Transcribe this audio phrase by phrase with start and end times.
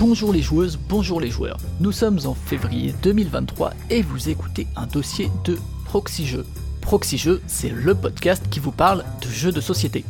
[0.00, 1.58] Bonjour les joueuses, bonjour les joueurs.
[1.78, 7.42] Nous sommes en février 2023 et vous écoutez un dossier de Proxy Jeux.
[7.46, 10.06] C'est le podcast qui vous parle de jeux de société.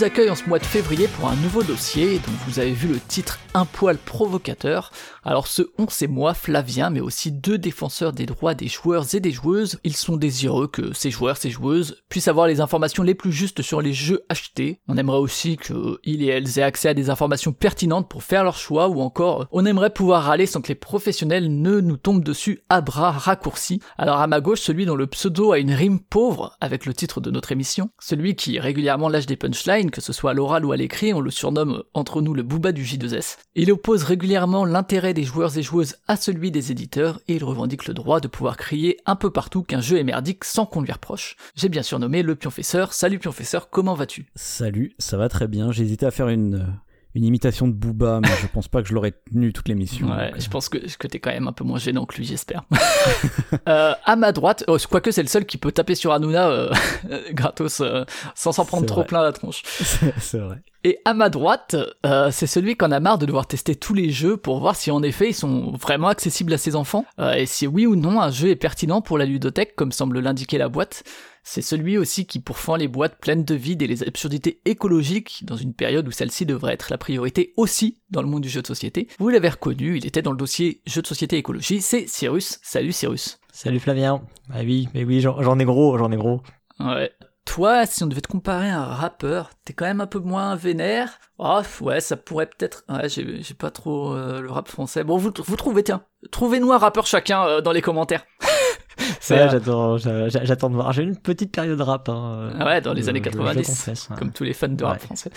[0.00, 2.98] Vous en ce mois de février pour un nouveau dossier dont vous avez vu le
[2.98, 4.92] titre Un poil provocateur.
[5.24, 9.20] Alors ce on c'est moi, Flavien, mais aussi deux défenseurs des droits des joueurs et
[9.20, 9.78] des joueuses.
[9.84, 13.60] Ils sont désireux que ces joueurs, ces joueuses puissent avoir les informations les plus justes
[13.60, 14.80] sur les jeux achetés.
[14.88, 18.56] On aimerait aussi qu'ils et elles aient accès à des informations pertinentes pour faire leur
[18.56, 22.60] choix ou encore on aimerait pouvoir râler sans que les professionnels ne nous tombent dessus
[22.70, 23.82] à bras raccourcis.
[23.98, 27.20] Alors à ma gauche, celui dont le pseudo a une rime pauvre avec le titre
[27.20, 30.72] de notre émission, celui qui régulièrement lâche des punchlines que ce soit à l'oral ou
[30.72, 33.38] à l'écrit, on le surnomme entre nous le booba du J2S.
[33.54, 37.86] Il oppose régulièrement l'intérêt des joueurs et joueuses à celui des éditeurs et il revendique
[37.86, 40.92] le droit de pouvoir crier un peu partout qu'un jeu est merdique sans qu'on lui
[40.92, 41.36] reproche.
[41.54, 42.92] J'ai bien surnommé le Pionfesseur.
[42.92, 44.26] Salut Pionfesseur, comment vas-tu?
[44.34, 45.72] Salut, ça va très bien.
[45.72, 46.66] J'ai hésité à faire une
[47.14, 50.08] une imitation de Booba, mais je pense pas que je l'aurais tenu toute l'émission.
[50.10, 52.62] Ouais, je pense que, que t'es quand même un peu moins gênant que lui, j'espère.
[53.68, 56.72] euh, à ma droite, oh, quoique c'est le seul qui peut taper sur Hanouna euh,
[57.32, 59.62] gratos euh, sans s'en prendre trop plein la tronche.
[60.18, 60.62] C'est vrai.
[60.82, 64.10] Et à ma droite, euh, c'est celui qu'on a marre de devoir tester tous les
[64.10, 67.44] jeux pour voir si en effet ils sont vraiment accessibles à ses enfants, euh, et
[67.44, 70.70] si oui ou non un jeu est pertinent pour la ludothèque comme semble l'indiquer la
[70.70, 71.04] boîte.
[71.52, 75.56] C'est celui aussi qui pourfend les boîtes pleines de vide et les absurdités écologiques dans
[75.56, 78.68] une période où celle-ci devrait être la priorité aussi dans le monde du jeu de
[78.68, 79.08] société.
[79.18, 82.60] Vous l'avez reconnu, il était dans le dossier jeu de société écologie, c'est Cyrus.
[82.62, 83.40] Salut Cyrus.
[83.52, 84.22] Salut Flavien.
[84.48, 86.40] Ah oui, mais oui, j'en ai gros, j'en ai gros.
[86.78, 87.10] Ouais.
[87.46, 90.54] Toi, si on devait te comparer à un rappeur, t'es quand même un peu moins
[90.54, 91.18] vénère.
[91.38, 92.84] Oh, ouais, ça pourrait peut-être.
[92.88, 95.02] Ouais, j'ai pas trop euh, le rap français.
[95.02, 98.24] Bon, vous, vous trouvez, tiens, trouvez-nous un rappeur chacun euh, dans les commentaires.
[99.30, 100.92] Ouais, j'attends, j'attends de voir.
[100.92, 102.08] J'ai une petite période rap.
[102.08, 105.30] Hein, ah ouais, dans les années 90, comme tous les fans de rap français.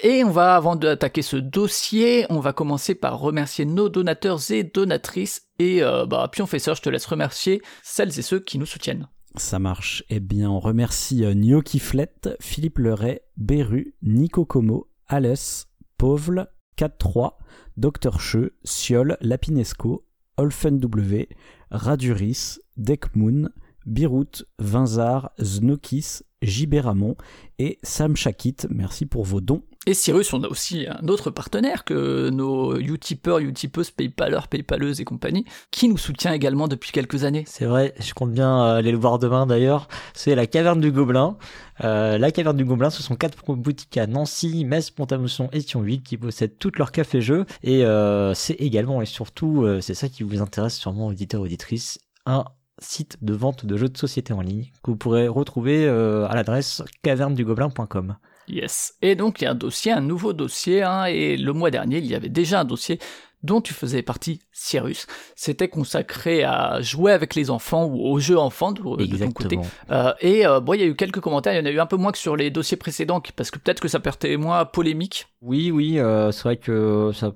[0.00, 4.62] Et on va, avant d'attaquer ce dossier, on va commencer par remercier nos donateurs et
[4.62, 5.48] donatrices.
[5.58, 9.08] Et euh, bah, Pionfesseur, je te laisse remercier celles et ceux qui nous soutiennent.
[9.34, 10.04] Ça marche.
[10.08, 16.46] Eh bien, on remercie euh, Gnocchi Flette, Philippe Leray, Beru, Nico Como, Alès, Povle,
[16.78, 17.32] 4-3,
[17.76, 21.28] Dr Cheux, Siol, Lapinesco, Olfen W,
[21.70, 23.50] Raduris, Dekmoon,
[23.86, 27.16] Birut, Vinzar, Znokis, Gibéramon
[27.58, 28.66] et Sam Shakit.
[28.70, 29.62] Merci pour vos dons.
[29.86, 35.04] Et Cyrus, on a aussi un autre partenaire que nos Utipeurs, Utipeuses, Paypalers, Paypaleuses et
[35.04, 37.44] compagnie, qui nous soutient également depuis quelques années.
[37.46, 39.88] C'est vrai, je compte bien euh, aller le voir demain d'ailleurs.
[40.12, 41.38] C'est la Caverne du Gobelin.
[41.84, 46.02] Euh, la Caverne du Gobelin, ce sont quatre boutiques à Nancy, Metz, Pont-à-Mousson et Thionville
[46.02, 47.46] qui possèdent toutes leurs cafés-jeux.
[47.62, 52.44] Et euh, c'est également et surtout, c'est ça qui vous intéresse sûrement, auditeurs, auditrices, un
[52.80, 56.82] site de vente de jeux de société en ligne que vous pourrez retrouver à l'adresse
[57.02, 58.16] cavernedugobelin.com.
[58.48, 58.94] Yes.
[59.02, 61.98] Et donc il y a un dossier, un nouveau dossier, hein, et le mois dernier,
[61.98, 62.98] il y avait déjà un dossier
[63.42, 65.06] dont tu faisais partie, Cyrus.
[65.36, 69.58] C'était consacré à jouer avec les enfants ou aux jeux enfants de, ton côté.
[69.90, 71.78] Euh, et euh, bon, il y a eu quelques commentaires, il y en a eu
[71.78, 74.64] un peu moins que sur les dossiers précédents, parce que peut-être que ça portait moins
[74.64, 75.28] polémique.
[75.40, 77.32] Oui, oui, euh, c'est vrai que ça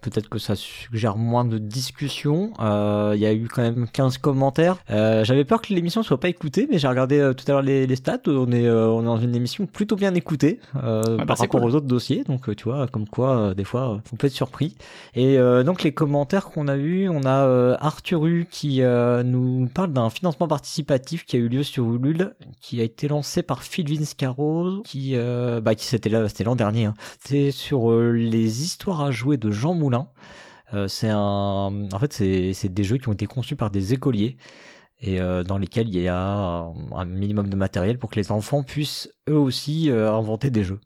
[0.00, 2.52] peut-être que ça suggère moins de discussions.
[2.60, 4.76] Euh, il y a eu quand même 15 commentaires.
[4.90, 7.62] Euh, j'avais peur que l'émission soit pas écoutée, mais j'ai regardé euh, tout à l'heure
[7.62, 8.20] les, les, stats.
[8.26, 11.86] On est, on est dans une émission plutôt bien écoutée bah, par rapport aux autres
[11.86, 12.24] dossiers.
[12.24, 14.76] Donc tu vois, comme quoi des fois on peut être surpris.
[15.14, 20.48] Et donc les commentaires qu'on a eu, on a Arthuru qui nous parle d'un financement
[20.48, 25.16] participatif qui a eu lieu sur Ulule, qui a été lancé par Phil Vinscaro, qui
[25.62, 26.86] bah qui c'était là, c'était l'an dernier.
[26.86, 26.94] Hein.
[27.24, 30.08] C'est sur les histoires à jouer de Jean Moulin.
[30.74, 34.36] Euh, c'est un, en fait, c'est des jeux qui ont été conçus par des écoliers
[35.00, 38.62] et euh, dans lesquels il y a un minimum de matériel pour que les enfants
[38.62, 40.80] puissent eux aussi euh, inventer des jeux.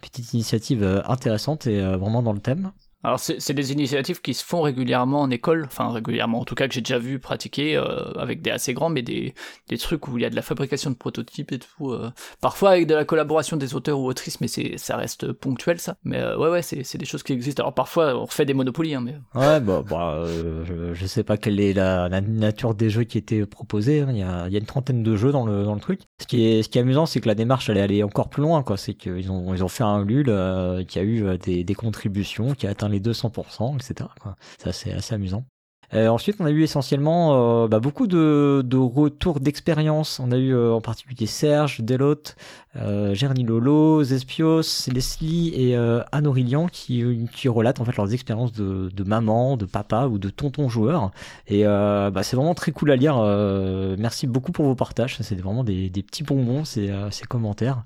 [0.00, 2.70] Petite initiative intéressante et vraiment dans le thème.
[3.04, 6.68] Alors c'est des initiatives qui se font régulièrement en école, enfin régulièrement en tout cas
[6.68, 9.34] que j'ai déjà vu pratiquer euh, avec des assez grands, mais des,
[9.68, 11.90] des trucs où il y a de la fabrication de prototypes et tout.
[11.90, 15.96] Euh, parfois avec de la collaboration des auteurs ou autrices, mais ça reste ponctuel ça.
[16.04, 17.64] Mais euh, ouais ouais c'est des choses qui existent.
[17.64, 20.24] Alors parfois on refait des monopolies, hein, mais ouais bah, bah
[20.64, 24.02] je, je, sais pas quelle est la, nature des jeux qui étaient proposés.
[24.02, 24.10] Hein.
[24.10, 26.02] Il, y a, une trentaine de jeux dans le dans le truc.
[26.20, 28.42] Ce qui est ce qui est amusant c'est que la démarche allait aller encore plus
[28.42, 28.76] loin quoi.
[28.76, 30.26] C'est qu'ils ont ils ont fait un lul
[30.86, 34.08] qui a eu des, des contributions qui a atteint les 200%, etc.
[34.58, 35.44] C'est assez, amusant.
[35.94, 40.20] Euh, ensuite, on a eu essentiellement euh, bah, beaucoup de, de retours d'expérience.
[40.20, 42.36] On a eu euh, en particulier Serge, Delotte,
[42.76, 48.52] euh, Gerny Lolo, Zespios, Leslie et Anne Aurélien qui, qui relatent en fait leurs expériences
[48.52, 51.10] de, de maman, de papa ou de tonton joueur.
[51.46, 53.18] Et bah, c'est vraiment très cool à lire.
[53.98, 55.18] Merci beaucoup pour vos partages.
[55.20, 57.82] C'est vraiment des, des petits bonbons ces, ces commentaires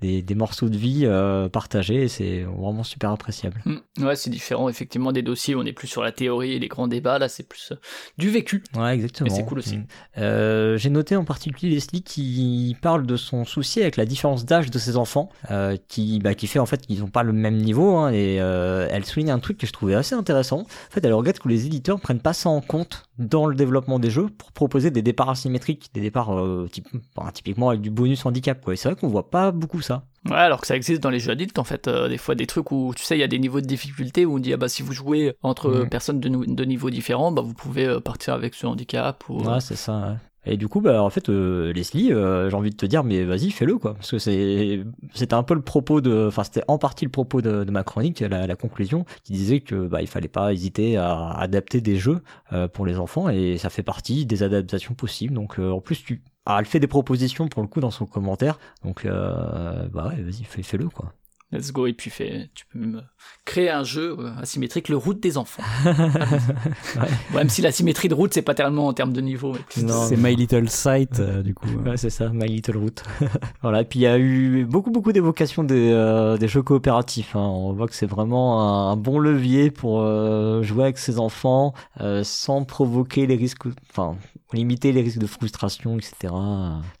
[0.00, 3.62] des, des morceaux de vie euh, partagés c'est vraiment super appréciable.
[3.64, 4.04] Mm.
[4.04, 6.68] Ouais, c'est différent effectivement des dossiers où on est plus sur la théorie et les
[6.68, 7.76] grands débats, là c'est plus euh,
[8.18, 8.62] du vécu.
[8.76, 9.28] Ouais, exactement.
[9.30, 9.78] Mais c'est cool aussi.
[9.78, 9.86] Mm.
[10.18, 14.70] Euh, J'ai noté en particulier Leslie qui parle de son souci avec la différence d'âge
[14.70, 17.56] de ses enfants, euh, qui, bah, qui fait en fait qu'ils n'ont pas le même
[17.56, 20.60] niveau, hein, et elle souligne un truc que je trouvais assez intéressant.
[20.60, 23.98] En fait, elle regrette que les éditeurs prennent pas ça en compte dans le développement
[23.98, 28.68] des jeux pour proposer des départs asymétriques, des départs enfin, typiquement avec du bonus handicap.
[28.68, 30.04] Et c'est vrai qu'on voit pas beaucoup ça.
[30.26, 32.46] Ouais, alors que ça existe dans les jeux adultes en fait, euh, des fois des
[32.46, 34.56] trucs où tu sais il y a des niveaux de difficulté où on dit ah
[34.56, 35.88] bah si vous jouez entre Mhm.
[35.88, 39.76] personnes de, niveaux différents, bah vous pouvez euh, partir avec ce handicap ou Ouais, c'est
[39.76, 39.98] ça.
[39.98, 40.16] ouais.
[40.48, 43.24] Et du coup, bah, en fait, euh, Leslie, euh, j'ai envie de te dire, mais
[43.24, 43.94] vas-y, fais-le, quoi.
[43.94, 44.80] Parce que c'est,
[45.12, 47.82] c'était un peu le propos de, enfin, c'était en partie le propos de, de ma
[47.82, 51.96] chronique, la, la conclusion, qui disait que, bah, il fallait pas hésiter à adapter des
[51.96, 52.22] jeux
[52.52, 55.34] euh, pour les enfants, et ça fait partie des adaptations possibles.
[55.34, 58.06] Donc, euh, en plus, tu, ah, elle fait des propositions pour le coup dans son
[58.06, 58.58] commentaire.
[58.84, 61.12] Donc, euh, bah ouais, vas-y, fais, fais-le, quoi.
[61.52, 63.02] let's go et puis fais, tu peux même
[63.44, 65.62] créer un jeu euh, asymétrique, le route des enfants.
[66.96, 69.54] Ouais, même si la symétrie de route c'est pas tellement en termes de niveau.
[69.68, 71.68] C'est My Little Sight, euh, du coup.
[71.84, 73.02] Ouais, c'est ça, My Little Root.
[73.62, 77.36] voilà, et puis il y a eu beaucoup beaucoup d'évocations des, euh, des jeux coopératifs.
[77.36, 77.40] hein.
[77.40, 81.74] On voit que c'est vraiment un, un bon levier pour euh, jouer avec ses enfants
[82.00, 84.16] euh, sans provoquer les risques, enfin
[84.52, 86.14] limiter les risques de frustration, etc.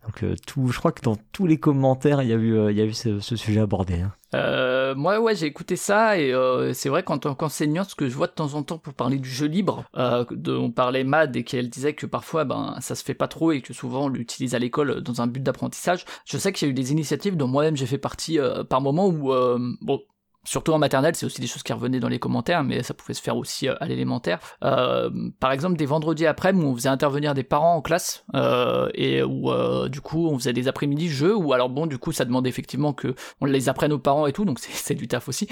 [0.04, 2.72] Donc euh, tout, je crois que dans tous les commentaires il y a eu euh,
[2.72, 4.00] il y a eu ce, sujet abordé.
[4.00, 4.12] hein.
[4.34, 8.08] Euh, moi, ouais, j'ai écouté ça et euh, c'est vrai qu'en tant qu'enseignant, ce que
[8.08, 11.34] je vois de temps en temps pour parler du jeu libre, dont on parlait Mad
[11.36, 14.08] et qu'elle disait que parfois, ben, ça se fait pas trop et que souvent on
[14.08, 16.04] l'utilise à l'école dans un but d'apprentissage.
[16.26, 18.38] Je sais qu'il y a eu des initiatives dont moi-même j'ai fait partie
[18.68, 19.32] par moment où,
[19.80, 20.02] bon.
[20.46, 23.12] Surtout en maternelle, c'est aussi des choses qui revenaient dans les commentaires, mais ça pouvait
[23.14, 24.38] se faire aussi euh, à l'élémentaire.
[24.64, 25.10] Euh,
[25.40, 29.22] par exemple, des vendredis après, où on faisait intervenir des parents en classe, euh, et
[29.22, 32.24] où euh, du coup on faisait des après-midi jeux, ou alors bon, du coup ça
[32.24, 35.28] demande effectivement que on les apprenne aux parents et tout, donc c'est- c'est du taf
[35.28, 35.48] aussi.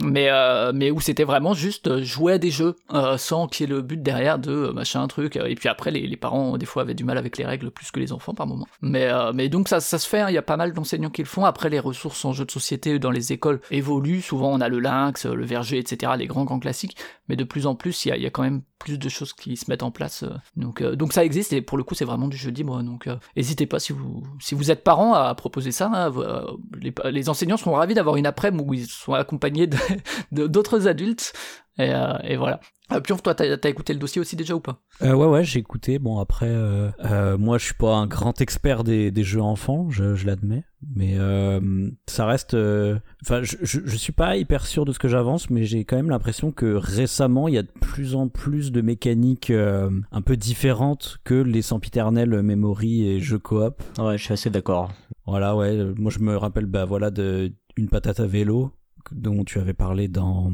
[0.00, 3.68] Mais, euh, mais où c'était vraiment juste euh, jouer à des jeux, euh, sans qu'il
[3.68, 5.36] y ait le but derrière de euh, machin, truc.
[5.36, 7.90] Et puis après, les, les parents, des fois, avaient du mal avec les règles plus
[7.90, 8.66] que les enfants par moment.
[8.80, 11.10] Mais, euh, mais donc ça, ça se fait, hein, il y a pas mal d'enseignants
[11.10, 11.44] qui le font.
[11.44, 14.22] Après, les ressources en jeux de société dans les écoles évoluent.
[14.22, 16.96] Souvent, on a le lynx, le verger, etc., les grands, grands classiques.
[17.28, 19.08] Mais de plus en plus, il y a, il y a quand même plus de
[19.08, 20.22] choses qui se mettent en place.
[20.22, 20.30] euh.
[20.56, 22.82] Donc, euh, donc ça existe, et pour le coup, c'est vraiment du jeu libre.
[22.82, 25.90] Donc, euh, n'hésitez pas, si vous, si vous êtes parent, à proposer ça.
[25.92, 26.12] hein.
[26.16, 26.46] Euh,
[26.80, 29.68] les, les enseignants seront ravis d'avoir une après-midi où ils sont accompagnés
[30.32, 31.32] d'autres adultes.
[31.78, 32.60] Et, euh, et voilà.
[32.90, 34.80] Euh, Pionf, toi, t'as as écouté le dossier aussi déjà ou pas?
[35.02, 35.98] Euh, ouais, ouais, j'ai écouté.
[35.98, 39.88] Bon, après, euh, euh, moi, je suis pas un grand expert des, des jeux enfants,
[39.90, 40.64] je, je l'admets.
[40.96, 41.60] Mais euh,
[42.06, 42.54] ça reste.
[42.54, 45.84] euh, Enfin, je, je, je suis pas hyper sûr de ce que j'avance, mais j'ai
[45.84, 49.90] quand même l'impression que récemment, il y a de plus en plus de mécaniques euh,
[50.10, 53.82] un peu différentes que les sempiternels memory et jeux coop.
[53.98, 54.90] Ouais, je suis assez d'accord.
[55.26, 55.76] Voilà, ouais.
[55.96, 58.72] Moi, je me rappelle, bah voilà, de une patate à vélo
[59.12, 60.50] dont tu avais parlé dans,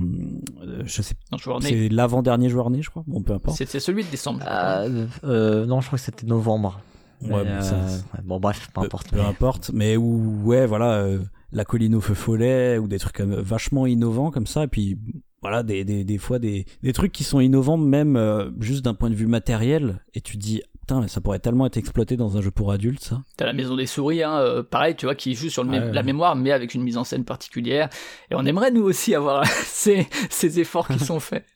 [0.62, 1.14] euh, je sais,
[1.60, 3.04] c'est l'avant-dernier joueur né, je crois.
[3.06, 3.56] Bon, peu importe.
[3.56, 4.40] C'est c'est celui de décembre.
[4.48, 6.80] Euh, euh, non, je crois que c'était novembre.
[7.22, 9.10] Ouais, Mais, bon, ça- euh, ouais, bon, bref, peu peu, importe.
[9.10, 11.20] peu importe, mais où, ouais, voilà, euh,
[11.52, 14.98] la colline au feu follet, ou des trucs comme, vachement innovants comme ça, et puis
[15.40, 18.94] voilà, des, des, des fois des, des trucs qui sont innovants même euh, juste d'un
[18.94, 22.36] point de vue matériel, et tu dis, putain, mais ça pourrait tellement être exploité dans
[22.36, 23.22] un jeu pour adultes, ça.
[23.38, 25.78] T'as la maison des souris, hein, euh, pareil, tu vois, qui joue sur le mé-
[25.80, 25.92] Ouais, ouais.
[25.92, 27.88] la mémoire, mais avec une mise en scène particulière.
[28.30, 31.46] Et on aimerait nous aussi avoir ces, ces efforts qui sont faits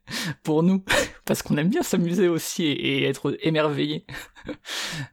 [0.42, 0.82] pour nous,
[1.26, 4.06] parce qu'on aime bien s'amuser aussi et, et être émerveillé.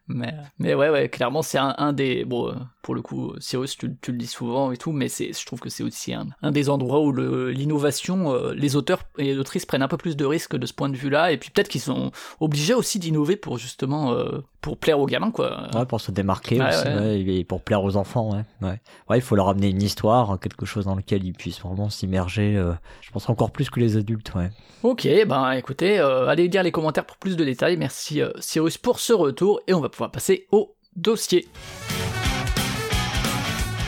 [0.07, 2.53] mais, mais ouais, ouais, clairement, c'est un, un des, bon, euh,
[2.85, 5.59] pour le coup, Cyrus, tu, tu le dis souvent et tout, mais c'est, je trouve
[5.59, 9.39] que c'est aussi un, un des endroits où le- l'innovation, euh, les auteurs et les
[9.39, 11.67] autrices prennent un peu plus de risques de ce point de vue-là, et puis peut-être
[11.67, 15.67] qu'ils sont obligés aussi d'innover pour justement, euh, pour plaire aux gamins, quoi.
[15.73, 17.21] Ouais, pour se démarquer Ouais, aussi, ouais.
[17.39, 18.29] et pour plaire aux enfants,
[18.61, 18.79] ouais.
[19.09, 22.55] Ouais, il faut leur amener une histoire, quelque chose dans lequel ils puissent vraiment s'immerger,
[22.55, 24.51] euh, je pense encore plus que les adultes, ouais.
[24.83, 27.77] Ok, ben écoutez, allez lire les commentaires pour plus de détails.
[27.77, 31.47] Merci Cyrus pour ce retour et on va pouvoir passer au dossier.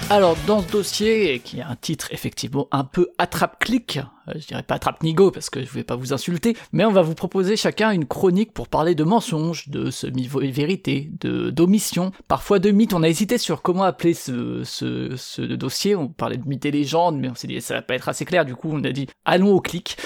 [0.09, 3.99] Alors dans ce dossier, qui a un titre effectivement un peu attrape-clic,
[4.29, 7.01] euh, je dirais pas attrape-nigo parce que je vais pas vous insulter, mais on va
[7.01, 12.71] vous proposer chacun une chronique pour parler de mensonges, de semi-vérité, de d'omission, parfois de
[12.71, 12.93] mythes.
[12.93, 17.29] On a hésité sur comment appeler ce dossier, on parlait de mythes et légendes, mais
[17.29, 19.51] on s'est dit ça va pas être assez clair, du coup on a dit allons
[19.51, 19.97] au clic.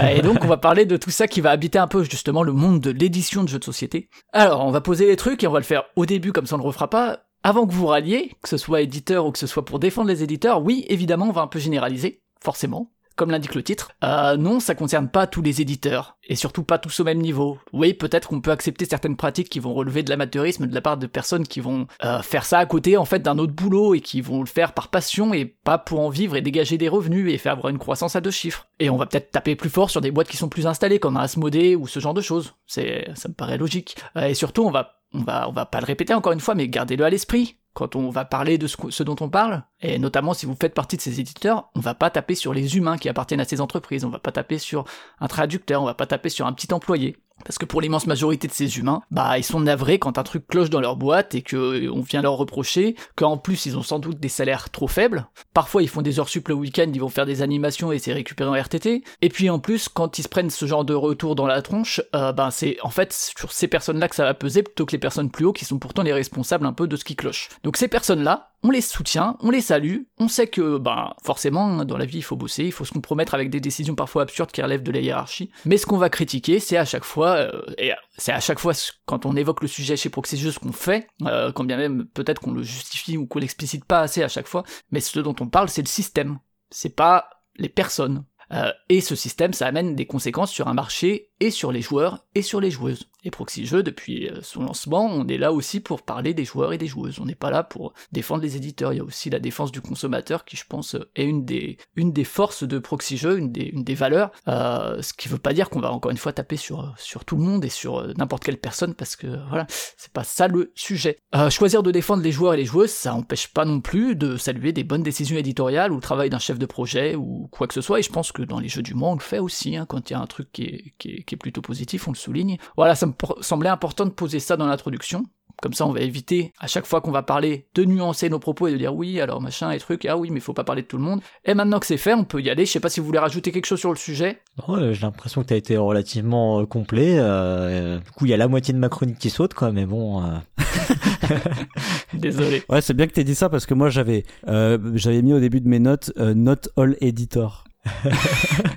[0.00, 2.42] Euh, et donc on va parler de tout ça qui va habiter un peu justement
[2.42, 4.10] le monde de l'édition de jeux de société.
[4.34, 6.56] Alors on va poser les trucs et on va le faire au début comme ça
[6.56, 9.46] on le refera pas avant que vous ralliez, que ce soit éditeur ou que ce
[9.46, 13.54] soit pour défendre les éditeurs, oui, évidemment, on va un peu généraliser, forcément, comme l'indique
[13.54, 13.92] le titre.
[14.02, 17.58] Euh, non, ça concerne pas tous les éditeurs, et surtout pas tous au même niveau.
[17.72, 20.96] Oui, peut-être qu'on peut accepter certaines pratiques qui vont relever de l'amateurisme de la part
[20.96, 24.00] de personnes qui vont euh, faire ça à côté, en fait, d'un autre boulot, et
[24.00, 27.32] qui vont le faire par passion, et pas pour en vivre et dégager des revenus,
[27.32, 28.66] et faire avoir une croissance à deux chiffres.
[28.80, 31.16] Et on va peut-être taper plus fort sur des boîtes qui sont plus installées, comme
[31.16, 32.54] un Asmodée ou ce genre de choses.
[32.66, 33.94] C'est, ça me paraît logique.
[34.16, 36.54] Euh, et surtout, on va on va, on va pas le répéter encore une fois,
[36.54, 40.32] mais gardez-le à l'esprit quand on va parler de ce, dont on parle, et notamment
[40.32, 43.10] si vous faites partie de ces éditeurs, on va pas taper sur les humains qui
[43.10, 44.86] appartiennent à ces entreprises, on va pas taper sur
[45.20, 47.18] un traducteur, on va pas taper sur un petit employé.
[47.44, 50.46] Parce que pour l'immense majorité de ces humains, bah ils sont navrés quand un truc
[50.46, 53.98] cloche dans leur boîte et que on vient leur reprocher qu'en plus ils ont sans
[53.98, 55.28] doute des salaires trop faibles.
[55.52, 58.12] Parfois ils font des heures sup le week-end, ils vont faire des animations et c'est
[58.12, 59.04] récupéré en RTT.
[59.22, 62.00] Et puis en plus quand ils se prennent ce genre de retour dans la tronche,
[62.14, 64.98] euh, ben c'est en fait sur ces personnes-là que ça va peser plutôt que les
[64.98, 67.48] personnes plus haut qui sont pourtant les responsables un peu de ce qui cloche.
[67.62, 71.96] Donc ces personnes-là, on les soutient, on les salue, on sait que, ben, forcément, dans
[71.96, 74.60] la vie, il faut bosser, il faut se compromettre avec des décisions parfois absurdes qui
[74.60, 75.52] relèvent de la hiérarchie.
[75.64, 78.72] Mais ce qu'on va critiquer, c'est à chaque fois, euh, et c'est à chaque fois
[79.04, 82.40] quand on évoque le sujet chez Proxy ce qu'on fait, euh, quand bien même peut-être
[82.40, 85.46] qu'on le justifie ou qu'on l'explicite pas assez à chaque fois, mais ce dont on
[85.46, 86.40] parle, c'est le système.
[86.70, 88.24] C'est pas les personnes.
[88.52, 92.24] Euh, et ce système, ça amène des conséquences sur un marché et sur les joueurs
[92.34, 93.08] et sur les joueuses.
[93.24, 96.72] Et Proxy Jeux, depuis euh, son lancement, on est là aussi pour parler des joueurs
[96.72, 97.18] et des joueuses.
[97.18, 98.92] On n'est pas là pour défendre les éditeurs.
[98.92, 101.76] Il y a aussi la défense du consommateur qui, je pense, est une des,
[102.24, 104.30] forces de Proxy Jeux, une des, valeurs.
[104.46, 106.94] Euh, ce qui veut pas dire qu'on va encore une fois taper sur,
[107.26, 110.46] tout le monde et sur euh, n'importe quelle personne parce que voilà, c'est pas ça
[110.46, 111.18] le sujet.
[111.34, 114.36] Euh, choisir de défendre les joueurs et les joueuses, ça empêche pas non plus de
[114.36, 117.74] saluer des bonnes décisions éditoriales ou le travail d'un chef de projet ou quoi que
[117.74, 117.98] ce soit.
[117.98, 119.76] Et je pense que dans les jeux du monde, on le fait aussi.
[119.76, 122.16] Hein, quand il y a un truc qui est, qui est plutôt positif, on le
[122.16, 122.58] souligne.
[122.76, 125.24] Voilà, ça me semblait important de poser ça dans l'introduction.
[125.62, 128.68] Comme ça, on va éviter à chaque fois qu'on va parler de nuancer nos propos
[128.68, 130.86] et de dire oui, alors machin et truc, ah oui, mais faut pas parler de
[130.86, 131.22] tout le monde.
[131.46, 132.66] Et maintenant que c'est fait, on peut y aller.
[132.66, 134.42] Je sais pas si vous voulez rajouter quelque chose sur le sujet.
[134.68, 137.16] J'ai l'impression que t'as été relativement euh, complet.
[137.18, 139.86] Euh, du coup, il y a la moitié de ma chronique qui saute, quoi, mais
[139.86, 140.22] bon.
[140.22, 140.36] Euh...
[142.14, 142.62] Désolé.
[142.68, 145.40] Ouais, c'est bien que t'aies dit ça parce que moi j'avais euh, j'avais mis au
[145.40, 147.64] début de mes notes euh, not all editor.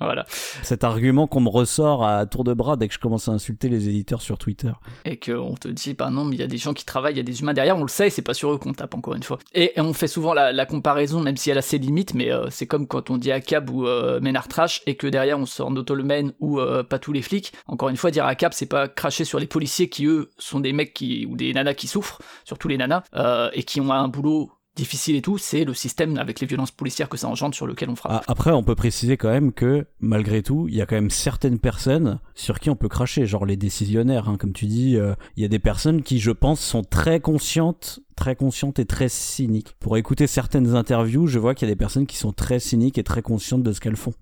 [0.00, 0.24] Voilà.
[0.62, 3.68] Cet argument qu'on me ressort à tour de bras dès que je commence à insulter
[3.68, 4.72] les éditeurs sur Twitter.
[5.04, 7.18] Et qu'on te dit, bah non, mais il y a des gens qui travaillent, il
[7.18, 9.14] y a des humains derrière, on le sait, c'est pas sur eux qu'on tape encore
[9.14, 9.38] une fois.
[9.54, 12.66] Et, on fait souvent la, comparaison, même si elle a ses limites, mais euh, c'est
[12.66, 16.32] comme quand on dit ACAB ou euh, Ménard Trash et que derrière on sort Notolmen
[16.38, 17.52] ou euh, pas tous les flics.
[17.66, 20.72] Encore une fois, dire ACAB, c'est pas cracher sur les policiers qui eux sont des
[20.72, 24.08] mecs qui, ou des nanas qui souffrent, surtout les nanas, euh, et qui ont un
[24.08, 27.66] boulot difficile et tout, c'est le système avec les violences policières que ça engendre sur
[27.66, 28.12] lequel on frappe.
[28.12, 31.10] Ah, après, on peut préciser quand même que malgré tout, il y a quand même
[31.10, 34.96] certaines personnes sur qui on peut cracher, genre les décisionnaires, hein, comme tu dis.
[34.96, 38.86] euh, Il y a des personnes qui, je pense, sont très conscientes, très conscientes et
[38.86, 39.74] très cyniques.
[39.80, 42.96] Pour écouter certaines interviews, je vois qu'il y a des personnes qui sont très cyniques
[42.96, 44.14] et très conscientes de ce qu'elles font.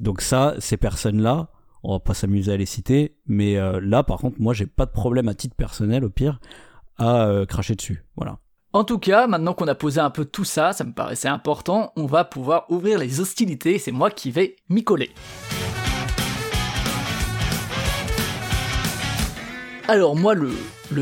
[0.00, 1.50] Donc ça, ces personnes-là,
[1.82, 4.86] on va pas s'amuser à les citer, mais euh, là, par contre, moi, j'ai pas
[4.86, 6.40] de problème à titre personnel, au pire,
[6.98, 8.02] à euh, cracher dessus.
[8.16, 8.38] Voilà.
[8.76, 11.94] En tout cas, maintenant qu'on a posé un peu tout ça, ça me paraissait important,
[11.96, 15.12] on va pouvoir ouvrir les hostilités, c'est moi qui vais m'y coller.
[19.88, 20.50] Alors moi, le,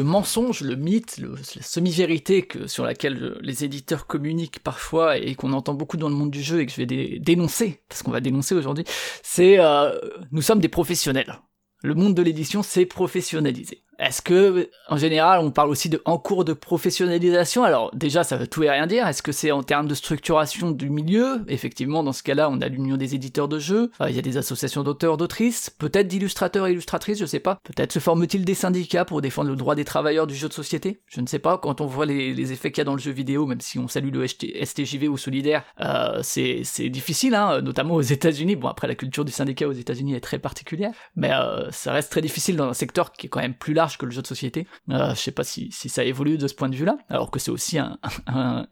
[0.04, 5.74] mensonge, le mythe, la semi-vérité sur laquelle je- les éditeurs communiquent parfois et qu'on entend
[5.74, 8.20] beaucoup dans le monde du jeu et que je vais dé- dénoncer, parce qu'on va
[8.20, 8.84] dénoncer aujourd'hui,
[9.24, 9.90] c'est euh,
[10.30, 11.40] nous sommes des professionnels.
[11.82, 13.82] Le monde de l'édition s'est professionnalisé.
[13.98, 17.64] Est-ce que, en général, on parle aussi de en cours de professionnalisation?
[17.64, 19.06] Alors déjà, ça veut tout et rien dire.
[19.06, 21.44] Est-ce que c'est en termes de structuration du milieu?
[21.48, 23.90] Effectivement, dans ce cas-là, on a l'union des éditeurs de jeux.
[24.08, 27.58] Il y a des associations d'auteurs, d'autrices, peut-être d'illustrateurs et illustratrices, je sais pas.
[27.64, 31.00] Peut-être se forme-t-il des syndicats pour défendre le droit des travailleurs du jeu de société?
[31.06, 31.58] Je ne sais pas.
[31.58, 33.88] Quand on voit les, effets qu'il y a dans le jeu vidéo, même si on
[33.88, 38.56] salue le STJV ou Solidaire, euh, c'est difficile, hein, notamment aux États-Unis.
[38.56, 42.10] Bon, après la culture du syndicat aux États-Unis est très particulière, mais euh, ça reste
[42.10, 44.26] très difficile dans un secteur qui est quand même plus large que le jeu de
[44.26, 44.66] société.
[44.90, 47.38] Euh, je sais pas si, si ça évolue de ce point de vue-là, alors que
[47.38, 48.66] c'est aussi un, un,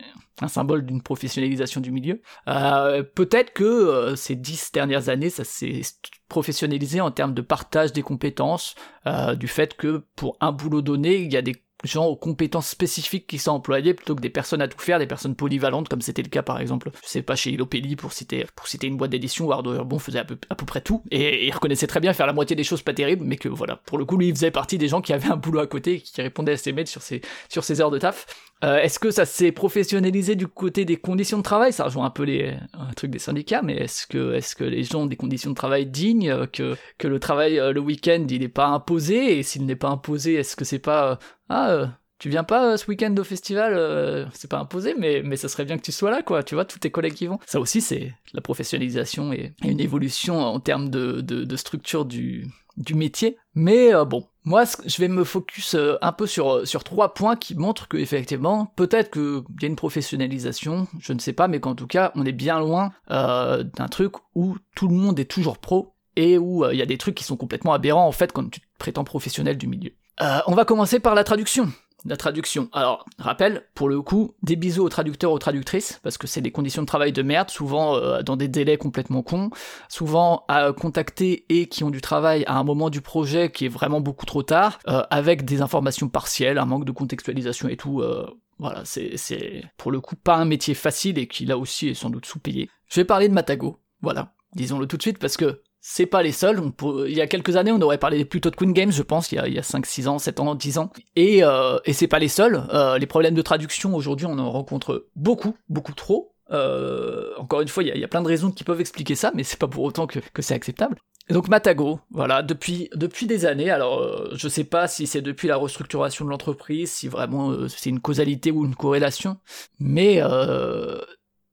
[0.48, 2.20] symbole d'une professionnalisation du milieu.
[2.48, 5.82] Euh, Peut-être que euh, ces dix dernières années, ça s'est
[6.28, 8.74] professionnalisé en termes de partage des compétences,
[9.06, 12.68] euh, du fait que pour un boulot donné, il y a des gens aux compétences
[12.68, 16.00] spécifiques qui sont employés plutôt que des personnes à tout faire, des personnes polyvalentes comme
[16.00, 18.96] c'était le cas par exemple, je sais pas chez Ilopelli pour citer pour citer une
[18.96, 21.02] boîte d'édition Ardo Bon faisait à peu, à peu près tout.
[21.10, 23.76] Et, il reconnaissait très bien faire la moitié des choses pas terribles, mais que voilà.
[23.76, 25.94] Pour le coup lui il faisait partie des gens qui avaient un boulot à côté
[25.94, 28.26] et qui répondaient à ses mails sur ses sur ses heures de taf.
[28.64, 31.72] Euh, est-ce que ça s'est professionnalisé du côté des conditions de travail?
[31.72, 32.54] Ça rejoint un peu les
[32.94, 35.86] trucs des syndicats, mais est-ce que est-ce que les gens ont des conditions de travail
[35.86, 39.38] dignes, euh, que que le travail euh, le week-end il n'est pas imposé?
[39.38, 41.18] Et s'il n'est pas imposé, est-ce que c'est pas
[41.52, 45.64] ah tu viens pas ce week-end au festival, c'est pas imposé, mais, mais ça serait
[45.64, 46.44] bien que tu sois là, quoi.
[46.44, 47.40] Tu vois, tous tes collègues qui vont.
[47.46, 52.94] Ça aussi, c'est la professionnalisation et, une évolution en termes de, de, structure du, du
[52.94, 53.36] métier.
[53.54, 57.14] Mais euh, bon, moi je vais me focus euh, un peu sur, euh, sur trois
[57.14, 61.48] points qui montrent que effectivement, peut-être qu'il y a une professionnalisation, je ne sais pas,
[61.48, 65.30] mais qu'en tout cas on est bien loin d'un truc où tout le monde est
[65.30, 68.32] toujours pro et où il y a des trucs qui sont complètement aberrants en fait
[68.32, 69.92] quand tu te prétends professionnel du milieu.
[70.20, 71.68] On va commencer par la traduction
[72.04, 72.68] la traduction.
[72.72, 76.50] Alors, rappel, pour le coup, des bisous aux traducteurs, aux traductrices, parce que c'est des
[76.50, 79.50] conditions de travail de merde, souvent euh, dans des délais complètement cons,
[79.88, 83.68] souvent à contacter et qui ont du travail à un moment du projet qui est
[83.68, 88.00] vraiment beaucoup trop tard, euh, avec des informations partielles, un manque de contextualisation et tout.
[88.00, 88.26] Euh,
[88.58, 92.10] voilà, c'est pour le coup pas un métier facile et qui là aussi est sans
[92.10, 92.68] doute sous-payé.
[92.88, 96.32] Je vais parler de Matago, voilà, disons-le tout de suite parce que c'est pas les
[96.32, 96.62] seuls.
[97.06, 99.34] il y a quelques années, on aurait parlé plutôt de Queen Games, je pense, il
[99.34, 100.90] y a, il y a 5, 6 ans, 7 ans, 10 ans.
[101.16, 102.62] Et, euh, et c'est pas les seuls.
[102.72, 106.32] Euh, les problèmes de traduction, aujourd'hui, on en rencontre beaucoup, beaucoup trop.
[106.52, 109.42] Euh, encore une fois, il y, a, plein de raisons qui peuvent expliquer ça, mais
[109.42, 110.98] c'est pas pour autant que, c'est acceptable.
[111.30, 115.48] Donc Matago, voilà, depuis, depuis des années, alors euh, je sais pas si c'est depuis
[115.48, 119.38] la restructuration de l'entreprise, si vraiment euh, c'est une causalité ou une corrélation,
[119.78, 120.20] mais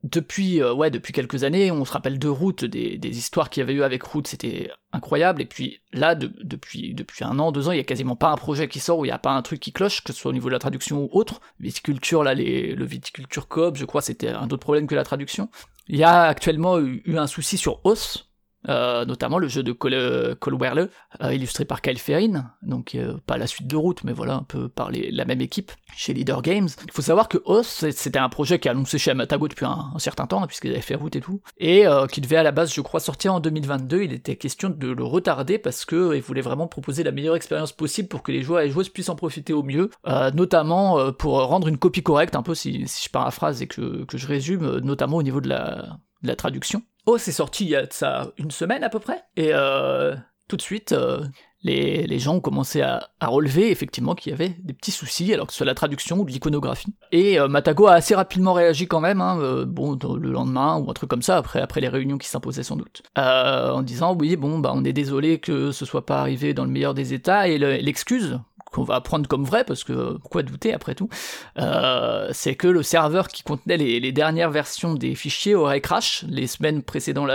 [0.03, 3.61] depuis euh, ouais depuis quelques années, on se rappelle de Route, des, des histoires qu'il
[3.61, 5.41] y avait eu avec Route, c'était incroyable.
[5.41, 8.37] Et puis là, depuis depuis un an, deux ans, il y a quasiment pas un
[8.37, 10.29] projet qui sort où il y a pas un truc qui cloche, que ce soit
[10.29, 11.41] au niveau de la traduction ou autre.
[11.59, 15.49] Viticulture là, les, le viticulture coop, je crois, c'était un autre problème que la traduction.
[15.87, 18.28] Il y a actuellement eu, eu un souci sur Os,
[18.67, 20.89] euh, notamment le jeu de Cole, Cole Werle,
[21.23, 24.43] euh, illustré par Kyle Ferrin, donc euh, pas la suite de route, mais voilà, un
[24.43, 26.67] peu par la même équipe chez Leader Games.
[26.85, 29.93] Il faut savoir que Os, c'était un projet qui a annoncé chez Amatago depuis un,
[29.97, 32.73] certain temps, hein, puisqu'ils avaient fait route et tout, et qui devait à la base,
[32.73, 34.03] je crois, sortir en 2022.
[34.03, 37.71] Il était question de le retarder parce que il voulait vraiment proposer la meilleure expérience
[37.71, 39.89] possible pour que les joueurs et joueuses puissent en profiter au mieux,
[40.33, 44.17] notamment pour rendre une copie correcte, un peu si, si je paraphrase et que, que
[44.17, 46.81] je résume, notamment au niveau de la, de la traduction.
[47.11, 50.15] Oh, c'est sorti il y a ça une semaine à peu près, et euh,
[50.47, 51.25] tout de suite, euh,
[51.63, 55.33] les, les, gens ont commencé à, à relever effectivement qu'il y avait des petits soucis,
[55.33, 56.93] alors que ce soit la traduction ou l'iconographie.
[57.11, 60.93] Et euh, Matago a assez rapidement réagi quand même, hein, bon, le lendemain ou un
[60.93, 64.59] truc comme ça, après, après les réunions qui s'imposaient sans doute, en disant oui, bon,
[64.59, 67.57] bah on est désolé que ce soit pas arrivé dans le meilleur des états, et
[67.57, 68.39] l'excuse,
[68.71, 71.09] qu'on va prendre comme vrai, parce que pourquoi douter après tout,
[71.57, 76.47] euh, c'est que le serveur qui contenait les, dernières versions des fichiers aurait crash les
[76.47, 77.25] semaines précédant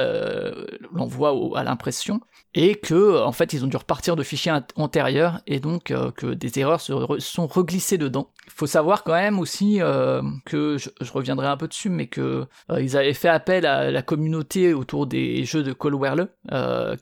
[0.92, 2.20] l'envoi à l'impression,
[2.55, 6.27] et que en fait ils ont dû repartir de fichiers antérieurs et donc euh, que
[6.27, 8.31] des erreurs se sont reglissées dedans.
[8.46, 12.46] Il faut savoir quand même aussi euh, que je, reviendrai un peu dessus, mais que
[12.70, 16.28] euh, ils avaient fait appel à la communauté autour des jeux de Colwerle,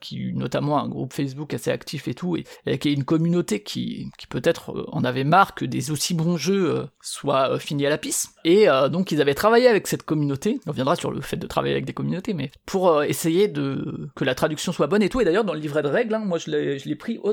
[0.01, 4.11] qui notamment un groupe Facebook assez actif et tout, et, qui est une communauté qui,
[4.19, 8.35] qui peut-être en avait marre que des aussi bons jeux soient finis à la piste.
[8.45, 10.61] Et donc ils avaient travaillé avec cette communauté.
[10.67, 14.25] On reviendra sur le fait de travailler avec des communautés, mais pour essayer de que
[14.25, 15.21] la traduction soit bonne et tout.
[15.21, 17.33] Et d'ailleurs dans le livret de règles, hein, moi je l'ai pris oh,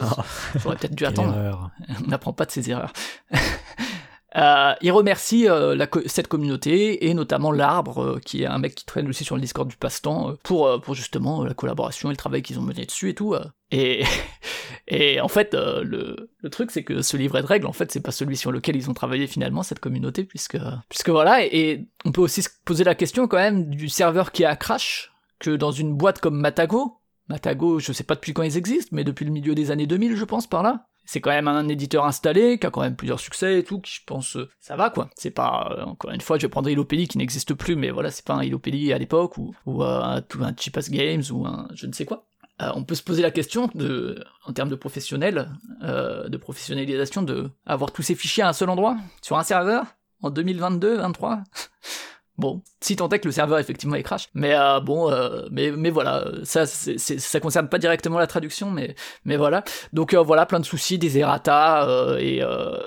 [0.55, 1.71] J'aurais peut-être dû attendre.
[2.05, 2.93] On n'apprend pas de ses erreurs.
[4.35, 8.75] Euh, il remercie euh, la cette communauté et notamment l'arbre, euh, qui est un mec
[8.75, 12.17] qui traîne aussi sur le Discord du passe-temps, pour, pour justement la collaboration et le
[12.17, 13.35] travail qu'ils ont mené dessus et tout.
[13.71, 14.03] Et,
[14.87, 18.01] et en fait, le, le truc c'est que ce livret de règles, en fait, c'est
[18.01, 21.43] pas celui sur lequel ils ont travaillé finalement cette communauté, puisque puisque voilà.
[21.43, 24.55] Et, et on peut aussi se poser la question quand même du serveur qui a
[24.55, 28.89] crash que dans une boîte comme Matago, Matago, je sais pas depuis quand ils existent,
[28.91, 30.87] mais depuis le milieu des années 2000, je pense, par là.
[31.11, 33.91] C'est quand même un éditeur installé, qui a quand même plusieurs succès et tout, qui
[33.91, 35.09] je pense, euh, ça va quoi.
[35.15, 38.11] C'est pas, euh, encore une fois, je vais prendre Ilopelli qui n'existe plus, mais voilà,
[38.11, 41.67] c'est pas un Ilopelli à l'époque, ou, ou euh, un, un Cheapas Games, ou un
[41.73, 42.27] je ne sais quoi.
[42.59, 45.49] on peut se poser la question de, en termes de professionnel,
[45.81, 49.85] de professionnalisation, de avoir tous ces fichiers à un seul endroit, sur un serveur,
[50.21, 51.41] en 2022, 23
[52.39, 55.89] Bon, si tant est que le serveur effectivement est crash, mais euh, bon, euh, mais
[55.89, 58.95] voilà, ça c'est, ça concerne pas directement la traduction, mais
[59.35, 59.65] voilà.
[59.91, 62.41] Donc euh, voilà, plein de soucis, des errata et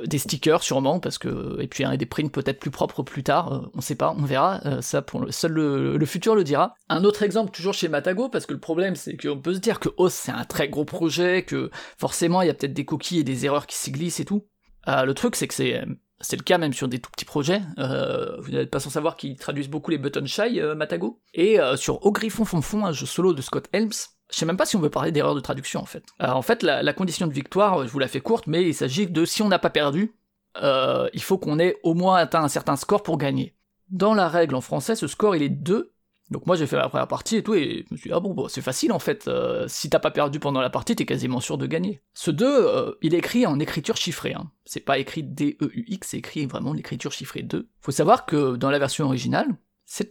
[0.06, 3.82] des stickers sûrement parce que et puis des prints peut-être plus propres plus tard, on
[3.82, 4.80] sait pas, on verra.
[4.80, 6.74] ça pour le seul le, futur le dira.
[6.88, 9.80] Un autre exemple toujours chez Matago parce que le problème c'est qu'on peut se dire
[9.80, 13.18] que OS c'est un très gros projet, que forcément il y a peut-être des coquilles
[13.18, 14.46] et des erreurs qui s'y glissent et tout.
[14.88, 15.82] Euh, le truc, c'est que c'est
[16.22, 17.60] c'est le cas même sur des tout petits projets.
[17.78, 21.20] Euh, vous n'êtes pas sans savoir qu'ils traduisent beaucoup les Button Shy, euh, Matago.
[21.34, 23.90] Et euh, sur Au Griffon Fonfon, un jeu solo de Scott Helms,
[24.30, 26.04] je sais même pas si on veut parler d'erreur de traduction en fait.
[26.18, 29.24] En fait, la, condition de victoire, je vous la fais courte, mais il s'agit de
[29.26, 30.14] si on n'a pas perdu,
[30.56, 33.54] il faut qu'on ait au moins atteint un certain score pour gagner.
[33.90, 35.92] Dans la règle en français, ce score il est 2.
[36.32, 38.20] Donc moi j'ai fait la première partie et tout, et je me suis dit, ah
[38.20, 41.04] bon, bon c'est facile en fait, euh, si t'as pas perdu pendant la partie, t'es
[41.06, 42.00] quasiment sûr de gagner.
[42.14, 44.50] Ce 2, euh, il est écrit en écriture chiffrée, hein.
[44.64, 47.68] c'est pas écrit D-E-U-X, c'est écrit vraiment l'écriture chiffrée 2.
[47.80, 49.46] Faut savoir que dans la version originale,
[49.84, 50.02] ce,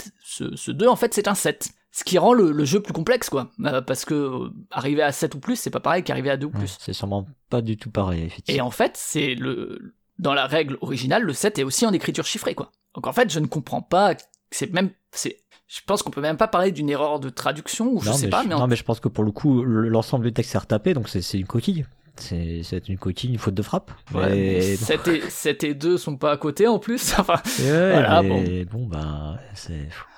[0.56, 1.72] ce 2 en fait c'est un 7.
[1.94, 3.52] Ce qui rend le, le jeu plus complexe, quoi.
[3.66, 6.46] Euh, parce que euh, arriver à 7 ou plus, c'est pas pareil qu'arriver à 2
[6.46, 6.78] ou Ouais, plus.
[6.80, 8.66] c'est sûrement pas du tout pareil, Et effectivement.
[8.68, 12.56] en fait, c'est le dans la règle originale, le 7 est aussi en écriture chiffrée,
[12.56, 12.72] quoi.
[12.96, 14.16] Donc en fait, je ne comprends pas.
[14.52, 18.02] C'est même, c'est, je pense qu'on peut même pas parler d'une erreur de traduction ou
[18.02, 19.64] je non, sais pas, je, mais en- non, mais je pense que pour le coup,
[19.64, 21.86] le- l'ensemble du texte est retapé, donc c'est une coquille.
[22.18, 23.90] C'est une coquille, une faute de frappe.
[24.14, 27.14] Ouais, Et- 7 et, 7 et 2 sont pas à côté en plus.
[27.18, 28.44] enfin, Et ouais, Voilà, bon,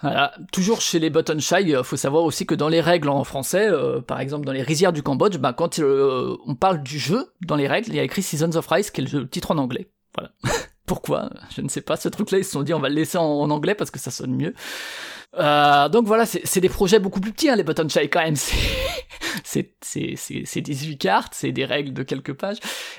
[0.02, 0.34] voilà.
[0.52, 3.68] Toujours chez les Button Shy, euh, faut savoir aussi que dans les règles en français,
[3.70, 7.28] euh, par exemple dans les rizières du Cambodge, bah, quand euh, on parle du jeu
[7.46, 9.52] dans les règles, il y a écrit Seasons of Rise, qui est le le titre
[9.52, 9.88] en anglais.
[10.18, 10.32] Voilà.
[10.86, 11.30] Pourquoi?
[11.56, 11.96] Je ne sais pas.
[11.96, 14.00] Ce truc-là, ils se sont dit on va le laisser en, en anglais parce que
[14.00, 14.54] ça sonne mieux.
[15.40, 18.22] Euh, donc voilà, c'est c'est des projets beaucoup plus petits, hein, les Button Shy quand
[18.22, 18.36] même.
[18.46, 18.56] C'est-
[19.44, 22.58] C'est c'est- c'est- c'est 18 cartes, c'est des règles de quelques pages.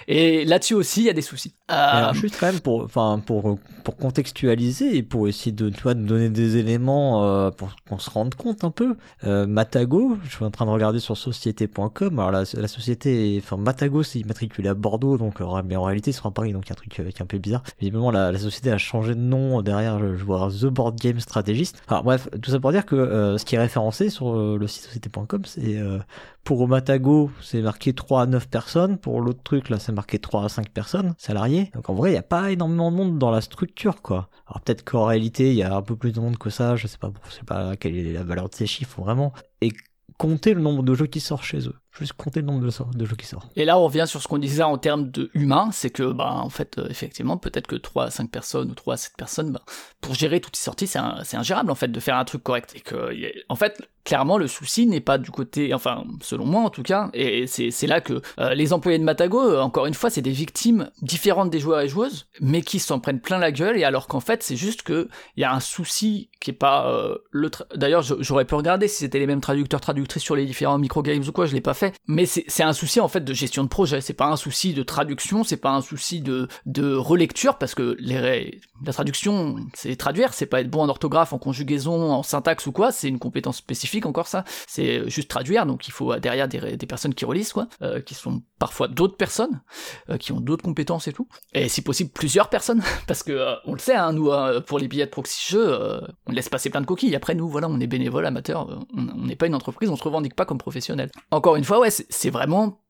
[0.08, 1.54] Et là-dessus aussi, il y a des soucis.
[1.70, 5.80] Euh, Alors, juste quand même pour, enfin, pour, pour contextualiser et pour essayer de, tu
[5.82, 8.96] vois, de donner des éléments euh, pour qu'on se rende compte un peu.
[9.24, 12.18] Euh, Matago, je suis en train de regarder sur société.com.
[12.18, 16.32] Alors la, société, enfin Matago, c'est immatriculé à Bordeaux, donc mais en réalité, sont à
[16.32, 17.62] Paris, donc il y a un truc qui un peu bizarre.
[17.80, 19.98] La, la société a changé de nom derrière.
[19.98, 21.82] Je, je vois The Board Game Strategist.
[21.88, 24.66] Alors bref, tout ça pour dire que euh, ce qui est référencé sur euh, le
[24.66, 25.98] site société.com, c'est euh,
[26.42, 28.98] pour Matago, c'est marqué 3 à 9 personnes.
[28.98, 31.70] Pour l'autre truc, là, c'est marqué 3 à 5 personnes salariés.
[31.74, 34.28] Donc en vrai, il n'y a pas énormément de monde dans la structure, quoi.
[34.46, 36.76] Alors peut-être qu'en réalité, il y a un peu plus de monde que ça.
[36.76, 39.32] Je sais pas, sais pas quelle est la valeur de ces chiffres, vraiment.
[39.60, 39.70] Et
[40.18, 41.76] compter le nombre de jeux qui sortent chez eux.
[41.98, 43.50] Juste compter le nombre de, jeux qui sortent.
[43.54, 46.32] Et là, on revient sur ce qu'on disait en termes de humains, c'est que, bah,
[46.32, 49.52] en fait, euh, effectivement, peut-être que 3 à 5 personnes ou 3 à 7 personnes,
[49.52, 49.62] bah,
[50.00, 52.72] pour gérer toutes ces sorties, c'est ingérable, en fait, de faire un truc correct.
[52.74, 53.14] Et que,
[53.48, 57.10] en fait, clairement, le souci n'est pas du côté, enfin, selon moi, en tout cas,
[57.14, 60.30] et c'est là que euh, les employés de Matago, euh, encore une fois, c'est des
[60.30, 64.06] victimes différentes des joueurs et joueuses, mais qui s'en prennent plein la gueule, et alors
[64.06, 67.50] qu'en fait, c'est juste que il y a un souci qui est pas euh, le.
[67.74, 71.32] D'ailleurs, j'aurais pu regarder si c'était les mêmes traducteurs traductrices sur les différents microgames ou
[71.32, 74.00] quoi, je l'ai pas fait, mais c'est un souci en fait de gestion de projet,
[74.00, 77.96] c'est pas un souci de traduction, c'est pas un souci de de relecture parce que
[77.98, 82.66] les la traduction, c'est traduire, c'est pas être bon en orthographe, en conjugaison, en syntaxe
[82.66, 86.18] ou quoi, c'est une compétence spécifique encore ça, c'est juste traduire, donc il faut euh,
[86.18, 89.62] derrière des, personnes qui relisent quoi, euh, qui sont parfois d'autres personnes,
[90.10, 93.72] euh, qui ont d'autres compétences et tout, et si possible plusieurs personnes, parce que on
[93.72, 94.30] le sait, hein, nous
[94.66, 97.68] pour les billets de proxy jeux, on laisse passer plein de coquilles, après nous voilà,
[97.68, 101.10] on est bénévole, amateur, on n'est pas une entreprise, on se revendique pas comme professionnel.
[101.30, 102.80] Encore une fois, ouais, c'est vraiment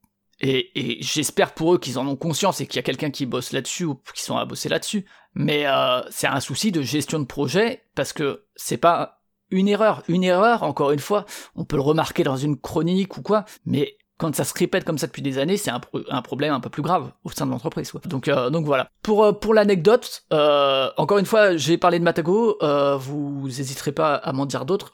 [0.41, 3.53] et, j'espère pour eux qu'ils en ont conscience et qu'il y a quelqu'un qui bosse
[3.53, 5.05] là-dessus ou qui sont à bosser là-dessus.
[5.33, 5.65] Mais
[6.09, 9.14] c'est un souci de gestion de projet parce que c'est pas
[9.51, 10.03] une erreur.
[10.07, 13.97] Une erreur, encore une fois, on peut le remarquer dans une chronique ou quoi, mais
[14.17, 16.61] quand ça se répète comme ça depuis des années, c'est un, pro- un problème un
[16.61, 17.91] peu plus grave au sein de l'entreprise.
[18.05, 18.89] Donc, euh, donc voilà.
[19.01, 22.57] Pour, euh, l'anecdote, euh, encore une fois, j'ai parlé de Matago,
[22.97, 24.91] vous hésiterez pas à m'en dire d'autres.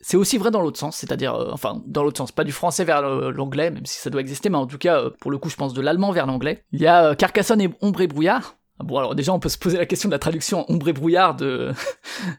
[0.00, 3.02] C'est aussi vrai dans l'autre sens, c'est-à-dire, enfin, dans l'autre sens, pas du français vers
[3.02, 5.74] l'anglais, même si ça doit exister, mais en tout cas, pour le coup, je pense
[5.74, 6.64] de l'allemand vers l'anglais.
[6.72, 8.54] Il y a Carcassonne et Ombre et Brouillard.
[8.80, 11.34] Bon, alors déjà, on peut se poser la question de la traduction Ombre et Brouillard
[11.34, 11.72] de,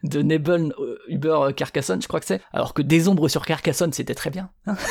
[0.04, 2.42] de Nebel euh, Uber euh, Carcassonne, je crois que c'est.
[2.54, 4.50] Alors que Des Ombres sur Carcassonne, c'était très bien.
[4.68, 4.76] hein.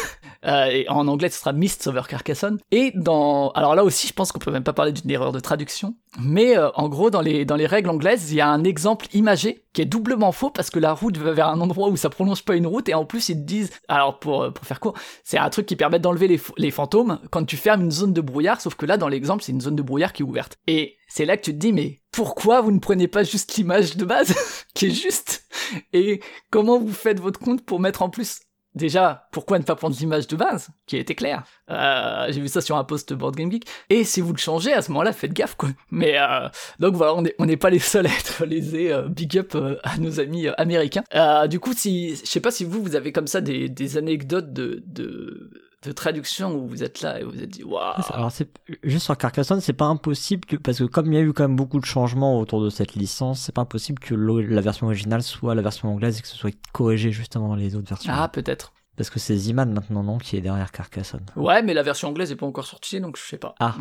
[0.47, 2.59] Euh, en anglais, ce sera Mist over Carcassonne.
[2.71, 5.41] Et dans, alors là aussi, je pense qu'on peut même pas parler d'une erreur de
[5.41, 5.97] traduction.
[6.21, 9.07] Mais euh, en gros, dans les, dans les règles anglaises, il y a un exemple
[9.15, 12.09] imagé qui est doublement faux parce que la route va vers un endroit où ça
[12.09, 15.39] prolonge pas une route et en plus ils disent, alors pour, pour faire court, c'est
[15.39, 18.61] un truc qui permet d'enlever les, les fantômes quand tu fermes une zone de brouillard,
[18.61, 20.57] sauf que là dans l'exemple c'est une zone de brouillard qui est ouverte.
[20.69, 23.97] Et c'est là que tu te dis mais pourquoi vous ne prenez pas juste l'image
[23.97, 24.35] de base
[24.75, 25.45] qui est juste?
[25.93, 28.41] Et comment vous faites votre compte pour mettre en plus
[28.75, 31.43] Déjà, pourquoi ne pas prendre l'image de base, qui a été claire?
[31.69, 33.65] Euh, J'ai vu ça sur un post Board Game Geek.
[33.91, 35.71] Et si vous le changez, à ce moment-là, faites gaffe, quoi.
[35.91, 38.93] Mais euh, donc voilà, on n'est pas les seuls à être lésés.
[38.93, 41.03] euh, big up euh, à nos amis euh, américains.
[41.15, 43.97] Euh, du coup, si, je sais pas si vous, vous avez comme ça des, des
[43.97, 45.51] anecdotes de, de,
[45.83, 48.03] de traduction où vous êtes là et vous vous êtes dit, waouh.
[48.11, 48.49] Alors c'est
[48.83, 51.45] juste sur Carcassonne, c'est pas impossible que parce que comme il y a eu quand
[51.45, 55.23] même beaucoup de changements autour de cette licence, c'est pas impossible que la version originale
[55.23, 58.13] soit la version anglaise et que ce soit corrigé justement les autres versions.
[58.15, 58.73] Ah, peut-être.
[58.97, 61.27] Parce que c'est Ziman maintenant non qui est derrière Carcassonne.
[61.37, 63.55] Ouais, mais la version anglaise est pas encore sortie, donc je sais pas.
[63.61, 63.77] Ah.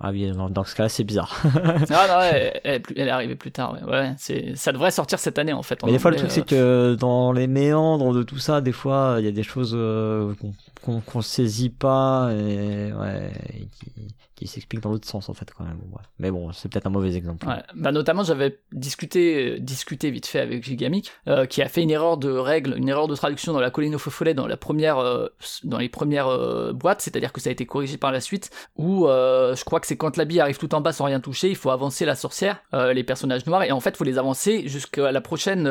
[0.00, 1.42] Ah oui, dans, ce cas-là, c'est bizarre.
[1.90, 3.74] Ah non, elle, elle est plus- elle est arrivée plus tard.
[3.74, 5.82] Ouais, ouais c'est, ça devrait sortir cette année en fait.
[5.82, 8.60] en Mais des fois, le truc, c'est euh, que dans les méandres de tout ça,
[8.60, 13.32] des fois, il y a des choses euh, qu'on qu'on qu'on saisit pas et, ouais,
[13.54, 13.92] et qui,
[14.38, 15.80] qui s'expliquent dans l'autre sens, en fait, quand même.
[16.18, 17.46] Mais bon, c'est peut-être un mauvais exemple.
[17.74, 21.90] Bah, notamment, j'avais discuté, euh, discuté vite fait avec Gigamic, euh, qui a fait une
[21.90, 24.56] erreur de règle, une erreur de traduction dans la colline au faux follet dans la
[24.56, 25.26] première, euh,
[25.64, 26.28] dans les premières
[26.72, 29.96] boîtes, c'est-à-dire que ça a été corrigé par la suite, où je crois que c'est
[29.96, 32.62] quand la bille arrive tout en bas sans rien toucher, il faut avancer la sorcière,
[32.72, 35.68] les personnages noirs, et en fait, il faut les avancer jusqu'à la prochaine,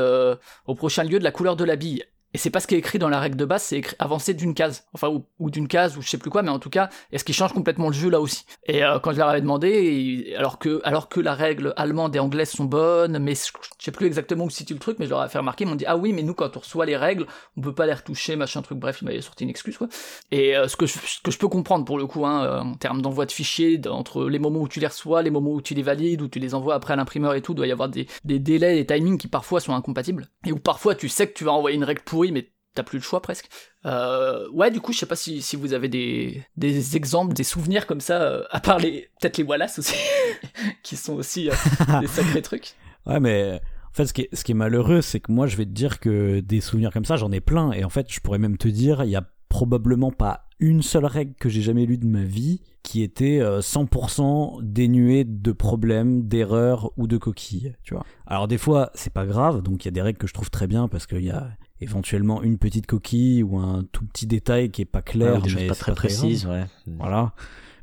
[0.66, 2.04] au prochain lieu de la couleur de la bille.
[2.34, 4.54] Et c'est pas ce qui est écrit dans la règle de base, c'est avancer d'une
[4.54, 5.10] case, enfin
[5.40, 7.54] ou, d'une case ou je sais plus quoi, mais en tout cas, est-ce qui change
[7.54, 8.46] complètement le jeu là aussi?
[8.66, 12.20] Et euh, quand je leur avais demandé, alors que alors que la règle allemande et
[12.20, 15.12] anglaise sont bonnes, mais je sais plus exactement où se situe le truc, mais je
[15.12, 16.98] leur ai fait remarquer, ils m'ont dit ah oui, mais nous quand on reçoit les
[16.98, 19.88] règles, on peut pas les retoucher, machin truc, bref, ils m'avaient sorti une excuse quoi.
[20.32, 23.02] Et euh, ce que je, ce peux comprendre pour le coup, hein, euh, en termes
[23.02, 25.84] d'envoi de fichiers, entre les moments où tu les reçois, les moments où tu les
[25.84, 28.40] valides, où tu les envoies après à l'imprimeur et tout, doit y avoir des, des
[28.40, 31.54] délais, des timings qui parfois sont incompatibles, et où parfois tu sais que tu vas
[31.54, 33.48] envoyer une règle pourrie, mais t'as plus le choix presque.
[33.86, 37.44] Euh, ouais, du coup, je sais pas si, si vous avez des, des exemples, des
[37.44, 39.96] souvenirs comme ça, euh, à part les peut-être les Wallace aussi,
[40.84, 41.54] qui sont aussi euh,
[42.02, 42.74] des sacrés trucs.
[43.06, 45.58] Ouais, mais en fait, ce qui est, ce qui est malheureux, c'est que moi, je
[45.58, 47.72] vais te dire que des souvenirs comme ça, j'en ai plein.
[47.72, 51.06] Et en fait, je pourrais même te dire, il y a probablement pas une seule
[51.06, 56.28] règle que j'ai jamais lue de ma vie qui était euh, 100% dénuée de problèmes,
[56.28, 58.06] d'erreurs ou de coquilles, tu vois.
[58.26, 60.50] Alors des fois, c'est pas grave, donc il y a des règles que je trouve
[60.50, 61.50] très bien parce qu'il y a
[61.82, 65.42] éventuellement une petite coquille ou un tout petit détail qui est pas clair, Ouais, ou
[65.42, 66.66] des choses mais pas très précises, ouais.
[66.86, 67.34] Voilà.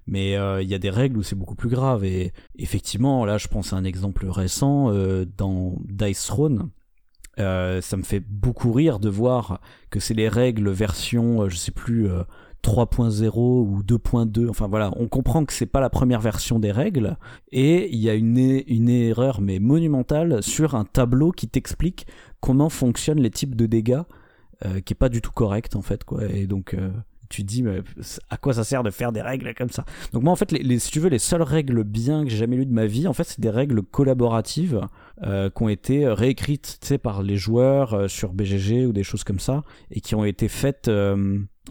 [0.06, 2.04] Mais euh, il y a des règles où c'est beaucoup plus grave.
[2.04, 6.70] Et effectivement, là, je pense à un exemple récent euh, dans Dice Throne.
[7.40, 11.56] Euh, ça me fait beaucoup rire de voir que c'est les règles version, euh, je
[11.56, 12.22] sais plus, euh,
[12.64, 14.48] 3.0 ou 2.2.
[14.48, 17.18] Enfin voilà, on comprend que c'est pas la première version des règles.
[17.52, 22.06] Et il y a une, une erreur, mais monumentale, sur un tableau qui t'explique
[22.40, 24.02] comment fonctionnent les types de dégâts,
[24.64, 26.24] euh, qui est pas du tout correct en fait, quoi.
[26.24, 26.74] Et donc.
[26.74, 26.90] euh,
[27.30, 27.80] tu dis mais
[28.30, 29.84] à quoi ça sert de faire des règles comme ça?
[30.12, 32.66] Donc moi en fait si tu veux les seules règles bien que j'ai jamais lues
[32.66, 34.82] de ma vie en fait c'est des règles collaboratives
[35.22, 39.64] euh, qui ont été réécrites par les joueurs sur BGG ou des choses comme ça
[39.90, 40.88] et qui ont été faites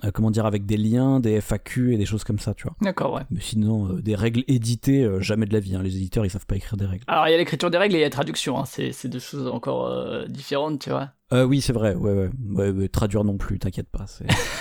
[0.03, 2.75] euh, comment dire avec des liens des FAQ et des choses comme ça tu vois
[2.81, 3.21] D'accord, ouais.
[3.29, 5.83] mais sinon euh, des règles éditées euh, jamais de la vie hein.
[5.83, 7.93] les éditeurs ils savent pas écrire des règles Alors il y a l'écriture des règles
[7.93, 8.65] et il y a la traduction, hein.
[8.65, 9.93] c'est deux choses encore
[10.27, 11.11] différentes, tu vois.
[11.31, 11.95] Oui, c'est vrai.
[11.95, 12.87] Ouais, ouais.
[12.89, 14.05] Traduire non plus, t'inquiète pas.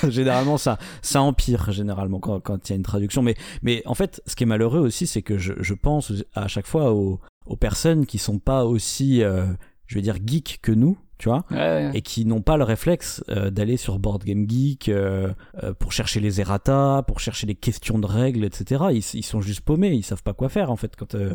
[0.08, 3.20] généralement, ça, ça empire généralement quand quand il y a une traduction.
[3.20, 6.48] Mais, mais en fait, ce qui est malheureux aussi, c'est que je, je pense à
[6.48, 10.96] chaque fois aux, aux personnes qui sont pas aussi, je vais dire, geeks que nous,
[11.22, 11.90] tu vois, Ouais, ouais.
[11.94, 15.32] et qui n'ont pas le réflexe euh, d'aller sur Board Game Geek euh,
[15.62, 18.82] euh, pour chercher les errata, pour chercher les questions de règles, etc.
[18.90, 19.92] Ils, ils sont juste paumés.
[19.92, 21.14] Ils savent pas quoi faire en fait quand.
[21.14, 21.34] euh,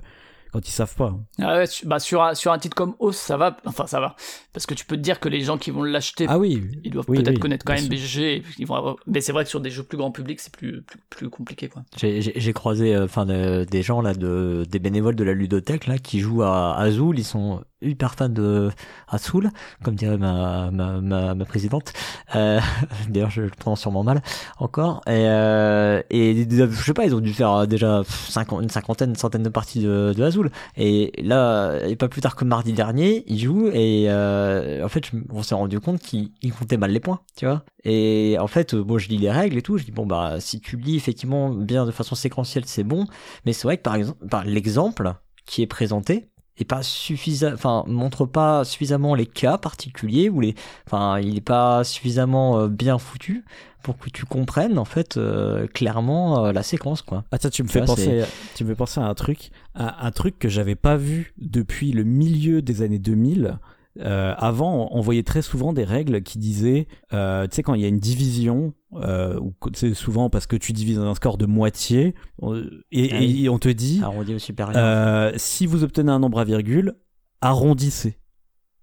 [0.53, 1.13] quand ils savent pas.
[1.41, 3.99] Ah ouais, su- bah sur un, sur un titre comme Os, ça va, enfin ça
[3.99, 4.15] va,
[4.53, 6.63] parce que tu peux te dire que les gens qui vont l'acheter, Ah oui.
[6.85, 7.99] ils doivent oui, peut-être oui, connaître quand bien même sûr.
[8.23, 8.95] BGG, et ils vont avoir...
[9.07, 11.67] mais c'est vrai que sur des jeux plus grand public, c'est plus, plus, plus compliqué
[11.67, 11.83] quoi.
[11.97, 15.97] J'ai- croisé euh, enfin de- des gens là de des bénévoles de la ludothèque là
[15.97, 18.69] qui jouent à Azul, ils sont hyper fans de
[19.07, 19.49] Azul,
[19.83, 21.93] comme dirait ma ma ma, ma présidente.
[22.35, 22.59] Euh,
[23.09, 24.21] D'ailleurs, je le prononce sûrement mal
[24.59, 25.01] encore.
[25.07, 28.03] Et euh, et je sais pas, ils ont dû faire euh, déjà
[28.51, 30.51] une cinquantaine, une centaine de parties de, de Azul.
[30.75, 35.11] Et là, et pas plus tard que mardi dernier, ils jouent et euh, en fait,
[35.31, 37.63] on s'est rendu compte qu'ils ils comptaient mal les points, tu vois.
[37.83, 39.77] Et en fait, euh, bon, je lis les règles et tout.
[39.77, 43.05] Je dis bon bah si tu lis effectivement bien de façon séquentielle, c'est bon.
[43.45, 45.13] Mais c'est vrai que par exemple, par l'exemple
[45.45, 46.27] qui est présenté
[46.59, 51.41] est pas suffisant, enfin montre pas suffisamment les cas particuliers ou les, enfin il est
[51.41, 53.45] pas suffisamment euh, bien foutu
[53.83, 57.23] pour que tu comprennes en fait euh, clairement euh, la séquence quoi.
[57.31, 58.23] Ah ça tu me fais penser
[58.55, 61.91] tu me fais penser à un truc à un truc que j'avais pas vu depuis
[61.91, 63.59] le milieu des années 2000
[63.99, 67.81] Euh, avant, on voyait très souvent des règles qui disaient, euh, tu sais, quand il
[67.81, 71.45] y a une division, euh, ou c'est souvent parce que tu divises un score de
[71.45, 73.45] moitié, on- et, Ah oui.
[73.45, 74.75] et on te dit, Arrondi au supérieur.
[74.77, 76.93] euh, si vous obtenez un nombre à virgule,
[77.41, 78.17] arrondissez.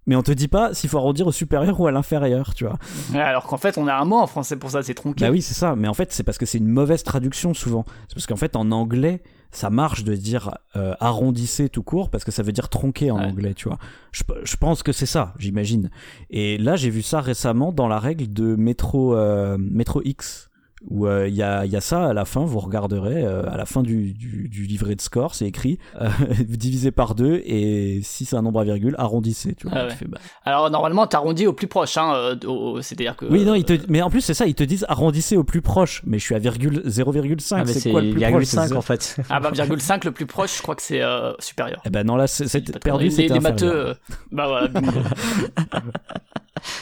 [0.07, 2.77] Mais on te dit pas s'il faut arrondir au supérieur ou à l'inférieur, tu vois.
[3.15, 5.25] Alors qu'en fait, on a un mot en français pour ça, c'est tronqué.
[5.25, 5.77] Bah oui, c'est ça.
[5.77, 7.87] Mais en fait, c'est parce que c'est une mauvaise traduction souvent.
[8.09, 9.23] C'est parce qu'en fait, en anglais,
[9.55, 13.19] ça marche de dire euh, arrondissez tout court parce que ça veut dire tronquer en
[13.19, 13.27] Ouais.
[13.27, 13.79] anglais, tu vois.
[14.13, 15.91] Je, je pense que c'est ça, j'imagine.
[16.31, 20.51] Et là, j'ai vu ça récemment dans la règle de Metro, euh, Metro X
[20.91, 23.57] où euh, il y, a, y, a, ça à la fin, vous regarderez, euh, à
[23.57, 26.09] la fin du, du, du, livret de score, c'est écrit euh,
[26.49, 29.55] divisé par deux et si c'est un nombre à virgule, arrondissez.
[29.55, 29.95] Tu vois, ah ouais.
[29.95, 30.19] fais, bah...
[30.45, 32.37] Alors normalement, t'arrondis au plus proche, hein,
[32.83, 33.27] c'est-à-dire que.
[33.27, 33.75] Oui, non, ils te...
[33.89, 36.35] mais en plus, c'est ça, ils te disent arrondissez au plus proche, mais je suis
[36.35, 37.55] à 0,5.
[37.57, 38.45] Ah, c'est quoi le plus proche?
[38.45, 39.17] 5 en fait.
[39.31, 41.03] Ah bah, 5 le plus proche, je crois que c'est
[41.39, 41.81] supérieur.
[41.87, 43.95] Eh ben non, là, c'est perdu, c'est Les matheux,
[44.31, 44.69] bah voilà.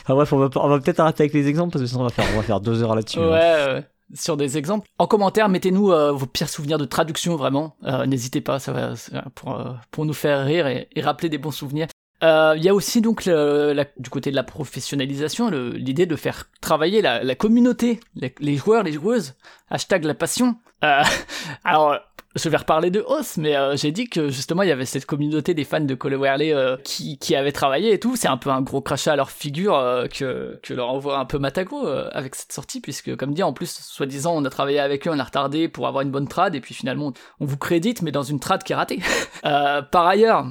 [0.03, 2.05] enfin bref, on va, on va peut-être arrêter avec les exemples parce que sinon on
[2.05, 3.21] va faire, on va faire deux heures là-dessus.
[3.21, 4.89] Ouais, ouais sur des exemples.
[4.99, 7.77] En commentaire, mettez-nous euh, vos pires souvenirs de traduction, vraiment.
[7.85, 8.95] Euh, N'hésitez pas, ça va
[9.35, 11.89] pour, euh, pour nous faire rire et, rappeler des bons souvenirs.
[12.25, 17.25] Il y a aussi donc du côté de la professionnalisation l'idée de faire travailler la,
[17.25, 19.35] la communauté, les, les, joueurs, les joueuses.
[19.71, 20.55] Hashtag la passion.
[21.65, 21.99] alors
[22.35, 25.07] je vais reparler de Hoss, mais euh, j'ai dit que justement il y avait cette
[25.07, 28.17] communauté des fans de Cole Werley euh, qui, qui avaient travaillé et tout.
[28.17, 31.25] C'est un peu un gros crachat à leur figure euh, que, que leur envoie un
[31.25, 35.07] peu Matago avec cette sortie, puisque comme dit en plus, soi-disant on a travaillé avec
[35.07, 38.03] eux, on a retardé pour avoir une bonne trad, et puis finalement on vous crédite,
[38.03, 39.01] mais dans une trad qui est ratée.
[39.43, 40.47] par ailleurs,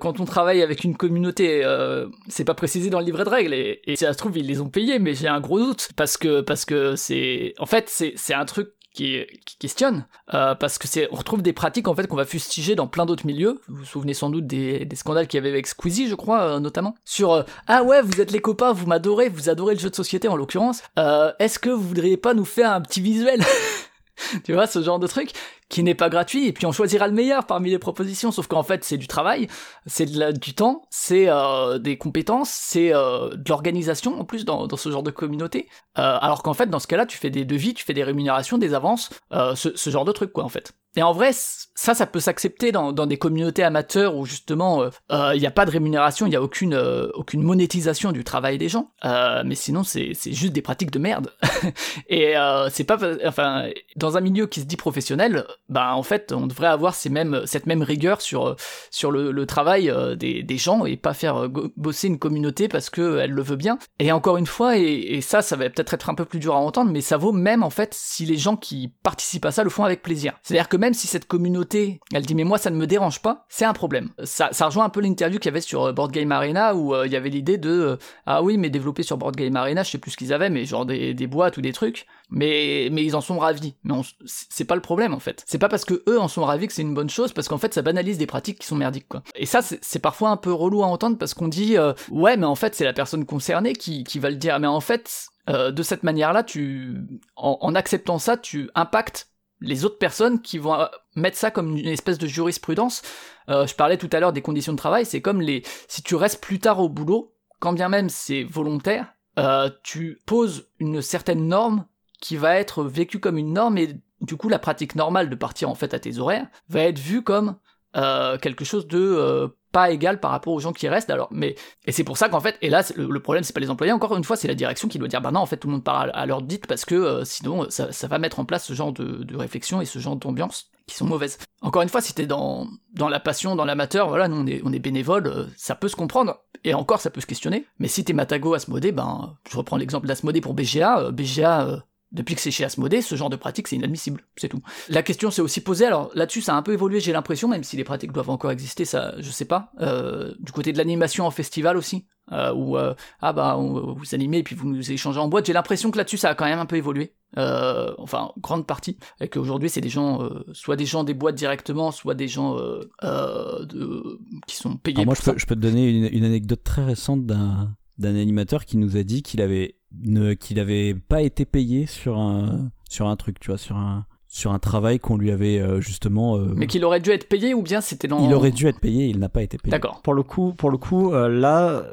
[0.00, 3.52] quand on travaille avec une communauté, euh, c'est pas précisé dans le livret de règles
[3.52, 5.90] et, et si ça se trouve ils les ont payés, mais j'ai un gros doute
[5.96, 10.54] parce que parce que c'est en fait c'est c'est un truc qui, qui questionne, euh,
[10.54, 13.26] parce que c'est, on retrouve des pratiques en fait qu'on va fustiger dans plein d'autres
[13.26, 13.60] milieux.
[13.68, 16.60] Vous vous souvenez sans doute des, scandales qu'il y avait avec Squeezie, je crois, euh,
[16.60, 19.90] notamment, sur euh, ah ouais, vous êtes les copains, vous m'adorez, vous adorez le jeu
[19.90, 20.82] de société en l'occurrence.
[20.98, 23.42] Euh, est-ce que vous voudriez pas nous faire un petit visuel
[24.44, 25.32] tu vois, ce genre de truc
[25.68, 28.62] qui n'est pas gratuit, et puis on choisira le meilleur parmi les propositions, sauf qu'en
[28.62, 29.48] fait c'est du travail,
[29.86, 34.76] c'est du temps, c'est euh, des compétences, c'est euh, de l'organisation en plus dans, dans,
[34.76, 37.74] ce genre de communauté, euh, alors qu'en fait dans ce cas-là tu fais des devis,
[37.74, 40.72] tu fais des rémunérations, des avances, euh, ce, ce, genre de truc quoi en fait.
[40.96, 45.16] Et en vrai, ça, ça peut s'accepter dans, dans, des communautés amateurs où justement il
[45.16, 46.76] euh, n'y a pas de rémunération, il n'y a aucune,
[47.14, 48.92] aucune monétisation du travail des gens.
[49.02, 51.32] mais sinon, c'est juste des pratiques de merde.
[52.08, 52.34] et
[52.70, 56.68] c'est pas, enfin, dans un milieu qui se dit professionnel, bah en fait on devrait
[56.68, 58.56] avoir cette même rigueur sur,
[58.90, 63.18] sur le, travail euh, des, gens et pas faire euh, bosser une communauté parce que
[63.18, 63.78] elle le veut bien.
[63.98, 66.58] Et encore une fois, et, ça ça va peut-être être un peu plus dur à
[66.58, 69.70] entendre, mais ça vaut même en fait si les gens qui participent à ça le
[69.70, 70.34] font avec plaisir.
[70.42, 73.46] C'est-à-dire que même si cette communauté, elle dit mais moi ça ne me dérange pas,
[73.48, 74.10] c'est un problème.
[74.24, 77.12] Ça, rejoint un peu l'interview qu'il y avait sur euh, Board Game Arena où il
[77.12, 80.12] y avait l'idée de ah oui mais développer sur Board Game Arena, je sais plus
[80.12, 83.20] ce qu'ils avaient, mais genre des, des boîtes ou des trucs mais mais ils en
[83.20, 83.74] sont ravis.
[83.84, 83.94] Mais
[84.26, 85.43] c'est pas le problème en fait.
[85.46, 87.58] C'est pas parce que eux en sont ravis que c'est une bonne chose, parce qu'en
[87.58, 89.22] fait ça banalise des pratiques qui sont merdiques quoi.
[89.34, 92.46] Et ça c'est parfois un peu relou à entendre parce qu'on dit euh, ouais mais
[92.46, 94.58] en fait c'est la personne concernée qui qui va le dire.
[94.58, 96.96] Mais en fait euh, de cette manière-là tu
[97.36, 99.28] en, en acceptant ça tu impactes
[99.60, 103.02] les autres personnes qui vont euh, mettre ça comme une espèce de jurisprudence.
[103.48, 106.14] Euh, je parlais tout à l'heure des conditions de travail, c'est comme les si tu
[106.14, 111.48] restes plus tard au boulot, quand bien même c'est volontaire, euh, tu poses une certaine
[111.48, 111.86] norme
[112.20, 115.68] qui va être vécu comme une norme et du coup la pratique normale de partir
[115.70, 117.56] en fait à tes horaires va être vue comme
[117.96, 121.54] euh, quelque chose de euh, pas égal par rapport aux gens qui restent alors mais
[121.84, 124.16] et c'est pour ça qu'en fait et là le, problème c'est pas les employés encore
[124.16, 125.84] une fois c'est la direction qui doit dire bah non en fait tout le monde
[125.84, 128.92] part à, l'heure dite parce que euh, sinon ça, va mettre en place ce genre
[128.92, 131.38] de, réflexion et ce genre d'ambiance qui sont mauvaises.
[131.62, 134.78] Encore une fois si t'es dans dans la passion dans l'amateur voilà nous on est
[134.80, 137.64] bénévole ça peut se comprendre et encore ça peut se questionner.
[137.78, 142.40] Mais si t'es Matago Asmodée ben je reprends l'exemple d'Asmodée pour BGA BGA depuis que
[142.40, 144.62] c'est chez Asmodée, ce genre de pratique, c'est inadmissible, c'est tout.
[144.88, 147.64] La question s'est aussi posée, alors là-dessus, ça a un peu évolué, j'ai l'impression, même
[147.64, 149.72] si les pratiques doivent encore exister, ça, je sais pas.
[149.80, 154.38] Euh, du côté de l'animation en festival aussi, euh, où euh, ah bah vous animez
[154.38, 155.44] et puis vous nous échangez en boîte.
[155.46, 157.14] J'ai l'impression que là-dessus, ça a quand même un peu évolué.
[157.36, 161.34] Euh, enfin, grande partie, et qu'aujourd'hui, c'est des gens, euh, soit des gens des boîtes
[161.34, 164.98] directement, soit des gens euh, de, qui sont payés.
[164.98, 168.16] Alors moi, je peux, je peux, te donner une, une anecdote très récente d'un d'un
[168.16, 172.70] animateur qui nous a dit qu'il avait ne, qu'il avait pas été payé sur un
[172.88, 176.36] sur un truc, tu vois, sur un sur un travail qu'on lui avait euh, justement.
[176.36, 178.18] Euh, Mais qu'il aurait dû être payé ou bien c'était dans.
[178.26, 179.70] Il aurait dû être payé, il n'a pas été payé.
[179.70, 180.02] D'accord.
[180.02, 181.84] Pour le coup, pour le coup, euh, là,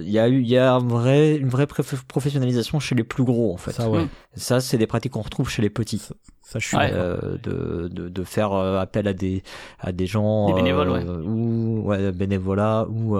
[0.00, 3.24] il y a eu, il y a un vrai, une vraie professionnalisation chez les plus
[3.24, 3.72] gros en fait.
[3.72, 4.06] Ça, ouais.
[4.36, 5.98] Ça, c'est des pratiques qu'on retrouve chez les petits.
[6.40, 9.42] Ça, je suis de, de, de faire appel à des
[9.80, 10.46] à des gens.
[10.46, 11.04] Des bénévoles, ouais.
[11.04, 13.16] Ou ouais, bénévolat ou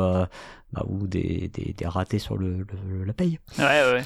[0.73, 2.67] bah, ou des, des, des, ratés sur le,
[3.05, 3.39] la paye.
[3.59, 4.03] Ouais, ouais.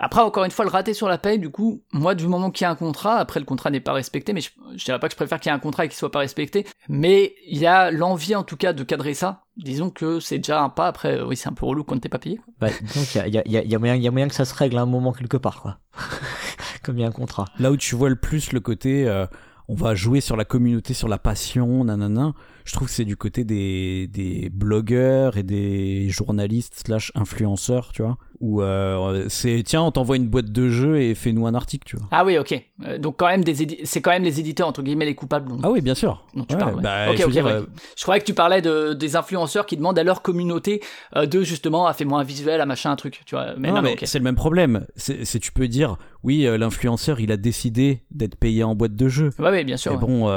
[0.00, 2.64] Après, encore une fois, le raté sur la paye, du coup, moi, du moment qu'il
[2.64, 5.08] y a un contrat, après le contrat n'est pas respecté, mais je, je dirais pas
[5.08, 7.58] que je préfère qu'il y ait un contrat et qu'il soit pas respecté, mais il
[7.58, 9.42] y a l'envie, en tout cas, de cadrer ça.
[9.56, 12.18] Disons que c'est déjà un pas, après, oui, c'est un peu relou quand t'es pas
[12.18, 12.40] payé.
[12.60, 14.44] Bah, donc il y a, y, a, y, a moyen, y a moyen que ça
[14.44, 15.78] se règle à un moment quelque part, quoi.
[16.82, 17.44] Comme il y a un contrat.
[17.58, 19.26] Là où tu vois le plus le côté, euh,
[19.68, 22.32] on va jouer sur la communauté, sur la passion, nanana
[22.68, 28.02] je trouve que c'est du côté des, des blogueurs et des journalistes slash influenceurs, tu
[28.02, 31.84] vois, où euh, c'est tiens, on t'envoie une boîte de jeux et fais-nous un article,
[31.88, 32.06] tu vois.
[32.10, 32.62] Ah oui, ok.
[32.84, 35.50] Euh, donc quand même des c'est quand même les éditeurs entre guillemets les coupables.
[35.62, 36.26] Ah oui, bien sûr.
[36.34, 36.82] tu Ouais, parles, ouais.
[36.82, 37.52] bah, Ok, je veux ok, dire, ouais.
[37.52, 37.66] euh,
[37.96, 40.82] Je croyais que tu parlais de, des influenceurs qui demandent à leur communauté
[41.16, 43.54] euh, de justement à fais-moi un visuel, à machin, un truc, tu vois.
[43.56, 44.84] Mais non, non, mais c'est le même problème.
[44.96, 49.30] C'est tu peux dire, oui, l'influenceur, il a décidé d'être payé en boîte de jeu.
[49.38, 49.92] Ouais, ouais, bien sûr.
[49.92, 50.28] Mais bon,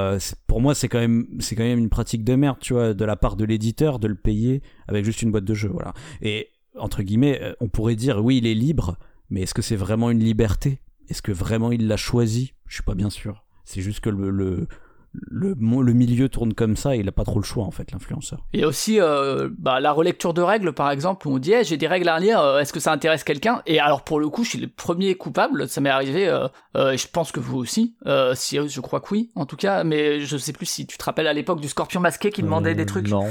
[0.48, 3.06] pour moi, c'est quand même, c'est quand même une pratique de merde, tu vois, de
[3.06, 5.94] la part de l'éditeur de le payer avec juste une boîte de jeu, voilà.
[6.22, 8.98] Et entre guillemets, euh, on pourrait dire, oui, il est libre,
[9.30, 10.80] mais est-ce que c'est vraiment une liberté?
[11.10, 12.54] Est-ce que vraiment il l'a choisi?
[12.68, 13.44] Je suis pas bien sûr.
[13.66, 14.68] C'est juste que le le,
[15.14, 18.46] le milieu tourne comme ça, et il a pas trop le choix en fait, l'influenceur.
[18.54, 21.54] Il y a aussi euh, bah, la relecture de règles, par exemple, où on dit
[21.54, 23.62] Eh, j'ai des règles à lire, euh, est-ce que ça intéresse quelqu'un?
[23.66, 26.48] Et alors pour le coup, je suis le premier coupable, ça m'est arrivé, euh,
[26.78, 29.58] euh, et je pense que vous aussi, euh, si je crois que oui, en tout
[29.58, 32.42] cas, mais je sais plus si tu te rappelles à l'époque du scorpion masqué qui
[32.44, 33.26] demandait Euh, des trucs Non.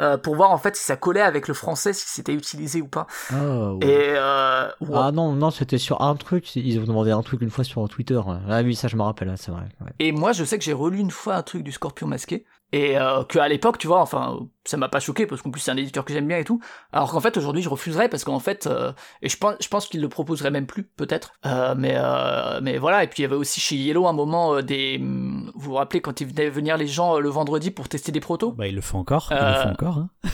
[0.00, 2.88] Euh, pour voir en fait si ça collait avec le français, si c'était utilisé ou
[2.88, 3.06] pas.
[3.30, 3.86] Ah, ouais.
[3.86, 4.94] Et euh, ouais.
[4.94, 6.56] Ah non, non, c'était sur un truc.
[6.56, 8.20] Ils ont demandé un truc une fois sur Twitter.
[8.48, 9.68] Ah oui, ça je me rappelle, c'est vrai.
[9.80, 9.92] ouais.
[9.98, 12.44] Et moi, je sais que j'ai relu une fois un truc du Scorpion masqué.
[12.72, 15.60] Et euh, que à l'époque, tu vois, enfin, ça m'a pas choqué parce qu'en plus
[15.60, 16.60] c'est un éditeur que j'aime bien et tout.
[16.92, 18.92] Alors qu'en fait aujourd'hui je refuserais parce qu'en fait, euh,
[19.22, 21.32] et je pense, je pense qu'il le proposerait même plus peut-être.
[21.46, 23.04] Euh, mais euh, mais voilà.
[23.04, 26.00] Et puis il y avait aussi chez Yellow un moment des, hum, vous vous rappelez
[26.00, 28.52] quand ils venaient venir les gens le vendredi pour tester des protos?
[28.52, 29.98] Bah, il le fait encore, il Euh, le fait encore.
[29.98, 30.10] Hein.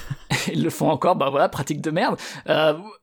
[0.53, 2.17] Ils le font encore, bah voilà, pratique de merde.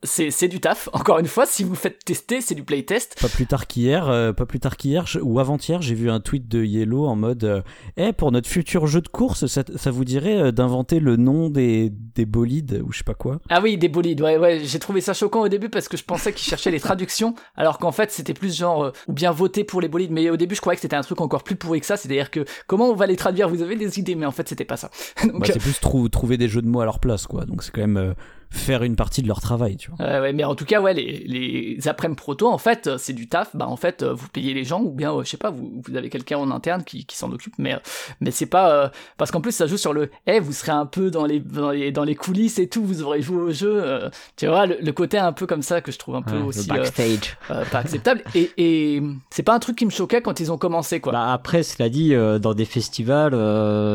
[0.02, 0.90] C'est c'est du taf.
[0.94, 3.20] Encore une fois, si vous faites tester, c'est du playtest.
[3.22, 6.64] Pas plus tard qu'hier, pas plus tard qu'hier ou avant-hier, j'ai vu un tweet de
[6.64, 7.64] Yellow en mode
[7.98, 11.91] Eh, pour notre futur jeu de course, ça, ça vous dirait d'inventer le nom des,
[12.15, 13.39] des bolides ou je sais pas quoi.
[13.49, 16.03] Ah oui, des bolides, ouais, ouais, j'ai trouvé ça choquant au début parce que je
[16.03, 19.63] pensais qu'ils cherchaient les traductions, alors qu'en fait c'était plus genre, euh, ou bien voter
[19.63, 21.80] pour les bolides, mais au début je croyais que c'était un truc encore plus pourri
[21.80, 24.32] que ça, c'est-à-dire que comment on va les traduire, vous avez des idées, mais en
[24.32, 24.89] fait c'était pas ça.
[25.34, 27.45] Bah, C'est plus trou- trouver des jeux de mots à leur place, quoi.
[27.45, 28.13] Donc c'est quand même euh,
[28.50, 30.06] faire une partie de leur travail, tu vois.
[30.06, 33.14] euh, ouais, mais en tout cas, ouais, les, les après-midi proto, en fait, euh, c'est
[33.14, 35.38] du taf, bah en fait, euh, vous payez les gens, ou bien, euh, je sais
[35.38, 37.80] pas, vous, vous avez quelqu'un en interne qui, qui s'en occupe, mais, euh,
[38.22, 40.86] mais c'est pas, euh, parce qu'en plus ça joue sur le, eh, vous serez un
[40.86, 44.10] peu dans les, dans les, dans les coulisses et tout, vous aurez joué au jeu,
[44.38, 46.43] tu vois, le, le côté un peu comme ça que je trouve un peu Ouais,
[46.43, 46.68] aussi.
[46.68, 47.38] backstage.
[47.48, 48.22] pas acceptable.
[48.36, 51.12] Et, et c'est pas un truc qui me choquait quand ils ont commencé, quoi.
[51.14, 53.34] Bah après, cela dit, dans des festivals,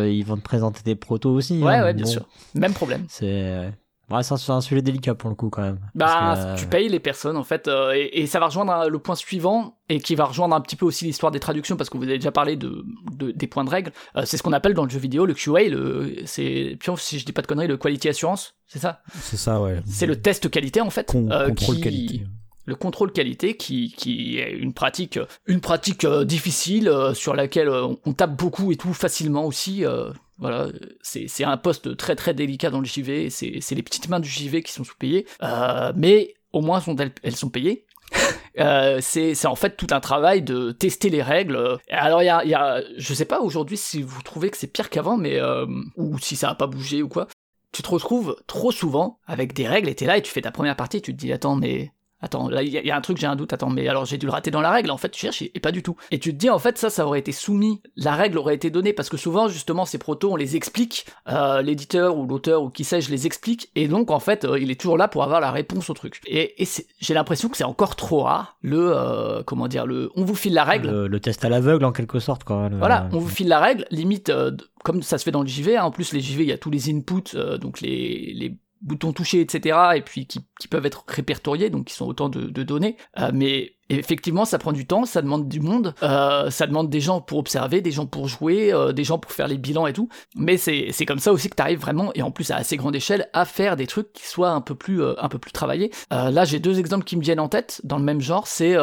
[0.09, 1.63] ils vont te présenter des protos aussi.
[1.63, 2.29] ouais, hein, ouais, bien bon, sûr.
[2.55, 3.05] Même problème.
[3.09, 3.73] C'est
[4.17, 5.79] ouais, c'est un, sujet délicat pour le coup quand même.
[5.95, 8.47] Bah, Parce que, euh, tu payes les personnes, en fait, euh, et, et ça va
[8.47, 11.41] rejoindre un- le point suivant, et qui va rejoindre un petit peu aussi l'histoire des
[11.41, 13.93] traductions, parce que vous avez déjà parlé de, de- des points de règle.
[14.17, 17.25] Euh, c'est ce qu'on appelle dans le jeu vidéo le QA, le, c'est, si je
[17.25, 19.01] dis pas de conneries, le Quality Assurance, c'est ça?
[19.21, 19.81] C'est ça, ouais.
[19.87, 21.09] C'est le test qualité, en fait.
[21.09, 22.27] Con- euh, contrôle qui- qualité.
[22.65, 27.69] le contrôle qualité qui, qui est une pratique une pratique euh, difficile euh, sur laquelle
[27.69, 30.69] euh, on- on tape beaucoup et tout facilement aussi euh, voilà
[31.03, 34.21] c'est c'est un poste très très délicat dans le JV et c'est les petites mains
[34.21, 37.87] du JV qui sont sous-payées Euh, mais au moins elles, elles sont payées
[38.59, 41.79] Euh, c'est en fait tout un travail de tester les règles.
[41.91, 44.67] Alors il y a, y a, je sais pas aujourd'hui si vous trouvez que c'est
[44.67, 45.65] pire qu'avant, mais euh,
[45.97, 47.29] ou si ça a pas bougé ou quoi.
[47.73, 50.51] Tu te retrouves trop souvent avec des règles et t'es là et tu fais ta
[50.51, 52.97] première partie, tu te dis attends mais Attends, là, il y, a- il y a
[52.97, 53.53] un truc, j'ai un doute.
[53.53, 54.91] Attends, mais alors j'ai dû le rater dans la règle.
[54.91, 55.97] En fait, tu cherches et, et pas du tout.
[56.11, 57.83] Et tu te dis, en fait, ça, ça aurait été soumis.
[57.97, 61.05] La règle aurait été donnée parce que souvent, justement, ces protos, on les explique.
[61.29, 63.71] Euh, L'éditeur ou l'auteur ou qui sais, je les explique.
[63.75, 66.21] Et donc, en fait, euh, il est toujours là pour avoir la réponse au truc.
[66.27, 66.69] Et, et
[67.01, 68.57] j'ai l'impression que c'est encore trop rare.
[68.63, 70.91] Le, euh, comment dire, le, on vous file la règle.
[70.91, 72.69] le, le test à l'aveugle en quelque sorte quoi.
[72.69, 74.53] le- Voilà, on vous file la règle, limite, euh,
[74.85, 76.59] comme ça se fait dans le JV, hein, en plus les JV, il y a
[76.59, 81.05] tous les inputs, euh, donc les, les boutons touchés, etc., et puis qui, peuvent être
[81.09, 85.21] répertoriés, donc qui sont autant de, données, Euh, mais effectivement, ça prend du temps, ça
[85.21, 88.93] demande du monde, euh, ça demande des gens pour observer, des gens pour jouer, euh,
[88.93, 91.63] des gens pour faire les bilans et tout, mais c'est comme ça aussi que tu
[91.63, 94.51] arrives vraiment, et en plus à assez grande échelle, à faire des trucs qui soient
[94.51, 95.91] un peu plus, un peu plus travaillés.
[96.11, 98.77] Là, j'ai deux exemples qui me viennent en tête, dans le même genre, c'est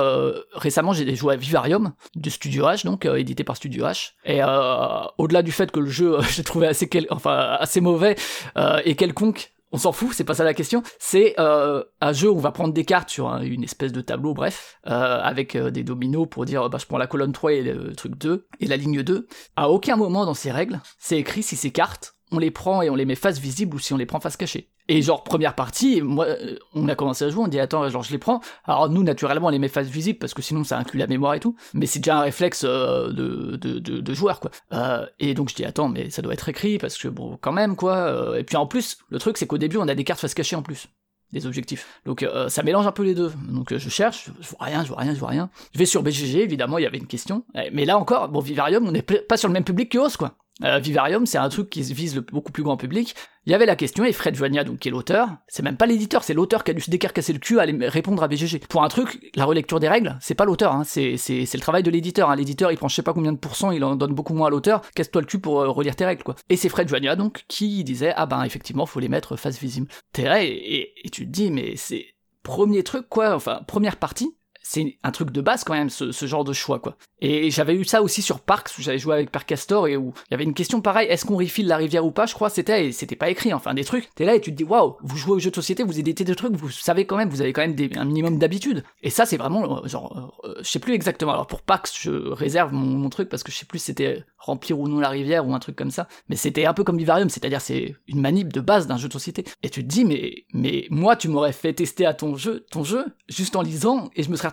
[0.54, 4.41] récemment j'ai joué à Vivarium, de Studio H, donc édité par Studio H, et
[5.18, 8.16] au-delà du fait que le jeu, j'ai trouvé assez, enfin, assez mauvais
[8.86, 10.82] et quelconque, on s'en fout, c'est pas ça la question.
[10.99, 14.01] C'est euh, un jeu où on va prendre des cartes sur un- une espèce de
[14.01, 17.53] tableau, bref, euh, avec euh, des dominos pour dire bah, je prends la colonne 3
[17.53, 19.28] et le truc 2 et la ligne 2.
[19.55, 22.89] À aucun moment dans ces règles, c'est écrit si ces cartes, on les prend et
[22.89, 24.69] on les met face visible ou si on les prend face cachée.
[24.88, 28.01] Et genre, première partie, moi, euh, on a commencé à jouer, on dit attends, genre
[28.03, 28.41] je les prends.
[28.65, 31.36] Alors nous, naturellement, on les met face visible parce que sinon ça inclut la mémoire
[31.36, 31.55] et tout.
[31.73, 34.51] Mais c'est déjà un réflexe euh, de, de, de, de joueur, quoi.
[34.73, 37.51] Euh, et donc je dis attends, mais ça doit être écrit parce que bon, quand
[37.51, 37.95] même, quoi.
[37.95, 40.34] Euh, Et puis en plus, le truc c'est qu'au début, on a des cartes face
[40.34, 40.88] cachée en plus
[41.32, 42.01] des objectifs.
[42.07, 43.32] Donc euh, ça mélange un peu les deux.
[43.49, 45.51] Donc euh, je cherche, je vois rien, je vois rien, je vois rien.
[45.73, 47.43] Je vais sur BGG, évidemment, il y avait une question.
[47.53, 50.17] Eh, Mais là encore, bon, Vivarium, on n'est pas sur le même public que OS,
[50.17, 50.34] quoi.
[50.64, 53.16] Euh, Vivarium, c'est un truc qui vise le beaucoup plus grand public.
[53.45, 55.86] Il y avait la question, et Fred Joigna, donc, qui est l'auteur, c'est même pas
[55.86, 58.60] l'éditeur, c'est l'auteur qui a dû se décarcasser le cul à aller répondre à BGG.
[58.68, 61.89] Pour un truc, la relecture des règles, c'est pas l'auteur, hein, c'est, le travail de
[61.89, 62.30] l'éditeur.
[62.30, 62.36] Hein.
[62.36, 64.49] L'éditeur, il prend je sais pas combien de pourcents, il en donne beaucoup moins à
[64.49, 66.36] l'auteur, casse-toi le cul pour euh, relire tes règles, quoi.
[66.49, 69.88] Et c'est Fred Joigna, donc, qui disait, ah ben, effectivement, faut les mettre face visible.
[70.12, 72.05] T'es là, et, et tu te dis, mais c'est
[72.43, 74.36] premier truc, quoi, enfin, première partie,
[74.70, 76.95] c'est un truc de base quand même, ce, ce genre de choix, quoi.
[77.22, 80.13] Et j'avais eu ça aussi sur Parks, où j'avais joué avec Park Castor, et où
[80.28, 82.51] il y avait une question pareille, est-ce qu'on refill la rivière ou pas, je crois,
[82.51, 84.13] c'était, et c'était pas écrit, enfin, des trucs.
[84.13, 86.24] T'es là et tu te dis, waouh, vous jouez au jeu de société, vous éditez
[86.24, 88.84] des trucs, vous savez quand même, vous avez quand même un minimum d'habitude.
[89.01, 91.32] Et ça, c'est vraiment, euh, genre, euh, je sais plus exactement.
[91.32, 94.80] Alors pour Parks, je réserve mon, truc, parce que je sais plus si c'était remplir
[94.80, 96.07] ou non la rivière, ou un truc comme ça.
[96.30, 99.13] Mais c'était un peu comme Vivarium, c'est-à-dire c'est une manip de base d'un jeu de
[99.13, 99.45] société.
[99.63, 102.84] Et tu te dis, mais, mais moi, tu m'aurais fait tester à ton jeu, ton
[102.84, 104.49] jeu, juste en lisant, et je me serais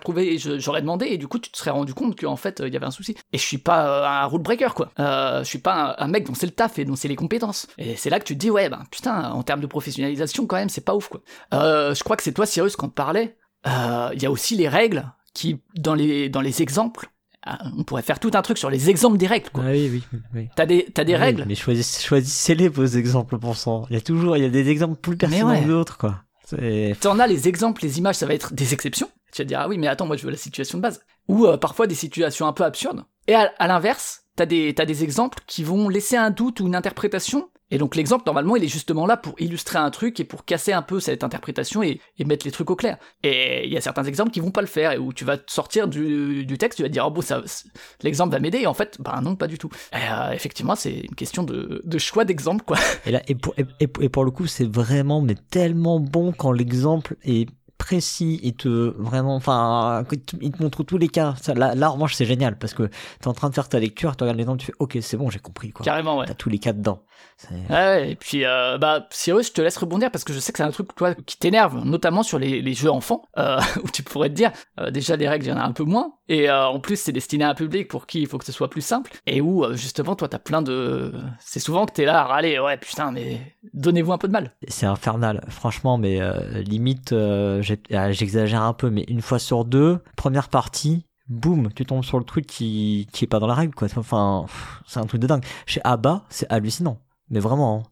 [0.58, 2.76] j'aurais demandé, et du coup, tu te serais rendu compte qu'en fait, euh, il y
[2.76, 3.16] avait un souci.
[3.32, 4.90] Et je suis pas euh, un rule breaker, quoi.
[4.98, 7.16] Euh, je suis pas un, un mec dont c'est le taf et dont c'est les
[7.16, 7.66] compétences.
[7.78, 10.56] Et c'est là que tu te dis, ouais, ben putain, en termes de professionnalisation, quand
[10.56, 11.20] même, c'est pas ouf, quoi.
[11.52, 13.36] Je crois que c'est toi, Cyrus, quand on parlait.
[13.66, 17.10] Il y a aussi les règles qui, dans les, dans les exemples,
[17.76, 19.64] on pourrait faire tout un truc sur les exemples des règles, quoi.
[19.66, 20.48] Ah oui, oui, oui.
[20.56, 23.82] T'as des, t'as des Oui, règles Mais choisissez, choisissez-les vos exemples pour ça.
[23.90, 25.62] Il y a toujours, il y a des exemples plus pertinents ouais.
[25.62, 26.22] que d'autres, quoi.
[27.00, 29.08] T'en as les exemples, les images, ça va être des exceptions.
[29.36, 31.02] Tu vas te dire, ah oui, mais attends, moi je veux la situation de base.
[31.28, 33.04] Ou euh, parfois des situations un peu absurdes.
[33.28, 36.74] Et à, l'inverse, t'as des, t'as des exemples qui vont laisser un doute ou une
[36.74, 37.50] interprétation.
[37.72, 40.72] Et donc l'exemple, normalement, il est justement là pour illustrer un truc et pour casser
[40.72, 42.96] un peu cette interprétation et, et mettre les trucs au clair.
[43.24, 45.36] Et il y a certains exemples qui vont pas le faire et où tu vas
[45.48, 47.42] sortir du, du texte, tu vas te dire, oh bon, ça,
[48.04, 48.58] l'exemple va m'aider.
[48.58, 49.68] Et en fait, bah non, pas du tout.
[49.92, 52.78] Et, euh, effectivement, c'est une question de, de choix d'exemple, quoi.
[53.04, 53.66] Et là, et pour, et-
[54.00, 57.48] et pour le coup, c'est vraiment, mais tellement bon quand l'exemple est
[57.78, 61.90] précis et te vraiment enfin il te- il montre tous les cas ça, là, là
[61.90, 62.84] en revanche c'est génial parce que
[63.20, 65.30] t'es en train de faire ta lecture tu regardes l'exemple tu fais ok c'est bon
[65.30, 66.26] j'ai compris quoi Carrément, ouais.
[66.26, 67.02] t'as tous les cas dedans
[67.70, 70.58] Ouais, et puis euh, bah Cyrus, je te laisse rebondir parce que je sais que
[70.58, 74.02] c'est un truc toi qui t'énerve, notamment sur les, les jeux enfants, euh, où tu
[74.02, 76.50] pourrais te dire euh, déjà les règles il y en a un peu moins, et
[76.50, 78.80] en plus c'est destiné à un public pour qui il faut que ce soit plus
[78.80, 82.58] simple, et où justement toi t'as plein de, c'est souvent que t'es là à râler,
[82.58, 83.40] ouais putain mais
[83.74, 84.52] donnez-vous un peu de mal.
[84.68, 86.20] c'est infernal franchement mais
[86.62, 87.12] limite
[88.10, 92.24] j'exagère un peu mais une fois sur deux première partie boum tu tombes sur le
[92.24, 93.88] truc qui qui est pas dans la règle quoi.
[93.96, 94.46] Enfin
[94.86, 95.44] c'est un truc de dingue.
[95.66, 97.00] Chez Abba c'est hallucinant.
[97.30, 97.90] Mais vraiment hein.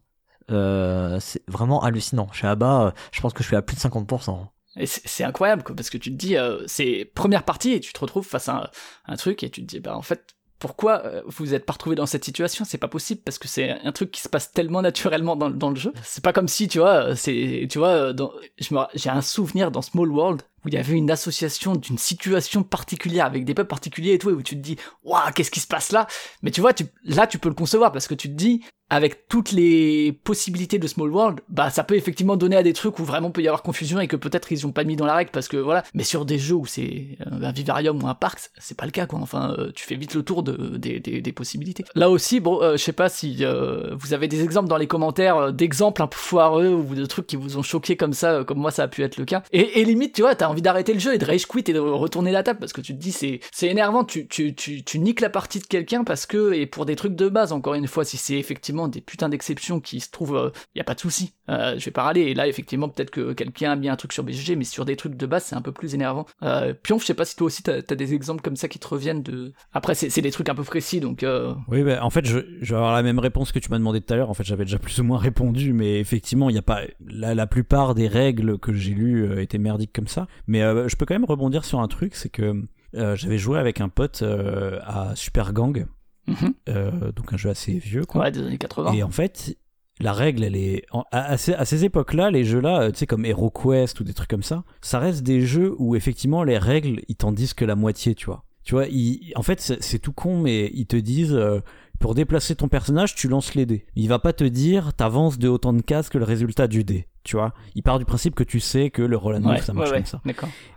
[0.51, 2.31] Euh, c'est vraiment hallucinant.
[2.31, 4.47] Chez Abba euh, je pense que je suis à plus de 50%
[4.77, 7.99] Et c'est incroyable parce que tu te dis euh, c'est première partie et tu te
[7.99, 11.21] retrouves face à un, un truc et tu te dis bah en fait pourquoi euh,
[11.25, 12.65] vous êtes pas retrouvé dans cette situation?
[12.65, 15.69] C'est pas possible parce que c'est un truc qui se passe tellement naturellement dans, dans
[15.69, 15.91] le jeu.
[16.03, 18.13] C'est pas comme si tu vois, euh, c'est tu vois, euh,
[18.93, 23.25] j'ai un souvenir dans Small World où il y avait une association d'une situation particulière
[23.25, 25.67] avec des peuples particuliers et tout, et où tu te dis waouh qu'est-ce qui se
[25.67, 26.07] passe là?
[26.41, 26.71] Mais tu vois,
[27.03, 28.63] là tu peux le concevoir parce que tu te dis
[28.95, 32.97] avec toutes les possibilités de Small World, bah ça peut effectivement donner à des trucs
[32.99, 35.15] où vraiment peut y avoir confusion et que peut-être ils ont pas mis dans la
[35.15, 35.83] règle parce que voilà.
[35.93, 38.91] Mais sur des jeux où c'est euh, un Vivarium ou un Parc, c'est pas le
[38.91, 39.19] cas quoi.
[39.19, 41.83] Enfin, euh, tu fais vite le tour de, des, des, possibilités.
[41.95, 43.43] Là aussi, bon, euh, je sais pas si
[43.99, 47.35] vous avez des exemples dans les commentaires d'exemples un peu foireux ou de trucs qui
[47.35, 49.43] vous ont choqué comme ça, comme moi ça a pu être le cas.
[49.51, 51.73] Et, et limite, tu vois, t'as envie d'arrêter le jeu et de rage quit et
[51.73, 54.05] de retourner la table parce que tu te dis c'est c'est énervant.
[54.05, 57.15] Tu, tu, tu, tu niques la partie de quelqu'un parce que et pour des trucs
[57.15, 60.49] de base encore une fois, si c'est effectivement des putains d'exceptions qui se trouvent, euh,
[60.75, 61.33] y a pas de souci.
[61.49, 62.21] Euh, je vais pas râler.
[62.21, 64.95] Et là, effectivement, peut-être que quelqu'un a mis un truc sur BGG, mais sur des
[64.95, 66.25] trucs de base, c'est un peu plus énervant.
[66.43, 68.79] Euh, Pionf, je sais pas si toi aussi t'as as des exemples comme ça qui
[68.79, 69.53] te reviennent de.
[69.73, 71.25] Après, c'est des trucs un peu précis, donc.
[71.67, 74.13] Oui, bah, en fait, je, vais avoir la même réponse que tu m'as demandé tout
[74.13, 74.29] à l'heure.
[74.29, 77.35] En fait, j'avais déjà plus ou moins répondu, mais effectivement, il n'y a pas la,
[77.35, 80.27] la plupart des règles que j'ai lues étaient merdiques comme ça.
[80.47, 82.63] Mais je peux quand même rebondir sur un truc, c'est que
[82.93, 85.85] j'avais joué avec un pote à Super Gang,
[86.27, 86.53] mhm.
[86.69, 88.21] euh, donc un jeu assez vieux, quoi.
[88.21, 88.93] Ouais, des années 80.
[88.93, 89.57] Et en fait,
[89.99, 90.85] la règle, elle est.
[91.11, 94.29] à, ces, à ces époques-là, les jeux-là, euh, tu sais, comme HeroQuest ou des trucs
[94.29, 97.75] comme ça, ça reste des jeux où effectivement les règles, ils t'en disent que la
[97.75, 98.43] moitié, tu vois.
[98.63, 101.33] Tu vois, ils- en fait, c'est tout con, mais ils te disent.
[101.33, 101.59] euh,
[101.97, 103.85] pour déplacer ton personnage, tu lances les dés.
[103.95, 107.07] Il va pas te dire t'avances de autant de cases que le résultat du dé.
[107.23, 109.71] Tu vois, il part du principe que tu sais que le roll and ouais, ça
[109.71, 110.21] marche ouais, ouais, comme ça.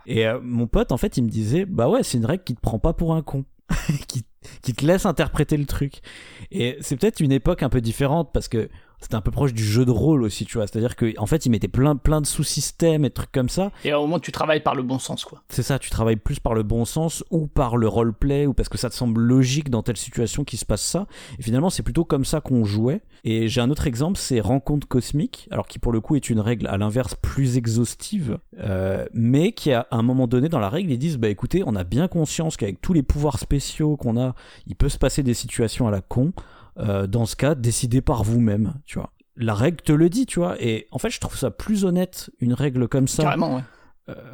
[0.05, 2.55] Et euh, mon pote, en fait, il me disait, bah ouais, c'est une règle qui
[2.55, 3.43] te prend pas pour un con,
[4.07, 4.25] qui,
[4.61, 6.01] qui te laisse interpréter le truc.
[6.51, 8.69] Et c'est peut-être une époque un peu différente parce que
[9.01, 10.67] c'était un peu proche du jeu de rôle aussi, tu vois.
[10.67, 13.71] C'est-à-dire que en fait, il mettait plein, plein de sous-systèmes et trucs comme ça.
[13.83, 15.41] Et au moins, tu travailles par le bon sens, quoi.
[15.49, 18.69] C'est ça, tu travailles plus par le bon sens ou par le roleplay ou parce
[18.69, 21.07] que ça te semble logique dans telle situation qu'il se passe ça.
[21.37, 23.01] Et finalement, c'est plutôt comme ça qu'on jouait.
[23.23, 26.39] Et j'ai un autre exemple, c'est Rencontre cosmique, alors qui pour le coup est une
[26.39, 30.91] règle à l'inverse plus exhaustive, euh, mais qui à un moment donné dans la règle,
[30.91, 34.35] ils disent bah écoutez, on a bien conscience qu'avec tous les pouvoirs spéciaux qu'on a,
[34.67, 36.31] il peut se passer des situations à la con.
[36.77, 39.11] Euh, dans ce cas, décidez par vous-même, tu vois.
[39.35, 40.61] La règle te le dit, tu vois.
[40.61, 43.23] Et en fait, je trouve ça plus honnête, une règle comme ça.
[43.23, 43.63] Carrément, ouais.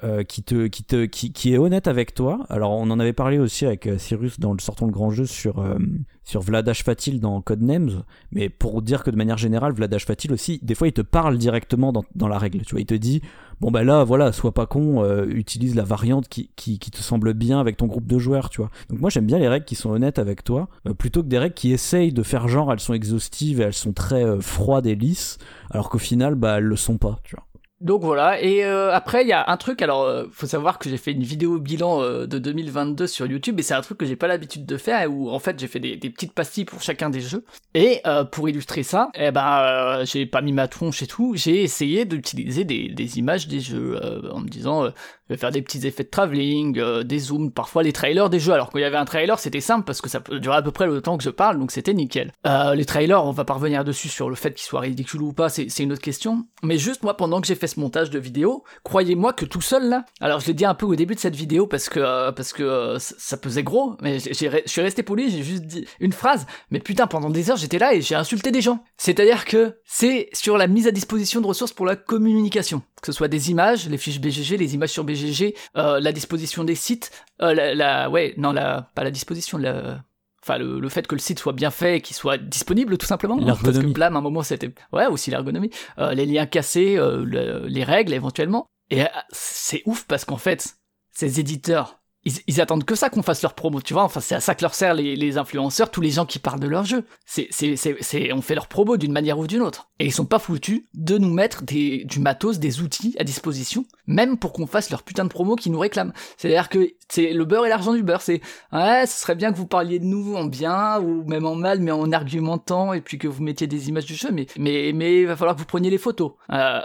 [0.03, 2.45] Euh, qui te qui te qui, est honnête avec toi.
[2.49, 5.25] Alors on en avait parlé aussi avec euh, Cyrus dans le sortant le grand jeu
[5.25, 5.77] sur euh,
[6.23, 10.59] sur Vladash Fatil dans Codenames, mais pour dire que de manière générale Vladash Fatil aussi,
[10.61, 12.61] des fois il te parle directement dans, dans la règle.
[12.61, 13.21] Tu vois, il te dit
[13.59, 17.33] bon bah là voilà, sois pas con, utilise la variante qui, qui qui te semble
[17.33, 18.69] bien avec ton groupe de joueurs, tu vois.
[18.89, 21.55] Donc moi j'aime bien les règles qui sont honnêtes avec toi, plutôt que des règles
[21.55, 25.37] qui essayent de faire genre elles sont exhaustives et elles sont très froides et lisses,
[25.71, 27.45] alors qu'au final bah elles le sont pas, tu vois.
[27.81, 30.89] Donc voilà, et euh, après il y a un truc, alors euh, faut savoir que
[30.89, 34.05] j'ai fait une vidéo bilan euh, de 2022 sur YouTube et c'est un truc que
[34.05, 37.09] j'ai pas l'habitude de faire où en fait j'ai fait des, petites pastilles pour chacun
[37.09, 38.01] des jeux et
[38.31, 42.63] pour illustrer ça, eh ben j'ai pas mis ma tronche et tout, j'ai essayé d'utiliser
[42.63, 43.99] des, images des jeux
[44.31, 47.91] en me disant je vais faire des petits effets de travelling, des zooms, parfois les
[47.91, 48.53] trailers des jeux.
[48.53, 50.71] Alors quand il y avait un trailer, c'était simple parce que ça durer à peu
[50.71, 52.31] près le temps que je parle, donc c'était nickel.
[52.45, 55.49] Les trailers, on va pas revenir dessus sur le fait qu'ils soient ridicules ou pas,
[55.49, 56.45] c'est une autre question.
[56.63, 60.05] Mais juste moi, pendant que j'ai fait montage de vidéo, croyez-moi que tout seul là,
[60.21, 62.53] alors je l'ai dit un peu au début de cette vidéo parce que euh, parce
[62.53, 66.45] que euh, ça pesait gros, mais je suis resté poli, j'ai juste dit une phrase,
[66.71, 68.83] mais putain pendant des heures j'étais là et j'ai insulté des gens.
[68.97, 72.81] C'est-à-dire que c'est sur la mise à disposition de ressources pour la communication.
[73.01, 76.63] Que ce soit des images, les fiches BGG, les images sur BGG, euh, la disposition
[76.63, 77.11] des sites,
[77.41, 80.03] euh, la, ouais, non, la, pas la disposition, la,
[80.45, 83.37] enfin le, fait que le site soit bien fait, qu'il soit disponible tout simplement.
[83.43, 87.83] Parce que Blam, à un moment, c'était, ouais, aussi l'ergonomie, euh, les liens cassés, les
[87.83, 88.67] règles éventuellement.
[88.91, 90.77] Et c'est ouf parce qu'en fait,
[91.11, 94.03] ces éditeurs ils, attendent que ça qu'on fasse leur promo, tu vois.
[94.03, 96.67] Enfin, c'est à ça que leur sert les, influenceurs, tous les gens qui parlent de
[96.67, 97.05] leur jeu.
[97.25, 99.89] C'est, c'est, c'est, on fait leur promo d'une manière ou d'une autre.
[99.99, 103.85] Et ils sont pas foutus de nous mettre des, du matos, des outils à disposition,
[104.07, 106.13] même pour qu'on fasse leur putain de promo qui nous réclament.
[106.37, 108.21] C'est-à-dire que c'est le beurre et l'argent du beurre.
[108.21, 108.41] C'est,
[108.73, 111.79] ouais, ce serait bien que vous parliez de nous en bien, ou même en mal,
[111.79, 115.21] mais en argumentant, et puis que vous mettiez des images du jeu, mais, mais, mais
[115.21, 116.31] il va falloir que vous preniez les photos.
[116.51, 116.81] Euh,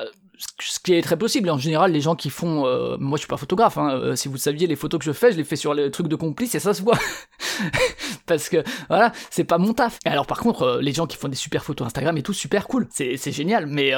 [0.58, 1.50] ce qui est très possible.
[1.50, 3.78] En général, les gens qui font, euh, moi je suis pas photographe.
[3.78, 5.90] Hein, euh, si vous saviez les photos que je fais, je les fais sur les
[5.90, 6.98] trucs de complice et ça se voit
[8.26, 9.98] parce que voilà, c'est pas mon taf.
[10.04, 12.66] Alors par contre, euh, les gens qui font des super photos Instagram et tout, super
[12.66, 13.66] cool, c'est génial.
[13.66, 13.92] Mais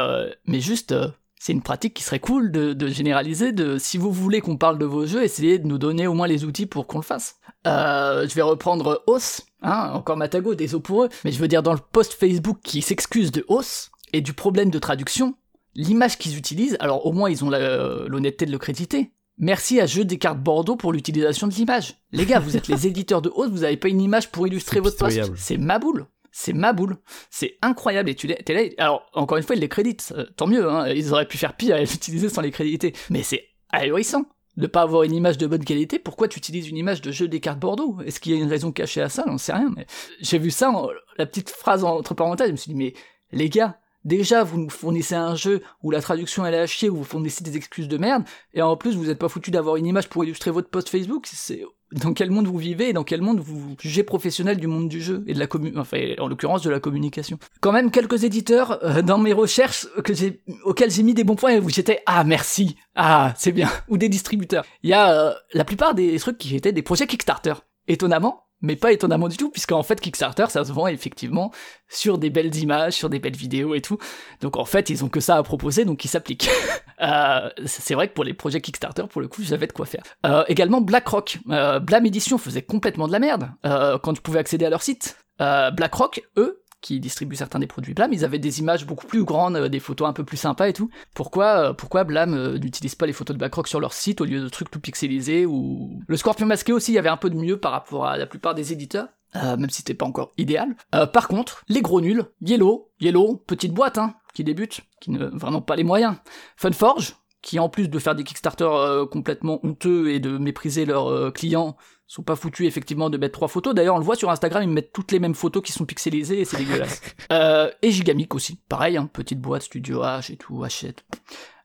[0.47, 0.95] mais juste,
[1.39, 3.53] c'est une pratique qui serait cool de, généraliser.
[3.53, 6.27] De si vous voulez qu'on parle de vos jeux, essayez de nous donner au moins
[6.27, 7.37] les outils pour qu'on le fasse.
[7.65, 11.09] je vais reprendre Os, hein, encore Matago, des os pour eux.
[11.25, 14.71] Mais je veux dire dans le post Facebook qui s'excuse de Os et du problème
[14.71, 15.35] de traduction
[15.75, 19.13] l'image qu'ils utilisent, alors au moins ils ont l'honnêteté de le créditer.
[19.39, 21.97] Merci à Jeux des cartes Bordeaux pour l'utilisation de l'image.
[22.13, 24.81] Les gars, vous êtes les éditeurs de hausse, vous avez pas une image pour illustrer
[24.81, 25.33] votre poste.
[25.37, 26.07] C'est ma boule.
[26.31, 26.97] C'est ma boule.
[27.31, 28.09] C'est incroyable.
[28.09, 28.37] Et tu là.
[28.79, 30.15] Alors, encore une fois, ils les créditent.
[30.17, 30.89] Euh, tant mieux, hein.
[30.89, 32.95] Ils auraient pu faire pire et l'utiliser sans les créditer.
[33.11, 34.25] Mais c'est ahurissant
[34.57, 37.29] de pas avoir une image de bonne qualité, pourquoi tu utilises une image de jeu
[37.29, 37.99] des cartes Bordeaux?
[38.05, 39.25] Est-ce qu'il y a une raison cachée à ça?
[39.27, 39.73] On sait rien.
[39.75, 39.87] Mais
[40.21, 40.73] j'ai vu ça,
[41.17, 42.93] la petite phrase entre parenthèses, je me suis dit mais
[43.33, 46.91] les gars, Déjà, vous nous fournissez un jeu où la traduction elle est à chier,
[46.91, 48.25] où vous fournissez des excuses de merde,
[48.55, 51.27] et en plus vous êtes pas foutu d'avoir une image pour illustrer votre post Facebook.
[51.31, 54.89] C'est dans quel monde vous vivez et dans quel monde vous jugez professionnel du monde
[54.89, 57.39] du jeu et de la commu enfin en l'occurrence de la communication.
[57.61, 61.53] Quand même quelques éditeurs euh, dans mes recherches j'ai auxquels j'ai mis des bons points
[61.53, 64.65] et où j'étais ah merci ah c'est bien ou des distributeurs.
[64.83, 67.55] Il y a euh, la plupart des trucs qui étaient des projets Kickstarter.
[67.89, 71.53] Étonnamment, mais pas étonnamment du tout, puisqu'en fait Kickstarter ça se vend effectivement
[71.89, 73.99] sur des belles images, sur des belles vidéos et tout.
[74.41, 76.49] Donc en fait ils ont que ça à proposer, donc ils s'appliquent.
[77.03, 80.03] euh, c'est vrai que pour les projets Kickstarter, pour le coup, j'avais de quoi faire.
[80.27, 84.39] Euh, également BlackRock, euh, Blam Edition faisait complètement de la merde euh, quand tu pouvais
[84.39, 85.17] accéder à leur site.
[85.39, 89.57] BlackRock, eux, qui distribuent certains des produits Blam, ils avaient des images beaucoup plus grandes,
[89.57, 90.91] euh, des photos un peu plus sympas et tout.
[91.15, 94.27] Pourquoi, euh, pourquoi Blam euh, n'utilise pas les photos de BlackRock sur leur site au
[94.27, 97.31] lieu de trucs tout pixelisés ou le Scorpion masqué aussi, il y avait un peu
[97.31, 99.09] de mieux par rapport à la plupart des éditeurs.
[99.35, 100.77] même si c'était pas encore idéal.
[101.13, 105.63] par contre, les gros nuls, Yellow, Yellow, petite boîte, hein, qui débute, qui ne vraiment
[105.63, 106.17] pas les moyens.
[106.57, 108.71] Funforge, qui en plus de faire des Kickstarter
[109.11, 111.77] complètement honteux et de mépriser leurs clients,
[112.13, 113.75] sont pas foutus effectivement de mettre trois photos.
[113.75, 116.41] D'ailleurs, on le voit sur Instagram, ils mettent toutes les mêmes photos qui sont pixelisées
[116.41, 117.01] et c'est dégueulasse.
[117.33, 121.05] euh, et Gigamic aussi, pareil, hein, petite boîte Studio H et tout, achète.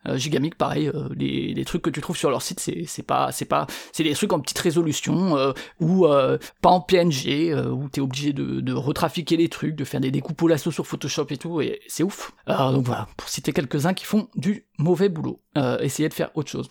[0.08, 3.32] Euh, Gigamic, pareil, euh, les, trucs que tu trouves sur leur site, c'est, c'est pas,
[3.32, 7.90] c'est pas, c'est des trucs en petite résolution euh, ou euh, pas en PNG, où
[7.90, 11.28] t'es obligé de, de retrafiquer les trucs, de faire des découpes au lasso sur Photoshop
[11.32, 12.32] et tout, et c'est ouf.
[12.48, 15.42] Donc voilà, pour citer quelques-uns qui font du mauvais boulot.
[15.82, 16.70] essayez de faire autre chose.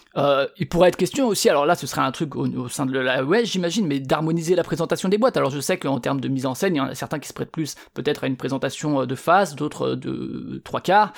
[0.59, 3.17] il pourrait être question aussi, alors là, ce serait un truc au, sein de la
[3.17, 5.37] j'imagine j'imagine, mais d'harmoniser la présentation des boîtes.
[5.37, 7.29] Alors je sais qu'en termes de mise en scène, il y en a certains qui
[7.29, 11.13] se prêtent plus peut-être à une présentation de face, d'autres de trois quarts.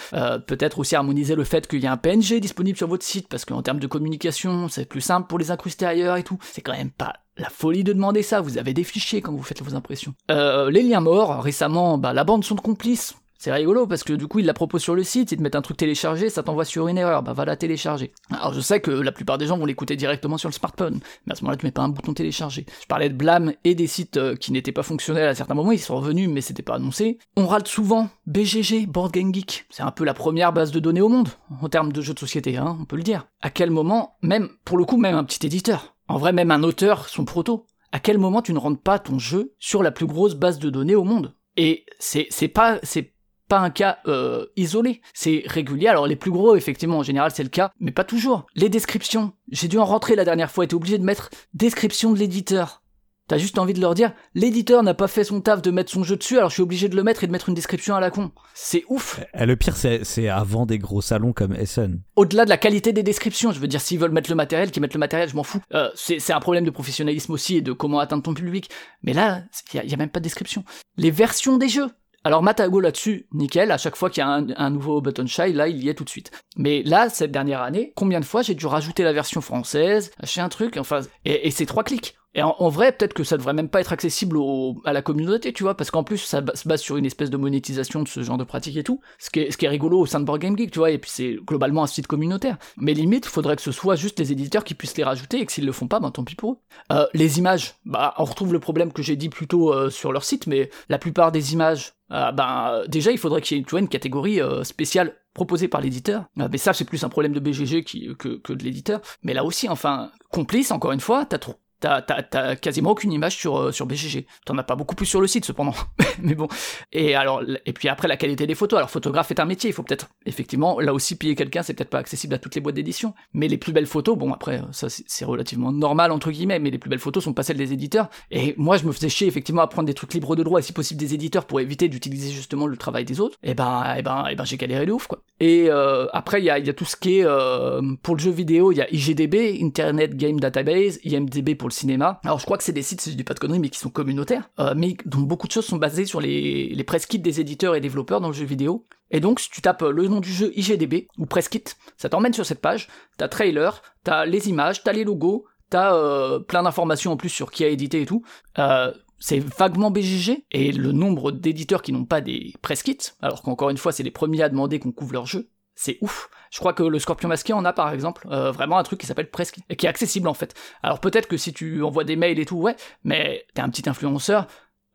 [0.46, 3.44] peut-être aussi harmoniser le fait qu'il y a un PNG disponible sur votre site, parce
[3.44, 6.38] qu'en termes de communication, c'est plus simple pour les incruster ailleurs et tout.
[6.42, 9.42] C'est quand même pas la folie de demander ça, vous avez des fichiers quand vous
[9.42, 10.14] faites vos impressions.
[10.28, 14.26] les liens morts, récemment, bah, la bande son de complices, c'est rigolo parce que du
[14.26, 16.64] coup, il la propose sur le site, ils te mettent un truc téléchargé, ça t'envoie
[16.64, 18.12] sur une erreur, bah va la télécharger.
[18.30, 21.32] Alors je sais que la plupart des gens vont l'écouter directement sur le smartphone, mais
[21.32, 22.66] à ce moment-là, tu mets pas un bouton télécharger.
[22.82, 25.70] Je parlais de blâme et des sites euh, qui n'étaient pas fonctionnels à certains moments,
[25.70, 27.18] ils sont revenus, mais c'était pas annoncé.
[27.36, 29.66] On râle souvent BGG, Board Game Geek.
[29.70, 31.28] C'est un peu la première base de données au monde,
[31.62, 33.28] en termes de jeux de société, hein, on peut le dire.
[33.40, 36.64] À quel moment, même, pour le coup, même un petit éditeur, en vrai, même un
[36.64, 40.06] auteur, son proto, à quel moment tu ne rentres pas ton jeu sur la plus
[40.06, 41.34] grosse base de données au monde?
[41.56, 43.14] Et c'est pas c'est
[43.48, 45.88] pas un cas euh, isolé, c'est régulier.
[45.88, 48.46] Alors les plus gros, effectivement, en général, c'est le cas, mais pas toujours.
[48.54, 52.18] Les descriptions, j'ai dû en rentrer la dernière fois, et obligé de mettre description de
[52.18, 52.82] l'éditeur.
[53.28, 56.02] T'as juste envie de leur dire, l'éditeur n'a pas fait son taf de mettre son
[56.02, 58.00] jeu dessus, alors je suis obligé de le mettre et de mettre une description à
[58.00, 58.30] la con.
[58.54, 59.20] C'est ouf.
[59.34, 62.00] Eh, le pire, c'est avant des gros salons comme Essen.
[62.16, 64.80] Au-delà de la qualité des descriptions, je veux dire, s'ils veulent mettre le matériel, qu'ils
[64.80, 65.60] mettent le matériel, je m'en fous.
[65.74, 68.70] Euh, c'est un problème de professionnalisme aussi et de comment atteindre ton public.
[69.02, 69.42] Mais là,
[69.74, 70.64] il y, y, a même pas de description.
[70.96, 71.90] Les versions des jeux.
[72.24, 75.68] Alors Matago là-dessus, nickel, à chaque fois qu'il y a un, nouveau Button Shy, là
[75.68, 76.30] il y est tout de suite.
[76.56, 80.40] Mais là, cette dernière année, combien de fois j'ai dû rajouter la version française, acheter
[80.40, 82.17] un truc, enfin, et, c'est trois clics.
[82.38, 84.38] Et en, vrai, peut-être que ça devrait même pas être accessible
[84.84, 87.36] à la communauté, tu vois, parce qu'en plus, ça se base sur une espèce de
[87.36, 90.24] monétisation de ce genre de pratique et tout, ce qui est, rigolo au sein de
[90.24, 92.56] Board Game Geek, tu vois, et puis c'est globalement un site communautaire.
[92.76, 95.50] Mais limite, faudrait que ce soit juste les éditeurs qui puissent les rajouter, et que
[95.50, 96.58] s'ils le font pas, ben tant pis pour eux.
[96.92, 100.12] Euh, les images, bah, on retrouve le problème que j'ai dit plus tôt euh, sur
[100.12, 103.64] leur site, mais la plupart des images, euh, ben déjà il faudrait qu'il y ait
[103.80, 106.26] une catégorie spéciale proposée par l'éditeur.
[106.36, 107.82] mais ça c'est plus un problème de BGG
[108.16, 109.00] que de l'éditeur.
[109.24, 113.56] Mais là aussi, enfin, complice encore une fois, t'as trop T'as, quasiment aucune image sur,
[113.56, 114.26] euh, sur BGG.
[114.44, 115.74] T'en as pas beaucoup plus sur le site cependant.
[116.22, 116.48] Mais bon.
[116.92, 118.78] Et alors, et puis après la qualité des photos.
[118.78, 119.70] Alors photographe est un métier.
[119.70, 121.62] Il faut peut-être effectivement là aussi payer quelqu'un.
[121.62, 123.14] C'est peut-être pas accessible à toutes les boîtes d'édition.
[123.32, 126.58] Mais les plus belles photos, bon après ça c'est, relativement normal entre guillemets.
[126.58, 128.10] Mais les plus belles photos sont pas celles des éditeurs.
[128.32, 130.62] Et moi je me faisais chier effectivement à prendre des trucs libres de droit et
[130.62, 133.38] si possible des éditeurs pour éviter d'utiliser justement le travail des autres.
[133.44, 135.20] Et ben et ben et ben j'ai galéré de ouf quoi.
[135.38, 138.72] Et euh, après il y a, tout ce qui est euh, pour le jeu vidéo.
[138.72, 142.20] Il y a IGDB, Internet Game Database, IMDB le cinéma.
[142.24, 143.78] Alors je crois que c'est des sites, si je dis pas de conneries, mais qui
[143.78, 147.40] sont communautaires, euh, mais dont beaucoup de choses sont basées sur les, les kits des
[147.40, 148.86] éditeurs et développeurs dans le jeu vidéo.
[149.10, 151.64] Et donc, si tu tapes le nom du jeu IGDB ou press kit,
[151.96, 156.40] ça t'emmène sur cette page, t'as trailer, t'as les images, t'as les logos, t'as euh,
[156.40, 158.22] plein d'informations en plus sur qui a édité et tout.
[158.58, 163.42] Euh, c'est vaguement BGG, et le nombre d'éditeurs qui n'ont pas des press kits, alors
[163.42, 165.48] qu'encore une fois, c'est les premiers à demander qu'on couvre leur jeu,
[165.78, 166.28] c'est ouf.
[166.50, 169.06] Je crois que le Scorpion masqué en a par exemple, euh, vraiment un truc qui
[169.06, 170.54] s'appelle Presque, et qui est accessible en fait.
[170.82, 172.74] Alors peut-être que si tu envoies des mails et tout, ouais,
[173.04, 174.48] mais t'es un petit influenceur,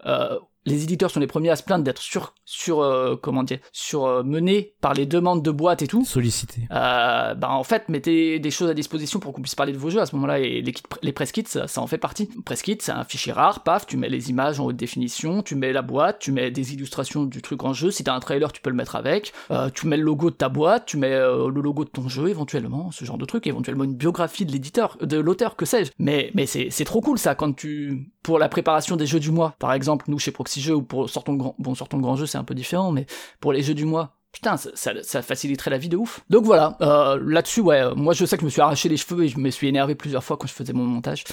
[0.05, 3.59] euh, les éditeurs sont les premiers à se plaindre d'être sur sur euh, comment dire
[3.71, 6.05] sur euh, mené par les demandes de boîtes et tout.
[6.05, 9.77] Sollicité euh, bah en fait mettez des choses à disposition pour qu'on puisse parler de
[9.77, 12.29] vos jeux à ce moment-là et les, les press kits ça, en fait partie.
[12.45, 15.55] Press kit c'est un fichier rare paf tu mets les images en haute définition tu
[15.55, 17.91] mets la boîte tu mets des illustrations du truc en jeu.
[17.91, 19.33] Si t'as un trailer tu peux le mettre avec.
[19.51, 22.29] Euh, tu mets le logo de ta boîte tu mets le logo de ton jeu
[22.29, 25.91] éventuellement ce genre de truc éventuellement une biographie de l'éditeur de l'auteur que sais-je.
[25.99, 29.31] Mais mais c'est c'est trop cool ça quand tu pour la préparation des jeux du
[29.31, 32.03] mois par exemple nous chez Proxy Jeux ou pour sortons le grand bon sortons le
[32.03, 33.05] grand jeu c'est un peu différent, mais
[33.39, 36.21] pour les jeux du mois, putain, ça, faciliterait la vie de ouf.
[36.29, 39.23] Donc voilà, euh, là-dessus, ouais, moi je sais que je me suis arraché les cheveux
[39.23, 41.23] et je me suis énervé plusieurs fois quand je faisais mon montage.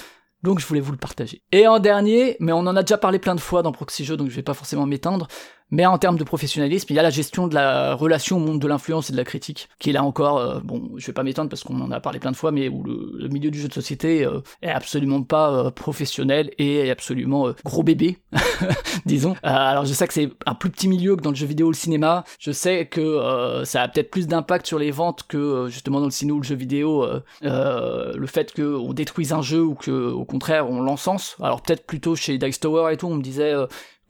[0.43, 1.43] Donc je voulais vous le partager.
[1.51, 4.17] Et en dernier, mais on en a déjà parlé plein de fois dans Proxy Jeux,
[4.17, 5.27] donc je vais pas forcément m'étendre,
[5.71, 8.59] mais en termes de professionnalisme, il y a la gestion de la relation au monde
[8.59, 11.23] de l'influence et de la critique, qui est là encore, euh, bon, je vais pas
[11.23, 13.69] m'étendre parce qu'on en a parlé plein de fois, mais où le, milieu du jeu
[13.69, 18.17] de société euh, est absolument pas euh, professionnel et est absolument gros bébé,
[19.05, 19.35] disons.
[19.43, 21.71] alors je sais que c'est un plus petit milieu que dans le jeu vidéo ou
[21.71, 25.99] le cinéma, je sais que ça a peut-être plus d'impact sur les ventes que justement
[25.99, 27.05] dans le cinéma ou le jeu vidéo,
[27.41, 31.37] le fait qu'on détruise un jeu ou que au contraire on l'encense.
[31.41, 33.53] Alors peut-être plutôt chez Dice Tower et tout, on me disait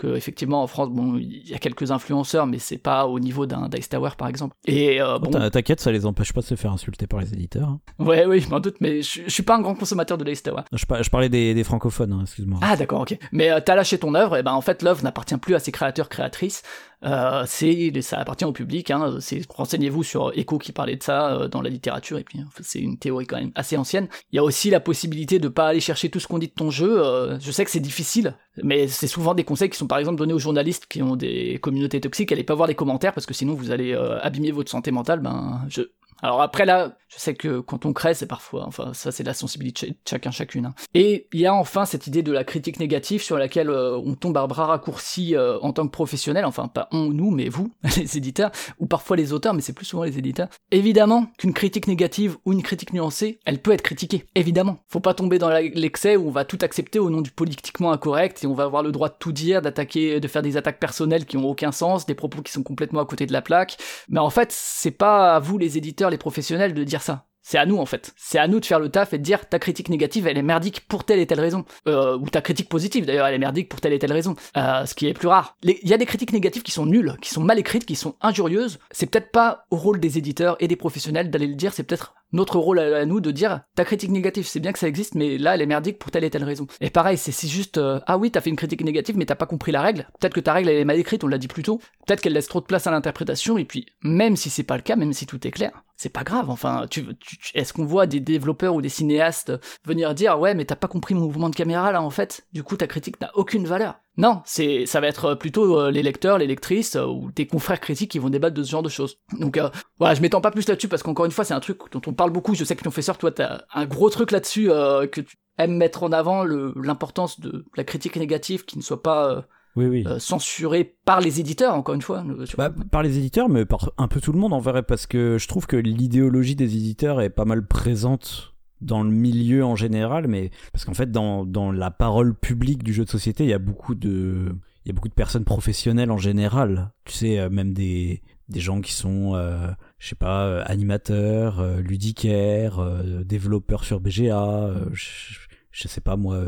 [0.03, 3.69] effectivement en France, bon, il y a quelques influenceurs, mais c'est pas au niveau d'un
[3.69, 4.55] Dice Tower par exemple.
[4.65, 7.69] Et euh, bon, t'inquiète, ça les empêche pas de se faire insulter par les éditeurs.
[7.69, 7.79] Hein.
[7.99, 10.63] Ouais, oui, je m'en doute, mais je, suis pas un grand consommateur de Dice Tower.
[10.71, 12.59] Je, parlais des, francophones, hein, excuse-moi.
[12.61, 13.17] Ah d'accord, ok.
[13.31, 15.71] Mais euh, t'as lâché ton œuvre, et ben en fait l'œuvre n'appartient plus à ses
[15.71, 16.63] créateurs créatrices.
[17.03, 18.91] Euh, c'est ça appartient au public.
[18.91, 19.17] Hein,
[19.49, 22.97] renseignez-vous sur Echo qui parlait de ça euh, dans la littérature et puis c'est une
[22.97, 24.07] théorie quand même assez ancienne.
[24.31, 26.53] Il y a aussi la possibilité de pas aller chercher tout ce qu'on dit de
[26.53, 27.03] ton jeu.
[27.03, 30.17] Euh, je sais que c'est difficile, mais c'est souvent des conseils qui sont par exemple
[30.17, 32.31] donnés aux journalistes qui ont des communautés toxiques.
[32.31, 35.19] Allez pas voir les commentaires parce que sinon vous allez abîmer votre santé mentale.
[35.19, 35.83] Ben je
[36.21, 39.33] Alors après là, je sais que quand on crée, c'est parfois, enfin ça c'est la
[39.33, 40.67] sensibilité de chacun chacune.
[40.67, 40.75] Hein.
[40.93, 44.15] Et il y a enfin cette idée de la critique négative sur laquelle euh, on
[44.15, 47.73] tombe à bras raccourcis euh, en tant que professionnel, enfin pas on, nous, mais vous,
[47.97, 50.47] les éditeurs, ou parfois les auteurs, mais c'est plus souvent les éditeurs.
[50.71, 54.77] Évidemment qu'une critique négative ou une critique nuancée, elle peut être critiquée, évidemment.
[54.87, 58.43] Faut pas tomber dans l'excès où on va tout accepter au nom du politiquement incorrect
[58.43, 61.25] et on va avoir le droit de tout dire, d'attaquer, de faire des attaques personnelles
[61.25, 63.77] qui ont aucun sens, des propos qui sont complètement à côté de la plaque.
[64.07, 67.25] Mais en fait, c'est pas à vous les éditeurs, les professionnels de dire ça.
[67.43, 68.13] C'est à nous en fait.
[68.17, 70.43] C'est à nous de faire le taf et de dire ta critique négative elle est
[70.43, 71.65] merdique pour telle et telle raison.
[71.87, 74.35] Euh, ou ta critique positive d'ailleurs elle est merdique pour telle et telle raison.
[74.57, 75.57] Euh, ce qui est plus rare.
[75.63, 78.15] Il y a des critiques négatives qui sont nulles, qui sont mal écrites, qui sont
[78.21, 78.79] injurieuses.
[78.91, 82.13] C'est peut-être pas au rôle des éditeurs et des professionnels d'aller le dire, c'est peut-être
[82.31, 85.37] notre rôle à, nous de dire ta critique négative, c'est bien que ça existe, mais
[85.37, 86.67] là elle est merdique pour telle et telle raison.
[86.79, 89.47] Et pareil, c'est juste euh, ah oui, t'as fait une critique négative, mais t'as pas
[89.47, 90.07] compris la règle.
[90.19, 91.81] Peut-être que ta règle elle est mal écrite, on l'a dit plus tôt.
[92.05, 94.83] Peut-être qu'elle laisse trop de place à l'interprétation, et puis même si c'est pas le
[94.83, 96.49] cas, même si tout est clair, c'est pas grave.
[96.49, 97.05] Enfin, tu,
[97.53, 99.51] est-ce qu'on voit des développeurs ou des cinéastes
[99.85, 102.63] venir dire ouais, mais t'as pas compris mon mouvement de caméra là en fait, du
[102.63, 103.99] coup ta critique n'a aucune valeur.
[104.17, 107.79] Non, c'est ça va être plutôt euh, les lecteurs, les lectrices euh, ou des confrères
[107.79, 109.19] critiques qui vont débattre de ce genre de choses.
[109.39, 111.77] Donc euh, voilà, je m'étends pas plus là-dessus parce qu'encore une fois, c'est un truc
[111.91, 112.55] dont on parle beaucoup.
[112.55, 116.11] Je sais que professeur, toi, t'as un gros truc là-dessus que tu aimes mettre en
[116.11, 119.45] avant l'importance de la critique négative qui ne soit pas
[119.75, 120.05] oui, oui.
[120.19, 122.23] censurée par les éditeurs, encore une fois.
[122.57, 125.37] Bah, par les éditeurs, mais par un peu tout le monde en vrai, parce que
[125.37, 130.27] je trouve que l'idéologie des éditeurs est pas mal présente dans le milieu en général,
[130.27, 133.53] mais parce qu'en fait, dans, dans la parole publique du jeu de société, il y
[133.53, 136.91] a beaucoup de, il y a beaucoup de personnes professionnelles en général.
[137.05, 141.59] Tu sais, euh, même des, des gens qui sont, euh, je sais pas, euh, animateurs,
[141.59, 142.79] euh, ludicaires,
[143.25, 145.37] développeurs sur BGA, je,
[145.73, 146.39] sais pas moi.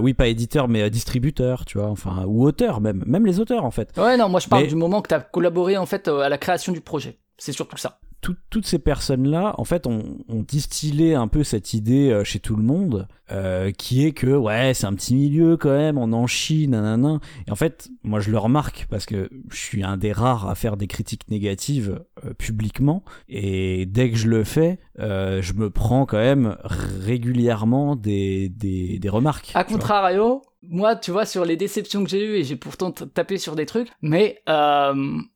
[0.00, 3.70] oui, pas éditeur, mais distributeur, tu vois, enfin, ou auteur même, même les auteurs en
[3.70, 3.92] fait.
[3.96, 6.38] Ouais, non, moi je parle du moment que tu as collaboré en fait à la
[6.38, 7.18] création du projet.
[7.38, 12.24] C'est surtout ça toutes ces personnes-là, en fait, ont, distillé un peu cette idée euh,
[12.24, 15.98] chez tout le monde, euh, qui est que, ouais, c'est un petit milieu quand même,
[15.98, 17.20] on en chie, nanana.
[17.46, 20.54] Et en fait, moi, je le remarque parce que je suis un des rares à
[20.54, 23.04] faire des critiques négatives euh, publiquement.
[23.28, 29.08] Et dès que je le fais, je me prends quand même régulièrement des, des, des
[29.08, 29.50] remarques.
[29.54, 33.38] A contrario, moi, tu vois, sur les déceptions que j'ai eues, et j'ai pourtant tapé
[33.38, 34.42] sur des trucs, mais,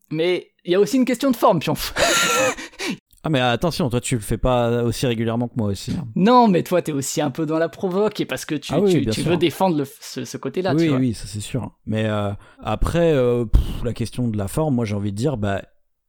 [0.09, 1.93] mais il y a aussi une question de forme, Pionf.
[3.23, 5.91] Ah mais attention, toi tu le fais pas aussi régulièrement que moi aussi.
[5.91, 6.07] Hein.
[6.15, 8.81] Non, mais toi t'es aussi un peu dans la provoque et parce que tu, ah
[8.83, 10.73] tu, veux défendre ce, côté-là.
[10.73, 11.71] Oui, oui, ça c'est sûr.
[11.85, 13.45] Mais euh, après, euh,
[13.83, 15.61] la question de la forme, moi j'ai envie de dire, bah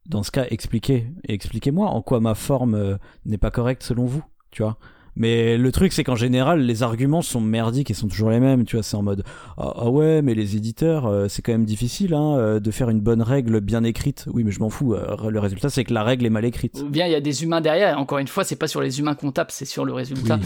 [0.07, 4.25] dans ce cas, expliquez, expliquez-moi en quoi ma forme euh, n'est pas correcte selon vous,
[4.51, 4.79] tu vois.
[5.15, 8.65] Mais le truc, c'est qu'en général, les arguments sont merdiques et sont toujours les mêmes.
[8.65, 9.25] Tu vois, c'est en mode
[9.59, 12.89] ah, ah, ouais, mais les éditeurs, euh, c'est quand même difficile hein, euh, de faire
[12.89, 14.27] une bonne règle bien écrite.
[14.33, 14.95] Oui, mais je m'en fous.
[14.95, 16.83] Euh, le résultat, c'est que la règle est mal écrite.
[16.83, 17.99] Ou bien il y a des humains derrière.
[17.99, 20.39] Encore une fois, c'est pas sur les humains comptables, c'est sur le résultat.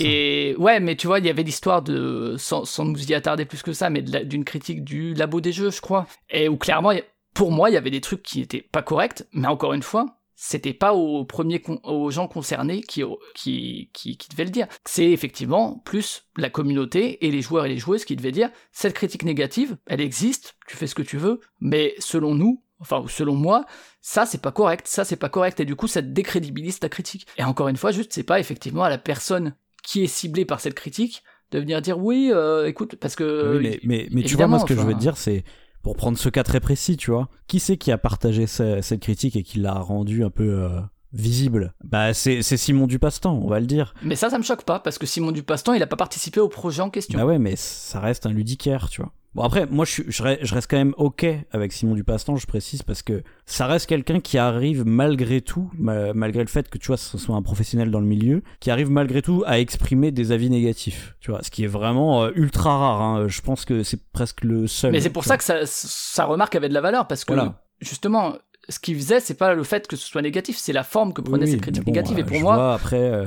[0.00, 3.44] Et ouais, mais tu vois, il y avait l'histoire de, sans, sans, nous y attarder
[3.44, 6.06] plus que ça, mais d'une critique du labo des jeux, je crois.
[6.30, 6.92] Et où clairement,
[7.34, 10.21] pour moi, il y avait des trucs qui étaient pas corrects, mais encore une fois,
[10.44, 14.66] c'était pas aux premiers aux gens concernés qui, qui, qui, qui devaient le dire.
[14.84, 18.92] C'est effectivement plus la communauté et les joueurs et les joueuses qui devaient dire cette
[18.92, 23.36] critique négative, elle existe, tu fais ce que tu veux, mais selon nous, enfin selon
[23.36, 23.66] moi,
[24.00, 27.28] ça c'est pas correct, ça c'est pas correct, et du coup ça décrédibilise ta critique.
[27.38, 30.58] Et encore une fois, juste c'est pas effectivement à la personne qui est ciblée par
[30.58, 31.22] cette critique
[31.52, 33.60] de venir dire oui, euh, écoute, parce que.
[33.62, 35.44] mais, mais, mais tu vois, moi ce que je veux dire, c'est
[35.82, 37.28] pour prendre ce cas très précis, tu vois.
[37.46, 40.80] Qui c'est qui a partagé cette critique et qui l'a rendu un peu euh,
[41.12, 41.74] visible?
[41.84, 43.94] Bah c'est Simon Dupastan, on va le dire.
[44.02, 46.48] Mais ça, ça me choque pas parce que Simon Dupastan, il a pas participé au
[46.48, 47.18] projet en question.
[47.18, 49.12] Bah ouais, mais ça reste un ludicaire, tu vois.
[49.34, 53.02] Bon après, moi je, je, reste quand même ok avec Simon Dupastan, je précise, parce
[53.02, 57.16] que ça reste quelqu'un qui arrive malgré tout, malgré le fait que tu vois ce
[57.16, 61.16] soit un professionnel dans le milieu, qui arrive malgré tout à exprimer des avis négatifs,
[61.20, 63.00] tu vois, ce qui est vraiment euh, ultra rare.
[63.00, 63.28] Hein.
[63.28, 64.92] Je pense que c'est presque le seul.
[64.92, 67.34] Mais c'est pour ça que ça, sa remarque avait de la valeur, parce que
[67.80, 68.34] justement,
[68.68, 71.22] ce qu'il faisait, c'est pas le fait que ce soit négatif, c'est la forme que
[71.22, 72.18] prenait cette critique négative.
[72.18, 73.00] Et pour moi, après.
[73.00, 73.26] Euh,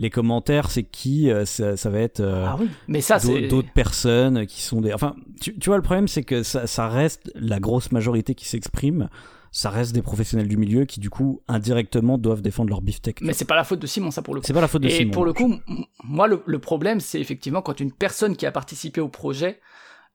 [0.00, 2.70] les commentaires, c'est qui euh, ça, ça, va être euh, ah oui.
[2.88, 4.94] mais ça c'est d'autres personnes qui sont des.
[4.94, 8.48] Enfin, tu, tu vois, le problème, c'est que ça, ça, reste la grosse majorité qui
[8.48, 9.10] s'exprime.
[9.52, 13.20] Ça reste des professionnels du milieu qui, du coup, indirectement doivent défendre leur beefsteak.
[13.20, 14.46] Mais c'est pas la faute de Simon, ça pour le coup.
[14.46, 15.10] C'est pas la faute de Simon.
[15.10, 15.54] Et pour le coup,
[16.02, 19.60] moi, le, le problème, c'est effectivement quand une personne qui a participé au projet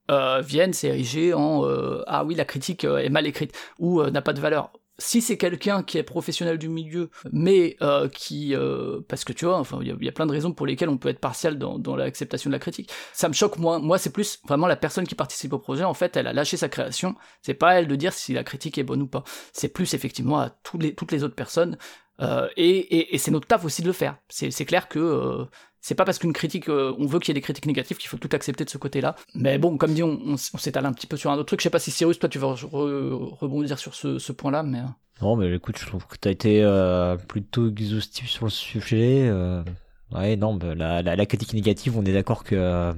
[0.10, 4.34] euh, vienne s'ériger en euh, ah oui la critique est mal écrite ou n'a pas
[4.34, 9.24] de valeur si c'est quelqu'un qui est professionnel du milieu, mais euh, qui, euh, parce
[9.24, 11.20] que tu vois, enfin, il y, a plein de raisons pour lesquelles on peut être
[11.20, 12.92] partial dans, l'acceptation de la critique.
[13.14, 13.80] Ça me choque moins.
[13.80, 15.84] Moi, c'est plus vraiment la personne qui participe au projet.
[15.84, 17.16] En fait, elle a lâché sa création.
[17.42, 19.24] C'est pas elle de dire si la critique est bonne ou pas.
[19.54, 21.78] C'est plus effectivement à toutes les autres personnes
[22.22, 24.18] Euh, et, c'est notre taf aussi de le faire.
[24.30, 25.46] C'est clair que
[25.86, 28.10] c'est pas parce qu'une critique, euh, on veut qu'il y ait des critiques négatives qu'il
[28.10, 29.16] faut tout accepter de ce côté-là.
[29.36, 31.60] Mais bon, comme dit, on, s'étale un petit peu sur un autre truc.
[31.60, 34.80] Je sais pas si Cyrus, toi, tu veux rebondir sur ce, point-là, mais.
[35.22, 39.32] Non, mais écoute, je trouve que tu as été plutôt exhaustif sur le sujet.
[40.12, 42.92] Ouais, non, bah, la, critique négative, on est d'accord que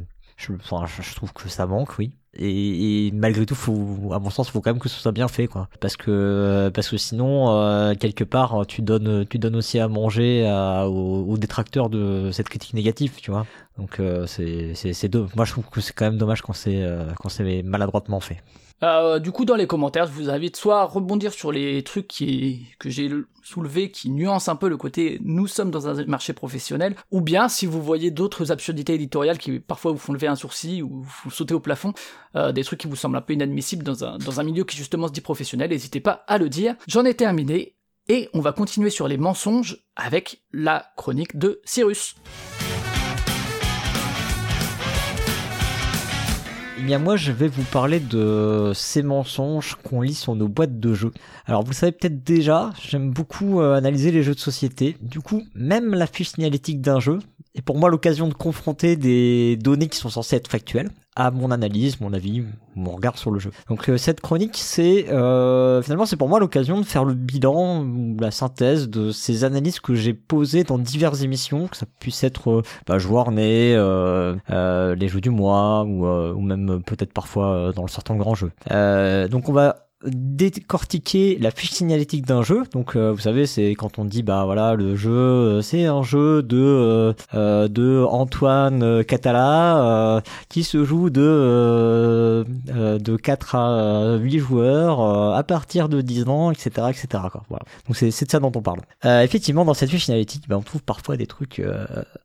[0.62, 4.62] enfin, je trouve que ça manque, oui et, malgré tout, faut, à mon sens, faut
[4.62, 5.68] quand même que ce soit bien fait, quoi.
[5.80, 10.46] Parce que, parce que sinon, euh, quelque part, tu donnes, tu donnes aussi à manger
[10.86, 13.46] aux, détracteurs de cette critique négative, tu vois.
[13.78, 16.84] Donc, euh, c'est, c'est, c'est Moi, je trouve que c'est quand même dommage quand c'est,
[16.84, 18.42] euh, quand c'est maladroitement fait.
[18.84, 22.24] Euh, du coup, dans les commentaires, je vous invite soit à rebondir sur les trucs
[22.80, 23.10] que j'ai
[23.44, 27.50] soulevés, qui nuancent un peu le côté nous sommes dans un marché professionnel, ou bien
[27.50, 31.32] si vous voyez d'autres absurdités éditoriales qui parfois vous font lever un sourcil ou vous
[31.32, 31.94] sautez au plafond,
[32.36, 34.78] euh, des trucs qui vous semblent un peu inadmissibles dans un, dans un milieu qui
[34.78, 36.76] justement se dit professionnel, n'hésitez pas à le dire.
[36.88, 37.78] J'en ai terminé,
[38.10, 42.16] et on va continuer sur les mensonges avec la chronique de Cyrus.
[46.80, 50.80] Eh bien moi je vais vous parler de ces mensonges qu'on lit sur nos boîtes
[50.80, 51.12] de jeux.
[51.48, 54.96] Alors vous le savez peut-être déjà, j'aime beaucoup euh, analyser les jeux de société.
[55.02, 57.18] Du coup, même la fiche signalétique d'un jeu
[57.58, 61.50] est pour moi l'occasion de confronter des données qui sont censées être factuelles à mon
[61.50, 62.44] analyse, mon avis,
[62.76, 63.50] mon regard sur le jeu.
[63.70, 67.84] Donc euh, cette chronique, c'est euh, finalement c'est pour moi l'occasion de faire le bilan
[67.84, 72.24] ou la synthèse de ces analyses que j'ai posées dans diverses émissions, que ça puisse
[72.24, 77.14] être euh, bah, joueur né, euh, euh, les jeux du mois ou, ou même peut-être
[77.14, 78.52] parfois dans le certain grand jeu.
[79.30, 82.64] donc on va décortiquer la fiche signalétique d'un jeu.
[82.72, 86.04] Donc euh, vous savez, c'est quand on dit bah voilà le jeu euh, c'est un
[86.04, 95.02] jeu de euh, de Antoine Catala qui se joue de de 4 à 8 joueurs
[95.36, 96.70] à partir de 10 ans, etc.
[96.90, 97.08] etc.
[97.32, 97.44] Quoi.
[97.50, 97.66] Voilà.
[97.88, 98.82] Donc c'est de ça dont on parle.
[99.04, 101.62] effectivement, dans cette fiche signalétique, bah, on trouve parfois des trucs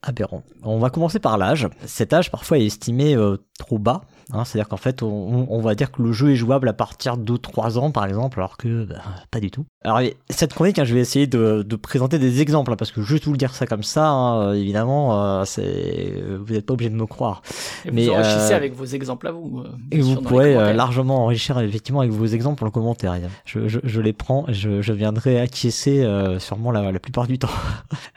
[0.03, 0.43] aberrants.
[0.63, 1.69] On va commencer par l'âge.
[1.87, 3.17] Cet âge parfois est estimé
[3.59, 4.03] trop bas
[4.33, 7.19] Hein, C'est-à-dire qu'en fait, on, on, va dire que le jeu est jouable à partir
[7.19, 9.67] de 3 ans, par exemple, alors que bah, pas du tout.
[9.85, 13.03] Alors, cette chronique, hein, je vais essayer de, de, présenter des exemples, hein, parce que
[13.03, 16.89] juste vous le dire ça comme ça, hein, évidemment, euh, c'est vous n'êtes pas obligé
[16.89, 17.43] de me croire.
[17.85, 19.61] Et Mais vous enrichissez euh, avec vos exemples à vous.
[19.61, 23.15] Euh, et vous pourrez largement enrichir effectivement avec vos exemples en commentaire.
[23.45, 26.09] Je, je, je les prends, je, je viendrai acquiescer
[26.39, 27.49] sûrement la, la plupart du temps.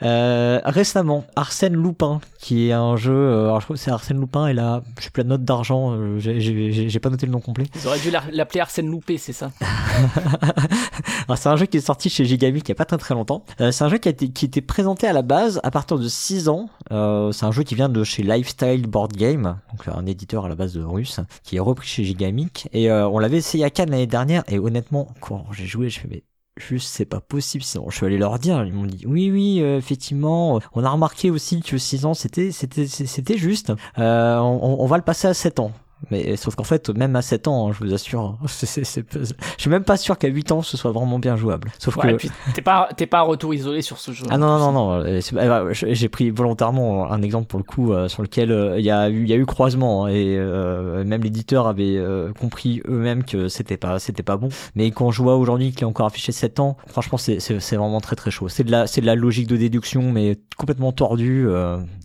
[0.00, 4.54] récemment, Arsène Lupin, qui est un jeu, alors je crois que c'est Arsène Lupin et
[4.54, 7.66] là, je suis plein de notes d'argent euh, j'ai pas noté le nom complet.
[7.74, 9.50] Ils auraient dû l'appeler Arsène Loupé, c'est ça
[11.36, 13.44] C'est un jeu qui est sorti chez Gigamic il y a pas très très longtemps.
[13.60, 15.98] Euh, c'est un jeu qui a été, qui était présenté à la base à partir
[15.98, 16.68] de 6 ans.
[16.92, 20.48] Euh, c'est un jeu qui vient de chez Lifestyle Board Game, donc un éditeur à
[20.48, 22.68] la base de russe, qui est repris chez Gigamic.
[22.72, 24.44] Et on l'avait essayé à Cannes l'année dernière.
[24.48, 26.22] Et honnêtement, quand j'ai joué, je fais mais
[26.56, 29.60] juste c'est pas possible sinon je suis allé leur dire ils m'ont dit oui oui
[29.60, 34.86] effectivement on a remarqué aussi que 6 ans c'était c'était c'était juste euh, on, on,
[34.86, 35.72] va le passer à 7 ans
[36.10, 39.82] mais sauf qu'en fait, même à 7 ans, hein, je vous assure, je suis même
[39.82, 41.72] pas sûr qu'à 8 ans ce soit vraiment bien jouable.
[41.78, 42.16] Sauf que
[42.54, 44.26] t'es pas t'es pas un retour isolé sur ce jeu.
[44.30, 45.04] Ah non non non, non.
[45.06, 48.84] Eh ben, j'ai pris volontairement un exemple pour le coup euh, sur lequel euh, il
[48.84, 51.98] y a eu il y a eu croisement hein, et euh, même l'éditeur avait
[52.38, 54.50] compris eux-mêmes que c'était pas c'était pas bon.
[54.74, 58.00] Mais quand je vois aujourd'hui qu'il est encore affiché 7 ans, franchement c'est c'est vraiment
[58.00, 58.48] très très chaud.
[58.48, 61.48] C'est de la c'est de la logique de déduction mais complètement tordue.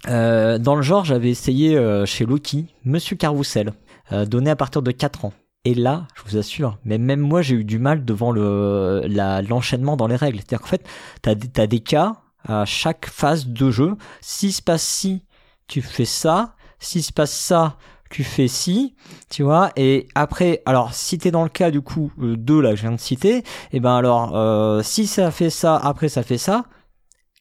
[0.06, 3.74] dans le genre, j'avais essayé chez Loki Monsieur Carrousel.
[4.12, 5.34] Euh, donné à partir de 4 ans.
[5.64, 9.04] Et là, je vous assure, mais même moi j'ai eu du mal devant le
[9.48, 10.40] l'enchaînement dans les règles.
[10.40, 10.88] C'est-à-dire qu'en fait,
[11.22, 12.16] t'as as des cas
[12.48, 13.96] à chaque phase de jeu.
[14.22, 15.24] S'il se passe ci,
[15.68, 16.56] tu fais ça.
[16.80, 17.78] S'il se passe ça,
[18.10, 18.96] tu fais ci,
[19.30, 19.72] tu vois.
[19.76, 22.82] Et après, alors si t'es dans le cas du coup euh, 2 là que je
[22.82, 23.44] viens de citer, et
[23.74, 26.66] eh ben alors euh, si ça fait ça, après ça fait ça,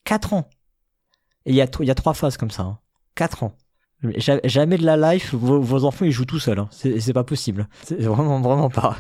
[0.05, 0.49] 4 ans.
[1.47, 2.63] Et il y a, y a trois phases comme ça.
[2.63, 2.79] Hein.
[3.15, 3.53] 4 ans.
[4.17, 6.59] Jamais de la life, vos, enfants ils jouent tout seuls.
[6.59, 6.69] Hein.
[6.71, 7.69] C'est pas possible.
[7.85, 8.97] C'est vraiment vraiment pas.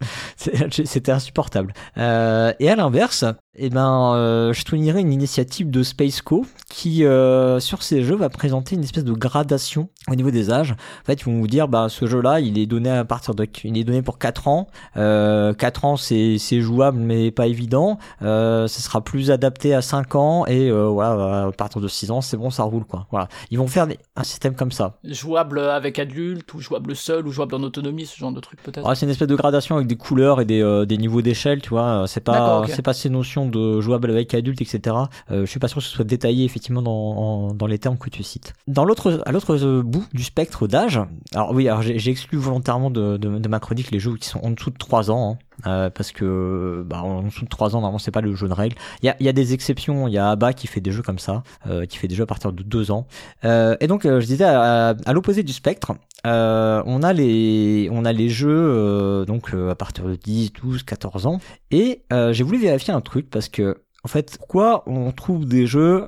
[0.36, 1.72] C'était insupportable.
[1.96, 3.24] Euh, et à l'inverse,
[3.58, 8.28] eh ben, euh, je soulignerai une initiative de Spaceco qui, euh, sur ces jeux, va
[8.28, 10.72] présenter une espèce de gradation au niveau des âges.
[10.72, 13.46] En fait, ils vont vous dire, bah, ce jeu-là, il est donné à partir de,
[13.64, 14.68] il est donné pour 4 ans.
[14.96, 17.98] Euh, 4 ans, c'est, c'est jouable, mais pas évident.
[18.22, 22.10] Euh, ce sera plus adapté à 5 ans et euh, voilà, à partir de 6
[22.10, 23.06] ans, c'est bon, ça roule, quoi.
[23.10, 23.28] Voilà.
[23.50, 23.86] Ils vont faire
[24.16, 24.98] un système comme ça.
[25.04, 28.86] Jouable avec adulte ou jouable seul ou jouable en autonomie, ce genre de truc peut-être.
[28.86, 31.60] Ouais, c'est une espèce de gradation avec des couleurs et des, euh, des niveaux d'échelle,
[31.60, 32.04] tu vois.
[32.06, 34.96] C'est pas, c'est pas ces notions de jouable avec adulte, etc.
[35.30, 38.10] Euh, je suis pas sûr que ce soit détaillé effectivement dans, dans les termes que
[38.10, 38.54] tu cites.
[38.66, 41.00] Dans l'autre, à l'autre bout du spectre d'âge,
[41.34, 44.40] alors oui, alors j'ai exclu volontairement de, de, de, ma chronique les jeux qui sont
[44.42, 45.32] en dessous de 3 ans.
[45.32, 45.38] Hein.
[45.66, 48.52] Euh, parce que bah, en dessous de 3 ans, normalement, c'est pas le jeu de
[48.52, 48.76] règles.
[49.02, 50.08] Il y a, y a, des exceptions.
[50.08, 52.22] Il y a Abba qui fait des jeux comme ça, euh, qui fait des jeux
[52.24, 53.06] à partir de 2 ans.
[53.44, 55.92] Euh, et donc, je disais, à, à l'opposé du spectre,
[56.24, 61.40] on a les on a les jeux donc à partir de 10, 12, 14 ans.
[61.70, 66.06] Et j'ai voulu vérifier un truc parce que en fait, pourquoi on trouve des jeux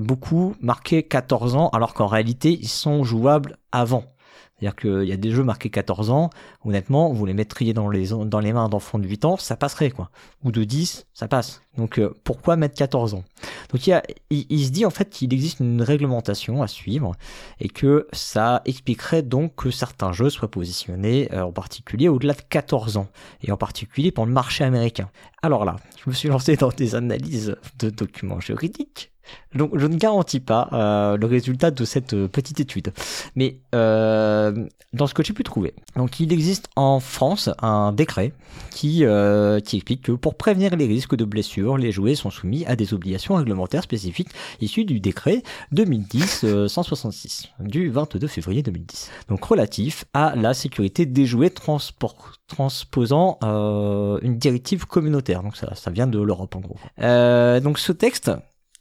[0.00, 4.11] beaucoup marqués 14 ans alors qu'en réalité ils sont jouables avant?
[4.62, 6.30] C'est-à-dire qu'il y a des jeux marqués 14 ans,
[6.64, 10.10] honnêtement, vous les mettriez dans les, mains d'enfants de 8 ans, ça passerait, quoi.
[10.44, 11.62] Ou de 10, ça passe.
[11.76, 13.24] Donc euh, pourquoi mettre 14 ans?
[13.72, 14.00] Donc il,
[14.30, 17.12] il, se dit en fait qu'il existe une réglementation à suivre
[17.58, 22.42] et que ça expliquerait donc que certains jeux soient positionnés euh, en particulier au-delà de
[22.48, 23.08] 14 ans
[23.42, 25.10] et en particulier pour le marché américain.
[25.42, 29.11] Alors là, je me suis lancé dans des analyses de documents juridiques
[29.54, 32.92] donc je ne garantis pas euh, le résultat de cette euh, petite étude.
[33.36, 38.32] Mais euh, dans ce que j'ai pu trouver, donc il existe en France un décret
[38.70, 42.64] qui, euh, qui explique que pour prévenir les risques de blessures, les jouets sont soumis
[42.66, 45.42] à des obligations réglementaires spécifiques issues du décret
[45.74, 49.10] 2010-166 du 22 février 2010.
[49.28, 55.42] Donc relatif à la sécurité des jouets transposant une directive communautaire.
[55.42, 56.78] Donc ça, ça vient de l'Europe en gros.
[57.60, 58.30] donc ce texte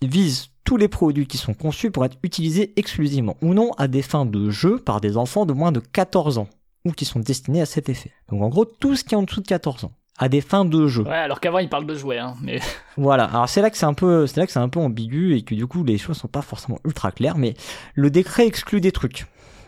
[0.01, 4.01] vise tous les produits qui sont conçus pour être utilisés exclusivement ou non à des
[4.01, 6.47] fins de jeu par des enfants de moins de 14 ans
[6.85, 8.11] ou qui sont destinés à cet effet.
[8.29, 10.65] Donc en gros, tout ce qui est en dessous de 14 ans à des fins
[10.65, 11.03] de jeu.
[11.03, 12.59] Ouais, alors qu'avant il parle de jouer, hein, mais.
[12.97, 13.25] Voilà.
[13.25, 15.41] Alors c'est là que c'est un peu, c'est là que c'est un peu ambigu et
[15.41, 17.55] que du coup les choses sont pas forcément ultra claires, mais
[17.95, 19.25] le décret exclut des trucs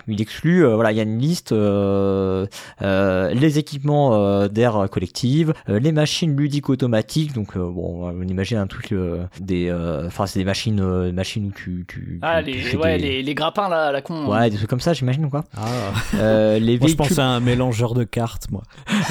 [0.07, 2.45] il exclut, euh, voilà, il y a une liste, euh,
[2.81, 8.93] euh, les équipements d'air collective, les machines ludiques automatiques, donc bon, on imagine un truc
[9.39, 9.71] des,
[10.05, 13.91] enfin c'est des machines, machines où tu, tu, ah les, ouais, les, les, grappins là,
[13.91, 14.27] la con.
[14.27, 15.43] Ouais, des trucs comme ça, j'imagine quoi.
[15.55, 16.57] Ah.
[16.59, 18.63] les moi, je pense à un mélangeur de cartes, moi.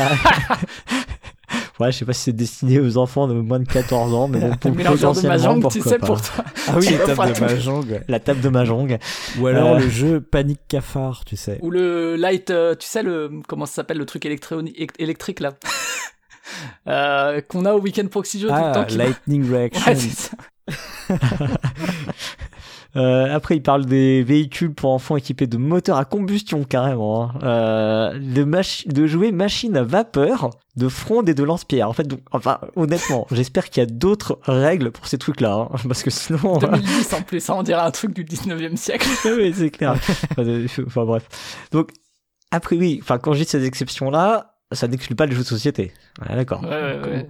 [1.81, 4.41] Ouais, je sais pas si c'est destiné aux enfants de moins de 14 ans, mais
[4.41, 6.45] bon, pour de Mahjong, tu sais, pour toi.
[6.69, 8.01] Ah oui, la table de Mahjong.
[8.09, 8.99] La table de Mahjong.
[9.41, 11.59] Ou alors euh, le jeu Panique Cafard, tu sais.
[11.63, 15.53] Ou le Light, euh, tu sais, le, comment ça s'appelle, le truc électrique là.
[16.89, 18.85] euh, qu'on a au Weekend Proxy Jeux ah, tout le temps.
[18.85, 18.97] Qui...
[18.99, 19.93] Lightning Reaction.
[19.93, 20.31] Ouais, ça.
[22.97, 27.33] Euh, après, il parle des véhicules pour enfants équipés de moteurs à combustion carrément, hein.
[27.43, 31.89] euh, de, de jouer machines à vapeur, de fronde et de lance-pierre.
[31.89, 35.77] En fait, donc, enfin, honnêtement, j'espère qu'il y a d'autres règles pour ces trucs-là, hein,
[35.89, 36.59] parce que sinon.
[36.59, 39.09] 2010 en plus, ça on dirait un truc du 19e siècle.
[39.25, 39.95] oui, c'est clair.
[40.87, 41.29] enfin bref.
[41.71, 41.91] Donc
[42.51, 45.93] après oui, enfin quand j'ai ces exceptions là, ça n'exclut pas les jeux de société.
[46.29, 46.65] D'accord.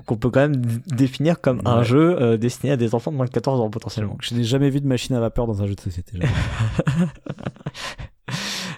[0.06, 3.26] Qu'on peut quand même définir comme un jeu euh, destiné à des enfants de moins
[3.26, 4.16] de 14 ans potentiellement.
[4.20, 6.18] Je n'ai jamais vu de machine à vapeur dans un jeu de société.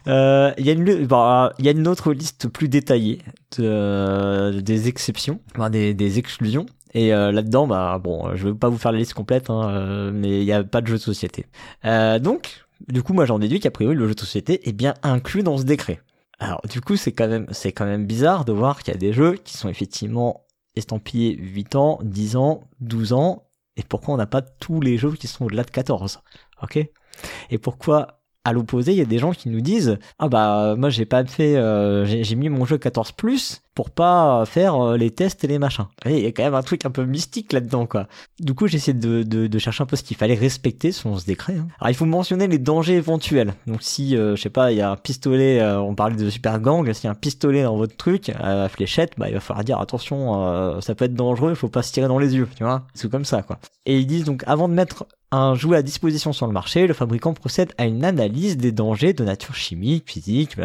[0.06, 3.22] Euh, il y, bah, a une autre liste plus détaillée
[3.56, 6.66] de, des exceptions, enfin, des, des exclusions.
[6.92, 10.42] Et euh, là-dedans, bah bon, je vais pas vous faire la liste complète, hein, mais
[10.42, 11.46] il n'y a pas de jeu de société.
[12.20, 15.42] donc, du coup, moi j'en déduis qu'a priori le jeu de société est bien inclus
[15.42, 16.00] dans ce décret.
[16.39, 18.99] Alors du coup c'est quand même c'est quand même bizarre de voir qu'il y a
[18.99, 24.16] des jeux qui sont effectivement estampillés 8 ans, 10 ans, 12 ans et pourquoi on
[24.16, 26.20] n'a pas tous les jeux qui sont au-delà de 14.
[26.62, 26.78] OK?
[27.51, 30.90] Et pourquoi à l'opposé, il y a des gens qui nous disent "Ah bah moi
[30.90, 35.11] j'ai pas fait euh, j'ai mis mon jeu 14 plus pour pas faire euh, les
[35.11, 37.86] tests et les machins." Il y a quand même un truc un peu mystique là-dedans
[37.86, 38.07] quoi.
[38.40, 41.18] Du coup, j'ai essayé de, de, de, chercher un peu ce qu'il fallait respecter selon
[41.18, 41.55] ce décret.
[41.55, 41.68] Hein.
[41.80, 43.55] Alors il faut mentionner les dangers éventuels.
[43.66, 46.61] Donc si euh, je sais pas, il y a un pistolet on parlait de super
[46.61, 49.64] gang, s'il y a un pistolet dans votre truc à fléchette, bah il va falloir
[49.64, 52.64] dire attention, ça peut être dangereux, il faut pas se tirer dans les yeux, tu
[52.64, 52.86] vois.
[52.95, 53.59] C'est comme ça quoi.
[53.86, 56.95] Et ils disent donc avant de mettre un jouet à disposition sur le marché, le
[56.95, 60.57] fabricant procède à une analyse des dangers de nature chimique, physique,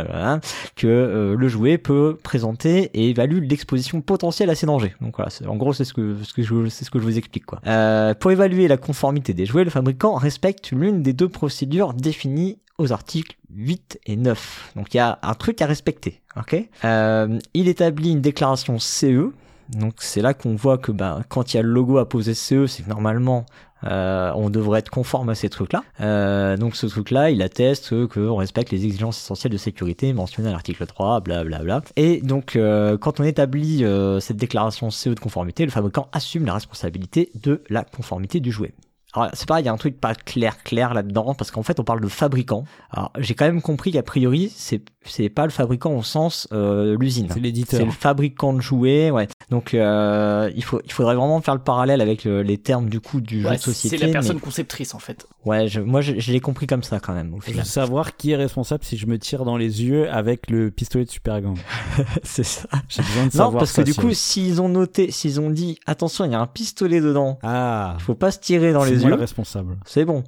[0.75, 4.95] que euh, le jouet peut présenter et évalue l'exposition potentielle à ces dangers.
[5.01, 7.61] Donc voilà, en gros c'est ce que, je, c'est ce que je vous explique quoi.
[7.67, 12.57] Euh, pour évaluer la conformité des jouets, le fabricant respecte l'une des deux procédures définies
[12.77, 14.73] aux articles 8 et 9.
[14.75, 16.21] Donc il y a un truc à respecter.
[16.37, 16.55] ok?
[16.85, 19.31] Euh, il établit une déclaration CE.
[19.69, 22.65] Donc c'est là qu'on voit que ben, quand il y a le logo poser CE,
[22.65, 23.45] c'est que normalement
[23.85, 25.83] euh, on devrait être conforme à ces trucs-là.
[26.01, 30.51] Euh, donc ce truc-là, il atteste qu'on respecte les exigences essentielles de sécurité mentionnées à
[30.51, 31.63] l'article 3, blablabla.
[31.63, 31.89] Bla, bla.
[31.95, 33.83] Et donc euh, quand on établit
[34.19, 38.73] cette déclaration CE de conformité, le fabricant assume la responsabilité de la conformité du jouet.
[39.15, 41.79] Alors c'est pareil, il y a un truc pas clair clair là-dedans parce qu'en fait
[41.79, 42.63] on parle de fabricant.
[42.91, 46.95] Alors j'ai quand même compris qu'a priori c'est c'est pas le fabricant au sens euh,
[46.99, 47.27] l'usine.
[47.33, 47.79] C'est l'éditeur.
[47.79, 49.27] C'est le fabricant de jouets, ouais.
[49.49, 52.99] Donc euh, il faut il faudrait vraiment faire le parallèle avec le- les termes du
[52.99, 53.97] coup du jeu de société.
[53.97, 55.25] c'est la personne mais- conceptrice en fait.
[55.45, 57.65] Ouais, je, moi je, je l'ai compris comme ça quand même au Je veux final.
[57.65, 61.09] savoir qui est responsable si je me tire dans les yeux avec le pistolet de
[61.09, 61.57] super gang.
[62.23, 62.67] c'est ça.
[62.89, 65.79] J'ai besoin de Non, savoir parce que du coup s'ils ont noté, s'ils ont dit
[65.87, 68.91] attention il y a un pistolet dedans, Ah, il faut pas se tirer dans c'est
[68.91, 69.77] les le yeux, responsable.
[69.85, 70.23] c'est bon.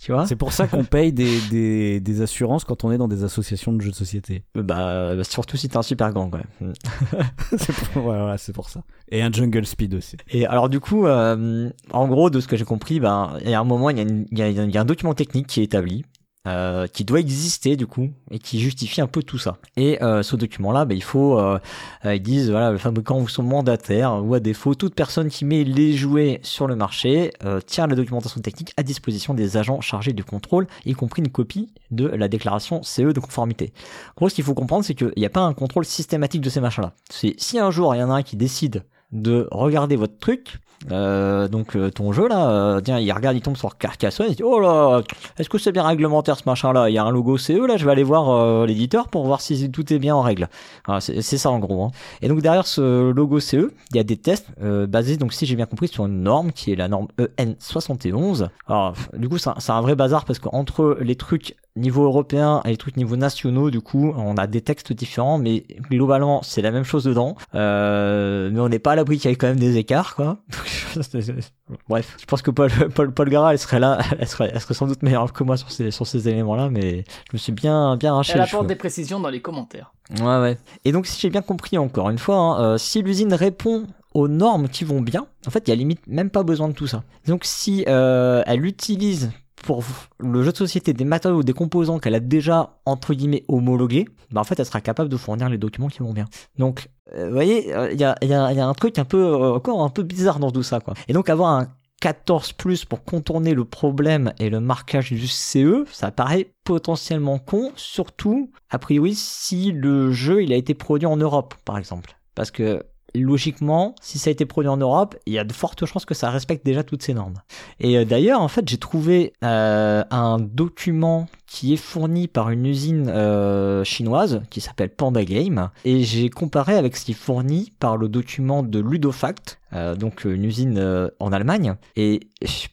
[0.00, 0.28] Tu vois?
[0.28, 3.72] C'est pour ça qu'on paye des, des, des assurances quand on est dans des associations
[3.72, 4.44] de jeux de société.
[4.54, 6.42] bah, bah, surtout si t'es un super gang ouais.
[7.56, 8.82] c'est pour, ouais, voilà, c'est pour ça.
[9.10, 10.16] Et un jungle speed aussi.
[10.30, 13.54] Et alors du coup, euh, en gros, de ce que j'ai compris, ben, il y
[13.54, 16.04] a un moment, il y, y a- y a un document technique qui est établi,
[16.46, 19.58] euh, qui doit exister du coup, et qui justifie un peu tout ça.
[19.76, 21.58] Et euh, ce document-là, ben, il faut, euh,
[22.04, 25.64] ils disent, voilà, le fabricant ou son mandataire, ou à défaut, toute personne qui met
[25.64, 30.12] les jouets sur le marché, euh, tient la documentation technique à disposition des agents chargés
[30.12, 33.72] du contrôle, y compris une copie de la déclaration CE de conformité.
[34.10, 36.50] En gros, ce qu'il faut comprendre, c'est qu'il n'y a pas un contrôle systématique de
[36.50, 36.92] ces machins-là.
[37.10, 40.58] C'est si un jour il y en a un qui décide de regarder votre truc,
[40.92, 44.36] euh, donc euh, ton jeu là, euh, tiens, il regarde, il tombe sur Carcassonne, il
[44.36, 45.00] dit oh là,
[45.38, 47.76] est-ce que c'est bien réglementaire ce machin là Il y a un logo CE là,
[47.78, 50.48] je vais aller voir euh, l'éditeur pour voir si tout est bien en règle.
[50.86, 51.84] Voilà, c'est ça en gros.
[51.84, 51.90] hein.
[52.22, 55.46] Et donc derrière ce logo CE, il y a des tests euh, basés, donc si
[55.46, 58.48] j'ai bien compris, sur une norme qui est la norme E EN71.
[58.66, 62.76] Alors du coup, c'est un vrai bazar parce qu'entre les trucs niveau européen et les
[62.76, 66.84] trucs niveau nationaux, du coup, on a des textes différents, mais globalement, c'est la même
[66.84, 67.36] chose dedans.
[67.54, 70.38] Euh, mais on n'est pas à l'abri qu'il y ait quand même des écarts, quoi.
[71.88, 74.74] Bref, je pense que Paul, Paul, Paul Gara, elle serait là, elle serait, elle serait
[74.74, 77.96] sans doute meilleure que moi sur ces, sur ces éléments-là, mais je me suis bien,
[77.96, 79.92] bien arraché Elle le apporte des précisions dans les commentaires.
[80.20, 80.58] Ouais, ouais.
[80.84, 84.28] Et donc, si j'ai bien compris encore une fois, hein, euh, si l'usine répond aux
[84.28, 86.86] normes qui vont bien, en fait, il y a limite même pas besoin de tout
[86.86, 87.02] ça.
[87.26, 89.30] Donc, si euh, elle utilise
[89.62, 89.82] pour
[90.18, 94.06] le jeu de société des matériaux ou des composants qu'elle a déjà, entre guillemets, homologués,
[94.30, 96.26] bah, en fait, elle sera capable de fournir les documents qui vont bien.
[96.58, 99.04] Donc, euh, vous voyez, euh, il y, a, y, a, y a un truc un
[99.04, 100.94] peu, euh, encore un peu bizarre dans tout ça, quoi.
[101.08, 101.68] Et donc, avoir un
[102.00, 107.72] 14 plus pour contourner le problème et le marquage du CE, ça paraît potentiellement con,
[107.74, 112.16] surtout a priori si le jeu il a été produit en Europe par exemple.
[112.34, 112.84] Parce que
[113.18, 116.14] logiquement, si ça a été produit en Europe, il y a de fortes chances que
[116.14, 117.40] ça respecte déjà toutes ces normes.
[117.80, 122.66] Et euh, d'ailleurs, en fait, j'ai trouvé euh, un document qui est fourni par une
[122.66, 125.70] usine euh, chinoise qui s'appelle Panda Game.
[125.84, 130.24] Et j'ai comparé avec ce qui est fourni par le document de Ludofact, euh, donc
[130.24, 131.74] une usine euh, en Allemagne.
[131.96, 132.20] Et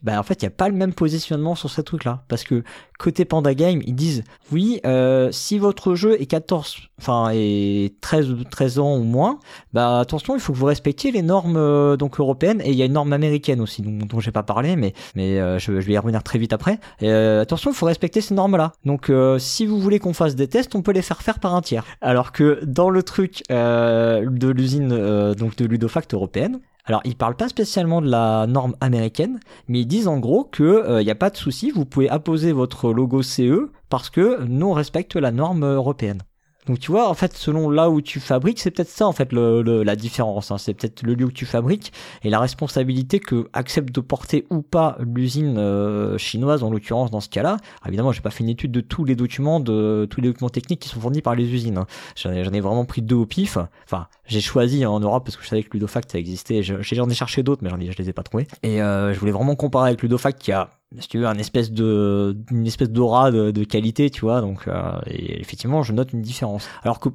[0.03, 2.43] bah, en fait il n'y a pas le même positionnement sur ce truc là parce
[2.43, 2.63] que
[2.99, 8.35] côté Panda Game ils disent oui euh, si votre jeu est 14 enfin est 13
[8.51, 9.39] 13 ans ou moins
[9.73, 12.61] bah attention il faut que vous respectiez les normes euh, donc européennes.
[12.63, 15.39] Et il y a une norme américaine aussi dont, dont j'ai pas parlé mais mais
[15.39, 16.79] euh, je, vais y revenir très vite après.
[17.01, 20.35] Et, euh, attention il faut respecter ces normes donc euh, si vous voulez qu'on fasse
[20.35, 23.43] des tests on peut les faire faire par un tiers alors que dans le truc
[23.51, 28.45] euh, de l'usine euh, donc de Ludofact européenne alors, ils parlent pas spécialement de la
[28.45, 31.83] norme américaine, mais ils disent en gros que il n'y a pas de souci, vous
[31.83, 36.21] pouvez apposer votre logo CE parce que nous on respecte la norme européenne.
[36.67, 39.31] Donc tu vois, en fait, selon là où tu fabriques, c'est peut-être ça en fait
[39.31, 40.51] la différence.
[40.51, 40.57] hein.
[40.57, 41.93] C'est peut-être le lieu où tu fabriques
[42.23, 47.19] et la responsabilité que accepte de porter ou pas l'usine euh, chinoise en l'occurrence dans
[47.19, 47.57] ce cas-là.
[47.87, 50.79] Évidemment, j'ai pas fait une étude de tous les documents, de tous les documents techniques
[50.81, 51.77] qui sont fournis par les usines.
[51.77, 51.85] hein.
[52.15, 53.57] J'en ai, vraiment pris deux au pif.
[53.85, 56.63] Enfin, j'ai choisi en Europe parce que je savais que Ludofact ça existait.
[56.63, 58.47] Je- J'en ai cherché d'autres, mais j'en ai, je les ai pas trouvés.
[58.63, 60.69] Et euh, je voulais vraiment comparer avec Ludofact qui a
[60.99, 64.41] si tu veux, un espèce de, une espèce d'aura de, de qualité, tu vois.
[64.41, 66.67] Donc, euh, et effectivement, je note une différence.
[66.83, 67.09] Alors que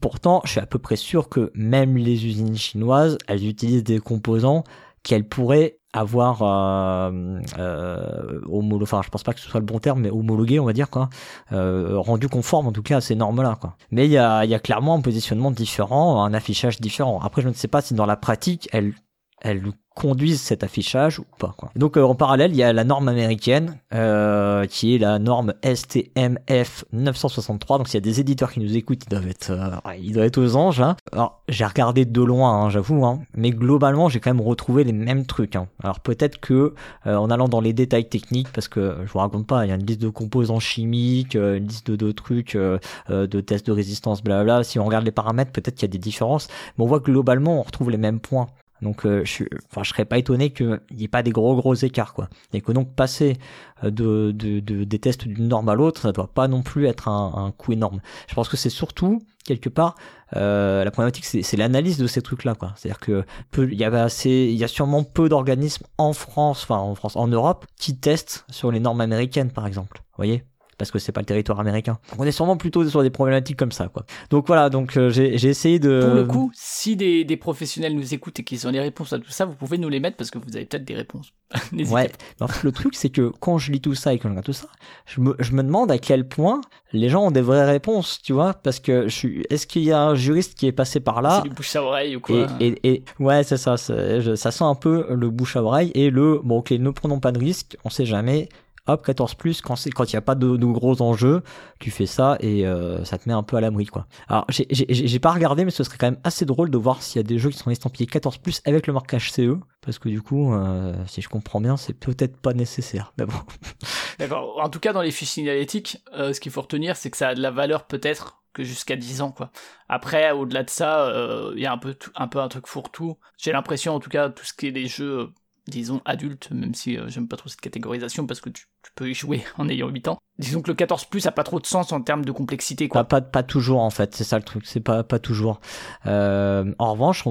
[0.00, 3.98] pourtant, je suis à peu près sûr que même les usines chinoises, elles utilisent des
[3.98, 4.64] composants
[5.02, 9.78] qu'elles pourraient avoir euh, euh, homolo- enfin je pense pas que ce soit le bon
[9.78, 11.08] terme mais homologué on va dire quoi
[11.52, 14.44] euh, rendu conforme en tout cas à ces normes là quoi mais il y a,
[14.44, 17.94] y a clairement un positionnement différent un affichage différent après je ne sais pas si
[17.94, 18.92] dans la pratique elles
[19.40, 19.62] elles
[19.96, 21.70] conduisent cet affichage ou pas quoi.
[21.74, 25.54] Donc euh, en parallèle, il y a la norme américaine euh, qui est la norme
[25.64, 27.78] STMF 963.
[27.78, 30.26] Donc s'il y a des éditeurs qui nous écoutent, ils doivent être euh, ils doivent
[30.26, 30.96] être aux anges là.
[31.12, 34.92] Alors j'ai regardé de loin, hein, j'avoue, hein, mais globalement j'ai quand même retrouvé les
[34.92, 35.56] mêmes trucs.
[35.56, 35.66] hein.
[35.82, 36.74] Alors peut-être que
[37.06, 39.72] euh, en allant dans les détails techniques, parce que je vous raconte pas, il y
[39.72, 42.78] a une liste de composants chimiques, euh, une liste de, de trucs, euh,
[43.08, 44.62] de tests de résistance, blablabla.
[44.64, 47.10] Si on regarde les paramètres, peut-être qu'il y a des différences, mais on voit que
[47.10, 48.48] globalement on retrouve les mêmes points.
[48.82, 51.74] Donc euh, je enfin je serais pas étonné qu'il n'y ait pas des gros gros
[51.74, 52.28] écarts quoi.
[52.52, 53.36] Et que donc passer
[53.84, 56.86] euh, de, de, de des tests d'une norme à l'autre, ça doit pas non plus
[56.86, 58.00] être un, un coût énorme.
[58.28, 59.94] Je pense que c'est surtout quelque part
[60.34, 62.72] euh, la problématique c'est l'analyse de ces trucs là quoi.
[62.76, 63.24] C'est-à-dire que
[63.58, 67.16] il y a assez, il y a sûrement peu d'organismes en France, enfin en France,
[67.16, 69.98] en Europe qui testent sur les normes américaines par exemple.
[69.98, 70.44] Vous voyez?
[70.78, 71.98] Parce que c'est pas le territoire américain.
[72.10, 74.04] Donc on est sûrement plutôt sur des problématiques comme ça, quoi.
[74.30, 76.00] Donc voilà, donc euh, j'ai essayé de.
[76.04, 79.18] Pour le coup, si des, des, professionnels nous écoutent et qu'ils ont des réponses à
[79.18, 81.32] tout ça, vous pouvez nous les mettre parce que vous avez peut-être des réponses.
[81.72, 82.10] ouais.
[82.40, 84.44] En fait, le truc, c'est que quand je lis tout ça et que je regarde
[84.44, 84.68] tout ça,
[85.06, 86.60] je me, je me demande à quel point
[86.92, 89.46] les gens ont des vraies réponses, tu vois, parce que je suis.
[89.48, 91.82] Est-ce qu'il y a un juriste qui est passé par là C'est du bouche à
[91.82, 93.76] oreille ou quoi et, et, et ouais, c'est ça.
[93.76, 97.32] Ça sent un peu le bouche à oreille et le bon, ok, ne prenons pas
[97.32, 98.48] de risques, on sait jamais
[98.86, 101.42] hop 14 plus quand il y a pas de, gros enjeux
[101.80, 105.18] tu fais ça et euh, ça te met un peu à l'abri quoi alors j'ai
[105.18, 107.38] pas regardé mais ce serait quand même assez drôle de voir s'il y a des
[107.38, 110.94] jeux qui sont estampillés 14 plus avec le marquage CE parce que du coup euh,
[111.06, 113.38] si je comprends bien c'est peut-être pas nécessaire mais bon
[114.18, 117.16] d'accord en tout cas dans les fiches signalétiques euh, ce qu'il faut retenir c'est que
[117.16, 119.50] ça a de la valeur peut-être que jusqu'à 10 ans quoi.
[119.86, 121.12] Après au-delà de ça,
[121.54, 123.18] il y a un peu un peu un truc fourre-tout.
[123.36, 125.28] J'ai l'impression en tout cas tout ce qui est les jeux
[125.68, 129.14] disons adulte, même si euh, j'aime pas trop cette catégorisation parce que tu, peux y
[129.14, 130.18] jouer en ayant 8 ans.
[130.38, 133.04] Disons que le 14 plus a pas trop de sens en termes de complexité quoi.
[133.04, 135.60] Pas, pas, toujours en fait, c'est ça le truc, c'est pas, pas toujours.
[136.06, 137.24] Euh, en revanche,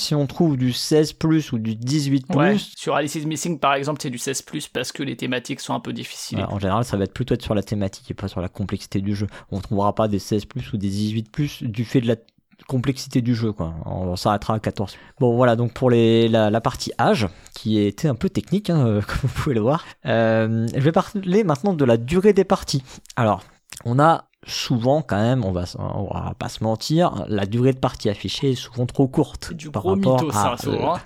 [0.00, 2.72] si on trouve du 16 plus ou du 18 plus...
[2.76, 5.74] sur Alice is Missing par exemple c'est du 16 plus parce que les thématiques sont
[5.74, 6.44] un peu difficiles.
[6.48, 9.00] en général ça va être plutôt être sur la thématique et pas sur la complexité
[9.00, 9.26] du jeu.
[9.50, 12.16] On trouvera pas des 16 plus ou des 18 plus du fait de la
[12.68, 13.74] complexité du jeu quoi.
[13.84, 14.96] On s'arrêtera à 14.
[15.20, 19.18] Bon voilà donc pour les, la, partie âge qui était un peu technique hein, comme
[19.22, 19.84] vous pouvez le voir.
[20.06, 22.82] Euh, je vais parler maintenant de la durée des parties.
[23.16, 23.42] Alors
[23.84, 27.78] on a souvent quand même, on va, on va pas se mentir, la durée de
[27.78, 30.96] partie affichée est souvent trop courte du par rapport à, euh,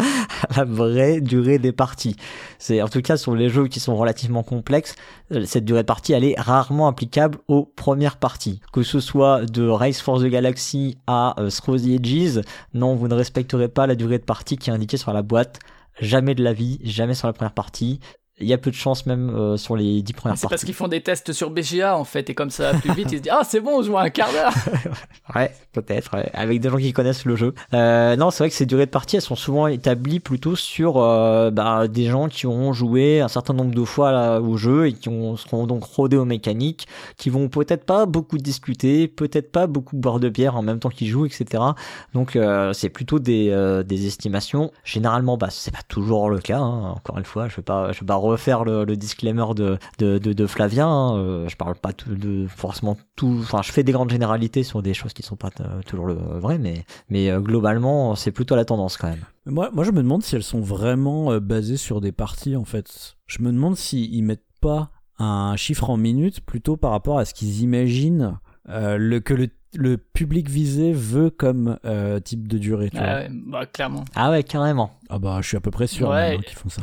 [0.56, 2.16] la vraie durée des parties.
[2.58, 4.94] C'est en tout cas sur les jeux qui sont relativement complexes,
[5.32, 8.60] euh, cette durée de partie elle est rarement applicable aux premières parties.
[8.72, 12.40] Que ce soit de Race for the Galaxy à euh, the Edges,
[12.74, 15.60] non, vous ne respecterez pas la durée de partie qui est indiquée sur la boîte
[16.00, 18.00] jamais de la vie, jamais sur la première partie
[18.40, 20.40] il y a peu de chance même euh, sur les 10 premières parties.
[20.42, 23.08] C'est parce qu'ils font des tests sur BGA en fait, et comme ça plus vite,
[23.12, 24.52] ils se disent Ah, c'est bon, on joue un quart d'heure
[25.34, 27.54] Ouais, peut-être, avec des gens qui connaissent le jeu.
[27.74, 30.96] Euh, non, c'est vrai que ces durées de partie, elles sont souvent établies plutôt sur
[30.96, 34.88] euh, bah, des gens qui ont joué un certain nombre de fois là, au jeu
[34.88, 39.52] et qui ont, seront donc rodés aux mécaniques, qui vont peut-être pas beaucoup discuter, peut-être
[39.52, 41.62] pas beaucoup boire de bière en même temps qu'ils jouent, etc.
[42.14, 42.38] Donc
[42.72, 44.70] c'est plutôt des, des estimations.
[44.84, 46.94] Généralement, bah, c'est pas toujours le cas, hein.
[46.96, 50.46] encore une fois, je vais pas, je vais pas refaire le, disclaimer de, de, de,
[50.46, 50.88] Flavien.
[50.88, 51.16] Hein.
[51.16, 53.38] Euh, je parle pas de forcément tout.
[53.40, 56.14] Enfin, je fais des grandes généralités sur des choses qui sont pas euh, toujours le
[56.14, 59.24] vrai, mais, mais euh, globalement, c'est plutôt la tendance quand même.
[59.46, 63.16] Moi, moi, je me demande si elles sont vraiment basées sur des parties en fait.
[63.26, 67.34] Je me demande s'ils mettent pas un chiffre en minutes plutôt par rapport à ce
[67.34, 72.90] qu'ils imaginent le, que le le public visé veut comme euh, type de durée.
[72.90, 74.04] Tu ah Ouais, bah, clairement.
[74.14, 74.98] Ah ouais, carrément.
[75.08, 76.38] Ah bah je suis à peu près sûr ouais.
[76.44, 76.82] qu'ils font ça.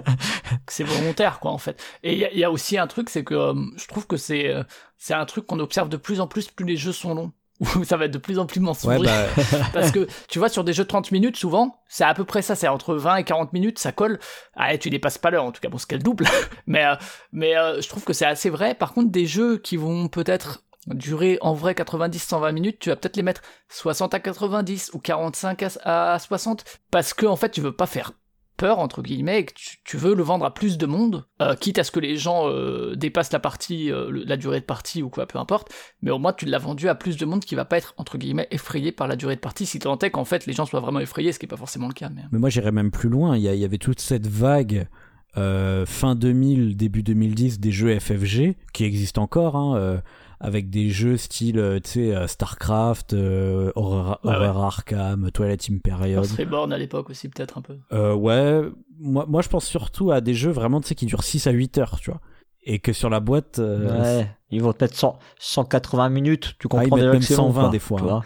[0.68, 1.82] c'est volontaire quoi en fait.
[2.02, 4.62] Et il y, a aussi un truc, c'est que euh, je trouve que c'est euh,
[4.98, 7.32] c'est un truc qu'on observe de plus en plus plus les jeux sont longs.
[7.76, 9.02] Où ça va être de plus en plus mensuel.
[9.02, 9.26] Bah,
[9.74, 12.40] Parce que tu vois, sur des jeux de 30 minutes, souvent, c'est à peu près
[12.40, 14.18] ça, c'est entre 20 et 40 minutes, ça colle.
[14.56, 16.24] Ah, tu dépasses pas l'heure, en tout cas, bon, ce qu'elle double.
[16.66, 16.86] mais
[17.32, 18.74] mais je trouve que c'est assez vrai.
[18.74, 20.62] Par contre, des jeux qui vont peut-être
[20.94, 25.64] durer en vrai 90-120 minutes, tu vas peut-être les mettre 60 à 90 ou 45
[25.84, 28.12] à, 60 parce que en fait tu veux pas faire
[28.56, 29.54] peur entre guillemets et que
[29.84, 32.46] tu, veux le vendre à plus de monde, euh, quitte à ce que les gens
[32.46, 35.72] euh, dépassent la partie, euh, la durée de partie ou quoi, peu importe,
[36.02, 38.18] mais au moins tu l'as vendu à plus de monde qui va pas être entre
[38.18, 40.80] guillemets effrayé par la durée de partie si tant est qu'en fait les gens soient
[40.80, 42.10] vraiment effrayés, ce qui est pas forcément le cas.
[42.14, 44.86] Mais, moi j'irais même plus loin, il y, y, avait toute cette vague
[45.34, 50.02] fin 2000, début 2010 des jeux FFG qui existent encore, hein,
[50.40, 56.24] avec des jeux style, euh, tu sais, euh, StarCraft, euh, Horror, Arkham, Twilight Imperium.
[56.38, 57.76] Reborn à l'époque aussi, peut-être un peu.
[57.92, 58.62] Euh, ouais,
[58.98, 61.50] moi, moi je pense surtout à des jeux vraiment, tu sais, qui durent 6 à
[61.50, 62.20] 8 heures, tu vois
[62.62, 64.96] et que sur la boîte ouais, ils vont peut-être
[65.38, 68.22] 180 minutes tu comprends ah, ils même 120 des fois hein.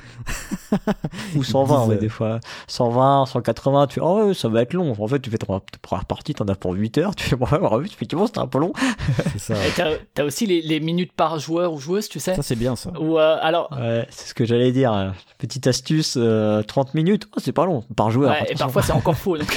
[1.37, 2.41] ou 120 ouais, des fois.
[2.67, 4.95] 120 180 tu oh ouais, ça va être long.
[4.99, 7.47] En fait tu fais ta première partie t'en as pour 8 heures tu fais bon,
[7.47, 8.73] ouais, effectivement c'était un peu long.
[9.33, 9.97] C'est ça.
[10.15, 12.35] T'as aussi les, les, minutes par joueur ou joueuse tu sais.
[12.35, 12.91] Ça c'est bien ça.
[12.99, 15.15] Ou euh, alors ouais c'est ce que j'allais dire.
[15.39, 16.63] Petite astuce 30 euh,
[16.95, 19.57] minutes oh, c'est pas long par joueur et parfois c'est encore faux donc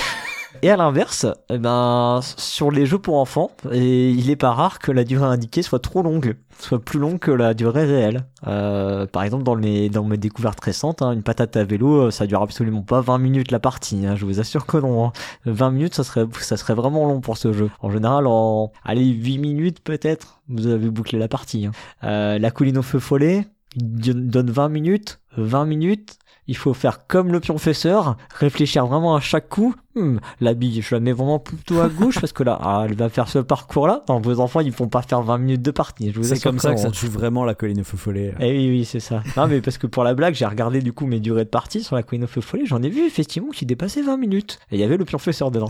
[0.62, 4.92] Et à l'inverse, eh ben, sur les jeux pour enfants, il est pas rare que
[4.92, 8.26] la durée indiquée soit trop longue, soit plus longue que la durée réelle.
[8.48, 12.26] Euh, par exemple, dans mes, dans mes découvertes récentes, hein, une patate à vélo, ça
[12.26, 15.12] dure absolument pas 20 minutes la partie, hein, je vous assure que non.
[15.46, 15.72] 20 hein.
[15.72, 17.70] minutes, ça serait, ça serait vraiment long pour ce jeu.
[17.82, 21.68] En général, en, allez, 8 minutes peut-être, vous avez bouclé la partie.
[21.68, 21.72] Hein.
[22.04, 26.18] Euh, la colline au feu follet, donne 20 minutes, 20 minutes,
[26.48, 29.76] il faut faire comme le pionfesseur, réfléchir vraiment à chaque coup.
[29.96, 32.96] Hmm, la bille, je la mets vraiment plutôt à gauche parce que là, ah, elle
[32.96, 34.04] va faire ce parcours-là.
[34.08, 36.14] vos enfants, ils vont pas faire 20 minutes de partie.
[36.22, 38.34] C'est comme ça que ça joue vraiment la colline au feu follet.
[38.40, 39.24] Eh oui, oui, c'est ça.
[39.36, 41.84] non, mais parce que pour la blague, j'ai regardé du coup mes durées de partie
[41.84, 42.66] sur la colline au feu follet.
[42.66, 44.60] J'en ai vu effectivement qui dépassaient 20 minutes.
[44.72, 45.70] Et il y avait le pionfesseur dedans.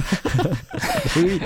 [1.15, 1.39] oui.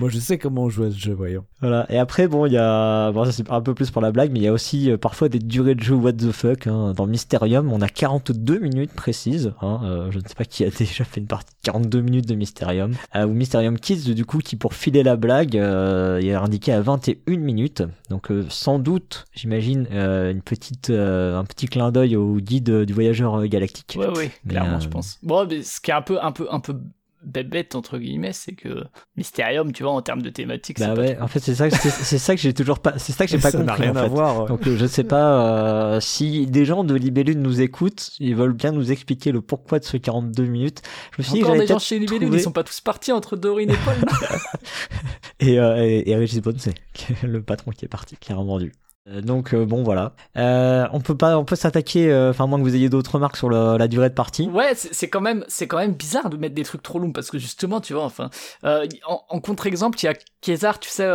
[0.00, 1.44] Moi, je sais comment on joue à ce jeu, voyons.
[1.60, 1.86] Voilà.
[1.90, 4.32] Et après, bon, il y a, bon, ça c'est un peu plus pour la blague,
[4.32, 6.66] mais il y a aussi euh, parfois des durées de jeu what the fuck.
[6.66, 6.92] Hein.
[6.96, 9.52] Dans Mysterium, on a 42 minutes précises.
[9.60, 9.80] Hein.
[9.84, 12.34] Euh, je ne sais pas qui a déjà fait une partie de 42 minutes de
[12.34, 12.94] Mysterium.
[13.14, 16.72] Euh, ou Mysterium Kids, du coup, qui pour filer la blague, euh, il est indiqué
[16.72, 17.82] à 21 minutes.
[18.08, 23.46] Donc, euh, sans doute, j'imagine, une petite, un petit clin d'œil au guide du voyageur
[23.46, 23.96] galactique.
[23.98, 25.18] Ouais, oui, clairement, je pense.
[25.22, 26.76] Bon, mais ce qui est un peu, un peu, un peu
[27.22, 28.84] bête entre guillemets c'est que
[29.16, 32.34] Mysterium tu vois en termes de thématique bah ouais en fait c'est ça c'est ça
[32.34, 34.76] que j'ai toujours pas c'est ça que j'ai pas compris rien à voir donc euh,
[34.78, 38.90] je sais pas euh, si des gens de Libellune nous écoutent ils veulent bien nous
[38.90, 40.82] expliquer le pourquoi de ce 42 minutes.
[41.16, 43.36] Je me suis Encore dit des gens chez Libellune ils sont pas tous partis entre
[43.36, 43.94] Dorine et Paul
[45.40, 46.74] et, euh, et, et Régis c'est
[47.22, 50.12] le patron qui est parti qui a vendu euh, donc euh, bon voilà.
[50.36, 52.14] Euh, on peut pas, on peut s'attaquer.
[52.30, 54.48] Enfin, à moins que vous ayez d'autres remarques sur la durée de partie.
[54.48, 57.30] Ouais, c'est quand même, c'est quand même bizarre de mettre des trucs trop longs parce
[57.30, 58.30] que justement, tu vois, enfin,
[58.62, 61.08] en, contre-exemple, il y a César, tu sais,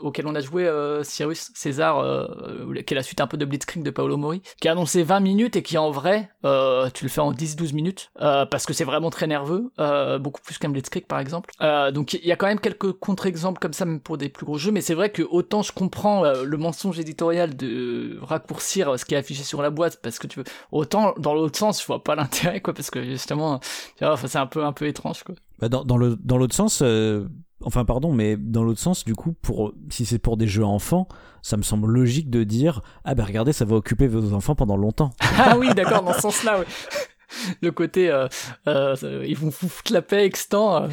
[0.00, 0.70] auquel on a joué
[1.02, 2.02] Cyrus César,
[2.86, 5.20] qui est la suite un peu de Blitzkrieg de Paolo Mori, qui a annoncé 20
[5.20, 6.30] minutes et qui en vrai,
[6.94, 9.70] tu le fais en 10-12 minutes parce que c'est vraiment très nerveux,
[10.20, 11.50] beaucoup plus qu'un Blitzkrieg par exemple.
[11.92, 14.58] donc il y a quand même quelques contre-exemples comme ça même pour des plus gros
[14.58, 19.14] jeux, mais c'est vrai que autant je comprends le mensonge éditorial de raccourcir ce qui
[19.14, 22.02] est affiché sur la boîte parce que tu veux autant dans l'autre sens je vois
[22.02, 23.60] pas l'intérêt quoi parce que justement
[23.98, 25.34] c'est un peu un peu étrange quoi.
[25.58, 27.26] Bah dans, dans le dans l'autre sens euh,
[27.64, 31.08] enfin pardon mais dans l'autre sens du coup pour si c'est pour des jeux enfants
[31.42, 34.76] ça me semble logique de dire ah ben regardez ça va occuper vos enfants pendant
[34.76, 35.10] longtemps.
[35.38, 36.66] Ah oui d'accord dans ce sens là oui.
[37.60, 38.28] Le côté euh,
[38.68, 40.88] euh, ils vont foutre la paix extant euh,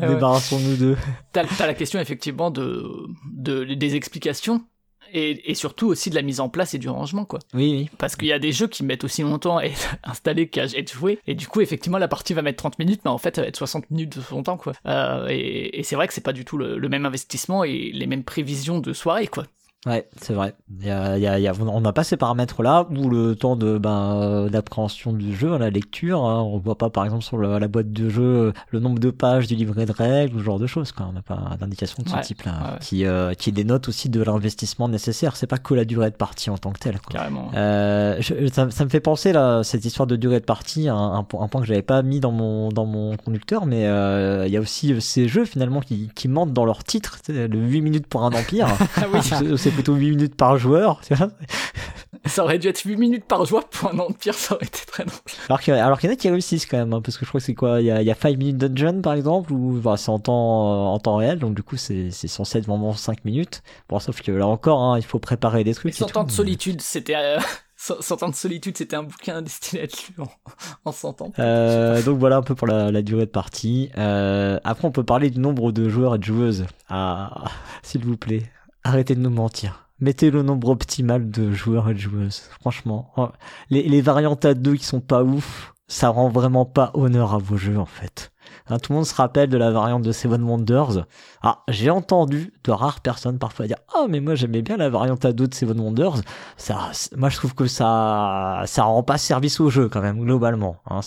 [0.00, 0.96] débarrassons-nous d'eux.
[1.32, 2.84] T'as as la question effectivement de,
[3.32, 4.64] de des explications
[5.12, 7.40] et, surtout aussi de la mise en place et du rangement quoi.
[7.54, 7.90] Oui, oui.
[7.98, 10.92] Parce qu'il y a des jeux qui mettent aussi longtemps à être installés qu'à être
[10.92, 13.42] joués et du coup effectivement la partie va mettre 30 minutes mais en fait ça
[13.42, 14.72] va être 60 minutes de son temps quoi.
[14.86, 18.24] Euh, et, c'est vrai que c'est pas du tout le, même investissement et les mêmes
[18.24, 19.44] prévisions de soirée quoi.
[19.86, 20.54] Ouais, c'est vrai.
[20.80, 24.48] Il y a, y a, on n'a pas ces paramètres-là, ou le temps de ben,
[24.50, 26.24] d'appréhension du jeu, la lecture.
[26.24, 26.42] Hein.
[26.42, 29.54] On voit pas, par exemple, sur la boîte de jeu, le nombre de pages du
[29.54, 30.90] livret de règles, ou ce genre de choses.
[30.90, 31.06] Quoi.
[31.08, 35.36] On n'a pas d'indication de ce type-là, qui, euh, qui dénote aussi de l'investissement nécessaire.
[35.36, 37.00] C'est pas que la durée de partie en tant que telle.
[37.00, 37.20] Quoi.
[37.20, 37.52] Carrément.
[37.54, 38.20] Euh,
[38.52, 41.60] ça, ça, me fait penser là, cette histoire de durée de partie, un, un, point
[41.60, 45.00] que j'avais pas mis dans mon dans mon conducteur, mais euh, il y a aussi
[45.00, 47.18] ces jeux finalement qui, qui mentent dans leur titre.
[47.28, 48.66] Le 8 minutes pour un empire.
[48.96, 49.20] Ah oui
[49.76, 51.00] plutôt 8 minutes par joueur.
[52.24, 55.04] ça aurait dû être 8 minutes par joueur pour un empire, ça aurait été très
[55.04, 55.20] drôle.
[55.48, 57.44] Alors qu'il y, en a qui réussissent quand même, hein, parce que je crois que
[57.44, 59.96] c'est quoi Il y a, il y a 5 minutes dungeon par exemple, où bah,
[59.96, 63.62] c'est en temps, en temps réel, donc du coup c'est censé être vraiment 5 minutes.
[63.88, 65.94] Bon, sauf que là encore, hein, il faut préparer des trucs.
[65.94, 67.16] 100 ans de solitude, c'était.
[67.16, 67.38] Euh...
[67.76, 70.24] 100 ans de solitude, c'était un bouquin destiné à être lu
[70.84, 71.32] en, 100 ans.
[71.38, 73.90] Euh, donc voilà un peu pour la, la durée de partie.
[73.98, 76.66] Euh, après, on peut parler du nombre de joueurs et de joueuses.
[76.88, 77.44] Ah,
[77.82, 78.42] s'il vous plaît,
[78.86, 79.88] arrêtez de nous mentir.
[79.98, 82.42] Mettez le nombre optimal de joueurs et de joueuses.
[82.60, 83.28] Franchement, oh,
[83.70, 87.56] les, variantes à deux qui sont pas ouf, ça rend vraiment pas honneur à vos
[87.56, 88.30] jeux en fait.
[88.68, 91.06] Hein, tout le monde se rappelle de la variante de Seven Wonders.
[91.42, 95.24] Ah, j'ai entendu de rares personnes parfois dire Ah, mais moi j'aimais bien la variante
[95.24, 96.20] à deux de Seven Wonders.
[96.56, 100.76] Ça, moi je trouve que ça, ça rend pas service au jeu quand même, globalement.
[100.90, 101.00] Hein.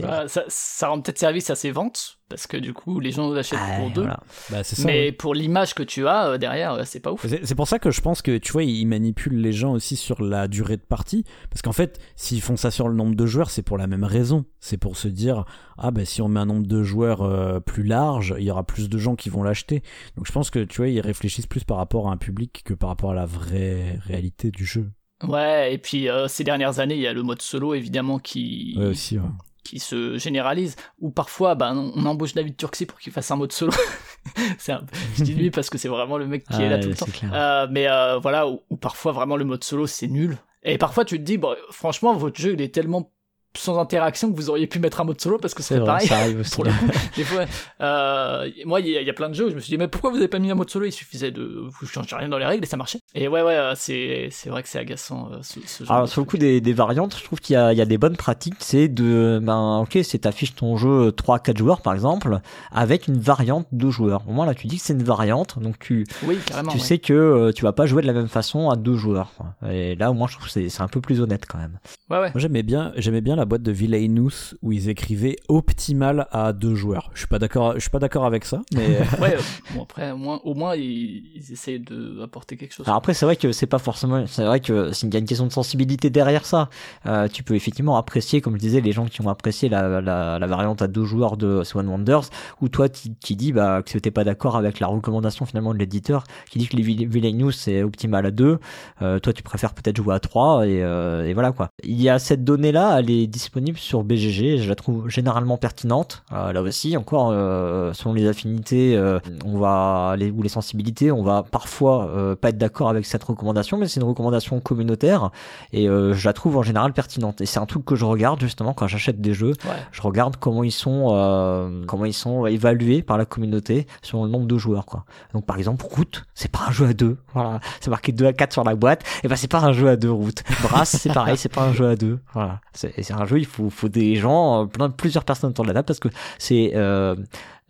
[0.00, 3.58] Bah, ça rend peut-être service à ses ventes, parce que du coup les gens l'achètent
[3.78, 4.06] pour deux.
[4.50, 7.26] Bah, mais pour l'image que tu as euh, derrière, euh, c'est pas ouf.
[7.26, 10.22] C'est pour ça que je pense que tu vois, ils manipulent les gens aussi sur
[10.22, 13.50] la durée de partie, parce qu'en fait, s'ils font ça sur le nombre de joueurs,
[13.50, 14.44] c'est pour la même raison.
[14.60, 15.44] C'est pour se dire
[15.78, 18.64] ah ben si on met un nombre de joueurs euh, plus large, il y aura
[18.64, 19.82] plus de gens qui vont l'acheter.
[20.16, 22.74] Donc je pense que tu vois, ils réfléchissent plus par rapport à un public que
[22.74, 24.90] par rapport à la vraie réalité du jeu.
[25.22, 28.86] Ouais, et puis ces dernières années, il y a le mode solo évidemment qui ouais,
[28.86, 29.24] aussi, ouais
[29.62, 33.52] qui se généralise, ou parfois bah, on, embauche David Turksy pour qu'il fasse un mode
[33.52, 33.72] solo.
[34.58, 34.74] c'est
[35.16, 37.06] Je dis lui parce que c'est vraiment le mec qui est là tout le temps.
[37.32, 40.38] Euh, mais euh, voilà, ou, parfois vraiment le mode solo c'est nul.
[40.62, 43.12] Et parfois tu te dis, bon, franchement, votre jeu il est tellement
[43.56, 46.06] sans interaction que vous auriez pu mettre un mode solo parce que c'est pareil.
[46.06, 46.54] ça arrive aussi.
[46.54, 46.86] pour le coup.
[47.16, 47.44] Des fois,
[47.80, 49.70] euh, moi, il y, a- il y a plein de jeux où je me suis
[49.70, 50.86] dit, mais pourquoi vous avez pas mis un mode solo?
[50.86, 51.64] Il suffisait de.
[51.80, 53.00] Vous changez rien dans les règles et ça marchait.
[53.14, 56.06] Et ouais, ouais, euh, c'est c'est vrai que c'est agaçant euh, ce, ce genre Alors
[56.06, 57.84] de sur le coup des, des variantes, je trouve qu'il y a, il y a
[57.84, 62.40] des bonnes pratiques, c'est de, ben ok, c'est t'affiches ton jeu 3-4 joueurs par exemple,
[62.70, 64.22] avec une variante de joueurs.
[64.28, 66.78] Au moins là tu dis que c'est une variante, donc tu, Oui, tu ouais.
[66.78, 69.32] sais que tu vas pas jouer de la même façon à deux joueurs.
[69.70, 71.78] Et là au moins je trouve que c'est, c'est un peu plus honnête quand même.
[72.10, 72.30] Ouais, ouais.
[72.32, 76.74] Moi j'aimais bien, j'aimais bien la boîte de Villainous où ils écrivaient optimal à deux
[76.74, 77.10] joueurs.
[77.14, 79.40] Je suis pas d'accord, je suis pas d'accord avec ça, mais Ouais, euh,
[79.74, 82.86] bon, après, au moins, au moins ils, ils essayent d'apporter quelque chose.
[82.86, 85.16] Alors après c'est vrai que c'est pas forcément, c'est vrai que c'est une, il y
[85.16, 86.68] a une question de sensibilité derrière ça.
[87.06, 90.38] Euh, tu peux effectivement apprécier, comme je disais, les gens qui ont apprécié la, la,
[90.38, 92.24] la variante à deux joueurs de Seven Wonders,
[92.60, 95.78] ou toi qui, qui dis bah, que t'es pas d'accord avec la recommandation finalement de
[95.78, 98.58] l'éditeur, qui dit que les Vill- Villainous c'est optimal à deux,
[99.02, 101.68] euh, toi tu préfères peut-être jouer à trois, et, euh, et voilà quoi.
[101.84, 106.22] Il y a cette donnée-là, elle est disponible sur BGG, je la trouve généralement pertinente.
[106.32, 111.10] Euh, là aussi, encore, euh, selon les affinités, euh, on va les, ou les sensibilités,
[111.10, 115.30] on va parfois pas être d'accord avec cette recommandation, mais c'est une recommandation communautaire
[115.72, 117.40] et je la trouve en général pertinente.
[117.40, 119.54] Et c'est un truc que je regarde justement quand j'achète des jeux.
[119.64, 119.70] Ouais.
[119.90, 124.46] Je regarde comment ils sont, comment ils sont évalués par la communauté sur le nombre
[124.46, 125.04] de joueurs, quoi.
[125.32, 127.16] Donc par exemple, Route, c'est pas un jeu à deux.
[127.32, 129.02] Voilà, c'est marqué 2 à 4 sur la boîte.
[129.24, 130.42] Et ben c'est pas un jeu à deux Route.
[130.62, 132.18] Brass, c'est pareil, c'est pas un jeu à deux.
[132.34, 133.38] Voilà, c'est c'est un jeu.
[133.38, 136.08] Il faut, des gens, euh, plusieurs personnes autour de la table parce que
[136.38, 137.16] c'est euh,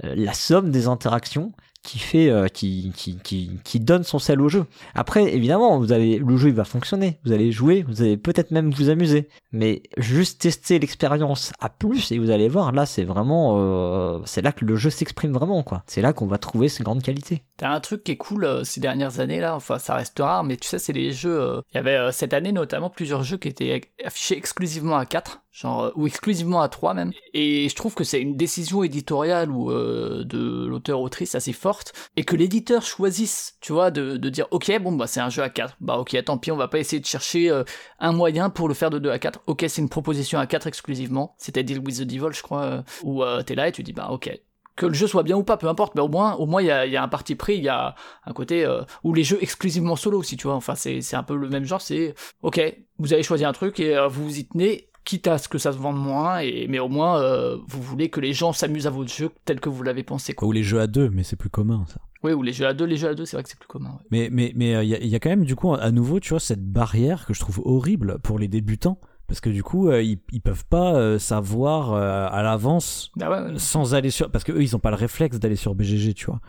[0.05, 3.19] euh, la somme des interactions qui fait euh, qui, qui,
[3.65, 4.67] qui, donne son sel au jeu.
[4.95, 8.53] Après évidemment, vous allez le jeu il va fonctionner, vous allez jouer, vous allez peut-être
[8.53, 13.03] même vous amuser, mais juste tester l'expérience à plus et vous allez voir là c'est
[13.03, 15.83] vraiment euh, c'est là que le jeu s'exprime vraiment quoi.
[15.87, 17.43] C'est là qu'on va trouver ses grandes qualités.
[17.57, 20.45] T'as un truc qui est cool euh, ces dernières années là, enfin ça reste rare,
[20.45, 21.63] mais tu sais, c'est les jeux.
[21.73, 25.91] Il y avait cette année notamment plusieurs jeux qui étaient affichés exclusivement à 4, genre,
[25.97, 27.13] ou exclusivement à 3 même.
[27.35, 31.72] Et je trouve que c'est une décision éditoriale ou de l'auteur-autrice assez forte,
[32.17, 35.51] et que l'éditeur choisisse, tu vois, de, dire ok, bon bah c'est un jeu à
[35.51, 37.65] 4, bah ok, tant pis, on va pas essayer de chercher euh,
[37.99, 39.41] un moyen pour le faire de 2 à 4.
[39.47, 42.83] Ok, c'est une proposition à 4 exclusivement, c'était Deal with the Devil, je crois, euh,
[43.03, 44.31] où euh, t'es là et tu dis bah ok,
[44.77, 46.67] que le jeu soit bien ou pas, peu importe, mais au moins, au moins il
[46.67, 47.95] y a, un parti pris, il y a
[48.25, 50.57] un côté euh, ou les jeux exclusivement solo aussi, tu vois.
[50.57, 51.81] Enfin, c'est un peu le même genre.
[51.81, 52.61] C'est ok,
[52.99, 55.59] vous avez choisi un truc et euh, vous vous y tenez, quitte à ce que
[55.59, 58.87] ça se vende moins, et mais au moins euh, vous voulez que les gens s'amusent
[58.87, 60.35] à votre jeu tel que vous l'avez pensé.
[60.35, 60.49] Quoi.
[60.49, 62.01] ou les jeux à deux, mais c'est plus commun ça.
[62.25, 63.67] Oui, ou les jeux à deux, les jeux à deux, c'est vrai que c'est plus
[63.69, 63.91] commun.
[63.91, 64.07] ouais.
[64.11, 66.31] Mais mais mais il y, a, y a quand même du coup à nouveau tu
[66.31, 68.99] vois cette barrière que je trouve horrible pour les débutants
[69.33, 73.31] parce que du coup euh, ils, ils peuvent pas euh, savoir euh, à l'avance Ah
[73.31, 73.59] ouais, ouais.
[73.59, 76.27] sans aller sur parce que eux ils ont pas le réflexe d'aller sur BGG tu
[76.27, 76.41] vois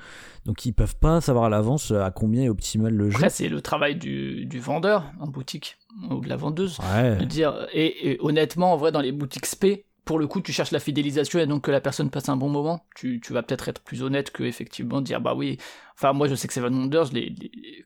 [0.45, 3.47] donc ils peuvent pas savoir à l'avance à combien est optimal le jeu Après, c'est
[3.47, 5.77] le travail du, du vendeur en boutique
[6.11, 6.77] ou de la vendeuse.
[6.93, 10.41] ouais de dire et, et honnêtement en vrai dans les boutiques SP pour le coup
[10.41, 12.85] tu cherches la fidélisation et donc que la personne passe un bon moment.
[12.95, 15.57] Tu, vas peut-être être plus honnête que effectivement dire bah oui.
[15.95, 17.33] Enfin moi je sais que Seven Wonders les,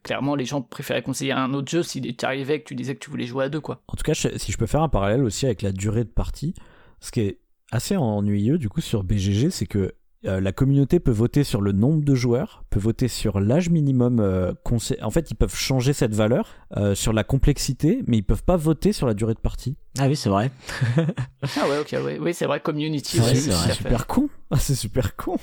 [0.04, 2.96] clairement les gens préféraient conseiller un autre jeu si tu arrivais et que tu disais
[2.96, 3.82] que tu voulais jouer à deux quoi.
[3.88, 6.54] En tout cas, si je peux faire un parallèle aussi avec la durée de partie,
[7.00, 7.40] ce qui est
[7.72, 9.94] assez ennuyeux du coup sur BGG, c'est que
[10.26, 14.20] euh, la communauté peut voter sur le nombre de joueurs, peut voter sur l'âge minimum.
[14.20, 14.54] euh,
[15.02, 18.58] en fait, ils peuvent changer cette valeur euh, sur la complexité, mais ils peuvent pas
[18.58, 19.78] voter sur la durée de partie.
[20.00, 20.52] Ah oui c'est vrai.
[20.98, 22.20] ah ouais ok ouais.
[22.20, 24.30] oui c'est vrai community Ouais, c'est super con.
[24.50, 25.38] Ah, c'est super con.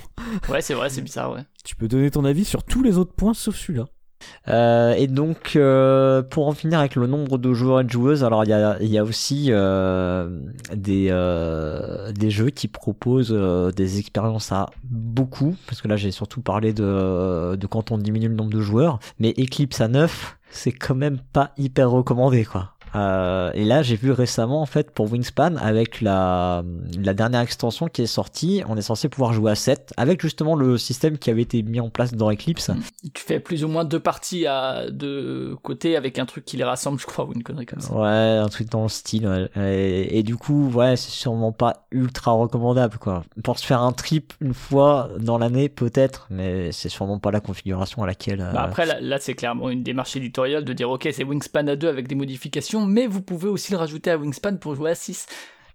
[0.49, 3.13] ouais c'est vrai c'est bizarre ouais Tu peux donner ton avis sur tous les autres
[3.13, 3.85] points sauf celui-là.
[4.49, 8.25] Euh, et donc, euh, pour en finir avec le nombre de joueurs et de joueuses,
[8.25, 10.29] alors il y a, aussi euh,
[10.75, 11.09] des,
[12.15, 13.33] des jeux qui proposent
[13.75, 18.29] des expériences à beaucoup, parce que là j'ai surtout parlé de, de quand on diminue
[18.29, 22.74] le nombre de joueurs, mais Eclipse à 9, c'est quand même pas hyper recommandé quoi.
[22.95, 26.63] Euh, et là, j'ai vu récemment, en fait, pour Wingspan, avec la,
[26.99, 30.55] la dernière extension qui est sortie, on est censé pouvoir jouer à 7, avec justement
[30.57, 32.71] le système qui avait été mis en place dans Eclipse.
[33.15, 36.65] tu fais plus ou moins deux parties à deux côtés avec un truc qui les
[36.65, 38.07] rassemble je crois ou une connerie comme ça Ouais,
[38.39, 39.27] un truc dans le style.
[39.27, 39.49] ouais.
[39.57, 43.25] Et, et du coup, ouais, c'est sûrement pas ultra recommandable, quoi.
[43.43, 47.41] Pour se faire un trip une fois dans l'année, peut-être, mais c'est sûrement pas la
[47.41, 48.41] configuration à laquelle.
[48.41, 51.67] euh, Bah après, là, là, c'est clairement une démarche éditoriale de dire ok, c'est Wingspan
[51.69, 54.91] à 2 avec des modifications, mais vous pouvez aussi le rajouter à Wingspan pour jouer
[54.91, 55.27] à 6.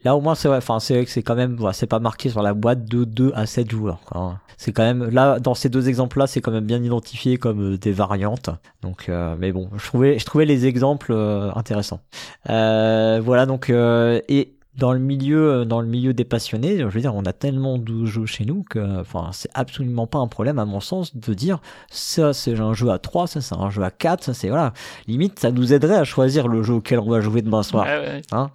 [0.03, 0.57] Là, au moins, c'est vrai.
[0.57, 3.03] Enfin, c'est vrai que c'est quand même, voilà, c'est pas marqué sur la boîte de
[3.03, 3.99] 2 à 7 joueurs.
[4.05, 4.39] quoi.
[4.55, 7.77] C'est quand même là, dans ces deux exemples-là, c'est quand même bien identifié comme euh,
[7.77, 8.49] des variantes.
[8.81, 12.01] Donc, euh, mais bon, je trouvais, je trouvais les exemples euh, intéressants.
[12.49, 16.85] Euh, voilà, donc euh, et dans le milieu, euh, dans le milieu des passionnés, je
[16.85, 20.27] veux dire, on a tellement de jeux chez nous que, enfin, c'est absolument pas un
[20.27, 23.69] problème à mon sens de dire ça, c'est un jeu à 3, ça, c'est un
[23.69, 24.73] jeu à 4, ça, c'est voilà.
[25.07, 27.85] Limite, ça nous aiderait à choisir le jeu auquel on va jouer demain soir.
[27.85, 28.21] Ouais.
[28.31, 28.49] Hein?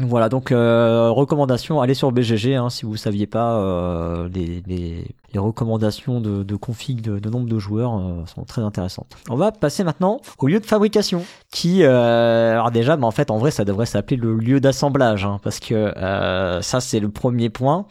[0.00, 5.04] Voilà, donc euh, recommandation, allez sur BGG hein, si vous saviez pas euh, les, les,
[5.32, 9.16] les, recommandations de, de config de, de, nombre de joueurs euh, sont très intéressantes.
[9.30, 13.30] On va passer maintenant au lieu de fabrication, qui euh, alors déjà, bah, en fait
[13.30, 17.10] en vrai ça devrait s'appeler le lieu d'assemblage, hein, parce que euh, ça c'est le
[17.10, 17.86] premier point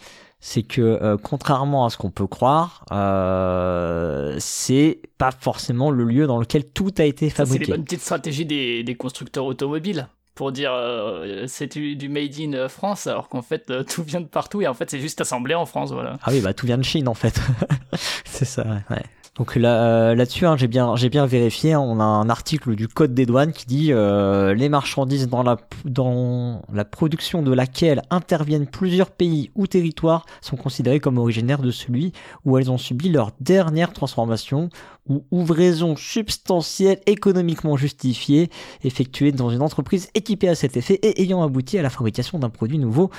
[0.46, 6.28] c'est que euh, contrairement à ce qu'on peut croire, euh, c'est pas forcément le lieu
[6.28, 7.64] dans lequel tout a été fabriqué.
[7.64, 12.40] C'est les bonnes petites stratégies des, des constructeurs automobiles pour dire euh, c'est du, made
[12.40, 15.22] in France alors qu'en fait euh, tout vient de partout et en fait c'est juste
[15.22, 16.18] assemblé en France voilà.
[16.24, 17.40] Ah oui bah tout vient de Chine en fait.
[18.26, 19.04] c'est ça ouais.
[19.36, 21.74] Donc là, euh, là-dessus, hein, j'ai bien, j'ai bien vérifié.
[21.74, 25.42] Hein, on a un article du Code des douanes qui dit euh, les marchandises dans
[25.42, 31.64] la dans la production de laquelle interviennent plusieurs pays ou territoires sont considérées comme originaires
[31.64, 32.14] de celui
[32.46, 34.70] où elles ont subi leur dernière transformation
[35.08, 38.50] ou ouvraison substantielle économiquement justifiée
[38.84, 42.50] effectuée dans une entreprise équipée à cet effet et ayant abouti à la fabrication d'un
[42.50, 43.10] produit nouveau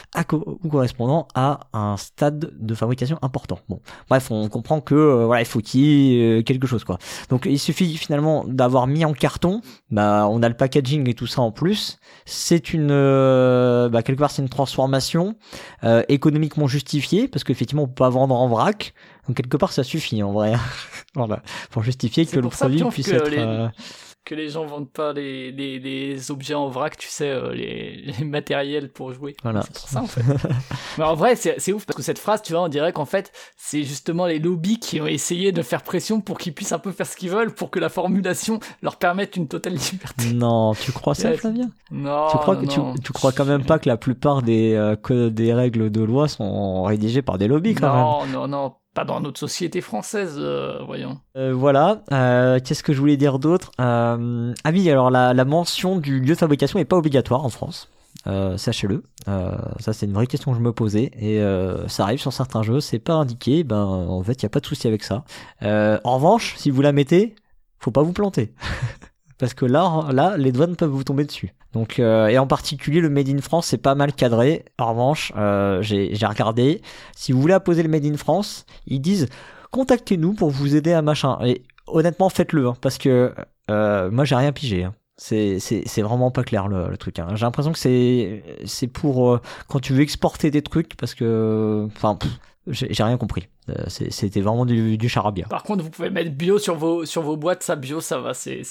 [0.40, 3.58] ou correspondant à un stade de fabrication important.
[3.68, 6.84] Bon, bref, on comprend que euh, voilà, il faut qu'il y ait euh, quelque chose
[6.84, 6.98] quoi.
[7.28, 11.26] Donc il suffit finalement d'avoir mis en carton, bah on a le packaging et tout
[11.26, 11.98] ça en plus.
[12.24, 15.36] C'est une euh, bah, quelque part c'est une transformation
[16.08, 18.94] économiquement justifiée parce qu'effectivement on peut pas vendre en vrac.
[19.26, 20.54] Donc quelque part ça suffit en vrai.
[21.14, 23.30] voilà, pour justifier que le produit puisse être.
[23.32, 23.68] Euh,
[24.24, 27.96] que les gens vendent pas les, les, les, objets en vrac, tu sais, euh, les,
[28.18, 29.36] les, matériels pour jouer.
[29.42, 29.62] Voilà.
[29.62, 30.22] C'est pour ça en fait.
[30.98, 33.32] Mais en vrai, c'est ouf parce que cette phrase, tu vois, on dirait qu'en fait,
[33.56, 36.92] c'est justement les lobbies qui ont essayé de faire pression pour qu'ils puissent un peu
[36.92, 40.32] faire ce qu'ils veulent pour que la formulation leur permette une totale liberté.
[40.32, 41.70] Non, tu crois ça, Flavien?
[41.90, 42.28] Non.
[42.30, 45.28] Tu crois, non, que, tu, crois quand même pas que la plupart des, euh, que
[45.28, 48.32] des règles de loi sont rédigées par des lobbies quand non, même?
[48.32, 51.18] Non, non, non pas dans notre société française, euh, voyons.
[51.36, 52.02] Euh, voilà.
[52.12, 54.16] Euh, Qu'est-ce que je voulais dire d'autre Ah
[54.72, 57.90] oui, alors la, mention du lieu de fabrication est pas obligatoire en France.
[58.56, 59.02] Sachez-le.
[59.26, 61.10] ça, c'est une vraie question que je me posais.
[61.18, 61.42] Et
[61.88, 63.64] ça arrive sur certains jeux, c'est pas indiqué.
[63.64, 65.24] Ben, en fait, il y a pas de souci avec ça.
[65.60, 67.34] en revanche, si vous la mettez,
[67.80, 68.54] faut pas vous planter.
[69.38, 71.54] Parce que là, là, les douanes peuvent vous tomber dessus.
[71.72, 74.64] Donc, euh, et en particulier, le Made in France, c'est pas mal cadré.
[74.78, 76.82] En revanche, euh, j'ai regardé.
[77.16, 79.28] Si vous voulez apposer le Made in France, ils disent
[79.72, 81.38] contactez-nous pour vous aider à machin.
[81.44, 83.34] Et honnêtement, faites-le, hein, parce que
[83.70, 84.84] euh, moi, j'ai rien pigé.
[84.84, 84.94] Hein.
[85.16, 87.18] C'est vraiment pas clair le, truc.
[87.18, 87.28] Hein.
[87.34, 92.18] J'ai l'impression que c'est pour euh, quand tu veux exporter des trucs, parce que, enfin,
[92.66, 93.48] j'ai rien compris.
[93.70, 95.46] Euh, C'était vraiment du, du, charabia.
[95.48, 98.34] Par contre, vous pouvez mettre bio sur vos, sur vos boîtes, ça bio, ça va,
[98.34, 98.62] c'est.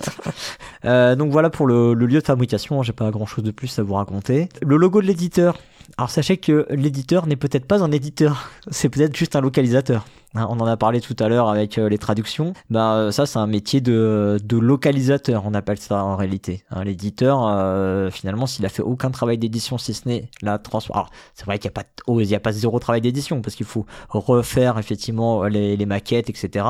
[0.84, 3.78] euh, donc voilà pour le, le lieu de fabrication, j'ai pas grand chose de plus
[3.78, 4.48] à vous raconter.
[4.60, 5.56] Le logo de l'éditeur.
[5.98, 10.06] Alors sachez que l'éditeur n'est peut-être pas un éditeur, c'est peut-être juste un localisateur.
[10.34, 12.54] Hein, on en a parlé tout à l'heure avec euh, les traductions.
[12.70, 16.64] Bah ça c'est un métier de, de localisateur, on appelle ça en réalité.
[16.70, 20.94] Hein, L'éditeur, euh, finalement, s'il a fait aucun travail d'édition, si ce n'est la transformation.
[20.94, 23.66] Alors c'est vrai qu'il n'y a pas, y a pas zéro travail d'édition parce qu'il
[23.66, 26.64] faut refaire effectivement les, maquettes, etc.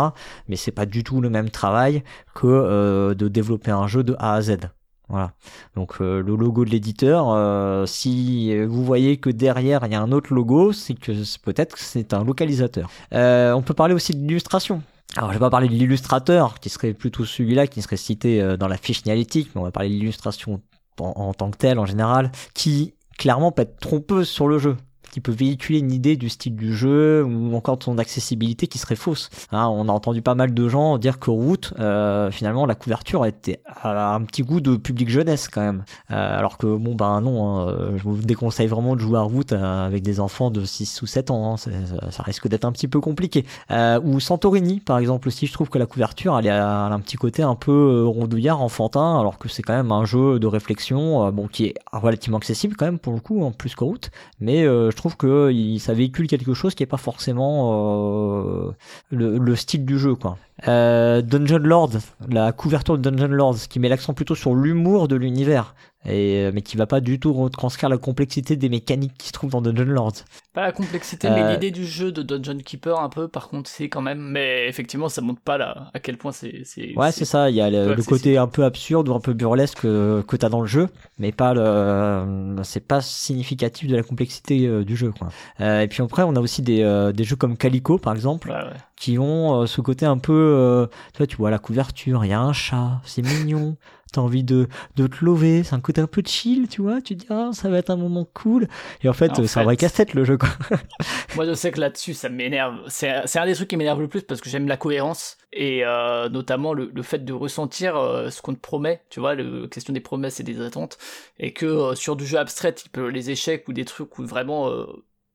[0.48, 2.02] Mais c'est pas du tout le même travail
[2.34, 4.58] que euh, de développer un jeu de A à Z.
[5.12, 5.32] Voilà.
[5.76, 10.00] Donc euh, le logo de l'éditeur, euh, si vous voyez que derrière il y a
[10.00, 11.12] un autre logo, c'est que
[11.42, 12.88] peut-être que c'est un localisateur.
[13.12, 14.82] Euh, on peut parler aussi de l'illustration.
[15.18, 18.68] Alors je vais pas parler de l'illustrateur, qui serait plutôt celui-là, qui serait cité dans
[18.68, 20.62] la fiche signalétique, mais on va parler de l'illustration
[20.98, 24.78] en, en, tant que telle en général, qui clairement peut être trompeuse sur le jeu
[25.12, 28.78] qui peut véhiculer une idée du style du jeu ou encore de son accessibilité qui
[28.78, 29.28] serait fausse.
[29.52, 33.26] Hein, on a entendu pas mal de gens dire que Root, euh, finalement, la couverture
[33.26, 35.84] était un petit goût de public jeunesse quand même.
[36.10, 39.52] Euh, alors que bon, ben non, hein, je vous déconseille vraiment de jouer à Root
[39.52, 41.52] euh, avec des enfants de 6 ou 7 ans.
[41.52, 41.56] Hein,
[42.10, 43.44] ça, risque d'être un petit peu compliqué.
[43.70, 47.16] Euh, ou Santorini, par exemple aussi, je trouve que la couverture, elle, a un petit
[47.16, 51.48] côté un peu rondouillard, enfantin, alors que c'est quand même un jeu de réflexion, bon,
[51.48, 53.98] qui est relativement accessible quand même pour le coup, en plus que Root,
[54.40, 58.70] mais je trouve que il, ça véhicule quelque chose qui est pas forcément euh,
[59.10, 60.38] le, le, style du jeu quoi.
[60.68, 61.90] Euh, Dungeon Lord,
[62.28, 65.74] la couverture de Dungeon Lord, qui met l'accent plutôt sur l'humour de l'univers,
[66.06, 69.50] et mais qui va pas du tout retranscrire la complexité des mécaniques qui se trouvent
[69.50, 70.12] dans Dungeon Lord.
[70.52, 71.34] Pas la complexité, euh...
[71.34, 73.28] mais l'idée du jeu de Dungeon Keeper un peu.
[73.28, 76.64] Par contre, c'est quand même, mais effectivement, ça montre pas là à quel point c'est.
[76.96, 77.50] Ouais, c'est ça.
[77.50, 80.36] Il y a le, le côté un peu absurde ou un peu burlesque que, que
[80.36, 80.88] t'as dans le jeu,
[81.18, 82.56] mais pas le.
[82.62, 85.28] C'est pas significatif de la complexité euh, du jeu, quoi.
[85.60, 88.50] Euh, et puis après, on a aussi des, euh, des jeux comme Calico, par exemple,
[88.50, 88.76] ouais, ouais.
[88.96, 90.88] qui ont ce côté un peu.
[91.12, 93.76] tu vois, tu vois la couverture, il y a un chat, c'est mignon.
[94.12, 97.16] T'as envie de, de te lever, c'est un côté un peu chill, tu vois, tu
[97.16, 98.68] te dis, ah, ça va être un moment cool.
[99.02, 100.48] Et en fait, En c'est un vrai casse-tête le jeu, quoi.
[101.36, 102.80] Moi, je sais que là-dessus, ça m'énerve.
[102.88, 105.84] C'est c'est un des trucs qui m'énerve le plus parce que j'aime la cohérence et
[105.84, 109.68] euh, notamment le, le fait de ressentir euh, ce qu'on te promet, tu vois, la
[109.68, 110.98] question des promesses et des attentes,
[111.38, 114.70] et que euh, sur du jeu abstrait, type les échecs ou des trucs où vraiment,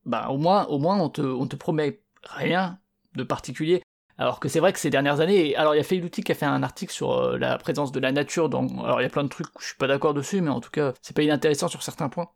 [0.05, 2.79] bah, au moins, au moins, on te, on te promet rien
[3.15, 3.81] de particulier.
[4.17, 6.35] Alors que c'est vrai que ces dernières années, alors il y a Feiluti qui a
[6.35, 9.09] fait un article sur euh, la présence de la nature dans, alors il y a
[9.09, 11.21] plein de trucs où je suis pas d'accord dessus, mais en tout cas, c'est pas
[11.21, 12.29] inintéressant sur certains points.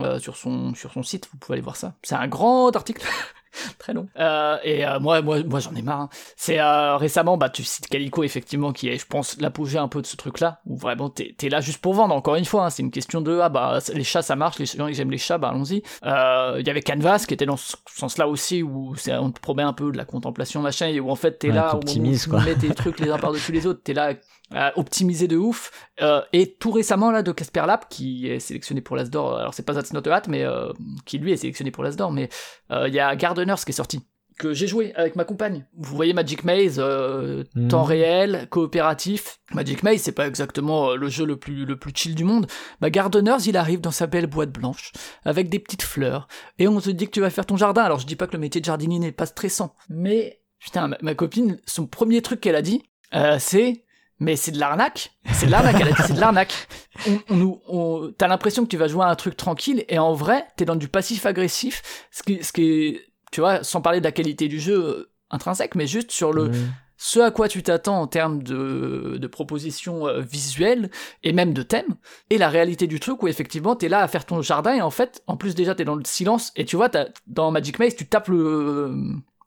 [0.00, 1.94] Euh, sur son sur son site, vous pouvez aller voir ça.
[2.02, 3.04] C'est un grand article,
[3.78, 4.08] très long.
[4.18, 6.00] Euh, et euh, moi moi moi j'en ai marre.
[6.00, 6.08] hein.
[6.36, 10.00] C'est euh, récemment bah tu cites Calico effectivement qui est je pense l'apogée un peu
[10.02, 12.14] de ce truc là où vraiment t'es t'es là juste pour vendre.
[12.14, 14.66] Encore une fois, hein, c'est une question de ah bah les chats ça marche, les
[14.66, 15.82] gens qui aiment les chats bah allons-y.
[16.04, 19.40] Euh, Il y avait Canvas qui était dans ce sens là aussi où on te
[19.40, 21.80] promet un peu de la contemplation machin et où en fait t'es Ouais, là où
[22.28, 22.40] quoi.
[22.42, 24.12] mets tes trucs les uns par dessus les autres, t'es là
[24.54, 25.70] à optimiser de ouf.
[26.00, 29.62] Euh, et tout récemment là de Casper Lab qui est sélectionné pour l'Asdor, alors c'est
[29.64, 30.72] pas That's Not a Hat mais euh,
[31.04, 32.28] qui lui est sélectionné pour l'Asdor, mais
[32.70, 34.00] euh, il y a Gardeners qui est sorti
[34.38, 35.66] que j'ai joué avec ma compagne.
[35.76, 37.66] Vous voyez Magic Maze, euh, Mhm.
[37.68, 39.40] temps réel, coopératif.
[39.52, 42.46] Magic Maze, c'est pas exactement euh, le jeu le plus le plus chill du monde.
[42.80, 44.92] Bah Gardeners, il arrive dans sa belle boîte blanche
[45.24, 46.28] avec des petites fleurs
[46.60, 47.82] et on te dit que tu vas faire ton jardin.
[47.82, 50.98] Alors je dis pas que le métier de jardinier n'est pas stressant, mais putain ma,
[51.02, 52.84] ma copine, son premier truc qu'elle a dit,
[53.14, 53.84] euh, c'est
[54.20, 55.12] mais c'est de l'arnaque.
[55.32, 55.76] C'est de l'arnaque.
[55.80, 56.68] Elle a dit c'est de l'arnaque.
[57.08, 59.98] On, on nous, on- t'as l'impression que tu vas jouer à un truc tranquille et
[59.98, 62.06] en vrai, t'es dans du passif agressif.
[62.10, 63.00] Ce qui, ce qui est,
[63.32, 66.50] tu vois, sans parler de la qualité du jeu euh, intrinsèque, mais juste sur le,
[66.96, 70.90] ce à quoi tu t'attends en termes de, de propositions euh, visuelles
[71.22, 71.94] et même de thèmes,
[72.30, 74.90] et la réalité du truc où effectivement t'es là à faire ton jardin et en
[74.90, 77.94] fait, en plus déjà t'es dans le silence et tu vois, t'as- dans Magic Maze,
[77.94, 78.92] tu tapes le,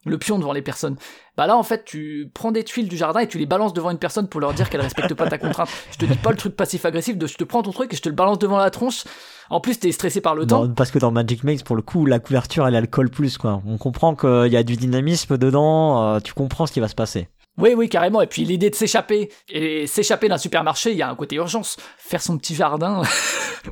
[0.05, 0.95] le pion devant les personnes.
[1.37, 3.91] Bah là en fait, tu prends des tuiles du jardin et tu les balances devant
[3.91, 5.69] une personne pour leur dire qu'elle respecte pas ta contrainte.
[5.91, 8.01] Je te dis pas le truc passif-agressif de je te prends ton truc et je
[8.01, 9.03] te le balance devant la tronche.
[9.49, 10.69] En plus, t'es stressé par le temps.
[10.69, 13.61] Parce que dans Magic Maze, pour le coup, la couverture, elle, colle plus, quoi.
[13.65, 16.95] On comprend qu'il y a du dynamisme dedans, euh, tu comprends ce qui va se
[16.95, 17.27] passer.
[17.57, 18.21] Oui, oui, carrément.
[18.21, 21.75] Et puis l'idée de s'échapper, et s'échapper d'un supermarché, il y a un côté urgence.
[21.97, 23.01] Faire son petit jardin.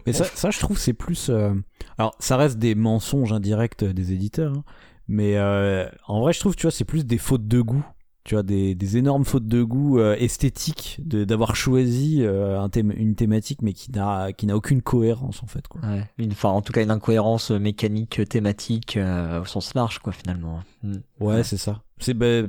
[0.05, 1.29] Mais ça, ça, je trouve, c'est plus.
[1.29, 1.53] euh,
[1.97, 4.63] Alors, ça reste des mensonges indirects des éditeurs, hein,
[5.09, 7.83] mais euh, en vrai, je trouve, tu vois, c'est plus des fautes de goût.
[8.25, 12.69] Tu vois, des, des énormes fautes de goût euh, esthétiques de- d'avoir choisi euh, un
[12.69, 15.67] thème, une thématique, mais qui n'a qui n'a aucune cohérence en fait.
[15.67, 15.81] Quoi.
[15.81, 16.03] Ouais.
[16.19, 20.59] Une, enfin, en tout cas, une incohérence mécanique, thématique, euh, au sens large, quoi, finalement.
[20.83, 20.97] Mm.
[21.21, 21.81] Ouais, c'est ça.
[21.97, 22.47] C'est euh,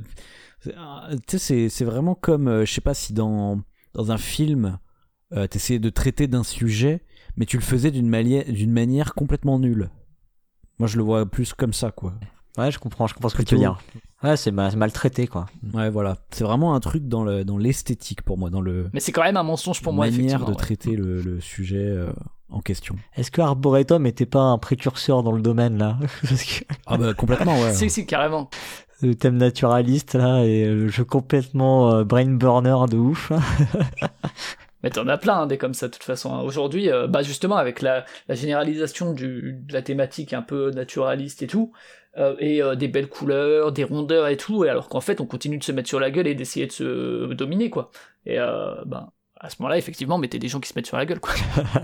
[1.38, 3.62] c'est vraiment comme, euh, je sais pas si dans
[3.94, 4.78] dans un film,
[5.32, 7.00] euh, t'essayais de traiter d'un sujet,
[7.36, 9.88] mais tu le faisais d'une manière d'une manière complètement nulle.
[10.78, 12.14] Moi, je le vois plus comme ça, quoi.
[12.58, 13.78] Ouais, je comprends, je comprends ce que tu veux dire.
[14.22, 15.46] Ouais, c'est mal, mal traité, quoi.
[15.72, 16.16] Ouais, voilà.
[16.30, 19.22] C'est vraiment un truc dans le dans l'esthétique pour moi, dans le Mais c'est quand
[19.22, 20.46] même un mensonge pour moi, manière effectivement.
[20.46, 20.56] de ouais.
[20.56, 22.10] traiter le, le sujet euh,
[22.50, 22.96] en question.
[23.16, 25.96] Est-ce que Arboretum était pas un précurseur dans le domaine, là?
[26.28, 27.72] Parce que Ah bah complètement, ouais.
[27.74, 28.50] Si, si, carrément.
[29.00, 33.32] le thème naturaliste, là, et le jeu complètement euh, brain burner de ouf.
[34.82, 36.32] Mais t'en as plein hein, des comme ça de toute façon.
[36.34, 36.40] hein.
[36.40, 41.42] Aujourd'hui, euh, bah justement avec la, la généralisation du, de la thématique un peu naturaliste
[41.42, 41.72] et tout,
[42.18, 45.26] euh, et euh, des belles couleurs, des rondeurs et tout, et alors qu'en fait on
[45.26, 47.90] continue de se mettre sur la gueule et d'essayer de se dominer quoi.
[48.26, 49.12] Et euh, bah
[49.42, 51.32] à ce moment-là effectivement mettez des gens qui se mettent sur la gueule quoi.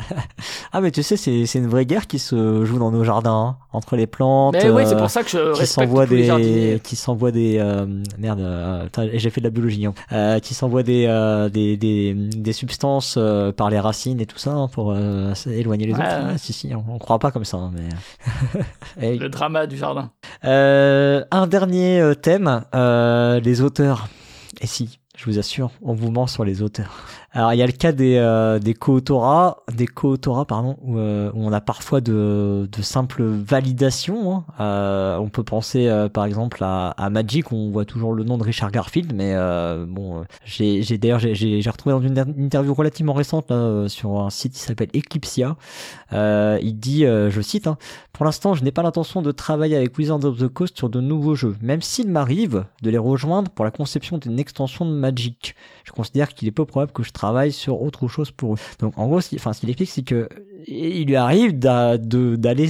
[0.73, 3.33] ah, mais tu sais, c'est c'est une vraie guerre qui se joue dans nos jardins,
[3.33, 4.53] hein, entre les plantes.
[4.55, 7.57] Mais oui c'est euh, pour ça que je qui s'envoie les des qui s'envoie des
[7.59, 7.87] euh,
[8.19, 9.95] merde euh, j'ai fait de la biologie hein.
[10.13, 14.39] euh, qui s'envoie des, euh, des des des substances euh, par les racines et tout
[14.39, 16.39] ça hein, pour euh, éloigner les Ouais, autres ouais.
[16.39, 17.89] Si si on, on croit pas comme ça hein, mais
[19.03, 19.19] Hey.
[19.19, 20.11] Le drama du jardin.
[20.45, 24.09] Euh, un dernier thème euh, les auteurs
[24.61, 26.95] et si je vous assure, on vous ment sur les auteurs.
[27.37, 29.87] Alors il y a le cas des euh, des co-autorats, des
[30.49, 34.33] pardon, où, euh, où on a parfois de, simples validations.
[34.33, 34.45] hein.
[34.59, 38.39] Euh, on peut penser euh, par exemple à, à Magic, on voit toujours le nom
[38.39, 39.35] de Richard Garfield, mais
[39.87, 43.53] bon, j'ai d'ailleurs j'ai- retrouvé dans une inter- interview relativement récente
[43.89, 45.57] sur un site qui s'appelle Eclipsia.
[46.13, 47.77] Il dit, je cite, hein,
[48.15, 51.03] pour l'instant, je n'ai pas l'intention de travailler avec Wizards of the Coast sur de
[51.03, 55.55] nouveaux jeux, même s'il m'arrive de les rejoindre pour la conception d'une extension de Magic.
[55.85, 58.59] Je considère qu'il est peu probable que je travaille sur autre chose pour eux.
[58.81, 60.29] Donc, en gros, ce qu'il explique, c'est que
[60.67, 62.69] il lui arrive d'aller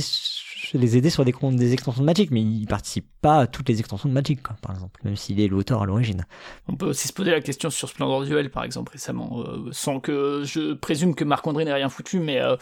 [0.74, 4.08] les aider sur des, extensions de Magic, mais il participe pas à toutes les extensions
[4.08, 6.24] de Magic, par exemple, même s'il est l'auteur à l'origine.
[6.68, 10.00] On peut aussi se poser la question sur Splendor Duel, par exemple, récemment, euh, sans
[10.00, 12.56] que je présume que Marc-André n'ait rien foutu, mais euh,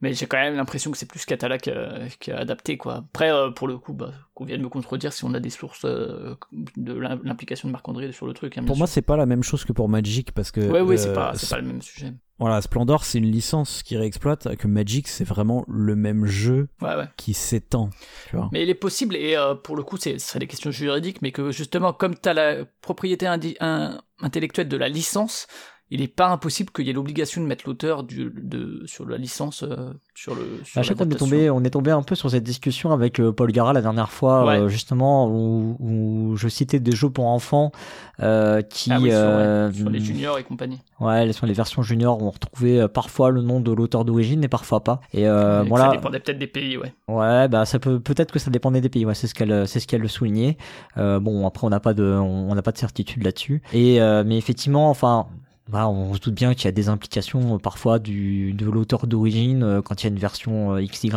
[0.00, 2.96] mais j'ai quand même l'impression que c'est plus Catala qui a, adapté quoi.
[2.96, 6.92] Après, pour le coup, bah, qu'on vienne me contredire si on a des sources de
[7.24, 8.58] l'implication de Marc-André sur le truc.
[8.58, 10.60] Hein, pour moi, c'est pas la même chose que pour Magic parce que.
[10.60, 12.12] Oui, oui, c'est pas, pas le même sujet.
[12.38, 16.68] Voilà, Splendor, c'est une licence qui réexploite, que Magic, c'est vraiment le même jeu
[17.16, 17.88] qui s'étend.
[18.52, 21.32] Mais il est possible, et euh, pour le coup, ce serait des questions juridiques, mais
[21.32, 25.46] que justement, comme tu as la propriété intellectuelle de la licence,
[25.90, 29.62] il n'est pas impossible qu'il y ait l'obligation de mettre l'auteur de, sur la licence
[29.62, 30.42] euh, sur le.
[30.64, 33.30] Sur à on est tombé, on est tombé un peu sur cette discussion avec euh,
[33.30, 37.70] Paul Gara la dernière fois, euh, justement où, je citais des jeux pour enfants
[38.18, 40.80] qui ah sur, les juniors et compagnie.
[40.98, 44.82] Ouais, sur les versions juniors, on retrouvait parfois le nom de l'auteur d'origine et parfois
[44.82, 45.00] pas.
[45.12, 45.86] Et voilà.
[45.86, 46.92] Ça dépendait peut-être des pays, ouais.
[47.06, 49.06] Ouais, bah ça peut peut-être que ça dépendait des pays.
[49.06, 50.56] Ouais, c'est ce qu'elle, c'est ce qu'elle le soulignait.
[50.96, 53.62] bon, après on n'a pas de, on n'a pas de certitude là-dessus.
[53.72, 55.28] Et mais effectivement, enfin
[55.72, 59.62] on se doute bien qu'il y a des implications euh, parfois du, de l'auteur d'origine
[59.62, 61.10] euh, quand il y a une version euh, XY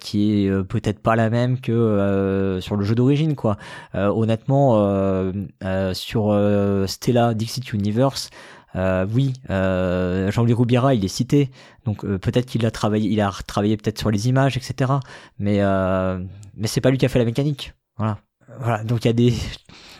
[0.00, 3.56] qui est peut-être pas la même que sur le jeu d'origine quoi.
[3.94, 5.32] honnêtement,
[5.92, 8.30] sur Stella Dixit Universe,
[8.74, 11.50] oui, Jean-Louis Roubiera, il est cité,
[11.84, 14.92] donc peut-être qu'il a travaillé, il a travaillé peut-être sur les images, etc.
[15.38, 15.60] Mais
[16.56, 17.74] mais c'est pas lui qui a fait la mécanique.
[17.96, 18.18] Voilà.
[18.60, 19.32] Voilà, donc il y a des,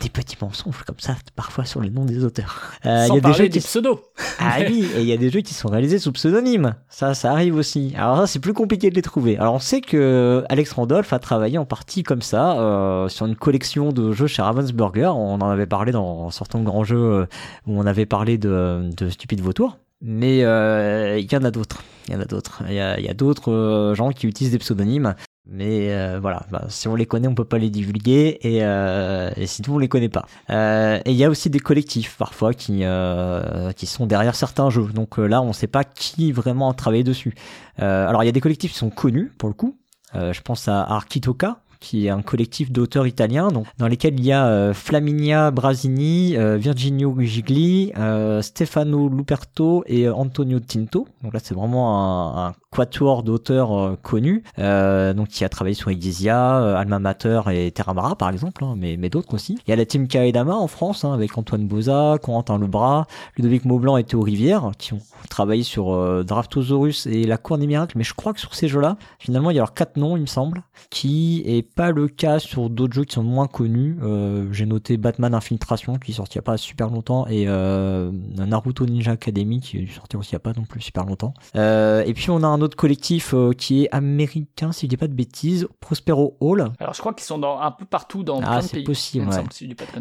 [0.01, 2.73] des petits mensonges comme ça parfois sur les noms des auteurs.
[2.87, 4.01] Euh, Sans y a des jeux qui pseudo.
[4.39, 6.75] Ah oui, et il y a des jeux qui sont réalisés sous pseudonyme.
[6.89, 7.93] Ça, ça arrive aussi.
[7.97, 9.39] Alors ça, c'est plus compliqué de les trouver.
[9.39, 13.37] Alors on sait que Alex Randolph a travaillé en partie comme ça euh, sur une
[13.37, 15.15] collection de jeux chez Ravensburger.
[15.17, 17.27] On en avait parlé dans certains grands jeux euh,
[17.67, 19.79] où on avait parlé de, de Stupide Vautour.
[20.01, 21.83] Mais euh, il y en a d'autres.
[22.09, 22.63] Il y en a d'autres.
[22.69, 25.15] Il y a, a d'autres gens qui utilisent des pseudonymes.
[25.47, 29.31] Mais euh, voilà, bah, si on les connaît, on peut pas les divulguer et, euh,
[29.37, 30.25] et sinon on les connaît pas.
[30.51, 34.71] Euh, et il y a aussi des collectifs parfois qui euh, qui sont derrière certains
[34.71, 34.87] jeux.
[34.95, 37.35] Donc euh, là, on sait pas qui vraiment a travaillé dessus.
[37.77, 39.77] alors il y a des collectifs qui sont connus pour le coup.
[40.15, 44.33] je pense à Arkitoka qui est un collectif d'auteurs italiens, donc, dans lesquels il y
[44.33, 51.09] a euh, Flaminia Brasini, euh, Virginio Gigli, euh, Stefano Luperto et Antonio Tinto.
[51.23, 56.79] Donc là, c'est vraiment un, un quatuor d'auteurs connus, donc qui a travaillé sur Iglesia,
[56.79, 59.59] Alma Mater et Terramara par exemple, hein, mais, mais d'autres aussi.
[59.67, 63.05] Il y a la team Kaedama en France, hein, avec Antoine Boza, Corentin Lebras,
[63.37, 67.99] Ludovic Maublanc et Théo Rivière, qui ont travaillé sur Draftosaurus et La Cour des Miracles,
[67.99, 70.23] mais je crois que sur ces jeux-là, finalement, il y a alors quatre noms, il
[70.23, 73.99] me semble, qui est pas le cas sur d'autres jeux qui sont moins connus.
[74.03, 77.45] Euh, j'ai noté Batman Infiltration qui est sorti il n'y a pas super longtemps et
[77.47, 81.05] euh, Naruto Ninja Academy qui est sorti aussi il n'y a pas non plus super
[81.05, 81.35] longtemps.
[81.57, 85.09] Euh, et puis on a un autre collectif qui est américain si je dis pas
[85.09, 86.73] de bêtises, Prospero Hall.
[86.79, 89.29] Alors je crois qu'ils sont dans, un peu partout dans ah, c'est possible.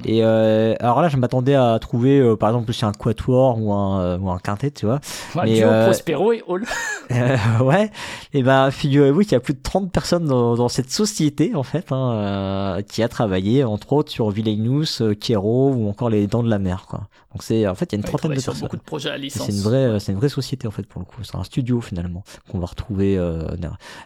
[0.05, 4.29] et alors là je m'attendais à trouver par exemple si un quatuor ou un ou
[4.29, 4.99] un quintet tu vois.
[5.43, 6.65] mais, Prospero et Hall.
[7.61, 7.91] ouais.
[8.33, 11.63] Et ben figurez-vous qu'il y a plus de 30 personnes dans, dans cette société en
[11.63, 16.25] fait, hein, euh, qui a travaillé entre autres sur Villainous, euh, Kero ou encore les
[16.25, 16.87] Dents de la Mer.
[17.33, 18.61] Donc c'est en fait il y a une trentaine de personnes.
[18.61, 19.47] beaucoup de projets à licence.
[19.47, 21.23] C'est une vraie, c'est une vraie société en fait pour le coup.
[21.23, 23.17] C'est un studio finalement qu'on va retrouver.
[23.17, 23.47] Euh,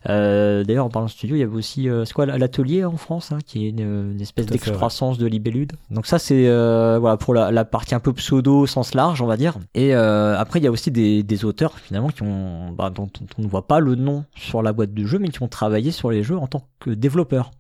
[0.10, 3.32] euh, D'ailleurs en parlant de studio, il y avait aussi c'est quoi l'atelier en France,
[3.32, 5.74] hein, qui est une, espèce d'excroissance de libellude.
[5.90, 9.38] Donc ça c'est voilà pour la, la, partie un peu pseudo sens large on va
[9.38, 9.58] dire.
[9.74, 13.42] Et après il y a aussi des, des auteurs finalement qui ont bah, dont on
[13.42, 16.12] ne voit pas le nom sur la boîte de jeu, mais qui ont travaillé sur
[16.12, 17.52] les jeux en tant que développeurs.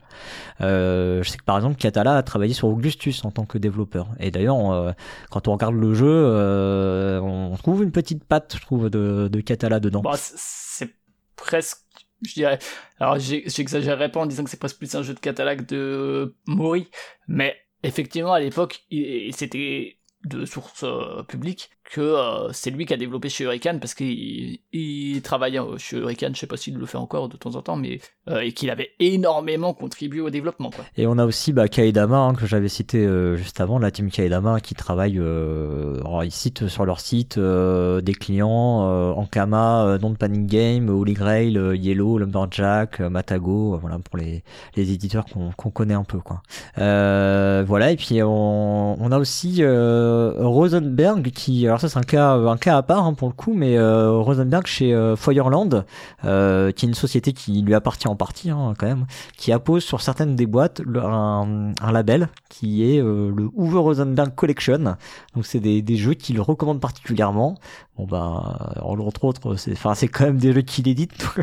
[0.62, 4.10] Euh, je sais que par exemple Catala a travaillé sur Augustus en tant que développeur.
[4.20, 4.92] Et d'ailleurs, euh,
[5.30, 9.80] quand on regarde le jeu, euh, on trouve une petite patte, je trouve, de, Catala
[9.80, 10.02] dedans.
[10.02, 10.96] Bah, c'est
[11.36, 11.80] presque,
[12.22, 12.60] je dirais.
[13.00, 16.36] Alors j'exagérerais pas en disant que c'est presque plus un jeu de Catala que de
[16.48, 16.90] Mori,
[17.28, 18.86] mais effectivement à l'époque,
[19.32, 23.94] c'était de sources euh, publiques que euh, c'est lui qui a développé chez Hurricane parce
[23.94, 27.56] qu'il il travaillait euh, chez Hurricane, je sais pas s'il le fait encore de temps
[27.56, 28.00] en temps, mais
[28.42, 30.72] et qu'il avait énormément contribué au développement.
[30.98, 34.60] Et on a aussi bah, Kaedama hein, que j'avais cité juste avant, la team Kaedama
[34.62, 41.54] qui travaille, ils citent sur leur site des clients Ankama, Non Panic Game, Holy Grail,
[41.76, 44.44] Yellow, Lumberjack, Matago, voilà pour les,
[44.76, 45.26] éditeurs
[45.56, 46.42] qu'on connaît un peu quoi.
[46.76, 52.58] voilà et puis on, a aussi euh, Rosenberg qui alors ça c'est un cas un
[52.58, 55.86] cas à part hein, pour le coup mais euh, Rosenberg chez euh, Feuerland
[56.22, 59.06] qui est une société qui lui appartient en partie hein, quand même
[59.38, 64.96] qui appose sur certaines des boîtes un, un, label qui est le Uwe Rosenberg Collection
[65.36, 67.56] donc c'est des, des jeux qu'il recommande particulièrement
[67.98, 71.14] bon bah entre autres c'est enfin c'est quand même des jeux qu'il édite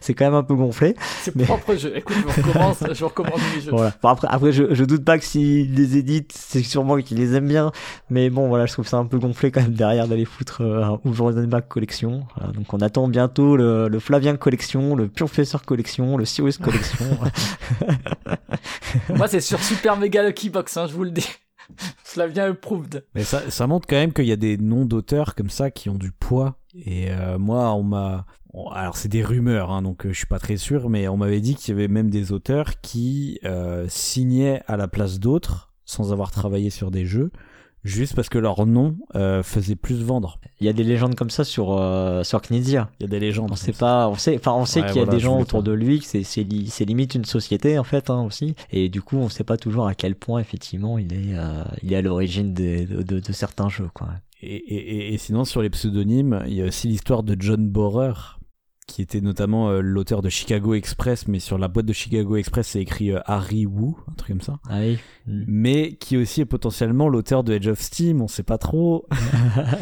[0.00, 0.96] c'est quand, même un peu gonflé.
[1.22, 1.96] C'est propre jeu.
[1.96, 3.70] Écoute, je recommence, je recommence les jeux.
[3.70, 3.92] Voilà.
[4.02, 7.48] après, après je, je doute pas que s'ils les éditent, c'est sûrement qu'ils les aiment
[7.48, 7.72] bien.
[8.10, 10.82] Mais bon, voilà, je trouve ça un peu gonflé quand même derrière d'aller foutre euh,
[10.82, 12.26] un Animac Collection.
[12.54, 17.06] donc on attend bientôt le, le Flavien Collection, le Professeur Collection, le Cyrus Collection.
[19.14, 21.28] Moi, c'est sur Super Mega Lucky Box, hein, je vous le dis.
[22.04, 23.04] Flavien approved.
[23.14, 25.88] Mais ça, ça montre quand même qu'il y a des noms d'auteurs comme ça qui
[25.88, 26.58] ont du poids.
[26.74, 28.26] Et euh, moi, on m'a.
[28.72, 31.40] Alors, c'est des rumeurs, hein, donc euh, je suis pas très sûr, mais on m'avait
[31.40, 36.10] dit qu'il y avait même des auteurs qui euh, signaient à la place d'autres sans
[36.10, 37.30] avoir travaillé sur des jeux
[37.86, 40.38] juste parce que leur nom euh, faisait plus vendre.
[40.60, 42.90] Il y a des légendes comme ça sur euh, sur Knizia.
[42.98, 43.50] Il y a des légendes.
[43.52, 45.72] On sait pas, on sait, enfin on sait qu'il y a des gens autour de
[45.72, 48.54] lui, que c'est c'est limite une société en fait hein, aussi.
[48.70, 51.92] Et du coup, on sait pas toujours à quel point effectivement il est euh, il
[51.92, 54.08] est à l'origine de, de, de, certains jeux quoi.
[54.42, 58.12] Et, et, et, sinon sur les pseudonymes, il y a aussi l'histoire de John Borer
[58.86, 62.68] qui était notamment euh, l'auteur de Chicago Express, mais sur la boîte de Chicago Express,
[62.68, 64.58] c'est écrit euh, Harry Wu, un truc comme ça.
[64.68, 64.98] Ah oui.
[65.26, 65.44] Mm.
[65.46, 69.06] Mais qui aussi est potentiellement l'auteur de Edge of Steam, on sait pas trop.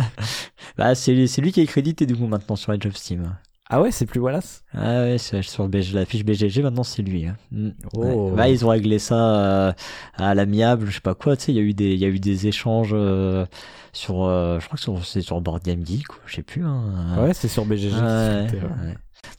[0.78, 3.36] bah, c'est lui qui est crédité du coup maintenant sur Edge of Steam.
[3.74, 7.26] Ah ouais, c'est plus Wallace Ah ouais, c'est sur la fiche BGG, maintenant c'est lui.
[7.26, 7.36] Hein.
[7.50, 7.70] Mm.
[7.94, 8.30] Oh.
[8.30, 9.72] Bah, ils ont réglé ça euh,
[10.16, 12.08] à l'amiable, je sais pas quoi, tu sais, il y a eu des, y a
[12.08, 12.94] eu des échanges
[13.92, 16.64] sur, je crois que c'est sur Board Game Geek, je sais plus.
[16.64, 17.16] Hein.
[17.18, 17.94] Ouais, c'est sur BGG.
[17.94, 18.46] Ouais,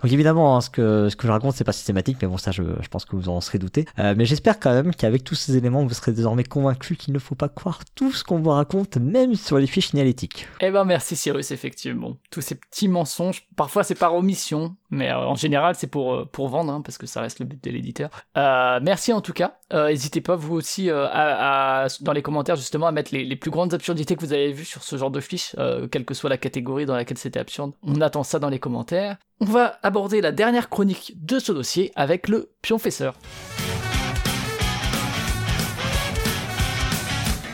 [0.01, 2.51] donc évidemment, hein, ce, que, ce que je raconte, c'est pas systématique, mais bon, ça,
[2.51, 3.85] je, pense que vous en serez douté.
[3.99, 7.19] Euh, mais j'espère quand même qu'avec tous ces éléments, vous serez désormais convaincu qu'il ne
[7.19, 10.47] faut pas croire tout ce qu'on vous raconte, même sur les fiches signalétiques.
[10.61, 12.17] Eh ben merci Cyrus, effectivement.
[12.31, 16.26] Tous ces petits mensonges, parfois c'est par omission, mais euh, en général c'est pour, euh,
[16.26, 18.09] pour vendre, hein, parce que ça reste le but de l'éditeur.
[18.38, 19.57] Euh, merci en tout cas.
[19.72, 23.73] N'hésitez pas vous aussi à, dans les commentaires justement à mettre les, les, plus grandes
[23.73, 25.55] absurdités que vous avez vues sur ce genre de fiches,
[25.91, 27.73] quelle que soit la catégorie dans laquelle c'était absurde.
[27.84, 29.17] On attend ça dans les commentaires.
[29.41, 33.15] On va aborder la dernière chronique de ce dossier avec le pionfesseur.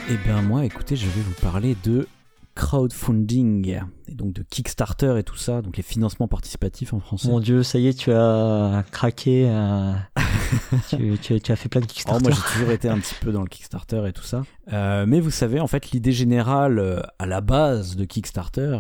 [0.10, 2.08] Eh bien moi, écoutez, je vais vous parler de
[2.56, 7.30] crowdfunding et donc de Kickstarter et tout ça, donc les financements participatifs en français.
[7.30, 9.94] Mon Dieu, ça y est, tu as craqué, euh,
[11.22, 12.22] tu, as fait plein de Kickstarter.
[12.22, 15.06] Oh, moi, j'ai toujours été un petit peu dans le Kickstarter et tout ça, euh,
[15.08, 18.80] mais vous savez, en fait, l'idée générale euh, à la base de Kickstarter,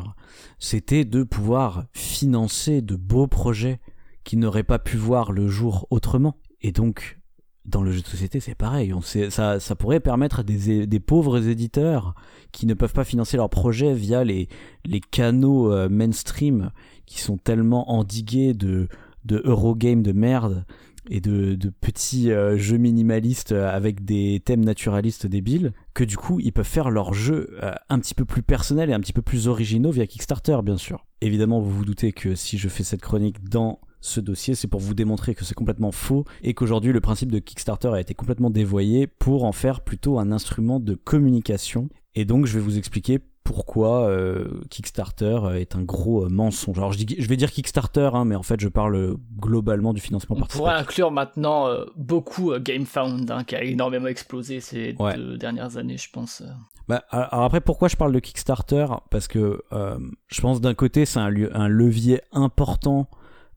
[0.60, 3.80] c'était de pouvoir financer de beaux projets
[4.24, 6.36] qui n'auraient pas pu voir le jour autrement.
[6.62, 7.21] Et donc,
[7.66, 8.94] dans le jeu de société, c'est pareil.
[8.94, 12.16] On sait, ça, ça pourrait permettre à des, des, pauvres éditeurs
[12.52, 14.50] qui ne peuvent pas financer leurs projets via les,
[14.86, 16.72] les canaux euh, mainstream
[17.06, 18.88] qui sont tellement endigués de,
[19.26, 20.66] de Eurogame de merde
[21.10, 26.40] et de, de petits euh, jeux minimalistes avec des thèmes naturalistes débiles que du coup
[26.40, 29.24] ils peuvent faire leurs jeux euh, un petit peu plus personnels et un petit peu
[29.24, 31.06] plus originaux via Kickstarter bien sûr.
[31.22, 34.80] Évidemment vous vous doutez que si je fais cette chronique dans ce dossier, c'est pour
[34.80, 38.50] vous démontrer que c'est complètement faux et qu'aujourd'hui le principe de Kickstarter a été complètement
[38.50, 41.90] dévoyé pour en faire plutôt un instrument de communication.
[42.16, 46.78] Et donc je vais vous expliquer pourquoi euh, Kickstarter est un gros euh, mensonge.
[46.78, 50.02] Alors je, dis, je vais dire Kickstarter, hein, mais en fait je parle globalement du
[50.02, 50.62] financement participatif.
[50.62, 55.78] On pourrait inclure maintenant euh, beaucoup GameFound, hein, qui a énormément explosé ces deux dernières
[55.78, 56.44] années, je pense.
[56.88, 58.86] Bah, alors après, pourquoi je parle de Kickstarter?
[59.10, 63.10] Parce que je pense d'un côté c'est un, un, levier important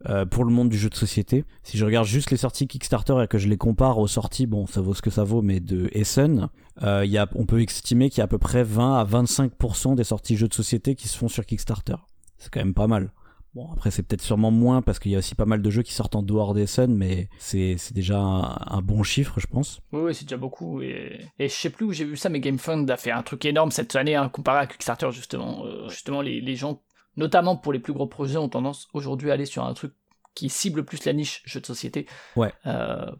[0.08, 1.44] euh, pour le monde du jeu de société.
[1.62, 4.66] Si je regarde juste les sorties Kickstarter et que je les compare aux sorties, bon,
[4.66, 6.48] ça vaut ce que ça vaut, mais de Essen,
[6.82, 9.94] euh, y a, on peut estimer qu'il y a à peu près 20 à 25%
[9.94, 11.96] des sorties jeux de société qui se font sur Kickstarter.
[12.38, 13.12] C'est quand même pas mal.
[13.54, 15.82] Bon, après, c'est peut-être sûrement moins parce qu'il y a aussi pas mal de jeux
[15.82, 19.80] qui sortent en dehors d'Essen, mais c'est, déjà un, bon chiffre, je pense.
[19.92, 20.82] Oui, oui c'est déjà beaucoup.
[20.82, 23.44] Et, et je sais plus où j'ai vu ça, mais GameFund a fait un truc
[23.44, 25.64] énorme cette année, hein, comparé à Kickstarter, justement.
[25.66, 26.82] Euh, justement, les, les gens
[27.16, 29.92] notamment pour les plus gros projets, ont tendance aujourd'hui à aller sur un truc
[30.34, 32.06] qui cible plus la niche jeu de société.
[32.36, 32.52] Ouais.
[32.66, 33.10] Euh,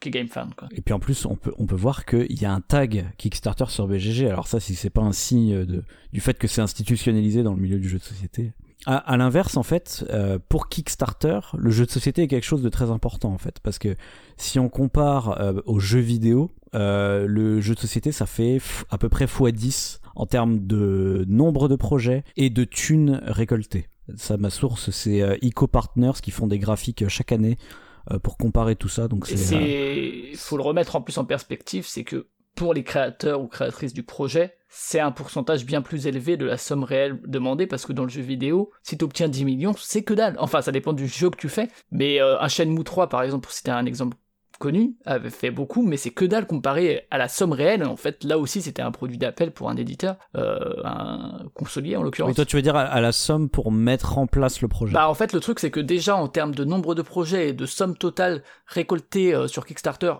[0.00, 0.48] que GameFan.
[0.56, 0.68] Quoi.
[0.72, 3.66] Et puis en plus, on peut, on peut voir qu'il y a un tag Kickstarter
[3.68, 4.28] sur BGG.
[4.28, 7.60] Alors ça, si c'est pas un signe de, du fait que c'est institutionnalisé dans le
[7.60, 8.52] milieu du jeu de société.
[8.86, 12.62] À, à l'inverse, en fait, euh, pour Kickstarter, le jeu de société est quelque chose
[12.62, 13.60] de très important, en fait.
[13.60, 13.94] Parce que
[14.38, 18.58] si on compare euh, aux jeux vidéo, euh, le jeu de société, ça fait
[18.88, 23.86] à peu près x10 en termes de nombre de projets et de thunes récoltées.
[24.16, 27.58] Ça, ma source, c'est euh, EcoPartners qui font des graphiques euh, chaque année
[28.10, 29.08] euh, pour comparer tout ça.
[29.08, 30.32] Donc c'est.
[30.36, 34.02] Faut le remettre en plus en perspective, c'est que pour les créateurs ou créatrices du
[34.02, 38.02] projet, c'est un pourcentage bien plus élevé de la somme réelle demandée parce que dans
[38.02, 40.36] le jeu vidéo, si tu obtiens 10 millions, c'est que dalle.
[40.38, 43.52] Enfin, ça dépend du jeu que tu fais, mais un Shenmue 3 par exemple, pour
[43.52, 44.16] citer un exemple
[44.60, 47.84] connu, avait fait beaucoup, mais c'est que dalle comparé à la somme réelle.
[47.84, 52.02] En fait, là aussi, c'était un produit d'appel pour un éditeur, euh, un consolier en
[52.04, 52.28] l'occurrence.
[52.28, 54.92] Oui, toi, tu veux dire à, à la somme pour mettre en place le projet.
[54.92, 57.52] Bah en fait le truc c'est que déjà en termes de nombre de projets et
[57.52, 60.12] de somme totale récoltée euh, sur Kickstarter,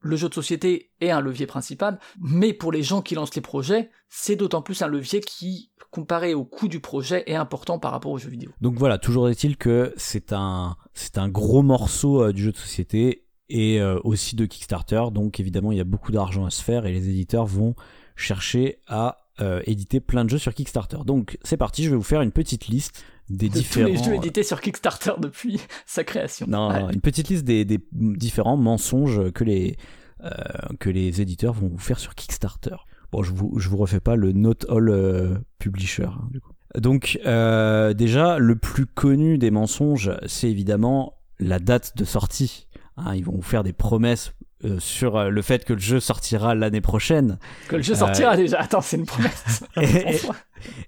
[0.00, 3.40] le jeu de société est un levier principal, mais pour les gens qui lancent les
[3.40, 7.92] projets, c'est d'autant plus un levier qui, comparé au coût du projet, est important par
[7.92, 8.50] rapport aux jeux vidéo.
[8.60, 12.56] Donc voilà, toujours est-il que c'est un, c'est un gros morceau euh, du jeu de
[12.56, 15.02] société et euh, aussi de Kickstarter.
[15.12, 17.74] Donc évidemment, il y a beaucoup d'argent à se faire et les éditeurs vont
[18.16, 20.98] chercher à euh, éditer plein de jeux sur Kickstarter.
[21.04, 23.88] Donc c'est parti, je vais vous faire une petite liste des De différents.
[23.88, 26.46] tous les jeux édités sur Kickstarter depuis sa création.
[26.48, 26.94] Non, Ouais.
[26.94, 29.76] une petite liste des, des différents mensonges que les,
[30.22, 30.30] euh,
[30.78, 32.76] que les éditeurs vont vous faire sur Kickstarter.
[33.12, 36.52] Bon, je vous, je vous refais pas le Not All euh, Publisher, hein, du coup.
[36.76, 42.66] Donc, euh, déjà, le plus connu des mensonges, c'est évidemment la date de sortie.
[42.96, 44.32] Hein, ils vont vous faire des promesses
[44.64, 47.38] euh, sur euh, le fait que le jeu sortira l'année prochaine.
[47.68, 48.60] Que le jeu sortira déjà.
[48.60, 49.64] Attends, c'est une promesse.
[49.80, 50.20] Et-.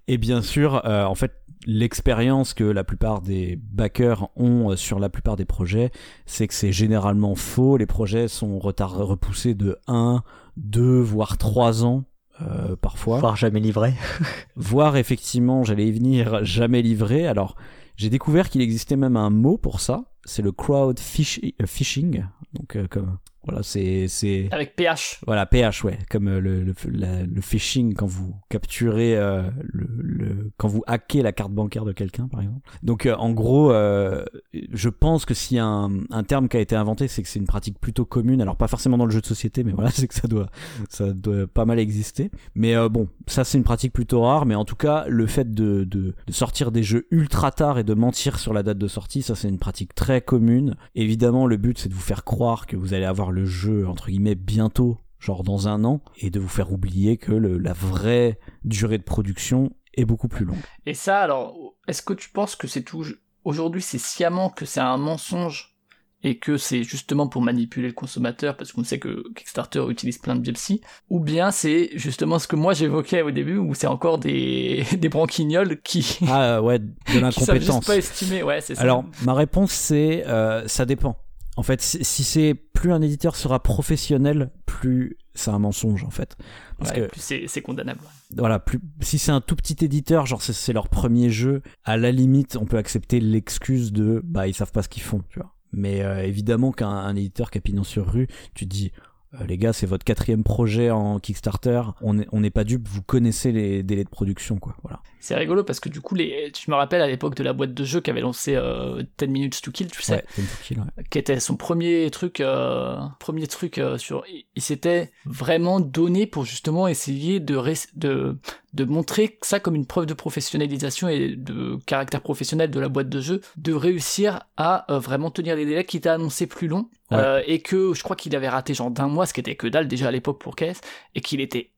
[0.08, 1.32] Et bien sûr, euh, en fait,
[1.66, 5.90] l'expérience que la plupart des backers ont euh, sur la plupart des projets,
[6.26, 7.76] c'est que c'est généralement faux.
[7.76, 10.22] Les projets sont retard- repoussés de 1,
[10.56, 12.04] 2, voire 3 ans.
[12.40, 13.94] euh, parfois, Voire jamais livré.
[14.56, 17.26] voire effectivement, j'allais y venir, jamais livré.
[17.26, 17.56] Alors,
[17.96, 22.24] j'ai découvert qu'il existait même un mot pour ça, c'est le crowd fish- euh, phishing.
[22.53, 25.20] Donc, euh, comme, voilà, c'est, c'est, Avec PH.
[25.27, 29.86] voilà, PH, ouais, comme euh, le, le, la- le phishing quand vous capturez, euh, le,
[29.98, 32.60] le- quand vous hackez la carte bancaire de quelqu'un, par exemple.
[32.82, 34.24] Donc, euh, en gros, euh,
[34.73, 37.28] je pense que s'il y a un, un terme qui a été inventé, c'est que
[37.28, 38.40] c'est une pratique plutôt commune.
[38.40, 40.48] Alors, pas forcément dans le jeu de société, mais voilà, c'est que ça doit,
[40.89, 42.31] ça doit pas mal exister.
[42.55, 44.47] Mais euh, bon, ça, c'est une pratique plutôt rare.
[44.47, 47.85] Mais en tout cas, le fait de, de, de sortir des jeux ultra tard et
[47.85, 50.74] de mentir sur la date de sortie, ça, c'est une pratique très commune.
[50.94, 54.08] Évidemment, le but, c'est de vous faire croire que vous allez avoir le jeu, entre
[54.08, 58.38] guillemets, bientôt, genre dans un an, et de vous faire oublier que le, la vraie
[58.64, 60.56] durée de production est beaucoup plus longue.
[60.84, 63.04] Et ça, alors, est-ce que tu penses que c'est tout
[63.44, 65.76] aujourd'hui, c'est sciemment que c'est un mensonge
[66.22, 70.34] et que c'est justement pour manipuler le consommateur parce qu'on sait que Kickstarter utilise plein
[70.34, 74.18] de biais ou bien c'est justement ce que moi j'évoquais au début où c'est encore
[74.18, 77.84] des, des branquignoles qui, Ah ouais, de qui savent juste l'incompétence.
[77.84, 78.82] pas estimer, ouais, c'est ça.
[78.82, 81.16] Alors, ma réponse, c'est euh, ça dépend.
[81.56, 86.36] En fait, si c'est plus un éditeur sera professionnel, plus c'est un mensonge en fait.
[86.78, 88.00] Parce Ouais, que plus c'est condamnable.
[88.36, 91.96] voilà, plus si c'est un tout petit éditeur, genre c'est- c'est leur premier jeu, à
[91.96, 95.38] la limite, on peut accepter l'excuse de bah ils savent pas ce qu'ils font, tu
[95.38, 95.54] vois.
[95.72, 98.92] Mais euh, évidemment qu'un un éditeur qui a pignon sur rue, tu te dis
[99.35, 103.03] euh, les gars, c'est votre quatrième projet en Kickstarter, on n'est on pas dupe, vous
[103.03, 104.77] connaissez les délais de production quoi.
[104.82, 105.01] Voilà.
[105.27, 107.74] C'est rigolo parce que du coup, les, je me rappelle à l'époque de la boîte
[107.74, 111.05] de jeu qu'avait lancé euh, 10 Minutes to Kill, tu sais, Ouais, kill, ouais.
[111.11, 114.23] qui était son premier truc, euh, premier truc euh, sur.
[114.55, 117.61] Il, s'était vraiment donné pour justement essayer de,
[117.97, 118.39] de
[118.77, 123.09] de montrer ça comme une preuve de professionnalisation et de caractère professionnel de la boîte
[123.09, 126.89] de jeu, de réussir à euh, vraiment tenir les délais qui étaient annoncés plus longs
[127.11, 127.19] Ouais.
[127.19, 129.69] euh, et que je crois qu'il avait raté genre d'un mois, ce qui était que
[129.69, 130.81] dalle déjà à l'époque pour KS,
[131.15, 131.70] et qu'il était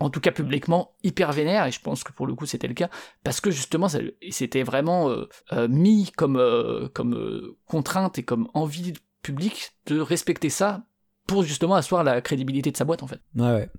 [0.00, 2.74] en tout cas publiquement hyper vénère et je pense que pour le coup c'était le
[2.74, 2.88] cas
[3.22, 3.86] parce que justement
[4.30, 10.50] c'était vraiment euh, euh, mis comme euh, comme contrainte et comme envie publique de respecter
[10.50, 10.82] ça
[11.28, 13.20] pour justement asseoir la crédibilité de sa boîte en fait.
[13.36, 13.70] Ouais, ouais.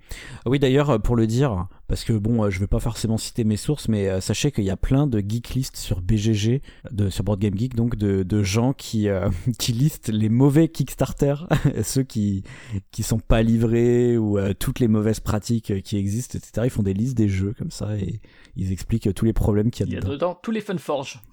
[0.47, 3.57] Oui, d'ailleurs, pour le dire, parce que bon, euh, je vais pas forcément citer mes
[3.57, 7.23] sources, mais euh, sachez qu'il y a plein de geek lists sur BGG, de, sur
[7.23, 9.29] Board Game Geek, donc de, de gens qui, euh,
[9.59, 11.35] qui listent les mauvais Kickstarter,
[11.83, 12.43] ceux qui,
[12.91, 16.63] qui sont pas livrés ou euh, toutes les mauvaises pratiques qui existent, etc.
[16.65, 18.19] Ils font des listes des jeux comme ça et
[18.55, 20.13] ils expliquent tous les problèmes qu'il Il y y a a dedans.
[20.13, 21.21] dedans tous les Funforge.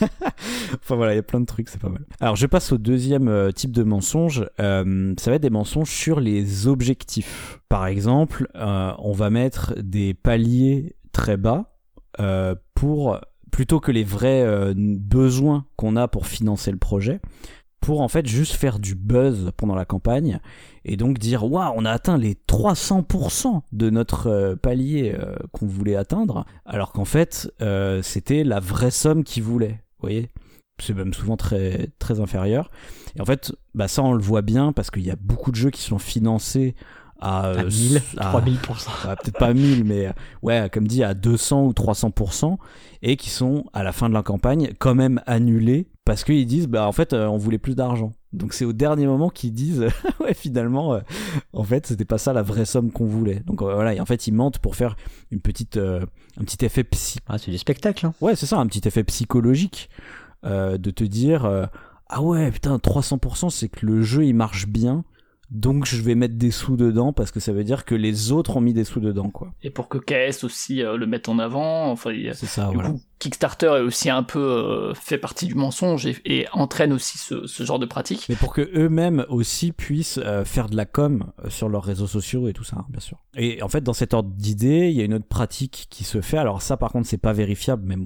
[0.00, 2.04] Enfin voilà, il y a plein de trucs, c'est pas mal.
[2.20, 4.46] Alors je passe au deuxième type de mensonge.
[4.60, 7.60] Euh, ça va être des mensonges sur les objectifs.
[7.68, 11.76] Par exemple, euh, on va mettre des paliers très bas
[12.20, 13.18] euh, pour
[13.50, 17.20] plutôt que les vrais euh, besoins qu'on a pour financer le projet
[17.80, 20.40] pour en fait juste faire du buzz pendant la campagne
[20.84, 25.16] et donc dire waouh on a atteint les 300% de notre palier
[25.52, 27.52] qu'on voulait atteindre alors qu'en fait
[28.02, 30.30] c'était la vraie somme qu'ils voulaient vous voyez.
[30.80, 32.70] C'est même souvent très très inférieur.
[33.16, 35.56] Et en fait bah ça on le voit bien parce qu'il y a beaucoup de
[35.56, 36.76] jeux qui sont financés
[37.20, 38.88] à, À euh, 1000, à- 3000%.
[39.08, 40.12] ah, peut-être pas 1000 mais euh,
[40.42, 42.56] ouais comme dit à 200 ou 300%
[43.02, 46.68] et qui sont à la fin de la campagne quand même annulés parce qu'ils disent
[46.68, 49.86] bah en fait euh, on voulait plus d'argent donc c'est au dernier moment qu'ils disent
[50.20, 51.00] ouais finalement euh,
[51.52, 54.06] en fait c'était pas ça la vraie somme qu'on voulait donc euh, voilà et en
[54.06, 54.96] fait ils mentent pour faire
[55.30, 56.04] une petite euh,
[56.40, 58.06] un petit effet psy Ah, c'est du spectacle.
[58.06, 58.14] Hein.
[58.20, 59.88] ouais c'est ça un petit effet psychologique
[60.44, 61.50] de te dire
[62.08, 65.04] ah ouais putain 300% c'est que le jeu il marche bien
[65.50, 68.58] donc je vais mettre des sous dedans parce que ça veut dire que les autres
[68.58, 69.54] ont mis des sous dedans quoi.
[69.62, 72.68] Et pour que KS aussi euh, le mette en avant, enfin c'est ça.
[72.68, 72.90] Du voilà.
[72.90, 77.16] coup, Kickstarter est aussi un peu euh, fait partie du mensonge et, et entraîne aussi
[77.16, 78.26] ce, ce, genre de pratique.
[78.28, 82.48] Mais pour que eux-mêmes aussi puissent euh, faire de la com sur leurs réseaux sociaux
[82.48, 83.18] et tout ça, hein, bien sûr.
[83.34, 86.20] Et en fait, dans cet ordre d'idée, il y a une autre pratique qui se
[86.20, 86.38] fait.
[86.38, 87.96] Alors ça, par contre, c'est pas vérifiable, mais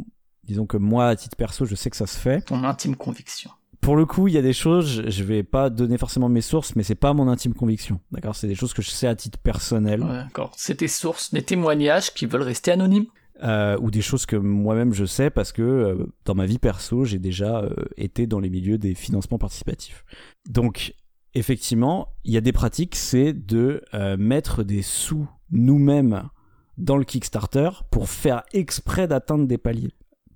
[0.44, 2.42] disons que moi, à titre perso, je sais que ça se fait.
[2.42, 3.50] Ton intime conviction
[3.82, 6.76] pour le coup, il y a des choses, je vais pas donner forcément mes sources,
[6.76, 8.00] mais c'est pas mon intime conviction.
[8.12, 8.36] D'accord?
[8.36, 10.02] C'est des choses que je sais à titre personnel.
[10.02, 10.52] Ouais, d'accord.
[10.56, 13.06] C'est tes sources, des témoignages qui veulent rester anonymes?
[13.42, 17.04] Euh, ou des choses que moi-même je sais parce que euh, dans ma vie perso,
[17.04, 20.04] j'ai déjà euh, été dans les milieux des financements participatifs.
[20.48, 20.94] Donc,
[21.34, 23.82] effectivement, il y a des pratiques, c'est de
[24.16, 26.28] mettre des sous nous-mêmes
[26.78, 29.92] dans le Kickstarter pour faire exprès d'atteindre des paliers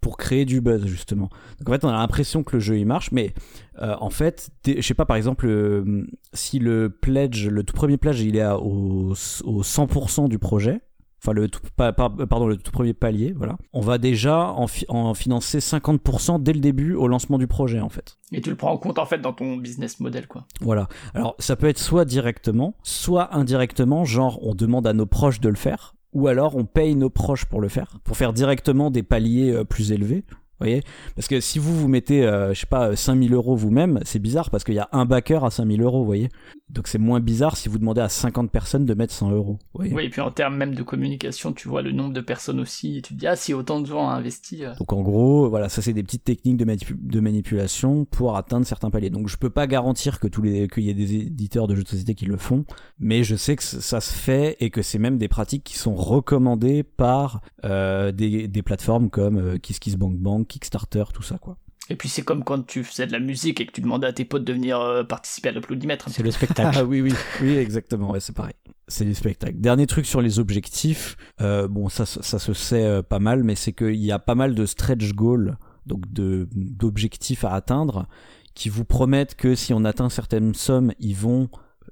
[0.06, 1.30] pour créer du buzz justement.
[1.58, 3.34] Donc en fait, on a l'impression que le jeu il marche, mais
[3.82, 7.96] euh, en fait, je sais pas par exemple euh, si le pledge, le tout premier
[7.96, 10.80] pledge, il est à, au, au 100% du projet.
[11.20, 13.56] Enfin, le tout, pardon, le tout premier palier, voilà.
[13.72, 17.80] On va déjà en, fi en financer 50% dès le début au lancement du projet,
[17.80, 18.16] en fait.
[18.30, 20.46] Et tu le prends en compte, en fait, dans ton business model, quoi.
[20.60, 20.86] Voilà.
[21.14, 25.48] Alors, ça peut être soit directement, soit indirectement, genre, on demande à nos proches de
[25.48, 29.02] le faire ou alors on paye nos proches pour le faire, pour faire directement des
[29.02, 30.24] paliers euh, plus élevés.
[30.60, 30.82] Voyez
[31.14, 34.50] Parce que si vous vous mettez, euh, je sais pas, 5000 euros vous-même, c'est bizarre
[34.50, 36.28] parce qu'il y a un backer à 5000 euros, vous voyez
[36.70, 39.58] Donc c'est moins bizarre si vous demandez à 50 personnes de mettre 100 euros.
[39.74, 42.98] Oui, et puis en termes même de communication, tu vois le nombre de personnes aussi,
[42.98, 44.64] et tu te dis, ah, si autant de gens ont investi.
[44.64, 44.74] Euh...
[44.78, 48.66] Donc en gros, voilà, ça c'est des petites techniques de, manip de, manipulation pour atteindre
[48.66, 49.10] certains paliers.
[49.10, 51.82] Donc je peux pas garantir que tous les qu'il y ait des éditeurs de jeux
[51.82, 52.64] de société qui le font,
[52.98, 55.94] mais je sais que ça se fait et que c'est même des pratiques qui sont
[55.94, 61.58] recommandées par euh, des, des, plateformes comme euh, KissKissBankBank, Kickstarter, tout ça quoi.
[61.88, 64.12] Et puis c'est comme quand tu faisais de la musique et que tu demandais à
[64.12, 66.08] tes potes de venir euh, participer à l'applaudimètre.
[66.10, 66.76] C'est le spectacle.
[66.80, 68.54] ah oui, oui, oui, exactement, ouais, c'est pareil.
[68.88, 69.54] C'est le spectacle.
[69.56, 73.54] Dernier truc sur les objectifs, euh, bon, ça, ça se sait euh, pas mal, mais
[73.54, 75.56] c'est qu'il y a pas mal de stretch goals,
[75.86, 78.08] donc de d'objectifs à atteindre,
[78.54, 81.48] qui vous promettent que si on atteint certaines sommes, ils vont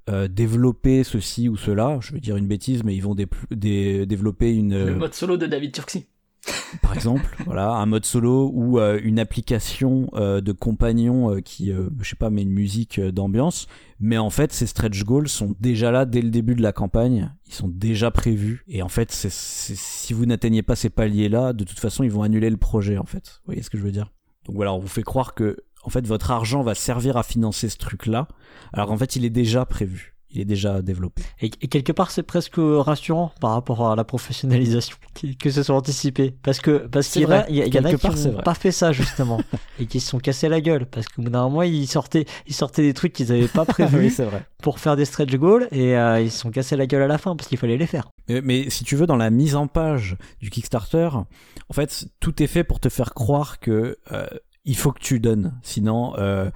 [0.09, 1.99] euh, développer ceci ou cela.
[2.01, 4.85] Je vais dire une bêtise, mais ils vont dé dé développer une.
[4.85, 6.09] Le mode solo de David Turkey
[6.83, 11.73] par exemple, voilà, un mode solo ou euh, une application euh, de compagnon euh, qui,
[11.73, 13.67] je sais pas, met une musique d'ambiance.
[14.01, 17.33] Mais en fait, ces stretch goals sont déjà là dès le début de la campagne.
[17.47, 18.65] Ils sont déjà prévus.
[18.69, 22.51] Et en fait, si vous n'atteignez pas ces paliers-là, de toute façon, ils vont annuler
[22.51, 23.41] le projet, en fait.
[23.41, 24.13] Vous voyez ce que je veux dire?
[24.47, 27.69] Donc voilà, on vous fait croire que, en fait, votre argent va servir à financer
[27.69, 28.29] ce truc-là.
[28.73, 31.23] Alors qu'en fait, il est déjà prévu il est déjà développé.
[31.41, 34.97] Et, et quelque part, c'est presque rassurant par rapport à la professionnalisation,
[35.39, 36.35] que ce soit anticipé.
[36.43, 38.93] Parce que, parce qu'il y, a, il y en a qui n'ont pas fait ça,
[38.93, 39.41] justement,
[39.79, 40.87] et qui se sont cassés la gueule.
[40.87, 44.13] Parce qu'au bout d'un moment, ils sortaient, ils sortaient des trucs qu'ils n'avaient pas prévus
[44.19, 44.27] oui,
[44.63, 47.19] pour faire des stretch goals, et euh, ils se sont cassés la gueule à la
[47.19, 48.09] fin, parce qu'il fallait les faire.
[48.29, 52.43] Mais, mais, si tu veux, dans la mise en page du Kickstarter, en fait, tout
[52.43, 54.27] est fait pour te faire croire que euh,
[54.65, 55.59] il faut que tu donnes.
[55.63, 56.51] Sinon, euh,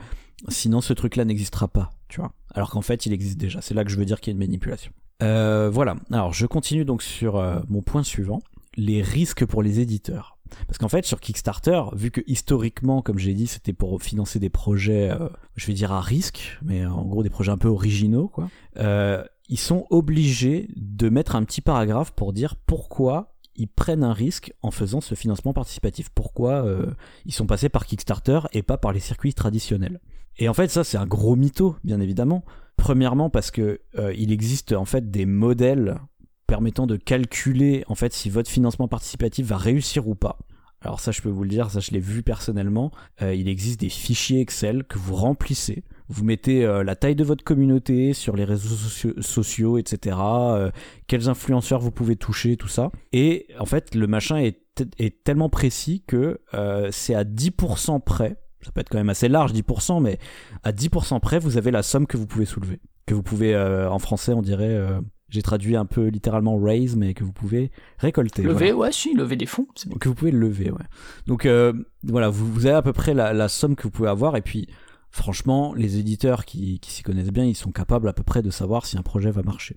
[0.49, 3.61] sinon ce truc-là n'existera pas, tu vois alors qu'en fait il existe déjà.
[3.61, 4.93] C'est là que je veux dire qu'il y a une manipulation.
[5.23, 8.41] Euh, voilà, alors je continue donc sur euh, mon point suivant,
[8.77, 10.39] les risques pour les éditeurs.
[10.67, 14.51] Parce qu'en fait sur Kickstarter, vu que historiquement, comme j'ai dit, c'était pour financer des
[14.51, 18.29] projets, euh, je vais dire à risque, mais en gros des projets un peu originaux,
[18.29, 18.49] quoi,
[18.79, 24.13] euh, ils sont obligés de mettre un petit paragraphe pour dire pourquoi ils prennent un
[24.13, 26.11] risque en faisant ce financement participatif.
[26.11, 26.93] Pourquoi euh,
[27.25, 30.01] ils sont passés par Kickstarter et pas par les circuits traditionnels.
[30.39, 32.45] Et en fait, ça, c'est un gros mytho, bien évidemment.
[32.77, 35.99] Premièrement, parce que euh, il existe en fait des modèles
[36.47, 40.39] permettant de calculer en fait si votre financement participatif va réussir ou pas.
[40.81, 42.93] Alors ça, je peux vous le dire, ça je l'ai vu personnellement.
[43.21, 45.83] Euh, il existe des fichiers Excel que vous remplissez.
[46.09, 48.77] Vous mettez euh, la taille de votre communauté sur les réseaux
[49.21, 50.17] sociaux, etc.
[50.21, 50.71] Euh,
[51.07, 52.91] quels influenceurs vous pouvez toucher, tout ça.
[53.13, 54.59] Et en fait, le machin est,
[54.99, 59.29] est tellement précis que euh, c'est à 10% près ça peut être quand même assez
[59.29, 60.19] large, 10%, mais
[60.63, 62.81] à 10% près, vous avez la somme que vous pouvez soulever.
[63.07, 66.97] Que vous pouvez, euh, en français, on dirait, euh, j'ai traduit un peu littéralement raise,
[66.97, 68.43] mais que vous pouvez récolter.
[68.43, 68.77] Lever, voilà.
[68.77, 69.67] ouais, si, lever des fonds.
[70.01, 70.85] Que vous pouvez lever, ouais.
[71.27, 71.73] Donc, euh,
[72.03, 74.43] voilà, vous, vous avez à peu près la, la, somme que vous pouvez avoir, et
[74.43, 74.69] puis,
[75.11, 78.51] franchement, les éditeurs qui, qui s'y connaissent bien, ils sont capables à peu près de
[78.51, 79.77] savoir si un projet va marcher.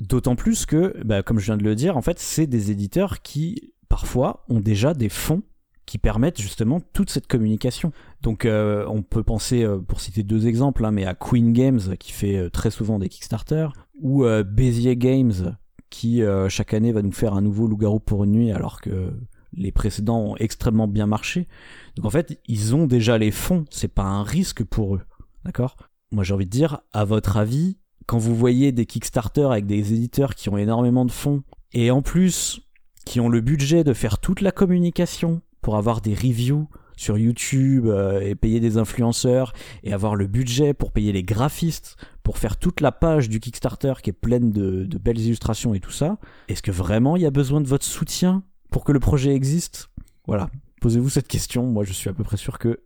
[0.00, 3.22] D'autant plus que, bah, comme je viens de le dire, en fait, c'est des éditeurs
[3.22, 5.42] qui, parfois, ont déjà des fonds
[5.86, 7.92] qui permettent justement toute cette communication.
[8.22, 11.96] Donc euh, on peut penser, euh, pour citer deux exemples, hein, mais à Queen Games
[11.98, 13.68] qui fait euh, très souvent des Kickstarter,
[14.00, 15.56] ou Bézier Games
[15.88, 19.12] qui chaque année va nous faire un nouveau loup-garou pour une nuit alors que
[19.52, 21.46] les précédents ont extrêmement bien marché.
[21.94, 25.02] Donc en fait, ils ont déjà les fonds, c'est pas un risque pour eux.
[25.44, 25.76] D'accord?
[26.10, 29.92] Moi j'ai envie de dire, à votre avis, quand vous voyez des Kickstarter avec des
[29.92, 32.60] éditeurs qui ont énormément de fonds, et en plus
[33.04, 37.86] qui ont le budget de faire toute la communication pour avoir des reviews sur YouTube
[37.86, 42.58] euh, et payer des influenceurs et avoir le budget pour payer les graphistes pour faire
[42.58, 46.18] toute la page du Kickstarter qui est pleine de, de belles illustrations et tout ça,
[46.48, 49.88] est-ce que vraiment il y a besoin de votre soutien pour que le projet existe?
[50.26, 50.50] Voilà,
[50.82, 52.80] posez-vous cette question, moi je suis à peu près sûr que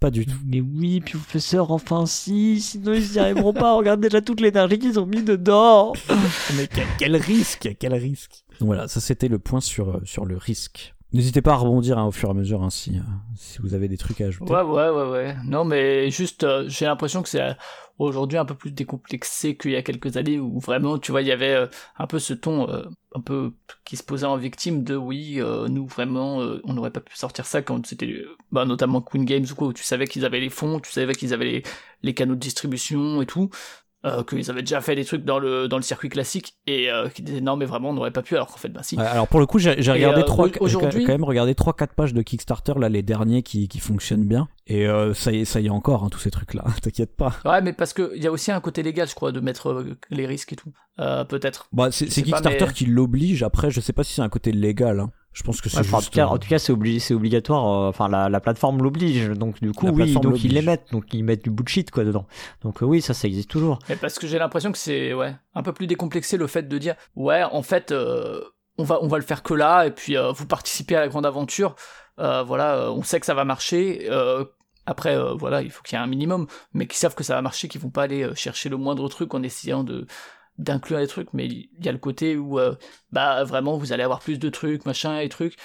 [0.00, 0.38] pas du tout.
[0.46, 3.74] Mais oui, professeur, enfin si, sinon ils n'y arriveront pas.
[3.76, 5.92] Regarde déjà toute l'énergie qu'ils ont mis dedans.
[6.56, 8.44] Mais quel, quel risque, quel risque.
[8.60, 10.93] Donc voilà, ça c'était le point sur, sur le risque.
[11.14, 13.02] N'hésitez pas à rebondir hein, au fur et à mesure hein, si, euh,
[13.36, 14.52] si vous avez des trucs à ajouter.
[14.52, 15.36] Ouais, ouais, ouais, ouais.
[15.44, 17.54] Non, mais juste, euh, j'ai l'impression que c'est euh,
[18.00, 21.28] aujourd'hui un peu plus décomplexé qu'il y a quelques années où vraiment, tu vois, il
[21.28, 21.68] y avait
[21.98, 23.52] un peu ce ton un peu
[23.84, 27.62] qui se posait en victime de oui, nous vraiment, on n'aurait pas pu sortir ça
[27.62, 30.80] quand c'était, bah, notamment Queen Games ou quoi, où tu savais qu'ils avaient les fonds,
[30.80, 31.62] tu savais qu'ils avaient
[32.02, 33.50] les canaux de distribution et tout
[34.04, 37.08] euh, qu'ils avaient déjà fait des trucs dans le dans le circuit classique et euh,
[37.08, 38.98] qui disaient non mais vraiment on n'aurait pas pu alors qu'en fait bah si.
[38.98, 42.12] Alors pour le coup j'ai regardé euh, trois aujourd'hui- quand même regardé trois quatre pages
[42.14, 45.60] de Kickstarter là les derniers qui, qui fonctionnent bien et euh, ça y est ça
[45.60, 47.32] y est encore hein, tous ces trucs là t'inquiète pas.
[47.44, 49.68] Ouais mais parce que il y a aussi un côté légal je crois de mettre
[49.70, 51.66] euh, les risques et tout Euh, peut-être.
[51.72, 54.52] Bah c'est pas, Kickstarter mais- qui l'oblige après je sais pas si c'est un côté
[54.52, 55.10] légal hein.
[55.34, 56.72] Je pense que c'est Ouais, enfin, en juste tout cas, euh, en tout cas, c'est
[57.12, 57.66] obligatoire.
[57.68, 59.28] euh, Enfin, la, la plateforme l'oblige.
[59.30, 62.04] Donc du coup, La oui, donc ils les mettent, donc ils mettent du bullshit quoi
[62.04, 62.26] dedans.
[62.62, 63.78] Donc euh, oui, ça, ça existe toujours.
[63.88, 66.78] Mais parce que j'ai l'impression que c'est ouais un peu plus décomplexé le fait de
[66.78, 68.40] dire ouais en fait euh,
[68.78, 71.08] on va on va le faire que là et puis euh, vous participez à la
[71.08, 71.74] grande aventure
[72.20, 74.44] Euh, voilà euh, on sait que ça va marcher euh,
[74.86, 77.34] après euh, voilà il faut qu'il y ait un minimum mais qui savent que ça
[77.34, 80.06] va marcher qui vont pas aller chercher le moindre truc en essayant de
[80.58, 82.74] d'inclure les trucs mais il y a le côté où euh,
[83.12, 85.56] bah vraiment vous allez avoir plus de trucs machin et trucs.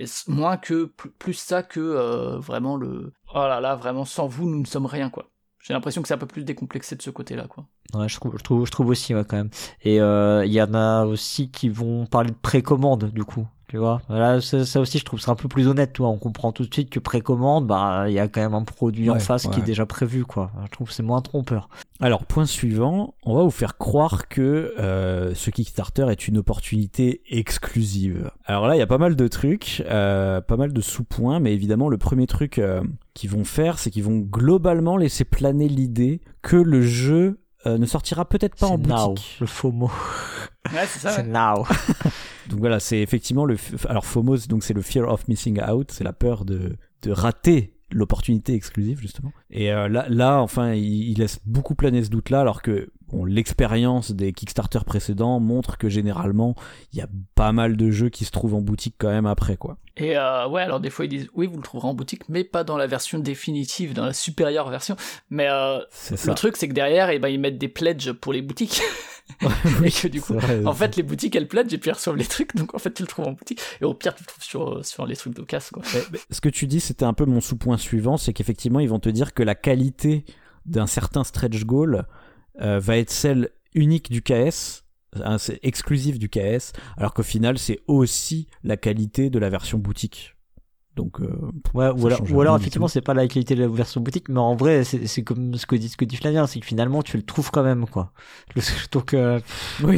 [0.00, 4.28] Et moins que plus, plus ça que euh, vraiment le oh là là vraiment sans
[4.28, 5.30] vous nous ne sommes rien quoi.
[5.60, 8.16] J'ai l'impression que c'est un peu plus décomplexé de ce côté là quoi Ouais, je
[8.16, 9.50] trouve, je trouve, je trouve aussi ouais, quand même.
[9.82, 13.46] Et euh, il y en a aussi qui vont parler de précommande du coup.
[13.68, 15.92] Tu vois, voilà, ça, ça aussi, je trouve c'est un peu plus honnête.
[15.92, 18.54] Tu vois, on comprend tout de suite que précommande, bah, il y a quand même
[18.54, 20.50] un produit en Ouais, face qui est déjà prévu, quoi.
[20.64, 21.68] Je trouve que c'est moins trompeur.
[22.00, 27.20] Alors, point suivant, on va vous faire croire que euh, ce Kickstarter est une opportunité
[27.28, 28.30] exclusive.
[28.46, 31.52] Alors là, il y a pas mal de trucs, euh, pas mal de sous-points, mais
[31.52, 32.82] évidemment, le premier truc euh,
[33.12, 37.38] qu'ils vont faire, c'est qu'ils vont globalement laisser planer l'idée que le jeu
[37.76, 39.36] ne sortira peut-être pas en now, boutique.
[39.40, 39.46] le
[40.72, 41.28] ouais c'est ça C'est ouais.
[41.28, 41.64] now.
[42.48, 43.56] Donc voilà, c'est effectivement le.
[43.56, 46.76] f- Alors FOMO, c'est- donc c'est le fear of missing out, c'est la peur de,
[47.02, 49.32] de rater l'opportunité exclusive justement.
[49.50, 54.12] Et euh, là, là, enfin, il, il laisse beaucoup planer ce doute-là, alors que l'expérience
[54.12, 56.54] des Kickstarter précédents montre que généralement,
[56.92, 59.56] il y a pas mal de jeux qui se trouvent en boutique quand même après,
[59.56, 59.76] quoi.
[59.96, 62.44] Et euh, ouais, alors des fois ils disent oui, vous le trouverez en boutique, mais
[62.44, 64.96] pas dans la version définitive, dans la supérieure version.
[65.30, 65.78] Mais euh,
[66.10, 68.80] le truc, c'est que derrière, eh ben, ils mettent des pledges pour les boutiques.
[69.84, 72.16] et que du coup, vrai, en fait, les boutiques elles pledgent et puis elles reçoivent
[72.16, 73.60] les trucs, donc en fait, tu le trouves en boutique.
[73.80, 75.82] Et au pire, tu le trouves sur, sur les trucs de casse, quoi.
[76.12, 79.00] Mais ce que tu dis, c'était un peu mon sous-point suivant, c'est qu'effectivement, ils vont
[79.00, 80.24] te dire que la qualité
[80.66, 82.06] d'un certain stretch goal
[82.60, 84.84] euh, va être celle unique du KS,
[85.22, 90.37] hein, exclusif du KS, alors qu'au final, c'est aussi la qualité de la version boutique.
[90.98, 91.26] Donc, euh,
[91.74, 92.20] Ouais, ou alors,
[92.56, 95.54] ou effectivement, c'est pas la qualité de la version boutique, mais en vrai, c'est comme
[95.54, 97.86] ce que dit, ce que dit Flavien, c'est que finalement, tu le trouves quand même,
[97.86, 98.10] quoi.
[98.56, 98.62] Le-
[98.92, 99.38] donc, euh,
[99.84, 99.96] oui,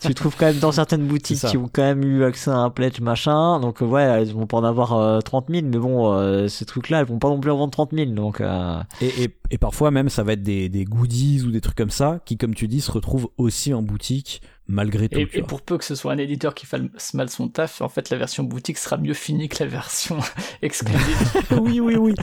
[0.00, 2.56] tu le trouves quand même dans certaines boutiques qui ont quand même eu accès à
[2.56, 3.60] un pledge machin.
[3.60, 7.00] Donc, euh, ouais, elles vont pas en avoir euh, 30 000, mais bon, ces trucs-là,
[7.00, 8.12] elles vont pas non plus en vendre 30 000.
[8.12, 11.76] Donc, et, et, et parfois même, ça va être des, des goodies ou des trucs
[11.76, 15.18] comme ça qui, comme tu dis, se retrouvent aussi en boutique malgré tout.
[15.18, 18.10] Et, pour peu que ce soit un éditeur qui fasse mal son taf, en fait,
[18.10, 20.18] la version boutique sera mieux finie que la version
[20.62, 21.32] exclusive.
[21.60, 22.14] oui, oui, oui.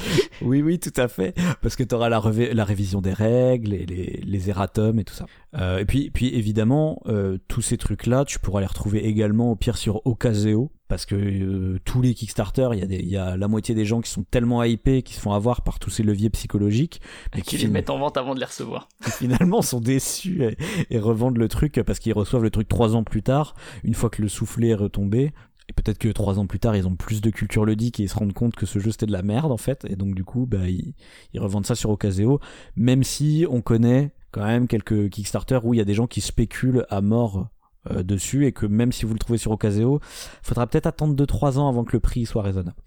[0.42, 1.36] Oui, oui, tout à fait.
[1.62, 5.26] Parce que tu auras la révision des règles et les, les erratums et tout ça.
[5.56, 9.56] Euh, et puis, puis évidemment, euh, tous ces trucs-là, tu pourras les retrouver également au
[9.56, 10.72] pire sur Ocaseo.
[10.92, 14.12] Parce que euh, tous les Kickstarter, il y, a y la moitié des gens qui
[14.12, 17.00] sont tellement hypés, qui se font avoir par tous ces leviers psychologiques,
[17.34, 18.90] mais qui qui les mettent en vente avant de les recevoir.
[19.18, 20.58] finalement sont déçus et,
[20.90, 23.56] et revendent le truc parce qu'ils reçoivent le truc trois ans plus tard,
[23.86, 25.32] une fois que le soufflet est retombé.
[25.70, 28.10] Et peut-être que trois ans plus tard, ils ont plus de culture ludique et ils
[28.10, 29.86] se rendent compte que ce jeu c'était de la merde en fait.
[29.90, 30.94] Et donc du coup, bah, ils,
[31.32, 32.42] ils revendent ça sur Ocaseo,
[32.76, 36.20] même si on connaît quand même quelques Kickstarter où il y a des gens qui
[36.20, 37.48] spéculent à mort
[37.90, 40.00] euh, dessus et que même si vous le trouvez sur Ocaseo,
[40.44, 42.78] faudra peut-être attendre 2-3 ans avant que le prix soit raisonnable.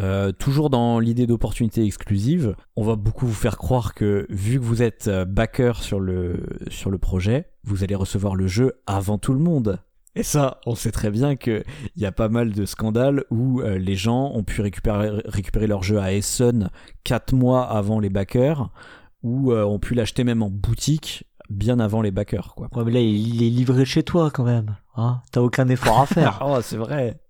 [0.00, 4.64] Euh, toujours dans l'idée d'opportunité exclusive, on va beaucoup vous faire croire que vu que
[4.64, 9.18] vous êtes euh, backer sur le, sur le projet, vous allez recevoir le jeu avant
[9.18, 9.78] tout le monde.
[10.16, 11.64] Et ça, on sait très bien qu'il
[11.96, 15.98] y a pas mal de scandales où les gens ont pu récupérer, récupérer leur jeu
[15.98, 16.70] à Essen
[17.02, 18.70] 4 mois avant les backers,
[19.24, 22.54] ou euh, ont pu l'acheter même en boutique bien avant les backers.
[22.54, 22.68] Quoi.
[22.74, 24.76] Ouais, mais là, il est livré chez toi quand même.
[24.96, 26.40] Hein T'as aucun effort à faire.
[26.44, 27.20] oh, c'est vrai.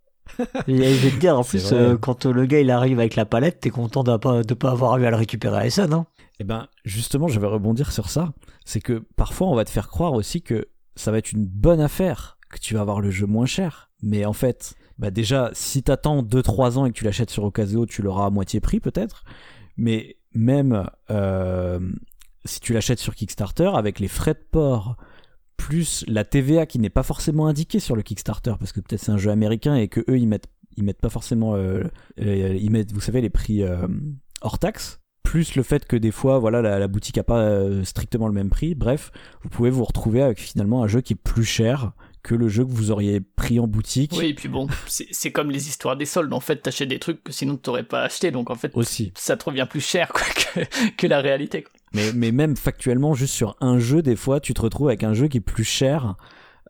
[0.69, 3.27] Et je vais te dire, en plus, euh, quand le gars il arrive avec la
[3.27, 6.07] palette, t'es content de pas, de pas avoir eu à le récupérer à Essen, hein
[6.41, 8.33] Eh ben, justement, je vais rebondir sur ça.
[8.65, 11.81] C'est que parfois, on va te faire croire aussi que ça va être une bonne
[11.81, 13.91] affaire, que tu vas avoir le jeu moins cher.
[14.03, 17.87] Mais en fait, bah déjà, si t'attends 2-3 ans et que tu l'achètes sur Ocasio,
[17.87, 19.25] tu l'auras à moitié prix peut-être.
[19.77, 21.81] Mais même euh,
[22.45, 24.97] si tu l'achètes sur Kickstarter, avec les frais de port,
[25.57, 29.13] plus la TVA qui n'est pas forcément indiquée sur le Kickstarter, parce que peut-être c'est
[29.13, 31.55] un jeu américain et que eux, ils mettent, ils mettent pas forcément...
[31.57, 31.85] euh,
[32.19, 33.87] ils mettent, vous savez, les prix euh,
[34.41, 37.83] hors taxe plus le fait que des fois voilà la, la boutique a pas euh,
[37.83, 39.11] strictement le même prix bref
[39.43, 41.93] vous pouvez vous retrouver avec finalement un jeu qui est plus cher
[42.25, 45.51] que le jeu que vous auriez pris en boutique Oui, et puis bon, c'est comme
[45.51, 46.33] les histoires des soldes.
[46.33, 49.37] En fait, t'achètes des trucs que sinon t'aurais pas acheté, donc en fait, aussi ça
[49.37, 51.63] te revient plus cher quoi, que, que la réalité.
[51.63, 51.73] Quoi.
[51.95, 55.29] Mais, même factuellement juste sur un jeu des fois tu te retrouves avec un jeu
[55.29, 56.17] qui est plus cher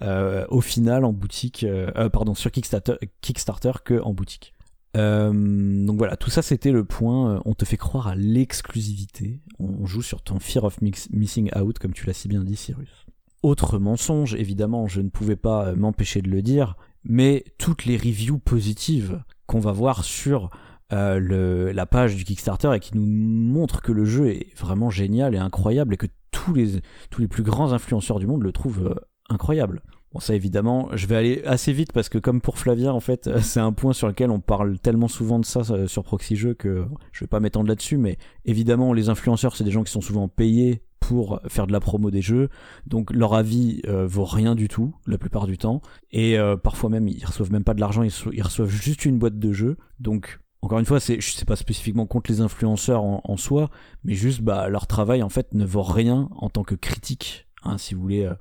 [0.02, 4.52] euh, au final en boutique euh, euh, pardon sur Kickstarter, Kickstarter que en boutique
[4.96, 7.42] donc voilà, tout ça c'était le point.
[7.44, 9.40] On te fait croire à l'exclusivité.
[9.58, 10.78] On joue sur ton fear of
[11.10, 13.04] missing out, comme tu l'as si bien dit, Cyrus.
[13.42, 18.38] Autre mensonge, évidemment, je ne pouvais pas m'empêcher de le dire, mais toutes les reviews
[18.38, 20.50] positives qu'on va voir sur
[20.92, 24.90] euh, le, la page du Kickstarter et qui nous montrent que le jeu est vraiment
[24.90, 28.52] génial et incroyable et que tous les, tous les plus grands influenceurs du monde le
[28.52, 28.94] trouvent euh,
[29.28, 29.82] incroyable.
[30.12, 33.28] Bon, ça évidemment, je vais aller assez vite parce que comme pour Flavien, en fait,
[33.40, 36.54] c'est un point sur lequel on parle tellement souvent de ça euh, sur Proxy Jeux
[36.54, 40.00] que je vais pas m'étendre là-dessus, mais évidemment, les influenceurs, c'est des gens qui sont
[40.00, 42.48] souvent payés pour faire de la promo des jeux,
[42.86, 45.82] donc leur avis euh, vaut rien du tout la plupart du temps,
[46.12, 49.18] et euh, parfois même ils reçoivent même pas de l'argent, ils, ils reçoivent juste une
[49.18, 53.02] boîte de jeux, donc encore une fois, c'est, je sais pas spécifiquement contre les influenceurs
[53.02, 53.70] en, en soi,
[54.04, 57.78] mais juste bah leur travail en fait ne vaut rien en tant que critique, hein,
[57.78, 58.24] si vous voulez.
[58.24, 58.34] euh,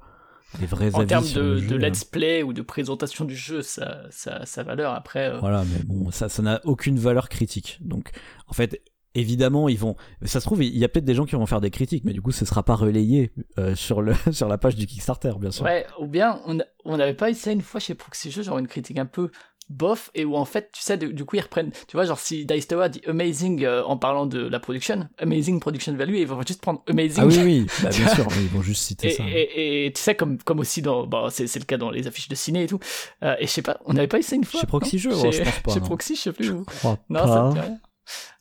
[0.60, 1.80] des vrais En avis termes de, le de jeu, hein.
[1.80, 5.30] let's play ou de présentation du jeu, ça, ça, sa valeur après.
[5.32, 7.80] euh, Voilà, mais bon, ça, ça n'a aucune valeur critique.
[7.82, 8.12] Donc,
[8.48, 8.80] en fait,
[9.16, 9.96] évidemment, ils vont.
[10.24, 12.14] Ça se trouve, il y a peut-être des gens qui vont faire des critiques, mais
[12.14, 15.50] du coup, ce sera pas relayé euh, sur le sur la page du Kickstarter, bien
[15.50, 15.66] sûr.
[15.66, 18.60] Ouais, ou bien on a- on n'avait pas essayé une fois chez Proxy Jeux, genre
[18.60, 19.32] une critique un peu
[19.70, 22.20] bof, et où en fait, tu sais, du, du coup, ils reprennent, tu vois, genre
[22.20, 26.22] si Dice Tower dit amazing euh, en parlant de la production, amazing production value, et
[26.22, 27.24] ils vont juste prendre amazing.
[27.24, 29.24] Ah oui, oui, bah, bien sûr, ils vont juste citer Et, ça.
[29.28, 31.08] et, et tu sais, comme, comme aussi dans.
[31.08, 32.80] Bah, c'est le cas dans les affiches de ciné et tout.
[33.24, 34.62] Euh, et je sais pas, on n'avait pas essayé une fois.
[34.62, 35.80] Chez Proxy ouais, je pense pas, Chez.
[35.80, 36.64] Proxy, je sais plus où.
[36.64, 37.54] crois Non, pas.
[37.56, 37.68] ça.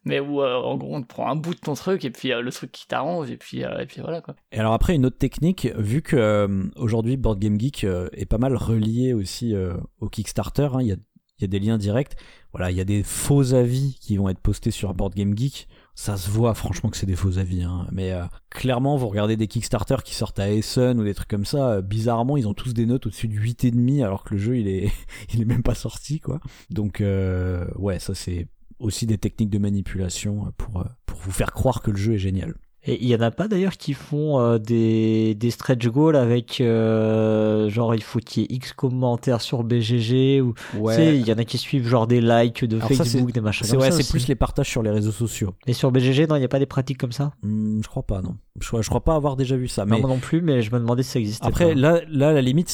[0.04, 2.32] Mais où, euh, en gros, on te prend un bout de ton truc et puis
[2.32, 4.34] euh, le truc qui t'arrange et puis, euh, et puis voilà quoi.
[4.50, 8.56] Et alors après une autre technique, vu que aujourd'hui Board Game Geek est pas mal
[8.56, 9.54] relié aussi
[10.00, 10.96] au Kickstarter, hein, il y, a,
[11.42, 12.16] il y a des liens directs.
[12.52, 15.68] Voilà, il y a des faux avis qui vont être postés sur Board Game Geek.
[15.94, 17.86] Ça se voit franchement que c'est des faux avis, hein.
[17.92, 21.44] mais euh, clairement vous regardez des Kickstarter qui sortent à Essen ou des trucs comme
[21.44, 24.32] ça, euh, bizarrement ils ont tous des notes au-dessus de 8 et demi alors que
[24.32, 24.90] le jeu il est
[25.34, 26.40] il est même pas sorti quoi.
[26.70, 28.48] Donc euh, ouais ça c'est
[28.78, 30.82] aussi des techniques de manipulation pour
[31.14, 32.54] vous faire croire que le jeu est génial.
[32.84, 36.60] Et il y en a pas d'ailleurs qui font euh, des, des stretch goals avec
[36.60, 41.26] euh, genre il faut qu'il y ait X commentaires sur BGG ou tu sais, il
[41.26, 43.78] y en a qui suivent genre des likes de Alors ça, Facebook, des machins comme
[43.80, 45.54] ouais, ça c'est plus les partages sur les réseaux sociaux.
[45.68, 47.32] Et sur BGG, non, il n'y a pas des pratiques comme ça?
[47.42, 48.34] Hmm, je crois pas, non.
[48.60, 49.84] Je, crois- je crois pas avoir déjà vu ça.
[49.84, 51.46] Non, Mais moi non plus, mais je me demandais si ça existait.
[51.46, 51.74] après, pas.
[51.74, 52.68] là, là, la limite,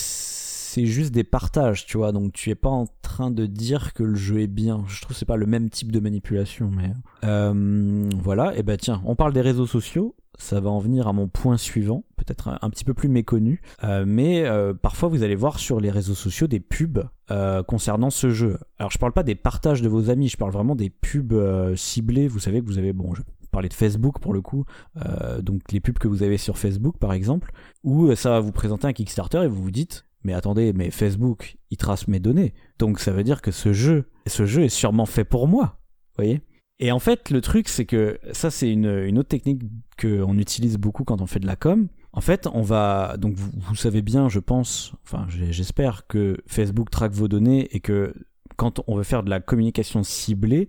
[0.69, 2.13] c'est juste des partages, tu vois.
[2.13, 4.85] Donc, tu es pas en train de dire que le jeu est bien.
[4.87, 6.93] Je trouve que c'est pas le même type de manipulation, mais
[7.25, 8.55] euh, voilà.
[8.57, 10.15] Et ben tiens, on parle des réseaux sociaux.
[10.39, 14.05] Ça va en venir à mon point suivant, peut-être un, petit peu plus méconnu, Euh,
[14.07, 17.03] mais euh, parfois vous allez voir sur les réseaux sociaux des pubs
[17.67, 18.59] concernant ce jeu.
[18.79, 21.35] Alors je parle pas des partages de vos amis, je parle vraiment des pubs
[21.75, 22.29] ciblées.
[22.29, 24.65] Vous savez que vous avez, bon, je parler de Facebook pour le coup,
[25.41, 27.51] donc les pubs que vous avez sur Facebook par exemple,
[27.83, 31.57] où ça va vous présenter un Kickstarter et vous vous dites, mais attendez, mais Facebook,
[31.71, 35.07] il trace mes données, donc ça veut dire que ce jeu, ce jeu est sûrement
[35.07, 35.79] fait pour moi,
[36.17, 36.43] voyez?
[36.81, 39.63] Et en fait, le truc, c'est que ça, c'est une, une autre technique
[40.01, 41.89] qu'on utilise beaucoup quand on fait de la com.
[42.13, 43.17] En fait, on va.
[43.19, 48.15] Donc, vous, savez bien, je pense, enfin, j'espère que Facebook traque vos données et que
[48.57, 50.69] quand on veut faire de la communication ciblée,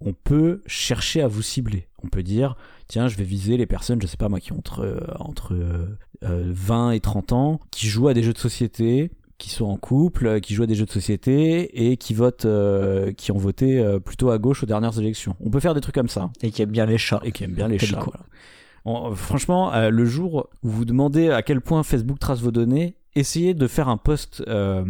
[0.00, 1.88] on peut chercher à vous cibler.
[2.02, 2.56] On peut dire,
[2.88, 5.54] tiens, je vais viser les personnes, je sais pas moi, qui ont entre, euh, entre
[5.54, 5.86] euh,
[6.24, 9.76] euh, 20 et 30 ans, qui jouent à des jeux de société, qui sont en
[9.76, 13.38] couple, euh, qui jouent à des jeux de société et qui votent, euh, qui ont
[13.38, 15.34] voté euh, plutôt à gauche aux dernières élections.
[15.40, 17.20] On peut faire des trucs comme ça Et qui aime bien les chats.
[17.24, 17.98] et qui aiment bien les chats.
[18.00, 18.20] voilà.
[18.84, 22.96] On- franchement, euh, le jour où vous demandez à quel point Facebook trace vos données,
[23.14, 24.84] essayez de faire un post, euh,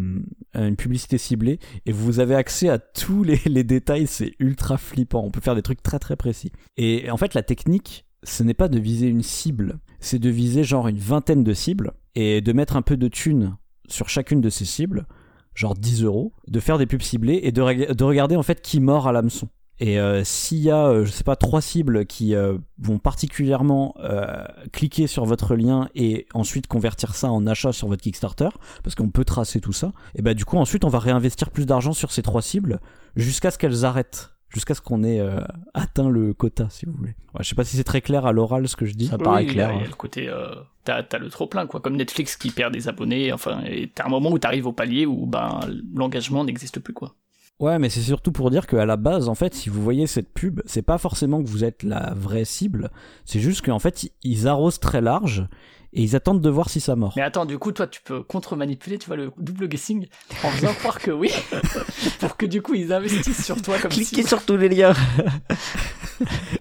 [0.54, 5.22] une publicité ciblée, et vous avez accès à tous les, détails, c'est ultra flippant.
[5.24, 6.52] On peut faire des trucs très très précis.
[6.76, 10.64] Et en fait, la technique, ce n'est pas de viser une cible, c'est de viser
[10.64, 13.56] genre une vingtaine de cibles, et de mettre un peu de thunes
[13.88, 15.06] sur chacune de ces cibles,
[15.54, 18.80] genre 10 euros, de faire des pubs ciblées, et de, de regarder en fait qui
[18.80, 19.48] mord à l'hameçon.
[19.80, 23.94] Et euh, s'il y a, euh, je sais pas, trois cibles qui euh, vont particulièrement
[23.98, 28.50] euh, cliquer sur votre lien et ensuite convertir ça en achat sur votre Kickstarter,
[28.84, 31.66] parce qu'on peut tracer tout ça, et bah du coup ensuite on va réinvestir plus
[31.66, 32.80] d'argent sur ces trois cibles
[33.16, 35.40] jusqu'à ce qu'elles arrêtent, jusqu'à ce qu'on ait euh,
[35.74, 37.16] atteint le quota, si vous voulez.
[37.34, 39.08] Ouais, je sais pas si c'est très clair à l'oral ce que je dis.
[39.08, 39.72] Ça paraît clair.
[39.72, 39.88] Il y a hein.
[39.88, 41.80] le côté, euh, t'as, t'as le trop plein, quoi.
[41.80, 43.32] Comme Netflix qui perd des abonnés.
[43.32, 45.60] Enfin, et t'as un moment où t'arrives au palier où ben
[45.92, 47.16] l'engagement n'existe plus, quoi.
[47.60, 50.32] Ouais, mais c'est surtout pour dire qu'à la base, en fait, si vous voyez cette
[50.32, 52.90] pub, c'est pas forcément que vous êtes la vraie cible,
[53.24, 55.46] c'est juste qu'en fait, ils arrosent très large
[55.92, 57.12] et ils attendent de voir si ça mord.
[57.14, 60.08] Mais attends, du coup, toi, tu peux contre-manipuler, tu vois, le double guessing
[60.42, 61.30] en faisant croire que oui,
[62.18, 64.28] pour que du coup, ils investissent sur toi comme Cliquez si.
[64.28, 64.92] sur tous les liens.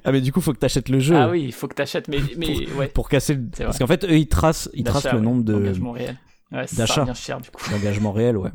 [0.04, 2.08] Ah, mais du coup, faut que t'achètes le jeu Ah oui, il faut que t'achètes,
[2.08, 2.88] mais, mais ouais.
[2.88, 3.44] pour casser le.
[3.56, 6.18] Parce qu'en fait, eux, ils tracent, ils tracent le nombre de d'engagement réel.
[6.52, 7.02] Ouais, ça d'achat.
[7.04, 7.70] revient cher, du coup.
[7.70, 8.50] d'engagement réel, ouais.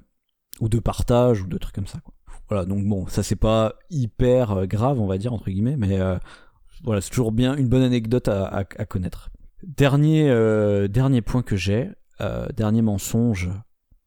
[0.61, 2.13] Ou de partage, ou de trucs comme ça, quoi.
[2.49, 5.99] Voilà, donc bon, ça c'est pas hyper euh, grave, on va dire, entre guillemets, mais
[6.01, 6.17] euh,
[6.85, 9.29] voilà, c'est toujours bien une bonne anecdote à, à- à connaître.
[9.63, 13.51] Dernier, euh, dernier point que j'ai, euh, dernier mensonge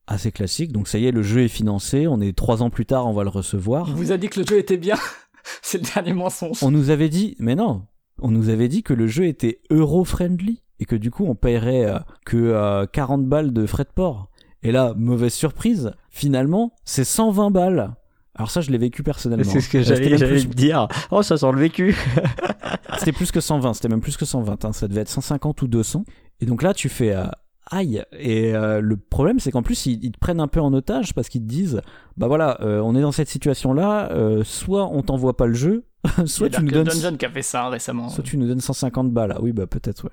[0.07, 2.85] assez classique, donc ça y est, le jeu est financé, on est trois ans plus
[2.85, 3.87] tard, on va le recevoir.
[3.89, 4.95] On vous a dit que le jeu était bien.
[5.61, 6.63] C'est le dernier mensonge.
[6.63, 7.83] On nous avait dit, mais non,
[8.19, 11.91] on nous avait dit que le jeu était euro-friendly et que du coup on paierait
[12.25, 14.29] que euh, 40 balles de frais de port.
[14.63, 17.93] Et là, mauvaise surprise, finalement, c'est 120 balles.
[18.41, 19.43] Alors ça, je l'ai vécu personnellement.
[19.51, 20.87] C'est ce que Euh, c'était j'allais plus- te dire.
[21.11, 21.95] Oh, ça sent le vécu.
[22.97, 25.67] C'était plus que 120, c'était même plus que 120, hein, ça devait être 150 ou
[25.67, 26.03] 200.
[26.39, 27.23] Et donc là, tu fais euh,
[27.69, 28.03] aïe.
[28.17, 31.13] Et euh, le problème, c'est qu'en plus, ils, ils te prennent un peu en otage
[31.13, 31.81] parce qu'ils te disent,
[32.17, 35.85] bah voilà, euh, on est dans cette situation-là, euh, soit on t'envoie pas le jeu,
[36.25, 38.09] soit tu nous donnes, Dungeon qui a fait ça récemment.
[38.09, 39.33] soit tu nous donnes 150 balles.
[39.35, 40.11] Ah oui, bah peut-être, ouais.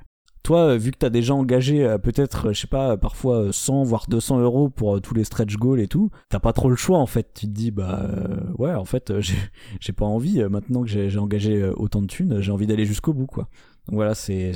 [0.49, 3.53] Toi, euh, vu que t'as déjà engagé euh, peut-être, euh, je sais pas, parfois euh,
[3.53, 6.77] 100 voire 200 euros pour tous les stretch goals et tout, t'as pas trop le
[6.77, 7.35] choix en fait.
[7.35, 9.13] Tu te dis, bah euh, ouais, en fait,
[9.81, 13.27] j'ai pas envie, maintenant que j'ai engagé autant de thunes, j'ai envie d'aller jusqu'au bout,
[13.27, 13.49] quoi.
[13.89, 14.55] Donc voilà, c'est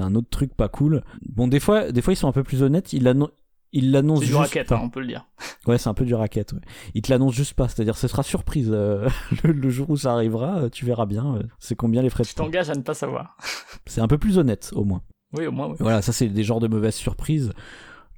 [0.00, 1.04] un autre truc pas cool.
[1.28, 2.92] Bon, des fois, des fois ils sont un peu plus honnêtes.
[2.92, 3.30] Ils l'annon-
[3.72, 5.24] ils l'annoncent C'est du racket, hein, on peut le dire.
[5.68, 6.52] Ouais, c'est un peu du racket.
[6.52, 6.60] Ouais.
[6.94, 8.70] Ils te l'annoncent juste pas, c'est-à-dire ce sera surprise.
[8.72, 9.08] euh,
[9.44, 11.36] le, le jour où ça arrivera, tu verras bien.
[11.36, 13.36] euh, c'est combien les frais de Tu t'engages à ne pas savoir.
[13.86, 15.02] C'est un peu plus honnête au moins.
[15.32, 15.76] Oui, au moins, oui.
[15.80, 17.52] Voilà, ça c'est des genres de mauvaises surprises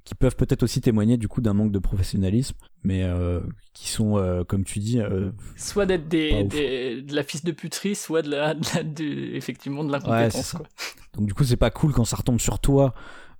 [0.03, 3.39] qui peuvent peut-être aussi témoigner du coup d'un manque de professionnalisme, mais euh,
[3.73, 7.51] qui sont, euh, comme tu dis, euh, Soit d'être Pas des, de la fille de
[7.51, 10.55] puterie, soit de la, de la- de- effectivement de l'incompétence.
[10.55, 10.65] Ouais,
[11.13, 12.95] donc du coup c'est pas cool quand ça retombe sur toi,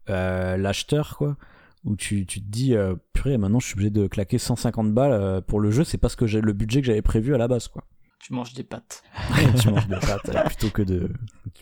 [0.08, 1.38] l'acheteur quoi,
[1.84, 2.76] où tu, tu te dis
[3.14, 6.28] purée maintenant je suis obligé de claquer 150 balles pour le jeu, c'est parce que
[6.28, 7.84] j'ai le budget que j'avais prévu à la base quoi.
[8.20, 9.02] Tu manges des pâtes.
[9.60, 11.10] tu manges des pâtes plutôt que de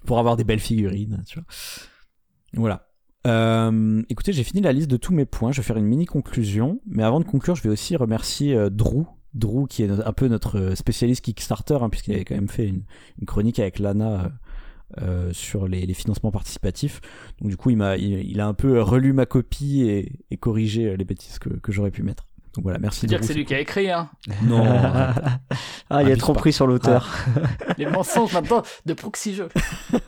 [0.06, 1.46] pour avoir des belles figurines, tu vois.
[2.54, 2.88] Voilà.
[3.28, 5.52] Euh, écoutez, j'ai fini la liste de tous mes points.
[5.52, 8.70] Je vais faire une mini conclusion, mais avant de conclure, je vais aussi remercier euh,
[8.70, 9.06] Drew.
[9.34, 12.84] Drew, qui est un peu notre spécialiste Kickstarter, hein, puisqu'il avait quand même fait une,
[13.28, 14.32] chronique avec Lana
[15.00, 17.00] euh, sur les, financements participatifs.
[17.40, 21.06] Donc du coup, il m'a, il, a un peu relu ma copie et, corrigé les
[21.06, 22.26] bêtises que j'aurais pu mettre.
[22.56, 24.10] Donc voilà, merci dire que c'est lui qui a écrit, hein.
[24.44, 24.64] Non,
[25.90, 26.40] ah, il a trop pas.
[26.40, 27.10] pris sur l'auteur.
[27.78, 29.50] Les mensonges maintenant de proxy jeu.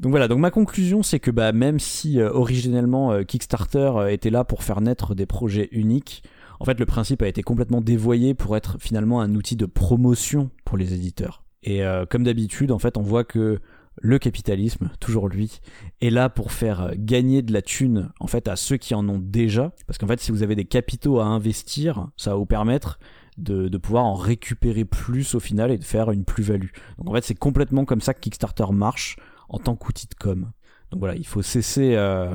[0.00, 4.08] Donc voilà, donc ma conclusion c'est que bah, même si euh, originellement euh, Kickstarter euh,
[4.08, 6.24] était là pour faire naître des projets uniques,
[6.58, 10.50] en fait le principe a été complètement dévoyé pour être finalement un outil de promotion
[10.64, 11.44] pour les éditeurs.
[11.64, 13.58] Et euh, comme d'habitude, en fait, on voit que
[14.00, 15.60] le capitalisme, toujours lui,
[16.00, 19.08] est là pour faire euh, gagner de la thune en fait à ceux qui en
[19.08, 19.72] ont déjà.
[19.86, 22.98] Parce qu'en fait, si vous avez des capitaux à investir, ça va vous permettre
[23.36, 26.70] de, pouvoir en récupérer plus au final et de faire une plus-value.
[26.98, 29.16] Donc en fait, c'est complètement comme ça que Kickstarter marche
[29.48, 30.52] en tant qu'outil de com.
[30.90, 31.94] Donc voilà, il faut cesser.
[31.96, 32.34] euh,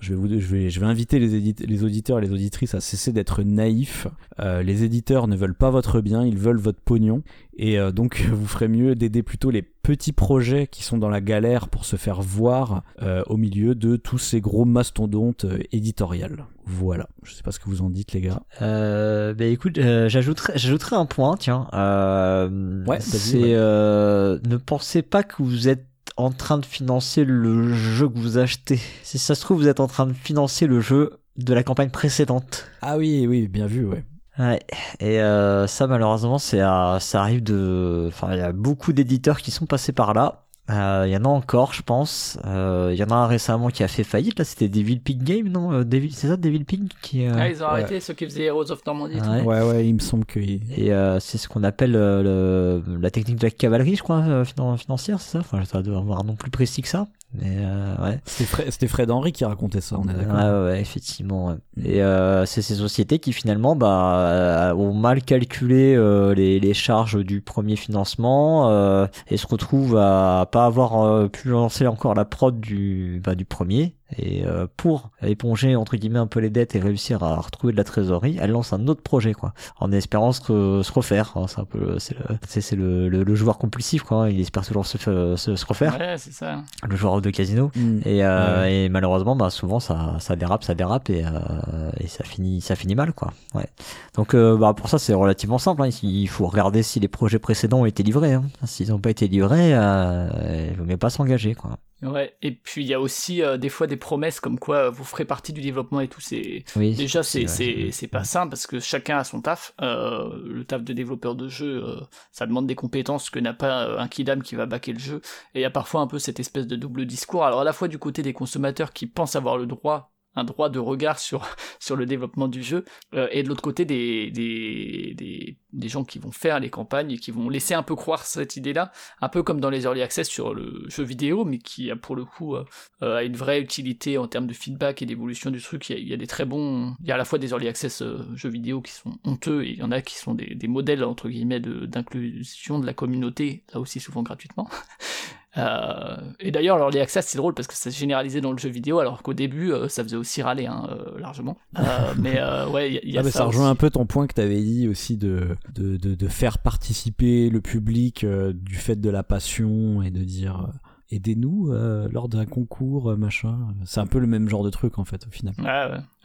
[0.00, 2.80] je, vais vous, je, vais, je vais inviter les, les auditeurs et les auditrices à
[2.80, 4.06] cesser d'être naïfs.
[4.40, 7.22] Euh, les éditeurs ne veulent pas votre bien, ils veulent votre pognon.
[7.56, 11.20] Et euh, donc, vous ferez mieux d'aider plutôt les petits projets qui sont dans la
[11.20, 16.44] galère pour se faire voir euh, au milieu de tous ces gros mastodontes euh, éditoriales.
[16.66, 17.08] Voilà.
[17.22, 18.42] Je sais pas ce que vous en dites, les gars.
[18.60, 21.66] Euh, bah écoute, euh, j'ajouterai, j'ajouterai un point, tiens.
[21.72, 23.54] Euh, Ouais, c'est ouais.
[23.54, 25.87] euh, ne pensez pas que vous êtes
[26.18, 28.80] en train de financer le jeu que vous achetez.
[29.02, 31.90] Si ça se trouve, vous êtes en train de financer le jeu de la campagne
[31.90, 32.66] précédente.
[32.82, 34.04] Ah oui, oui, bien vu, ouais.
[34.38, 34.60] Ouais.
[35.00, 38.06] Et euh, ça, malheureusement, c'est, ça arrive de.
[38.08, 40.47] Enfin, il y a beaucoup d'éditeurs qui sont passés par là.
[40.70, 42.38] Euh, Il y en a encore, je pense.
[42.46, 44.38] Euh, Il y en a un récemment qui a fait faillite.
[44.38, 47.26] Là, c'était Devil Pig Game, non Euh, Devil- C'est ça, Devil Pig qui.
[47.26, 48.90] euh, Ah, ils ont arrêté ceux qui faisaient Heroes of tout.
[48.90, 49.42] Ouais.
[49.42, 50.38] Ouais, ouais, il me semble que.
[50.40, 54.18] Et euh, c'est ce qu'on appelle euh, le, la technique de la cavalerie, je crois,
[54.20, 55.38] euh, finan- financière, c'est ça?
[55.40, 57.06] Enfin, ça doit avoir un nom plus précis que ça.
[57.34, 58.20] Mais euh, ouais.
[58.24, 60.34] C'était Fred, c'était Fred Henry qui racontait ça, on est d'accord.
[60.36, 61.48] Ouais, ouais, ouais, effectivement.
[61.48, 61.54] ouais.
[61.84, 66.72] Et euh, c'est ces sociétés qui finalement bah, euh, ont mal calculé euh, les, les
[66.72, 72.24] charges du premier financement euh, et se retrouvent à avoir euh, pu lancer encore la
[72.24, 73.97] prod du, bah, du premier.
[74.16, 77.76] Et euh, pour éponger entre guillemets un peu les dettes et réussir à retrouver de
[77.76, 81.32] la trésorerie, elle lance un autre projet quoi, en espérant se, se refaire.
[81.36, 81.44] hein.
[81.46, 84.22] C'est un peu, c'est le, c'est c'est le, le, le joueur compulsif quoi.
[84.24, 84.28] hein.
[84.30, 84.96] Il espère toujours se,
[85.36, 86.62] se, se refaire, Ouais, c'est ça.
[86.88, 87.70] le joueur de casino.
[87.76, 87.98] Mm.
[88.06, 88.84] Et, euh, Ouais.
[88.84, 92.76] et malheureusement, bah, souvent ça, ça dérape, ça dérape et, euh, et ça finit, ça
[92.76, 93.32] finit mal, quoi.
[93.54, 93.66] Ouais.
[94.14, 95.82] Donc, euh, bah, pour ça, c'est relativement simple.
[95.82, 95.90] Hein.
[96.02, 98.32] Il faut regarder si les projets précédents ont été livrés.
[98.34, 98.44] Hein.
[98.64, 101.72] S'ils n'ont pas été livrés, euh, il vaut mieux pas s'engager, quoi.
[102.02, 102.36] Ouais.
[102.42, 105.02] Et puis il y a aussi euh, des fois des promesses comme quoi euh, vous
[105.02, 106.20] ferez partie du développement et tout.
[106.20, 106.94] C'est Oui.
[106.94, 109.74] déjà c'est c'est c'est pas simple parce que chacun a son taf.
[109.80, 112.00] Euh, le taf de développeur de jeu, euh,
[112.30, 115.20] ça demande des compétences que n'a pas euh, un kidam qui va backer le jeu.
[115.54, 117.44] Et il y a parfois un peu cette espèce de double discours.
[117.44, 120.68] Alors à la fois du côté des consommateurs qui pensent avoir le droit un droit
[120.68, 121.46] de regard sur,
[121.80, 122.84] sur le développement du jeu,
[123.14, 127.12] euh, et de l'autre côté des, des, des, des gens qui vont faire les campagnes
[127.12, 130.02] et qui vont laisser un peu croire cette idée-là, un peu comme dans les early
[130.02, 132.64] access sur le jeu vidéo, mais qui a pour le coup euh,
[133.02, 135.88] euh, a une vraie utilité en termes de feedback et d'évolution du truc.
[135.90, 138.02] Il y, a, des très bons, il y a à la fois des early access
[138.02, 141.04] euh, jeux vidéo qui sont honteux et il y en a qui sont des, modèles
[141.04, 144.68] entre guillemets d'inclusion de, la communauté, là aussi souvent gratuitement.
[145.58, 149.00] Euh, et d'ailleurs, l'early access c'est drôle parce que c'est généralisé dans le jeu vidéo,
[149.00, 151.58] alors qu'au début euh, ça faisait aussi râler hein, euh, largement.
[152.18, 152.40] Mais
[152.72, 153.70] ouais, il y a, il y a Ah, mais ça, rejoint aussi.
[153.72, 157.50] un peu ton point que tu avais dit aussi de, de, de, de faire participer
[157.50, 160.68] le public euh, du fait de la passion et de dire
[161.10, 163.58] aidez-nous euh, lors d'un concours, machin.
[163.84, 165.54] C'est un peu le même genre de truc en fait au final.
[165.58, 165.64] Ouais,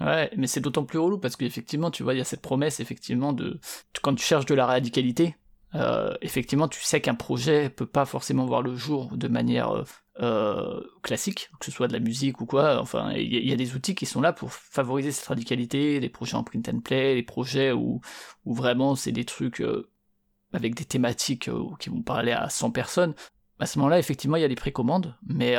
[0.01, 2.41] ouais, ouais, mais c'est d'autant plus relou parce qu'effectivement, tu vois, il y a cette
[2.41, 3.59] promesse, effectivement, de
[4.01, 5.35] quand tu cherches de la radicalité,
[5.75, 9.83] euh, effectivement, tu sais qu'un projet peut pas forcément voir le jour de manière euh,
[10.21, 12.79] euh, classique, que ce soit de la musique ou quoi.
[12.79, 16.35] Enfin, il y, a- des outils qui sont là pour favoriser cette radicalité, les projets
[16.35, 18.01] en print and play, les projets où,
[18.45, 19.63] où vraiment c'est des trucs
[20.53, 23.15] avec des thématiques qui vont parler à 100 personnes.
[23.59, 25.55] À ce moment-là, effectivement, il y a des précommandes, mais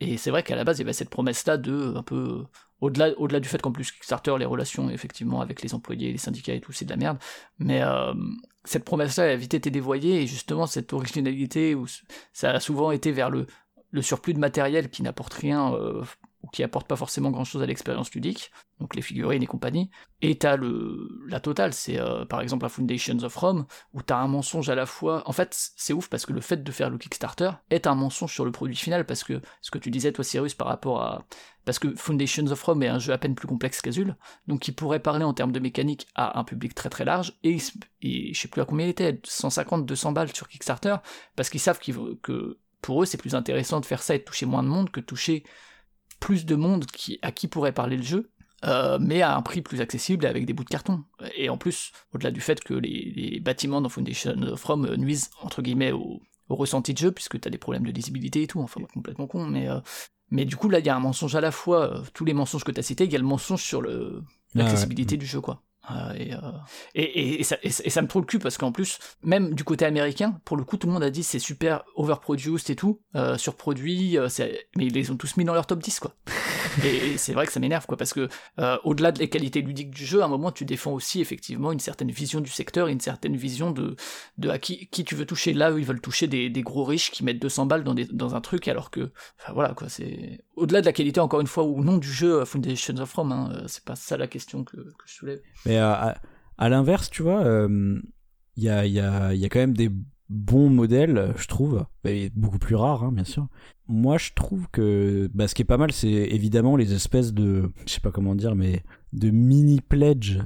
[0.00, 2.44] et c'est vrai qu'à la base, il y avait cette promesse-là de un peu
[2.80, 6.52] au-delà, au-delà du fait qu'en plus Kickstarter, les relations effectivement avec les employés, les syndicats
[6.54, 7.18] et tout, c'est de la merde.
[7.58, 7.82] Mais
[8.64, 11.86] cette promesse-là a vite été dévoyée et justement cette originalité où
[12.32, 13.46] ça a souvent été vers le,
[13.90, 16.02] le surplus de matériel qui n'apporte rien euh,
[16.42, 19.90] ou qui apporte pas forcément grand-chose à l'expérience ludique, donc les figurines et compagnie.
[20.20, 24.18] Et t'as le la totale, c'est euh, par exemple la Foundations of Rome où t'as
[24.18, 25.22] un mensonge à la fois.
[25.26, 28.32] En fait, c'est ouf parce que le fait de faire le Kickstarter est un mensonge
[28.32, 31.24] sur le produit final parce que ce que tu disais toi Cyrus par rapport à
[31.64, 34.16] parce que Foundations of Rome est un jeu à peine plus complexe qu'Azul,
[34.46, 37.56] donc qui pourrait parler en termes de mécanique à un public très très large, et,
[38.02, 40.96] et je sais plus à combien il était, 150, 200 balles sur Kickstarter,
[41.36, 44.46] parce qu'ils savent que pour eux c'est plus intéressant de faire ça et de toucher
[44.46, 45.44] moins de monde que de toucher
[46.20, 46.86] plus de monde
[47.22, 48.30] à qui pourrait parler le jeu,
[48.64, 51.04] euh, mais à un prix plus accessible avec des bouts de carton.
[51.36, 55.30] Et en plus, au-delà du fait que les, bâtiments dans Foundation of Rome euh, nuisent
[55.42, 58.60] entre guillemets au, au ressenti de jeu, puisque t'as des problèmes de lisibilité et tout,
[58.60, 59.68] enfin complètement con, mais...
[59.68, 59.80] euh,
[60.34, 62.34] mais du coup, là, il y a un mensonge à la fois, euh, tous les
[62.34, 64.22] mensonges que tu as cités, il y a le mensonge sur le
[64.54, 65.62] l'accessibilité du jeu, quoi.
[65.90, 66.38] Euh, et, euh,
[66.94, 70.40] et, et, ça, et, me trouve le cul parce qu'en plus, même du côté américain,
[70.44, 74.18] pour le coup, tout le monde a dit c'est super overproduced et tout, euh, surproduit,
[74.76, 76.14] mais ils les ont tous mis dans leur top 10, quoi.
[76.82, 78.28] Et c'est vrai que ça m'énerve, quoi, parce que
[78.58, 81.72] euh, au-delà de la qualité ludique du jeu, à un moment, tu défends aussi effectivement
[81.72, 83.96] une certaine vision du secteur, et une certaine vision de,
[84.48, 85.52] à qui, tu veux toucher.
[85.52, 88.08] Là, eux, ils veulent toucher des, des gros riches qui mettent 200 balles dans, des,
[88.20, 91.64] un truc, alors que, enfin voilà, quoi, c'est au-delà de la qualité, encore une fois,
[91.64, 94.64] ou non du jeu euh, Foundations of Rome, hein, euh, c'est pas ça la question
[94.64, 94.76] que,
[95.06, 95.40] je soulève.
[95.66, 96.18] Mais à,
[96.58, 97.44] l'inverse, tu vois,
[98.56, 99.90] il y, a, quand même des
[100.28, 101.84] bons modèles, je trouve,
[102.34, 103.48] beaucoup plus rares, hein, bien sûr.
[103.88, 107.70] Moi, je trouve que bah, ce qui est pas mal, c'est évidemment les espèces de,
[107.86, 108.82] je sais pas comment dire, mais
[109.12, 110.38] de mini pledge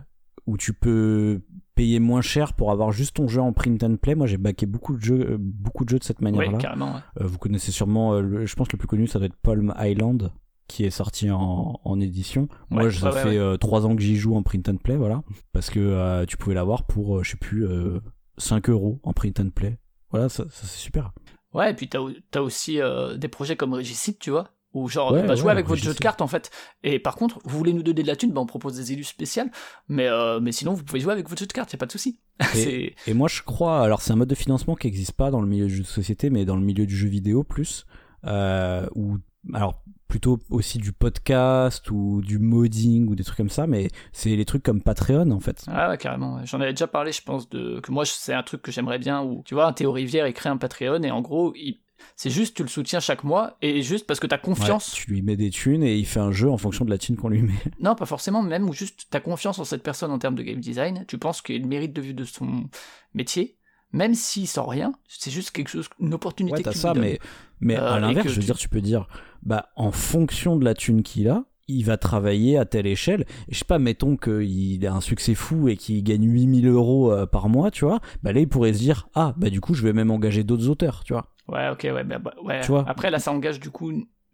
[0.47, 1.41] où tu peux
[1.77, 4.17] payer moins cher pour avoir juste ton jeu en print and play.
[4.17, 6.59] Moi, j'ai backé beaucoup de jeux, euh, beaucoup de jeux de cette Oui, manière-là.
[6.59, 6.95] carrément.
[6.95, 7.01] ouais.
[7.21, 9.73] Euh, vous connaissez sûrement, euh, le- je pense le plus connu, ça doit être Palm
[9.79, 10.33] Island,
[10.67, 12.49] qui est sorti en, en édition.
[12.71, 15.23] Moi, ça ouais, fait euh, trois ans que j'y joue en print and play, voilà.
[15.53, 18.01] Parce que tu pouvais l'avoir pour, je sais plus, euh,
[18.39, 19.79] 5 euros en print and play.
[20.11, 21.13] Voilà, ça, ça, c'est super.
[21.55, 22.01] Ouais, et puis t'as,
[22.35, 25.53] as aussi euh, des projets comme Regicide, tu vois, Ou genre, Ouais, bah, jouez ouais,
[25.53, 26.51] avec votre jeu de cartes en fait.
[26.83, 29.05] Et par contre, vous voulez nous donner de la thune, bah, on propose des élus
[29.05, 29.51] spéciales.
[29.89, 31.87] Mais, euh, mais sinon, vous pouvez jouer avec votre jeu de cartes, y a pas
[31.87, 32.21] de souci.
[32.55, 35.49] Et moi, je crois, alors c'est un mode de financement qui n'existe pas dans le
[35.49, 37.87] milieu du jeu de société, mais dans le milieu du jeu vidéo plus,
[38.25, 39.19] euh, ou
[39.55, 44.35] alors plutôt aussi du podcast ou du modding ou des trucs comme ça, mais c'est
[44.37, 45.65] les trucs comme Patreon en fait.
[45.69, 46.43] Ah ouais, carrément.
[46.47, 49.23] J'en avais déjà parlé, je pense, de que moi, c'est un truc que j'aimerais bien
[49.23, 51.81] où, tu vois, Théo Rivière, il crée un Patreon et en gros, il-
[52.17, 54.93] c'est juste, tu le soutiens chaque mois et juste parce que t'as confiance.
[54.95, 56.97] Ouais, tu lui mets des thunes et il fait un jeu en fonction de la
[56.97, 57.53] thune qu'on lui met.
[57.81, 60.61] Non, pas forcément, même où juste t'as confiance en cette personne en termes de game
[60.61, 62.71] design, tu penses qu'il mérite de vivre de son
[63.15, 63.57] métier,
[63.93, 67.11] même s'il sort rien, c'est juste quelque chose, une opportunité Ouais, t'as ça, lui donnes.
[67.11, 67.19] mais,
[67.61, 69.09] mais Euh, à l'inverse, je veux tu- dire, tu peux dire,
[69.43, 73.27] bah, en fonction de la thune qu'il a, il va travailler à telle échelle.
[73.49, 77.27] Je sais pas, mettons qu'il a un succès fou et qu'il gagne 8000 euros euh,
[77.27, 78.01] par mois, tu vois.
[78.23, 80.69] Bah là, il pourrait se dire, ah, bah du coup, je vais même engager d'autres
[80.69, 81.27] auteurs, tu vois.
[81.47, 82.61] Ouais, ok, ouais, bah, bah, ouais.
[82.61, 82.85] Tu vois.
[82.89, 83.93] Après, là, ça engage du coup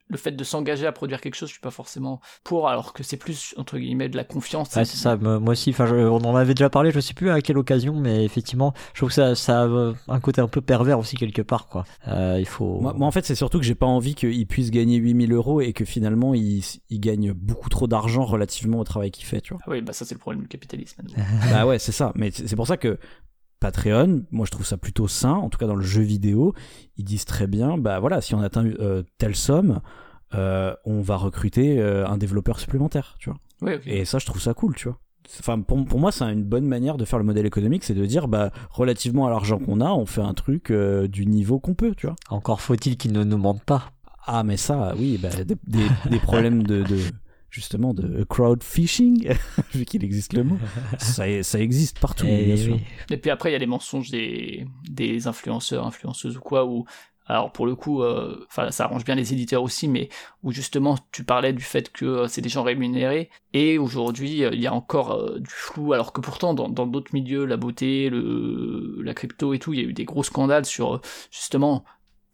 [0.08, 3.02] le fait de s'engager à produire quelque chose, je suis pas forcément pour, alors que
[3.02, 4.74] c'est plus entre guillemets de la confiance.
[4.74, 5.16] Ouais, c'est ça.
[5.16, 6.90] Moi aussi, enfin, je- on en avait déjà parlé.
[6.90, 9.94] Je sais plus à quelle occasion, mais effectivement, je trouve que ça, ça a euh,
[10.08, 11.84] un côté un peu pervers aussi quelque part, quoi.
[12.08, 12.80] Euh, il faut.
[12.80, 15.60] Moi, moi, en fait, c'est surtout que j'ai pas envie qu'il puisse gagner 8000 euros
[15.62, 19.54] et que finalement, il, il gagne beaucoup trop d'argent relativement au travail qu'il fait, tu
[19.54, 19.62] vois.
[19.66, 21.02] Ah oui, bah ça c'est le problème du capitalisme.
[21.50, 22.12] bah ouais, c'est ça.
[22.14, 22.98] Mais c'est pour ça que
[23.64, 26.52] Patreon, moi je trouve ça plutôt sain, en tout cas dans le jeu vidéo,
[26.98, 29.80] ils disent très bien, bah voilà, si on atteint euh, telle somme,
[30.34, 33.38] euh, on va recruter euh, un développeur supplémentaire, tu vois.
[33.62, 33.72] Oui.
[33.86, 34.98] Et ça, je trouve ça cool, tu vois.
[35.40, 38.04] Enfin, pour, pour moi, c'est une bonne manière de faire le modèle économique, c'est de
[38.04, 41.72] dire, bah, relativement à l'argent qu'on a, on fait un truc euh, du niveau qu'on
[41.74, 42.16] peut, tu vois.
[42.28, 43.92] Encore faut-il qu'ils ne nous mentent pas.
[44.26, 47.00] Ah, mais ça, oui, bah, des, des- des problèmes de, de-
[47.54, 49.32] justement, de crowd phishing,
[49.74, 50.58] vu qu'il existe le mot,
[50.98, 52.74] ça, ça existe partout, Eh bien sûr.
[52.74, 52.80] oui.
[53.10, 56.84] Et puis après, il y a les mensonges des, des influenceurs, influenceuses ou quoi, où,
[57.26, 60.08] alors pour le coup, euh, enfin ça arrange bien les éditeurs aussi, mais
[60.42, 64.50] où justement tu parlais du fait que euh, c'est des gens rémunérés, et aujourd'hui euh,
[64.52, 67.56] il y a encore euh, du flou, alors que pourtant dans dans d'autres milieux, la
[67.56, 71.00] beauté, le, la crypto et tout, il y a eu des gros scandales sur
[71.30, 71.84] justement.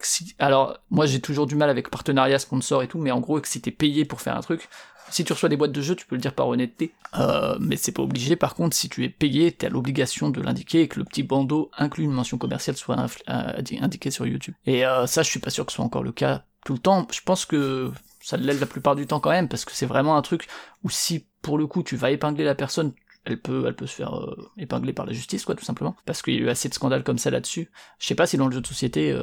[0.03, 3.39] Si, alors, moi j'ai toujours du mal avec partenariat, sponsor et tout, mais en gros,
[3.39, 4.71] que si t'es payé pour faire un truc,
[5.11, 7.77] si tu reçois des boîtes de jeux, tu peux le dire par honnêteté, euh, mais
[7.77, 8.37] c'est pas obligé.
[8.37, 11.71] Par contre, si tu es payé, t'as l'obligation de l'indiquer et que le petit bandeau
[11.77, 12.97] inclut une mention commerciale soit
[13.29, 14.55] euh, indiqué sur YouTube.
[14.67, 16.79] Et euh, ça, je suis pas sûr que ce soit encore le cas tout le
[16.79, 17.07] temps.
[17.13, 17.91] Je pense que
[18.21, 20.47] ça l'est la plupart du temps quand même, parce que c'est vraiment un truc
[20.85, 22.93] où si pour le coup tu vas épingler la personne,
[23.25, 25.97] elle peut, elle peut se faire euh, épingler par la justice, quoi, tout simplement.
[26.07, 27.71] Parce qu'il y a eu assez de scandales comme ça là-dessus.
[27.99, 29.19] Je sais pas si dans le jeu de société,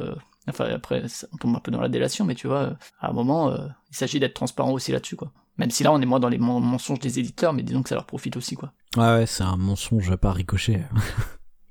[0.48, 3.52] enfin après, on tombe un peu dans la délation, mais tu vois, à un moment,
[3.90, 5.32] il s'agit d'être transparent aussi là-dessus, quoi.
[5.58, 7.88] Même si là, on est moins dans les men- mensonges des éditeurs, mais disons que
[7.88, 8.72] ça leur profite aussi, quoi.
[8.96, 10.84] Ouais, ouais, c'est un mensonge pas ricochet.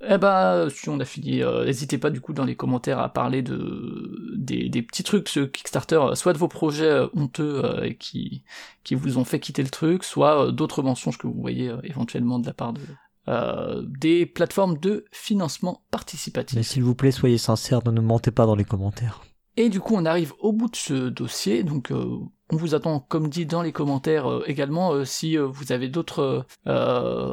[0.09, 3.09] Eh ben, si on a fini, euh, n'hésitez pas du coup dans les commentaires à
[3.09, 7.83] parler de des, des petits trucs ce Kickstarter, euh, soit de vos projets honteux euh,
[7.83, 8.43] et qui
[8.83, 11.79] qui vous ont fait quitter le truc, soit euh, d'autres mensonges que vous voyez euh,
[11.83, 12.81] éventuellement de la part de
[13.27, 16.55] euh, des plateformes de financement participatif.
[16.55, 19.21] Mais s'il vous plaît, soyez sincères, ne nous mentez pas dans les commentaires.
[19.57, 21.63] Et du coup, on arrive au bout de ce dossier.
[21.63, 22.19] Donc, euh,
[22.51, 25.89] on vous attend, comme dit dans les commentaires euh, également, euh, si euh, vous avez
[25.89, 26.45] d'autres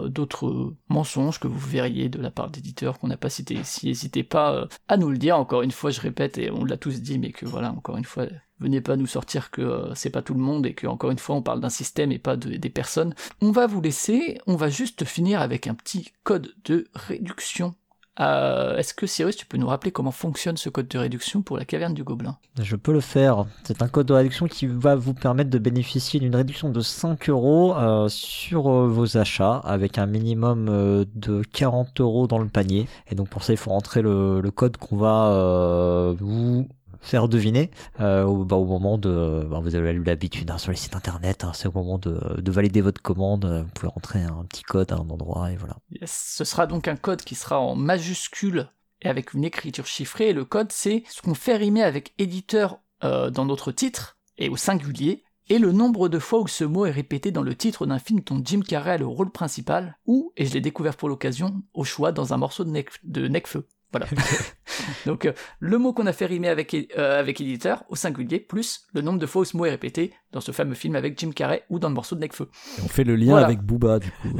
[0.08, 4.22] d'autres mensonges que vous verriez de la part d'éditeurs qu'on n'a pas cités ici, n'hésitez
[4.24, 5.38] pas à nous le dire.
[5.38, 8.04] Encore une fois, je répète, et on l'a tous dit, mais que voilà, encore une
[8.04, 8.26] fois,
[8.60, 11.36] venez pas nous sortir que c'est pas tout le monde et que encore une fois,
[11.36, 13.14] on parle d'un système et pas de- des personnes.
[13.40, 14.38] On va vous laisser.
[14.46, 17.74] On va juste finir avec un petit code de réduction.
[18.20, 21.58] Euh, Est-ce que Cyrus, tu peux nous rappeler comment fonctionne ce code de réduction pour
[21.58, 22.38] la caverne du Gobelin?
[22.60, 23.44] Je peux le faire.
[23.64, 27.28] C'est un code de réduction qui va vous permettre de bénéficier d'une réduction de 5
[27.28, 32.48] euros euh, sur euh, vos achats avec un minimum euh, de 40 euros dans le
[32.48, 32.86] panier.
[33.10, 36.68] Et donc pour ça, il faut rentrer le, le code qu'on va vous
[37.04, 39.46] faire deviner euh, au, bah, au moment de...
[39.48, 42.50] bah, vous avez l'habitude hein, sur les sites internet, hein, c'est au moment de, de
[42.50, 43.44] valider votre commande.
[43.44, 45.76] Vous pouvez rentrer un petit code à un endroit et voilà.
[46.04, 48.68] Ce sera donc un code qui sera en majuscule
[49.02, 50.30] et avec une écriture chiffrée.
[50.30, 54.48] Et le code, c'est ce qu'on fait rimer avec éditeur euh, dans notre titre et
[54.48, 55.22] au singulier.
[55.50, 58.20] Et le nombre de fois où ce mot est répété dans le titre d'un film
[58.20, 61.84] dont Jim Carrey a le rôle principal, ou, et je l'ai découvert pour l'occasion, au
[61.84, 63.68] choix dans un morceau de, de Necfeu.
[63.94, 64.06] Voilà.
[65.06, 68.86] Donc euh, le mot qu'on a fait rimer avec, euh, avec éditeur au singulier, plus
[68.92, 71.30] le nombre de fois où ce mot est répété dans ce fameux film avec Jim
[71.30, 72.48] Carrey ou dans le morceau de Necfeu.
[72.78, 73.46] Et on fait le lien Voilà.
[73.46, 74.28] avec Booba, du coup.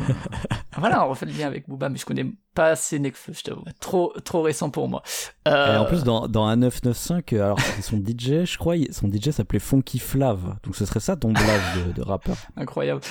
[0.76, 3.62] Voilà, on refait le lien avec Booba, mais je connais pas assez Necfeu, je t'avoue.
[3.78, 5.02] Trop, trop récent pour moi.
[5.46, 9.08] Et Euh, en plus, dans, dans un 995, euh, alors son DJ, je crois, son
[9.08, 10.56] DJ s'appelait Funky Flav.
[10.64, 12.36] Donc ce serait ça ton blaze de, de rappeur.
[12.56, 13.02] Incroyable.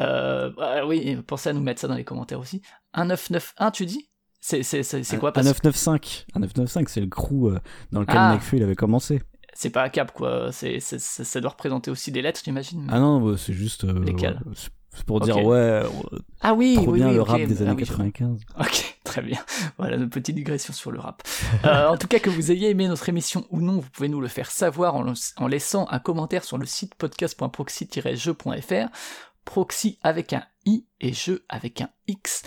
[0.00, 2.60] Euh, bah oui, pensez à nous mettre ça dans les commentaires aussi.
[2.92, 4.08] Un 991, tu dis?
[4.44, 6.26] C'est c'est- c'est- c'est quoi Un parce- 995.
[6.34, 7.60] Un 995, c'est le crew euh,
[7.92, 8.32] dans lequel Ah.
[8.34, 9.22] Nekfeu il avait commencé.
[9.54, 10.50] C'est pas un cap, quoi.
[10.50, 12.86] C'est, c'est- ça ça doit représenter aussi des lettres, j'imagine.
[12.90, 13.84] Ah non, c'est juste.
[13.84, 14.70] euh, Lesquelles c'est-
[15.06, 15.84] pour dire, ouais, euh,
[16.40, 18.04] Ah oui, trop oui, bien oui, le rap des Ah années oui, je vois.
[18.04, 18.40] 95.
[18.58, 19.38] Ok, très bien.
[19.78, 21.22] Voilà notre petite digression sur le rap.
[21.64, 24.20] Euh, en tout cas, que vous ayez aimé notre émission ou non, vous pouvez nous
[24.20, 28.88] le faire savoir en, en laissant un commentaire sur le site podcast.proxy-jeu.fr.
[29.44, 32.42] Proxy avec un i et jeu avec un x.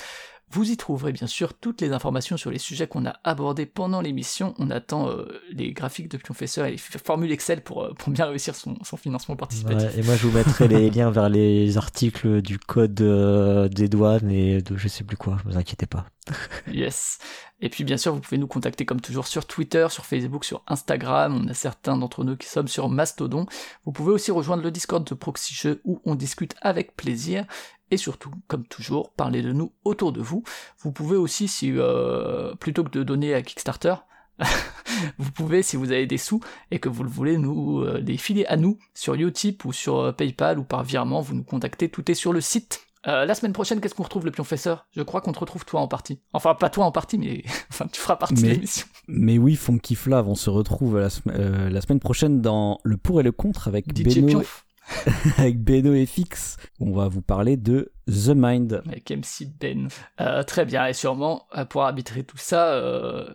[0.55, 3.99] Vous y trouverez bien sûr toutes les informations sur les sujets qu'on a abordés pendant
[3.99, 4.55] l'émission.
[4.57, 8.25] On attend euh, les graphiques de Pionfesseur et les formules Excel pour, euh, pour bien
[8.25, 9.89] réussir son, son financement participatif.
[9.93, 13.89] Ouais, et moi, je vous mettrai les liens vers les articles du code euh, des
[13.89, 15.35] douanes et de je sais plus quoi.
[15.43, 16.05] Vous inquiétez pas.
[16.67, 17.19] Yes.
[17.61, 20.63] Et puis bien sûr, vous pouvez nous contacter comme toujours sur Twitter, sur Facebook, sur
[20.67, 21.41] Instagram.
[21.43, 23.45] On a certains d'entre nous qui sommes sur Mastodon.
[23.85, 27.45] Vous pouvez aussi rejoindre le Discord de Proxy Jeux où on discute avec plaisir.
[27.91, 30.43] Et surtout, comme toujours, parlez de nous autour de vous.
[30.79, 33.95] Vous pouvez aussi, si euh, plutôt que de donner à Kickstarter,
[35.17, 36.41] vous pouvez, si vous avez des sous
[36.71, 39.99] et que vous le voulez, nous euh, les filer à nous sur Utip ou sur
[39.99, 41.89] euh, PayPal ou par virement, vous nous contactez.
[41.89, 42.81] Tout est sur le site.
[43.07, 44.87] Euh, la semaine prochaine, qu'est-ce qu'on retrouve le pionfesseur?
[44.95, 46.19] Je crois qu'on te retrouve toi en partie.
[46.33, 48.87] Enfin, pas toi en partie, mais enfin, tu feras partie de l'émission.
[49.07, 53.19] Mais oui, Funky Flav, on se retrouve la, sem- la semaine prochaine dans Le pour
[53.19, 54.64] et le contre avec DJ Beno, Pionf
[55.37, 56.57] avec Beno et Fix.
[56.79, 58.83] On va vous parler de The Mind.
[58.87, 59.87] avec MC Ben.
[60.21, 63.27] Euh, très bien, et sûrement, euh, pour arbitrer tout ça, euh,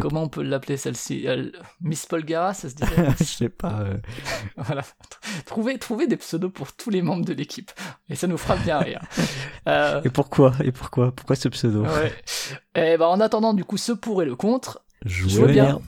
[0.00, 1.50] comment on peut l'appeler celle-ci Euh,
[1.82, 3.84] Miss Polgara, ça se dirait Je sais pas.
[4.56, 4.82] Voilà.
[5.46, 7.70] Trouvez, trouvez des pseudos pour tous les membres de l'équipe.
[8.08, 9.00] Et ça nous fera bien rire.
[10.04, 11.82] Et pourquoi Et pourquoi Pourquoi ce pseudo?
[11.84, 12.12] Ouais.
[12.76, 15.64] Et ben, en attendant, du coup, ce pour et le contre, jouez Jouez bien.
[15.64, 15.80] bien.